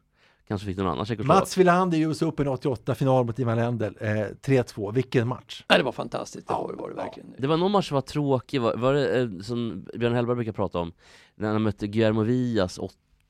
Kanske 0.48 0.66
fick 0.68 0.78
någon 0.78 0.88
annan 0.88 1.06
tjeckoslovak. 1.06 1.40
Mats 1.42 1.58
Wilander 1.58 1.98
i 1.98 2.02
US 2.02 2.22
Open 2.22 2.48
88, 2.48 2.96
final 2.96 3.26
mot 3.26 3.40
Ivan 3.40 3.58
Lendl, 3.58 3.84
eh, 3.84 4.10
3-2, 4.42 4.92
vilken 4.94 5.28
match! 5.28 5.64
Nej, 5.70 5.78
det 5.80 5.84
var 5.86 5.92
fantastiskt, 5.92 6.48
det 6.48 6.54
var, 6.54 6.74
var 6.74 6.90
det 6.90 6.96
verkligen. 6.96 7.34
Det 7.38 7.48
var 7.48 7.58
någon 7.58 7.72
match 7.72 7.88
som 7.88 7.96
var 7.96 8.02
tråkig, 8.02 8.62
var, 8.62 8.76
var 8.76 8.94
det 8.94 9.22
eh, 9.22 9.30
som 9.42 9.86
Björn 9.96 10.14
Hellberg 10.16 10.36
brukar 10.36 10.52
prata 10.52 10.80
om, 10.80 10.92
när 11.36 11.52
han 11.52 11.62
mötte 11.62 11.88
Guillermo 11.88 12.22
Villas 12.24 12.80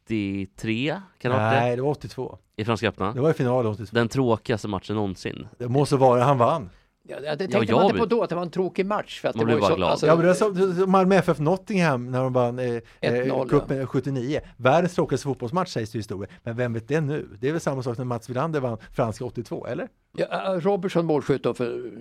83, 0.06 1.02
kan 1.18 1.32
det? 1.32 1.38
Nej, 1.38 1.76
det 1.76 1.82
var 1.82 1.90
82. 1.90 2.38
I 2.56 2.66
Franska 2.66 2.88
öppna? 2.88 3.14
Det 3.14 3.22
var 3.22 3.30
i 3.30 3.34
finalen 3.34 3.72
82. 3.72 3.96
Den 3.96 4.08
tråkigaste 4.08 4.68
matchen 4.68 4.96
någonsin. 4.96 5.48
Det 5.58 5.68
må 5.68 5.86
så 5.86 5.98
vara, 5.98 6.24
han 6.24 6.38
vann. 6.38 6.70
Ja, 7.08 7.20
det 7.20 7.38
tänkte 7.38 7.58
Ja, 7.58 7.60
man 7.60 7.68
jag 7.68 7.86
inte 7.86 8.00
på 8.00 8.06
då, 8.06 8.24
att 8.24 8.30
det 8.30 8.36
var 8.36 8.42
en 8.42 8.50
tråkig 8.52 8.86
match. 8.86 9.20
För 9.22 9.28
att 9.30 9.36
Man 9.36 9.46
det 9.48 9.54
var 9.54 9.62
bara 9.62 9.70
så, 9.70 9.76
glad. 9.76 9.90
Alltså, 9.92 10.08
Ja, 10.08 10.16
men 10.16 10.22
det 10.22 10.28
var 10.28 10.74
som 10.76 10.92
Malmö 10.92 11.16
FF 11.16 11.40
Nottingham 11.40 12.12
när 12.12 12.24
de 12.24 12.34
vann 12.34 12.60
eh, 12.60 12.66
eh, 12.76 12.82
1-0, 13.02 13.50
cupen 13.50 13.88
79. 13.88 14.42
Världens 14.58 14.96
tråkigaste 14.96 15.24
fotbollsmatch 15.28 15.70
sägs 15.72 15.92
det 15.92 15.96
i 15.96 16.00
historien. 16.00 16.32
Men 16.44 16.56
vem 16.58 16.74
vet 16.74 16.88
det 16.88 17.02
nu? 17.02 17.28
Det 17.40 17.48
är 17.48 17.52
väl 17.52 17.62
samma 17.62 17.84
sak 17.84 17.98
när 17.98 18.06
Mats 18.06 18.30
Wilander 18.30 18.60
vann 18.60 18.78
franska 18.96 19.26
82, 19.26 19.66
eller? 19.68 19.88
ja, 20.18 20.26
äh, 20.56 20.60
Robertson 20.60 21.06
målskytt 21.06 21.44
för 21.58 21.92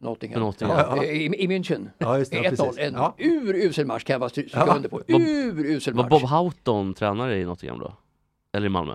Nottingham. 0.00 0.34
För 0.34 0.46
Nottingham. 0.46 0.76
Ja, 0.78 0.96
ja. 0.96 1.02
Eh, 1.04 1.10
I, 1.10 1.24
I 1.44 1.46
München. 1.46 1.88
Ja, 1.98 2.18
just 2.18 2.30
det, 2.32 2.36
ja, 2.38 2.42
1-0. 2.50 2.56
precis. 2.56 2.78
En 2.78 2.94
Ja. 2.94 3.14
urusel 3.18 3.86
match 3.86 4.04
kan 4.04 4.14
jag 4.14 4.20
bara 4.20 4.28
stry- 4.28 4.48
stryka 4.48 4.64
Ja. 4.66 4.74
under 4.76 4.88
på. 4.88 4.96
Var- 5.08 5.20
Urusel 5.20 5.94
Var 5.94 6.02
match. 6.02 6.10
Bob 6.10 6.22
Houghton 6.30 6.94
tränare 6.94 7.38
i 7.38 7.44
Nottingham 7.44 7.78
då? 7.78 7.92
Eller 8.52 8.66
i 8.66 8.70
Malmö? 8.70 8.94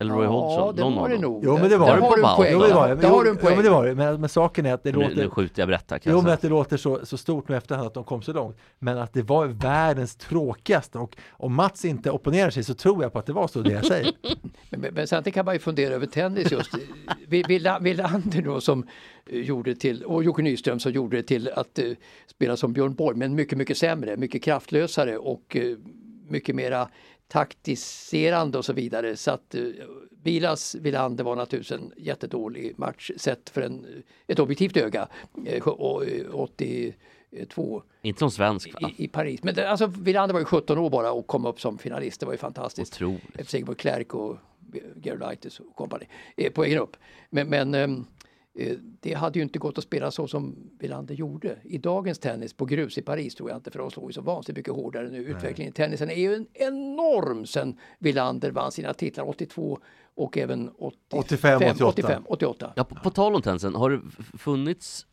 Eller 0.00 0.14
Roy 0.14 0.26
Hodgson? 0.26 0.66
Ja, 0.66 0.72
det 0.72 0.80
Någon 0.82 0.94
var 0.94 1.02
av 1.02 1.08
det 1.08 1.14
dem. 1.14 1.22
nog. 1.22 1.44
Jo, 1.44 1.58
men 1.58 1.70
det 1.70 1.76
var 1.76 1.86
Där 1.86 1.96
det. 1.96 2.00
har 2.02 2.16
du 2.16 2.22
en 2.22 2.36
poäng. 2.36 2.52
Jo, 2.52 2.58
men 2.58 2.68
det 2.68 2.74
var 2.74 2.88
det. 2.88 2.94
Där 2.94 3.08
har 3.08 3.24
du 3.24 3.30
en 3.30 3.36
Jo, 3.40 3.44
men 3.44 3.54
poäng. 3.54 3.64
det 3.64 3.70
var 3.70 3.86
det. 3.86 3.94
Men, 3.94 4.20
men 4.20 4.28
saken 4.28 4.66
är 4.66 4.74
att 4.74 4.82
det 4.82 4.92
Nu, 4.92 4.98
nu 4.98 5.08
låter... 5.08 5.28
skjuter 5.28 5.62
jag 5.62 5.68
berätta 5.68 5.98
kan 5.98 6.12
Jo, 6.12 6.22
men 6.22 6.32
att 6.32 6.40
det 6.40 6.48
låter 6.48 6.76
så, 6.76 7.06
så 7.06 7.16
stort 7.16 7.48
nu 7.48 7.56
efterhand 7.56 7.86
att 7.86 7.94
de 7.94 8.04
kom 8.04 8.22
så 8.22 8.32
långt. 8.32 8.56
Men 8.78 8.98
att 8.98 9.12
det 9.12 9.22
var 9.22 9.46
världens 9.46 10.16
tråkigaste. 10.16 10.98
Och 10.98 11.16
om 11.30 11.54
Mats 11.54 11.84
inte 11.84 12.10
opponerar 12.10 12.50
sig 12.50 12.64
så 12.64 12.74
tror 12.74 13.02
jag 13.02 13.12
på 13.12 13.18
att 13.18 13.26
det 13.26 13.32
var 13.32 13.48
så 13.48 13.60
det 13.60 13.72
jag 13.72 13.84
säger. 13.92 14.12
Men, 14.70 14.80
men, 14.80 14.94
men 14.94 15.06
samtidigt 15.06 15.34
kan 15.34 15.44
man 15.44 15.54
ju 15.54 15.58
fundera 15.60 15.94
över 15.94 16.06
tennis 16.06 16.52
just. 16.52 16.70
Wilander 17.80 18.42
då 18.42 18.60
som 18.60 18.86
eh, 19.26 19.38
gjorde 19.40 19.74
till, 19.74 20.02
och 20.04 20.24
Jocke 20.24 20.42
Nyström 20.42 20.78
som 20.80 20.92
gjorde 20.92 21.16
det 21.16 21.22
till 21.22 21.48
att 21.56 21.78
eh, 21.78 21.84
spela 22.26 22.56
som 22.56 22.72
Björn 22.72 22.94
Borg, 22.94 23.16
men 23.16 23.34
mycket, 23.34 23.58
mycket 23.58 23.78
sämre, 23.78 24.16
mycket 24.16 24.42
kraftlösare 24.42 25.18
och 25.18 25.56
eh, 25.56 25.76
mycket 26.28 26.54
mera 26.54 26.88
taktiserande 27.28 28.58
och 28.58 28.64
så 28.64 28.72
vidare. 28.72 29.16
Så 29.16 29.30
att 29.30 29.54
eh, 29.54 29.62
Vilas 30.22 30.74
Wilander 30.74 31.24
var 31.24 31.36
naturligtvis 31.36 31.78
en 31.78 31.92
jättedålig 31.96 32.78
match 32.78 33.10
sett 33.16 33.50
för 33.50 33.62
en, 33.62 33.86
ett 34.26 34.38
objektivt 34.38 34.76
öga. 34.76 35.08
Eh, 35.46 35.68
och, 35.68 36.06
eh, 36.06 36.34
82 36.34 37.82
Inte 38.02 38.18
som 38.18 38.30
svensk 38.30 38.82
va? 38.82 38.90
i, 38.96 39.04
i 39.04 39.08
Paris. 39.08 39.42
Men 39.42 39.54
det, 39.54 39.70
alltså 39.70 39.86
Wilander 39.86 40.32
var 40.32 40.40
ju 40.40 40.44
17 40.44 40.78
år 40.78 40.90
bara 40.90 41.12
och 41.12 41.26
kom 41.26 41.46
upp 41.46 41.60
som 41.60 41.78
finalist. 41.78 42.20
Det 42.20 42.26
var 42.26 42.32
ju 42.32 42.38
fantastiskt. 42.38 42.94
Otroligt. 42.94 43.24
Efter 43.28 43.50
seger 43.50 43.66
mot 43.66 43.78
Clerc 43.78 44.08
och 44.08 44.36
Gerolaitis 45.02 45.60
och 45.60 45.74
kompani 45.74 46.08
eh, 46.36 46.52
på 46.52 46.64
egen 46.64 46.78
upp. 46.78 46.96
Men, 47.30 47.48
men 47.48 47.74
ehm, 47.74 48.04
Eh, 48.15 48.15
Det 49.00 49.14
hade 49.14 49.38
ju 49.38 49.42
inte 49.42 49.58
gått 49.58 49.78
att 49.78 49.84
spela 49.84 50.10
så 50.10 50.28
som 50.28 50.70
Wilander 50.78 51.14
gjorde 51.14 51.58
i 51.64 51.78
dagens 51.78 52.18
tennis 52.18 52.52
på 52.52 52.64
grus 52.64 52.98
i 52.98 53.02
Paris 53.02 53.34
tror 53.34 53.50
jag 53.50 53.58
inte 53.58 53.70
för 53.70 53.78
de 53.78 53.90
slår 53.90 54.06
ju 54.06 54.12
så 54.12 54.20
vansinnigt 54.20 54.56
mycket 54.56 54.74
hårdare 54.74 55.10
nu. 55.10 55.24
Utvecklingen 55.24 55.72
i 55.72 55.74
tennisen 55.74 56.10
är 56.10 56.20
ju 56.20 56.34
en 56.34 56.46
enorm 56.54 57.46
sen 57.46 57.78
Wilander 57.98 58.50
vann 58.50 58.72
sina 58.72 58.94
titlar 58.94 59.28
82 59.28 59.78
och 60.14 60.38
även 60.38 60.70
85, 60.78 61.56
85, 61.56 61.62
88. 61.62 61.86
85, 61.88 62.22
88. 62.26 62.72
Ja, 62.76 62.84
på, 62.84 62.94
på 62.94 63.10
tal 63.10 63.34
om 63.34 63.42
tennisen, 63.42 63.74
har 63.74 63.90
det 63.90 64.00
funnits 64.38 65.06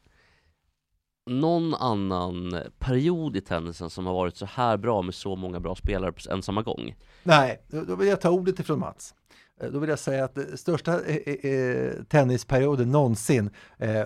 någon 1.25 1.73
annan 1.73 2.61
period 2.79 3.37
i 3.37 3.41
tennisen 3.41 3.89
som 3.89 4.05
har 4.05 4.13
varit 4.13 4.37
så 4.37 4.45
här 4.45 4.77
bra 4.77 5.01
med 5.01 5.15
så 5.15 5.35
många 5.35 5.59
bra 5.59 5.75
spelare 5.75 6.11
på 6.11 6.19
en 6.31 6.41
samma 6.41 6.61
gång? 6.61 6.95
Nej, 7.23 7.63
då 7.67 7.83
då 7.83 7.95
vill 7.95 8.07
jag 8.07 8.21
ta 8.21 8.29
ordet 8.29 8.59
ifrån 8.59 8.79
Mats. 8.79 9.15
Eh, 9.63 9.71
Då 9.71 9.79
vill 9.79 9.89
jag 9.89 9.99
säga 9.99 10.25
att 10.25 10.35
den 10.35 10.57
största 10.57 11.01
eh, 11.05 11.51
eh, 11.51 11.93
tennisperioden 12.03 12.91
någonsin, 12.91 13.49
eh, 13.77 14.05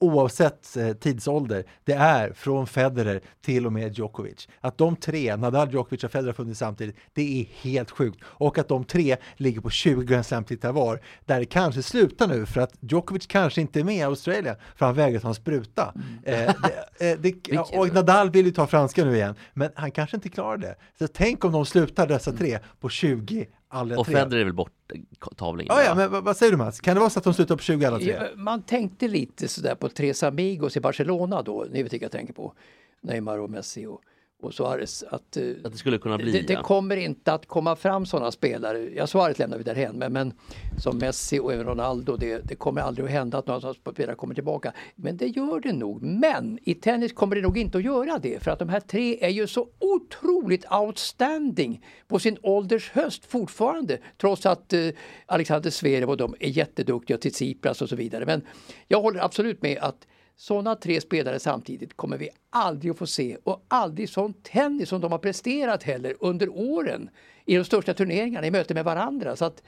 oavsett 0.00 0.76
eh, 0.76 0.92
tidsålder, 0.92 1.64
det 1.84 1.92
är 1.92 2.32
från 2.32 2.66
Federer 2.66 3.20
till 3.40 3.66
och 3.66 3.72
med 3.72 3.98
Djokovic. 3.98 4.48
Att 4.60 4.78
de 4.78 4.96
tre, 4.96 5.36
Nadal, 5.36 5.72
Djokovic 5.72 6.04
och 6.04 6.10
Federer 6.10 6.26
har 6.28 6.34
funnits 6.34 6.58
samtidigt, 6.58 6.96
det 7.12 7.40
är 7.40 7.46
helt 7.68 7.90
sjukt. 7.90 8.20
Och 8.24 8.58
att 8.58 8.68
de 8.68 8.84
tre 8.84 9.16
ligger 9.36 9.60
på 9.60 9.70
20 9.70 10.04
Grand 10.04 10.26
Slam-titlar 10.26 10.72
var, 10.72 11.00
där 11.24 11.38
det 11.38 11.44
kanske 11.46 11.82
slutar 11.82 12.28
nu 12.28 12.46
för 12.46 12.60
att 12.60 12.74
Djokovic 12.80 13.26
kanske 13.26 13.60
inte 13.60 13.80
är 13.80 13.84
med 13.84 13.96
i 13.96 14.02
Australien 14.02 14.56
för 14.76 14.86
han 14.86 14.94
vägrar 14.94 15.20
ta 15.20 15.28
en 15.28 15.34
spruta. 15.34 15.94
Eh, 16.24 16.54
det, 16.98 17.12
eh, 17.12 17.18
det, 17.18 17.58
och 17.78 17.94
Nadal 17.94 18.30
vill 18.30 18.46
ju 18.46 18.52
ta 18.52 18.66
franska 18.66 19.04
nu 19.04 19.14
igen, 19.14 19.34
men 19.54 19.70
han 19.74 19.90
kanske 19.90 20.16
inte 20.16 20.28
klarar 20.28 20.56
det. 20.56 20.74
Så 20.98 21.08
tänk 21.08 21.44
om 21.44 21.52
de 21.52 21.66
slutar 21.66 22.06
dessa 22.06 22.32
tre 22.32 22.58
på 22.80 22.88
20 22.88 23.46
alla 23.76 23.98
Och 23.98 24.06
tre. 24.06 24.14
Federer 24.14 24.40
är 24.40 24.44
väl 24.44 24.54
borttavlingen? 24.54 25.74
Ja, 25.76 25.82
ja, 25.82 25.88
va? 25.88 25.94
men 25.94 26.10
vad, 26.10 26.24
vad 26.24 26.36
säger 26.36 26.52
du 26.52 26.58
Mats? 26.58 26.80
Kan 26.80 26.94
det 26.94 27.00
vara 27.00 27.10
så 27.10 27.18
att 27.18 27.24
de 27.24 27.34
slutar 27.34 27.56
på 27.56 27.62
20 27.62 27.84
alla 27.84 27.98
tre? 27.98 28.12
Ja, 28.20 28.22
man 28.36 28.62
tänkte 28.62 29.08
lite 29.08 29.48
sådär 29.48 29.74
på 29.74 29.88
Tres 29.88 30.22
Amigos 30.22 30.76
i 30.76 30.80
Barcelona 30.80 31.42
då, 31.42 31.66
ni 31.70 31.82
vet 31.82 31.92
vilka 31.92 32.04
jag 32.04 32.12
tänker 32.12 32.32
på. 32.34 32.52
Neymar 33.00 33.38
och 33.38 33.50
Messi 33.50 33.86
och, 33.86 34.00
och 34.46 34.54
Suarez. 34.54 35.04
Att, 35.10 35.36
eh, 35.36 35.42
Att 35.64 35.72
det 35.72 35.78
skulle 35.78 35.98
kunna 35.98 36.16
bli 36.18 36.32
det, 36.32 36.40
det 36.40 36.52
ja. 36.52 36.62
kommer 36.62 36.96
inte 36.96 37.32
att 37.32 37.46
komma 37.46 37.76
fram 37.76 38.06
sådana 38.06 38.32
spelare. 38.32 38.90
Ja, 38.96 39.06
Suarez 39.06 39.38
lämnar 39.38 39.58
vi 39.58 39.64
därhen, 39.64 39.96
men, 39.96 40.12
men 40.12 40.32
som 40.78 40.98
Messi 40.98 41.38
och 41.38 41.52
även 41.52 41.66
Ronaldo, 41.66 42.16
det, 42.16 42.40
det 42.44 42.54
kommer 42.54 42.80
aldrig 42.80 43.04
att 43.06 43.12
hända 43.12 43.38
att 43.38 43.46
några 43.46 43.60
sådana 43.60 43.92
spelare 43.92 44.16
kommer 44.16 44.34
tillbaka. 44.34 44.72
Men 44.94 45.16
det 45.16 45.26
gör 45.26 45.60
det 45.60 45.72
nog. 45.72 46.02
Men 46.02 46.58
i 46.62 46.74
tennis 46.74 47.12
kommer 47.12 47.36
det 47.36 47.42
nog 47.42 47.58
inte 47.58 47.78
att 47.78 47.84
göra 47.84 48.18
det, 48.18 48.42
för 48.42 48.50
att 48.50 48.58
de 48.58 48.68
här 48.68 48.80
tre 48.80 49.24
är 49.24 49.28
ju 49.28 49.46
så 49.46 49.68
otroligt 49.78 50.72
outstanding 50.72 51.84
på 52.08 52.18
sin 52.18 52.38
ålders 52.42 52.90
höst 52.90 53.26
fortfarande, 53.26 53.98
trots 54.20 54.46
att 54.46 54.72
eh, 54.72 54.88
Alexander 55.26 55.70
Zverev 55.70 56.10
och 56.10 56.16
de 56.16 56.34
är 56.40 56.48
jätteduktiga, 56.48 57.18
till 57.18 57.32
Tsipras 57.32 57.82
och 57.82 57.88
så 57.88 57.96
vidare. 57.96 58.26
Men 58.26 58.42
jag 58.88 59.00
håller 59.00 59.24
absolut 59.24 59.62
med 59.62 59.78
att 59.78 60.06
sådana 60.36 60.74
tre 60.74 61.00
spelare 61.00 61.38
samtidigt 61.38 61.96
kommer 61.96 62.18
vi 62.18 62.28
aldrig 62.50 62.90
att 62.90 62.98
få 62.98 63.06
se 63.06 63.36
och 63.44 63.64
aldrig 63.68 64.08
sån 64.08 64.32
tennis 64.32 64.88
som 64.88 65.00
de 65.00 65.12
har 65.12 65.18
presterat 65.18 65.82
heller 65.82 66.16
under 66.20 66.48
åren 66.48 67.10
i 67.44 67.56
de 67.56 67.64
största 67.64 67.94
turneringarna 67.94 68.46
i 68.46 68.50
möte 68.50 68.74
med 68.74 68.84
varandra. 68.84 69.36
Så 69.36 69.44
att, 69.44 69.62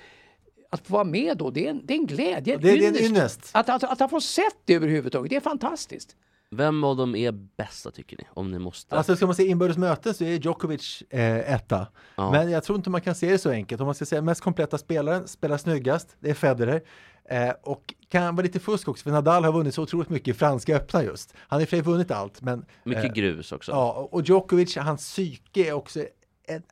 att 0.70 0.86
få 0.86 0.92
vara 0.92 1.04
med 1.04 1.36
då, 1.36 1.50
det 1.50 1.66
är 1.66 1.70
en, 1.70 1.80
det 1.86 1.94
är 1.94 1.98
en 1.98 2.06
glädje, 2.06 2.54
en 2.54 2.60
Det 2.60 2.70
är- 2.72 2.76
det 2.78 2.84
är 2.84 2.88
en 2.88 2.96
ynnest. 2.96 3.04
ynnest. 3.10 3.50
Att, 3.52 3.68
att, 3.68 3.84
att 3.84 4.00
ha 4.00 4.08
fått 4.08 4.24
sett 4.24 4.56
det 4.64 4.74
överhuvudtaget, 4.74 5.30
det 5.30 5.36
är 5.36 5.40
fantastiskt. 5.40 6.16
Vem 6.50 6.84
av 6.84 6.96
dem 6.96 7.16
är 7.16 7.32
bästa 7.32 7.90
tycker 7.90 8.16
ni? 8.16 8.24
Om 8.34 8.50
ni 8.50 8.58
måste? 8.58 8.96
Alltså 8.96 9.16
ska 9.16 9.26
man 9.26 9.34
se 9.34 9.46
inbördes 9.46 9.76
möten 9.76 10.14
så 10.14 10.24
är 10.24 10.28
Djokovic 10.38 11.02
eh, 11.10 11.54
etta. 11.54 11.86
Ja. 12.16 12.30
Men 12.30 12.50
jag 12.50 12.64
tror 12.64 12.76
inte 12.76 12.90
man 12.90 13.00
kan 13.00 13.14
se 13.14 13.30
det 13.30 13.38
så 13.38 13.50
enkelt. 13.50 13.80
Om 13.80 13.84
man 13.86 13.94
ska 13.94 14.04
säga 14.06 14.22
mest 14.22 14.40
kompletta 14.40 14.78
spelaren, 14.78 15.28
spelar 15.28 15.56
snyggast, 15.58 16.16
det 16.20 16.30
är 16.30 16.34
Federer. 16.34 16.82
Eh, 17.30 17.50
och 17.62 17.94
kan 18.08 18.36
vara 18.36 18.44
lite 18.44 18.60
fusk 18.60 18.88
också, 18.88 19.04
för 19.04 19.10
Nadal 19.10 19.44
har 19.44 19.52
vunnit 19.52 19.74
så 19.74 19.82
otroligt 19.82 20.10
mycket 20.10 20.28
i 20.28 20.38
Franska 20.38 20.76
öppna 20.76 21.02
just. 21.04 21.34
Han 21.38 21.56
har 21.56 21.60
i 21.60 21.64
och 21.64 21.68
för 21.68 21.76
sig 21.76 21.84
vunnit 21.84 22.10
allt, 22.10 22.42
men 22.42 22.64
Mycket 22.84 23.04
eh, 23.04 23.12
grus 23.12 23.52
också. 23.52 23.72
Ja, 23.72 24.08
och 24.10 24.22
Djokovic, 24.22 24.76
hans 24.76 25.00
psyke 25.00 25.68
är 25.68 25.72
också 25.72 26.00
en, 26.48 26.62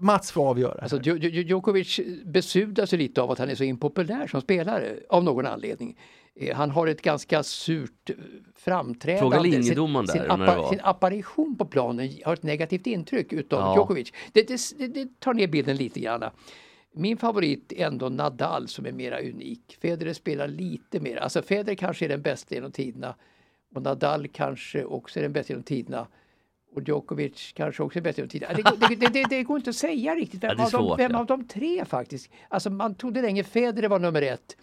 Mats 0.00 0.32
får 0.32 0.48
avgöra. 0.50 0.82
Alltså, 0.82 0.98
Djo- 0.98 1.16
Djo- 1.18 1.42
Djokovic 1.46 2.00
besudlas 2.24 2.92
ju 2.94 2.96
lite 2.96 3.22
av 3.22 3.30
att 3.30 3.38
han 3.38 3.48
är 3.50 3.54
så 3.54 3.64
impopulär 3.64 4.26
som 4.26 4.40
spelare 4.40 4.96
av 5.08 5.24
någon 5.24 5.46
anledning. 5.46 5.98
Eh, 6.40 6.56
Han 6.56 6.70
har 6.70 6.86
ett 6.86 7.02
ganska 7.02 7.42
surt 7.42 8.10
eh, 8.10 8.14
framträdande. 8.56 9.20
Fråga 9.20 9.40
linjedomaren 9.40 10.06
sin, 10.06 10.16
där 10.16 10.22
sin, 10.24 10.30
om 10.30 10.40
när 10.40 10.46
det 10.46 10.58
var. 10.58 10.68
sin 10.68 10.80
apparition 10.82 11.56
på 11.58 11.64
planen 11.64 12.10
har 12.24 12.32
ett 12.32 12.42
negativt 12.42 12.86
intryck 12.86 13.32
utav 13.32 13.60
Ja. 13.60 13.74
Djokovic. 13.76 14.12
Det, 14.32 14.48
det, 14.48 14.60
det, 14.78 14.86
det 14.86 15.20
tar 15.20 15.34
ner 15.34 15.46
bilden 15.46 15.76
lite 15.76 16.00
grann. 16.00 16.24
Min 16.94 17.16
favorit 17.16 17.72
är 17.72 17.86
ändå 17.86 18.08
Nadal 18.08 18.68
som 18.68 18.86
är 18.86 18.92
mera 18.92 19.20
unik. 19.20 19.78
Federer 19.80 20.12
spelar 20.12 20.48
lite 20.48 21.00
mer. 21.00 21.16
Alltså 21.16 21.42
Federer 21.42 21.76
kanske 21.76 22.04
är 22.04 22.08
den 22.08 22.22
bästa 22.22 22.54
genom 22.54 22.72
tiderna 22.72 23.14
och 23.74 23.82
Nadal 23.82 24.28
kanske 24.28 24.84
också 24.84 25.18
är 25.18 25.22
den 25.22 25.32
bästa 25.32 25.52
genom 25.52 25.64
tiderna. 25.64 26.06
Och 26.74 26.82
Djokovic 26.88 27.52
kanske 27.52 27.82
också 27.82 27.98
är 27.98 28.02
bäst 28.02 28.18
genom 28.18 28.28
tiderna. 28.28 28.54
Det, 28.54 28.62
det, 28.62 28.94
det, 28.94 29.12
det, 29.12 29.24
det 29.30 29.42
går 29.42 29.56
inte 29.56 29.70
att 29.70 29.76
säga 29.76 30.14
riktigt 30.14 30.42
Ja, 30.42 30.48
vem, 30.48 30.56
det 30.56 30.62
är 30.62 30.66
av, 30.66 30.70
de, 30.70 30.78
svårt, 30.78 30.98
vem 30.98 31.12
ja. 31.12 31.18
av 31.18 31.26
de 31.26 31.48
tre 31.48 31.84
faktiskt. 31.84 32.30
Alltså 32.48 32.70
man 32.70 32.94
trodde 32.94 33.22
länge 33.22 33.44
Federer 33.44 33.88
var 33.88 33.98
nummer 33.98 34.22
ett. 34.22 34.56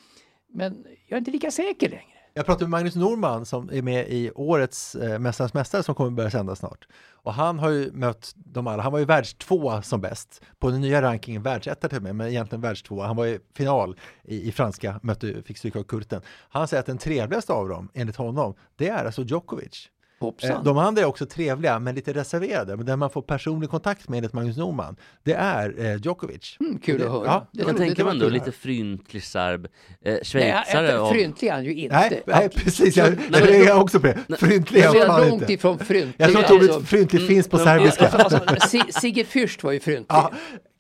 Men 0.47 0.85
jag 1.07 1.15
är 1.15 1.17
inte 1.17 1.31
lika 1.31 1.51
säker 1.51 1.89
längre. 1.89 2.18
Jag 2.33 2.45
pratade 2.45 2.65
med 2.65 2.69
Magnus 2.69 2.95
Norman 2.95 3.45
som 3.45 3.69
är 3.73 3.81
med 3.81 4.09
i 4.09 4.31
årets 4.35 4.95
eh, 4.95 5.19
Mästarnas 5.19 5.53
Mästare 5.53 5.83
som 5.83 5.95
kommer 5.95 6.11
börja 6.11 6.31
sändas 6.31 6.59
snart. 6.59 6.87
Och 7.11 7.33
han 7.33 7.59
har 7.59 7.69
ju 7.69 7.91
mött 7.91 8.31
de 8.35 8.67
alla. 8.67 8.83
Han 8.83 8.91
var 8.91 8.99
ju 8.99 9.05
världstvåa 9.05 9.81
som 9.81 10.01
bäst. 10.01 10.41
På 10.59 10.69
den 10.69 10.81
nya 10.81 11.01
rankingen 11.01 11.43
världsetta 11.43 11.89
till 11.89 11.97
och 11.97 12.03
med, 12.03 12.15
men 12.15 12.27
egentligen 12.27 12.61
världstvåa. 12.61 13.07
Han 13.07 13.15
var 13.15 13.25
i 13.25 13.39
final 13.53 13.95
i, 14.23 14.47
i 14.47 14.51
franska, 14.51 14.99
mötte, 15.03 15.43
fick 15.43 15.57
stryka 15.57 15.79
av 15.79 15.83
Kurten. 15.83 16.21
Han 16.49 16.67
säger 16.67 16.79
att 16.79 16.85
den 16.87 16.97
trevligaste 16.97 17.53
av 17.53 17.69
dem, 17.69 17.89
enligt 17.93 18.15
honom, 18.15 18.53
det 18.75 18.89
är 18.89 19.05
alltså 19.05 19.21
Djokovic. 19.21 19.89
Hoppsan. 20.19 20.51
Eh, 20.51 20.63
De 20.63 20.77
andra 20.77 21.01
är 21.01 21.05
också 21.05 21.25
trevliga, 21.25 21.79
men 21.79 21.95
lite 21.95 22.13
reserverade. 22.13 22.77
Men 22.77 22.85
den 22.85 22.99
man 22.99 23.09
får 23.09 23.21
personlig 23.21 23.69
kontakt 23.69 24.09
med, 24.09 24.17
enligt 24.17 24.33
Magnus 24.33 24.57
Norman, 24.57 24.95
det 25.23 25.33
är 25.33 25.85
eh, 25.85 25.95
Djokovic. 25.95 26.57
Mm, 26.59 26.79
kul 26.79 26.99
det, 26.99 27.05
att 27.05 27.11
höra. 27.11 27.23
Ja, 27.25 27.47
Det 27.51 27.61
Jag 27.61 27.77
tänker 27.77 28.05
ändå 28.09 28.25
kul. 28.25 28.33
lite 28.33 28.51
fryntlig 28.51 29.23
serb, 29.23 29.65
eh, 29.65 29.69
Nej, 30.01 30.19
schweizare 30.23 30.99
av... 30.99 31.11
fryntlig 31.11 31.47
är 31.49 31.53
han 31.53 31.65
ju 31.65 31.73
inte. 31.73 31.95
Nej, 31.95 32.23
nej, 32.25 32.49
precis. 32.49 32.97
Jag, 32.97 33.17
Nej, 33.29 33.41
reagerar 33.41 33.81
också 33.81 33.99
på 33.99 34.07
det. 34.07 34.37
Fryntlig 34.37 34.79
är 34.81 34.83
Jag 34.93 35.07
han 35.07 35.07
fan 35.07 35.29
långt 35.29 35.41
inte. 35.41 35.53
ifrån 35.53 35.79
fryntlig. 35.79 36.15
Jag 36.17 36.29
tror 36.31 36.41
inte 36.43 36.53
ordet 36.53 36.69
Alltså, 36.69 36.85
fryntlig 36.85 37.27
finns 37.27 37.47
på 37.47 37.57
serbiska. 37.57 38.07
Alltså, 38.13 38.67
Si- 38.67 38.91
Sigge 39.01 39.23
Fürst 39.23 39.63
var 39.63 39.71
ju 39.71 39.79
fryntlig. 39.79 40.17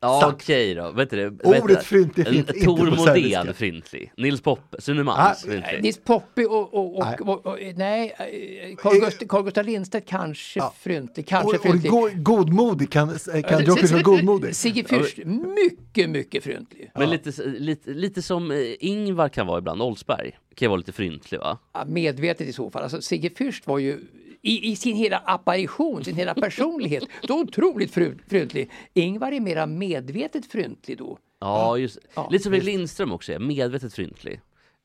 Ja, 0.01 0.19
Sant. 0.21 0.33
okej 0.33 0.73
då, 0.75 0.91
vet 0.91 1.09
du 1.09 1.17
det? 1.29 1.43
Ordet 1.47 1.77
Vet 1.77 1.83
fryntlig 1.85 2.27
finns 2.27 2.37
inte 2.37 2.53
Tor. 2.53 2.95
Modén 3.07 3.53
fryntlig, 3.53 4.11
Nils 4.17 4.41
Poppe, 4.41 4.81
Sune 4.81 5.11
Ah, 5.11 5.33
fryntlig. 5.45 5.83
Nils 5.83 5.99
Poppy 6.03 6.45
och, 6.45 6.73
och, 6.73 6.97
och, 6.97 7.05
Nej. 7.05 7.17
och, 7.19 7.45
och, 7.45 7.57
nej, 7.75 8.15
eh, 8.19 8.75
Carl 8.75 8.95
Gust- 8.95 9.27
Carl 9.27 9.43
Gustaf 9.43 9.65
Lindstedt 9.65 10.07
kanske 10.09 10.59
Ja. 10.59 10.73
fryntlig, 10.79 11.27
kanske 11.27 11.47
Och, 11.47 11.53
och 11.55 11.61
fryntlig. 11.61 11.91
go, 11.91 12.09
godmodig, 12.15 12.89
kan, 12.91 13.07
kan 13.47 13.63
Djokovic 13.65 13.91
vara 13.91 14.01
godmodig? 14.01 14.55
Sigge 14.55 14.81
Fürst, 14.83 15.25
mycket, 15.55 16.09
mycket 16.09 16.43
fryntlig. 16.43 16.91
Men 16.95 17.09
lite, 17.09 17.43
lite, 17.45 17.89
lite 17.89 18.21
som 18.21 18.51
eh, 18.51 18.57
Ingvar 18.79 19.29
kan 19.29 19.47
vara 19.47 19.57
ibland, 19.59 19.81
Oldsberg, 19.81 20.31
kan 20.55 20.65
ju 20.65 20.67
vara 20.69 20.77
lite 20.77 20.91
fryntlig 20.91 21.39
va? 21.39 21.57
Ja, 21.73 21.85
medvetet 21.85 22.47
i 22.47 22.53
så 22.53 22.69
fall. 22.69 22.83
Alltså, 22.83 23.01
Sigge 23.01 23.29
Fürst 23.29 23.61
var 23.65 23.79
ju 23.79 23.99
i, 24.41 24.71
i 24.71 24.75
sin 24.75 24.95
hela 24.95 25.17
apparition, 25.17 26.03
sin 26.03 26.15
hela 26.15 26.33
personlighet, 26.33 27.03
då 27.23 27.39
otroligt 27.41 27.91
fryntlig. 28.27 28.71
Ingvar 28.93 29.31
är 29.31 29.39
mera 29.39 29.65
medvetet 29.65 30.45
fryntlig 30.51 30.97
då. 30.97 31.17
Ja, 31.39 31.77
just 31.77 31.97
Ja, 32.15 32.29
Lite 32.31 32.43
som 32.43 32.53
Erik 32.53 32.63
Lindström 32.63 33.11
också 33.11 33.33
är, 33.33 33.39
medvetet 33.39 33.93
fryntlig. 33.93 34.41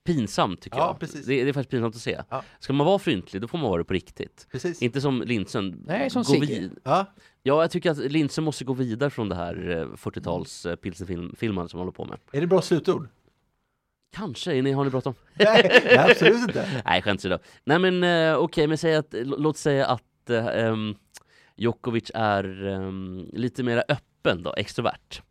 Pinsamt 0.07 0.61
tycker 0.61 0.79
Ja, 0.79 0.87
jag. 0.87 0.99
precis. 1.01 1.27
Det, 1.27 1.43
det 1.45 1.49
är 1.49 1.53
faktiskt 1.53 1.71
pinsamt 1.71 1.95
att 1.95 2.01
se. 2.03 2.21
Ja. 2.31 2.43
Ska 2.59 2.73
man 2.73 2.87
vara 2.87 2.99
fryntlig, 2.99 3.43
då 3.43 3.49
får 3.49 3.59
man 3.59 3.71
vara 3.71 3.79
det 3.79 3.85
på 3.85 3.95
riktigt. 3.95 4.47
Precis. 4.53 4.83
Inte 4.83 5.01
som 5.01 5.23
Lindström. 5.23 5.83
Nej, 5.87 6.11
som 6.11 6.25
Sigge. 6.25 6.47
vid- 6.47 6.79
Ja, 6.85 7.07
Ja, 7.43 7.61
jag 7.63 7.71
tycker 7.71 7.91
att 7.91 7.99
Lindström 8.13 8.45
måste 8.45 8.65
gå 8.65 8.73
vidare 8.73 9.11
från 9.11 9.29
det 9.29 9.35
här 9.35 9.71
eh, 9.71 9.97
40-tals 9.97 10.67
eh, 10.67 10.77
pilsnerfilmen 10.77 11.69
som 11.69 11.79
han 11.79 11.87
håller 11.87 11.93
på 11.93 12.05
med. 12.05 12.19
är 12.33 12.41
det 12.41 12.47
bra 12.47 12.63
slutord? 12.63 13.09
Kanske, 14.15 14.63
ni, 14.63 14.73
har 14.73 14.85
ni 14.85 14.91
bråttom? 14.91 15.15
Nej, 15.35 15.83
nej, 15.85 15.99
absolut 15.99 16.43
inte. 16.49 16.83
Nej, 16.85 17.03
skämt 17.03 17.21
åsido. 17.21 17.39
Nej 17.65 17.79
men 17.79 18.05
eh, 18.05 18.37
okej, 18.37 18.67
men 18.67 18.79
säg 18.79 18.95
att, 18.95 19.09
låt 19.13 19.57
säga 19.57 19.87
att 19.87 20.31
eh, 20.31 20.47
ehm, 20.47 20.95
Djokovic 21.57 22.11
är 22.15 22.67
ehm, 22.67 23.31
lite 23.33 23.63
mer 23.63 23.85
öppen 23.89 24.43
då, 24.43 24.55
extrovert. 24.57 25.23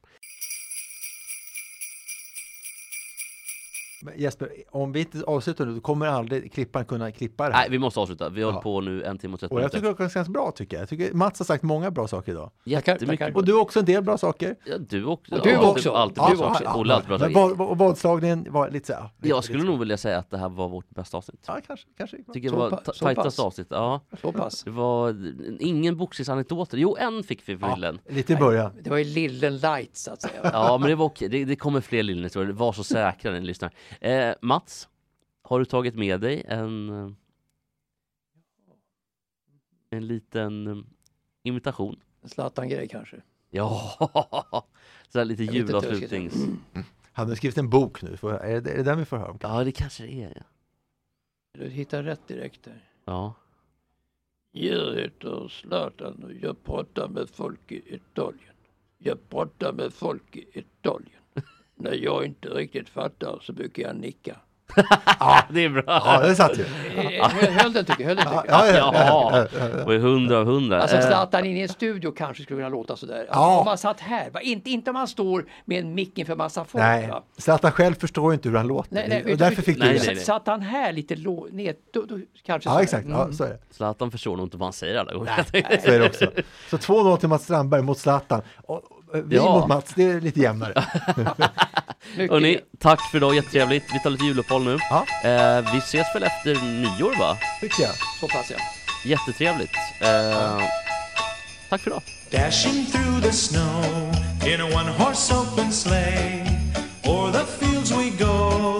Men 4.03 4.13
Jesper, 4.19 4.49
om 4.71 4.91
vi 4.91 4.99
inte 4.99 5.23
avslutar 5.23 5.65
nu, 5.65 5.73
då 5.75 5.81
kommer 5.81 6.05
aldrig 6.07 6.53
klipparen 6.53 6.85
kunna 6.85 7.11
klippa 7.11 7.47
det 7.49 7.53
här. 7.55 7.61
Nej, 7.61 7.69
vi 7.71 7.79
måste 7.79 7.99
avsluta. 7.99 8.29
Vi 8.29 8.41
har 8.41 8.49
Ja. 8.49 8.53
hållit 8.53 8.63
på 8.63 8.81
nu 8.81 9.03
en 9.03 9.17
timme 9.17 9.33
och 9.33 9.39
30 9.39 9.53
Och 9.53 9.59
jag 9.59 9.63
minuter. 9.63 9.77
tycker 9.79 9.91
det 9.91 9.97
känns 9.97 10.13
ganska 10.13 10.31
bra 10.31 10.51
tycker 10.55 10.77
jag. 10.77 10.81
jag 10.81 10.89
tycker 10.89 11.13
Mats 11.13 11.39
har 11.39 11.45
sagt 11.45 11.63
många 11.63 11.91
bra 11.91 12.07
saker 12.07 12.31
idag. 12.31 12.51
Jättemycket. 12.63 13.35
Och 13.35 13.45
du 13.45 13.53
har 13.53 13.61
också 13.61 13.79
en 13.79 13.85
del 13.85 14.03
bra 14.03 14.17
saker. 14.17 14.55
Ja, 14.65 14.77
du 14.77 15.05
också. 15.05 15.35
Och 15.35 15.41
du 15.43 15.51
Alltid- 15.53 15.69
också. 15.69 15.91
Alltid 15.91 16.17
Ja, 16.17 16.23
bra 16.25 16.31
du 16.33 16.37
saker. 16.37 16.65
också. 16.67 16.79
Olle 16.79 16.93
har 16.93 16.97
alltid 16.97 17.07
bra 17.09 17.19
saker. 17.19 17.33
vad- 17.33 17.57
vad- 17.57 17.77
vadslagningen 17.77 18.47
var 18.49 18.69
lite 18.69 18.87
så 18.87 18.93
här. 18.93 19.09
lite- 19.17 19.27
Jag 19.29 19.43
skulle 19.43 19.59
lite- 19.59 19.69
nog 19.69 19.79
vilja 19.79 19.97
säga 19.97 20.17
att 20.17 20.29
det 20.31 20.37
här 20.37 20.49
var 20.49 20.69
vårt 20.69 20.89
bästa 20.89 21.17
avsnitt. 21.17 21.43
Ja, 21.47 21.57
kanske. 21.67 21.85
kanske. 21.97 22.17
Tycker 22.33 22.49
Så 22.49 22.55
det 22.55 22.61
var 22.61 22.69
ta- 22.69 22.91
tajtaste 22.91 23.41
avsnitt. 23.41 23.67
Ja. 23.69 24.01
Så 24.21 24.31
pass. 24.31 24.63
Det 24.63 24.71
var 24.71 25.15
ingen 25.59 25.97
boxningsanekdoter. 25.97 26.77
Jo, 26.77 26.95
en 26.99 27.23
fick 27.23 27.49
vi 27.49 27.57
för 27.57 27.67
Ja, 27.67 27.75
Lillen. 27.75 27.99
lite 28.09 28.33
i 28.33 28.35
början. 28.35 28.71
Det 28.83 28.89
var 28.89 28.97
ju 28.97 29.03
Lillen 29.03 29.57
light 29.57 29.95
så 29.97 30.11
att 30.13 30.21
säga. 30.21 30.33
Ja, 30.53 30.77
men 30.77 30.89
det 30.89 30.95
var 30.95 31.05
okej. 31.05 31.29
Det, 31.29 31.45
det 31.45 31.55
kommer 31.55 31.81
fler 31.81 32.03
Lillen-historier. 32.03 32.51
Var 32.53 32.73
så 32.73 32.83
säkra 32.83 33.31
när 33.31 33.39
ni 33.39 33.45
lyssnar. 33.45 33.71
Eh, 34.01 34.35
Mats, 34.41 34.89
har 35.41 35.59
du 35.59 35.65
tagit 35.65 35.95
med 35.95 36.21
dig 36.21 36.43
en, 36.47 36.89
eh, 36.89 37.11
en 39.89 40.07
liten 40.07 40.67
eh, 40.67 40.77
invitation? 41.43 41.99
En 42.21 42.29
Zlatan-grej 42.29 42.87
kanske. 42.87 43.21
Ja, 43.49 43.95
så 45.09 45.17
här 45.17 45.25
lite 45.25 45.43
julavslutnings... 45.43 46.35
Han 47.15 47.27
har 47.29 47.35
skrivit 47.35 47.57
en 47.57 47.69
bok 47.69 48.01
nu, 48.01 48.17
Får- 48.17 48.33
är 48.33 48.61
det, 48.61 48.71
är 48.71 48.77
det 48.77 48.83
den 48.83 48.97
vi 48.99 49.05
får 49.05 49.17
höra 49.17 49.31
om? 49.31 49.39
Ja, 49.41 49.63
det 49.63 49.71
kanske 49.71 50.03
det 50.03 50.23
är. 50.23 50.33
Ja. 50.37 50.43
Du 51.51 51.69
hittar 51.69 52.03
rätt 52.03 52.27
direkt 52.27 52.63
där. 52.63 52.89
ja. 53.05 53.33
Jag 54.55 54.95
heter 54.95 55.47
Zlatan 55.47 56.23
och 56.23 56.33
jag 56.33 56.63
pratar 56.63 57.07
med 57.07 57.29
folk 57.29 57.71
i 57.71 57.95
Italien. 57.95 58.53
Jag 58.97 59.29
pratar 59.29 59.73
med 59.73 59.93
folk 59.93 60.35
i 60.35 60.59
Italien. 60.59 61.22
När 61.83 61.93
jag 62.03 62.25
inte 62.25 62.47
riktigt 62.47 62.89
fattar 62.89 63.39
så 63.41 63.53
brukar 63.53 63.83
jag 63.83 63.95
nicka. 63.95 64.35
Det 65.49 65.63
är 65.65 65.69
bra! 65.69 65.83
Ja, 65.87 66.19
det 66.27 66.35
satt 66.35 66.57
ju. 66.57 66.63
Eh, 66.97 67.29
Höll 67.29 67.73
den 67.73 67.85
tycker 67.85 68.03
jag. 68.09 68.17
Ja, 68.17 68.43
ja, 68.47 68.67
ja. 68.75 68.93
Ja, 68.95 69.85
var 69.85 69.93
ju 69.93 69.99
hundra 69.99 70.37
av 70.37 70.45
hundra. 70.45 70.81
Alltså 70.81 70.97
Eh, 70.97 71.01
Zlatan 71.07 71.45
in 71.45 71.57
i 71.57 71.61
en 71.61 71.69
studio 71.69 72.11
kanske 72.11 72.43
skulle 72.43 72.57
kunna 72.59 72.69
låta 72.69 72.95
sådär. 72.95 73.15
Alltså, 73.19 73.33
Ja. 73.33 73.59
Om 73.59 73.65
man 73.65 73.77
satt 73.77 73.99
här, 73.99 74.29
va? 74.29 74.41
Inte, 74.41 74.69
inte 74.69 74.89
om 74.89 74.93
man 74.93 75.07
står 75.07 75.45
med 75.65 75.79
en 75.79 75.93
mick 75.95 76.17
inför 76.17 76.35
massa 76.35 76.65
folk. 76.65 76.83
Nej, 76.83 77.07
Va? 77.07 77.23
Zlatan 77.37 77.71
själv 77.71 77.93
förstår 77.95 78.31
ju 78.31 78.33
inte 78.33 78.49
hur 78.49 78.55
han 78.57 78.67
låter. 78.67 78.93
Nej, 78.95 79.05
nej, 79.09 79.31
och 79.33 79.37
därför 79.37 79.55
du- 79.55 79.61
fick 79.61 79.77
Nej, 79.77 79.93
du 79.93 79.99
nej, 79.99 80.07
nej. 80.15 80.15
Satt 80.23 80.47
han 80.47 80.61
här 80.61 80.91
lite 80.91 81.15
ner, 81.51 81.75
då, 81.93 82.01
då 82.05 82.19
kanske 82.45 82.69
Ja, 82.69 82.81
exakt. 82.81 83.07
Ja, 83.09 83.21
Mm. 83.21 83.33
så 83.33 83.43
är 83.43 83.49
det. 83.49 83.59
Zlatan 83.71 84.11
förstår 84.11 84.37
nog 84.37 84.45
inte 84.45 84.57
vad 84.57 84.65
han 84.65 84.73
säger 84.73 84.95
alla 84.99 85.13
gånger. 85.13 85.45
Så 85.85 85.91
är 85.91 85.99
det 85.99 86.05
också. 86.05 86.25
Så 86.69 86.77
2-0 86.77 87.17
till 87.17 87.29
Mats 87.29 87.43
Strandberg 87.43 87.81
mot 87.81 87.97
Zlatan. 87.97 88.41
Och 88.63 88.75
och 88.77 88.92
vi 89.13 89.35
Ja. 89.35 89.43
mot 89.59 89.67
Mats, 89.67 89.91
det 89.95 90.03
är 90.03 90.21
lite 90.21 90.39
jämnare. 90.39 90.73
Hörni, 92.17 92.59
tack 92.79 93.01
för 93.11 93.17
idag, 93.17 93.35
jättetrevligt. 93.35 93.83
Vi 93.93 93.99
tar 93.99 94.09
lite 94.09 94.23
juluppehåll 94.25 94.63
nu. 94.63 94.77
Ja. 94.89 95.05
Eh, 95.29 95.71
vi 95.73 95.77
ses 95.77 96.07
väl 96.15 96.23
efter 96.23 96.55
nyår 96.55 97.19
va? 97.19 97.37
Tycker 97.61 97.83
jag. 97.83 97.91
Så 98.19 98.27
pass 98.27 98.51
ja. 98.51 98.57
Jättetrevligt. 99.05 99.71
Eh, 100.01 100.61
tack 101.69 101.81
för 101.81 101.89
idag. 101.91 102.01
Dashing 102.31 102.85
through 102.85 103.21
the 103.21 103.31
snow 103.31 103.83
in 104.47 104.61
a 104.61 104.65
one 104.65 104.89
horse 104.97 105.33
open 105.35 105.71
sleigh. 105.71 106.49
O'er 107.03 107.31
the 107.31 107.45
fields 107.65 107.91
we 107.91 108.09
go, 108.25 108.79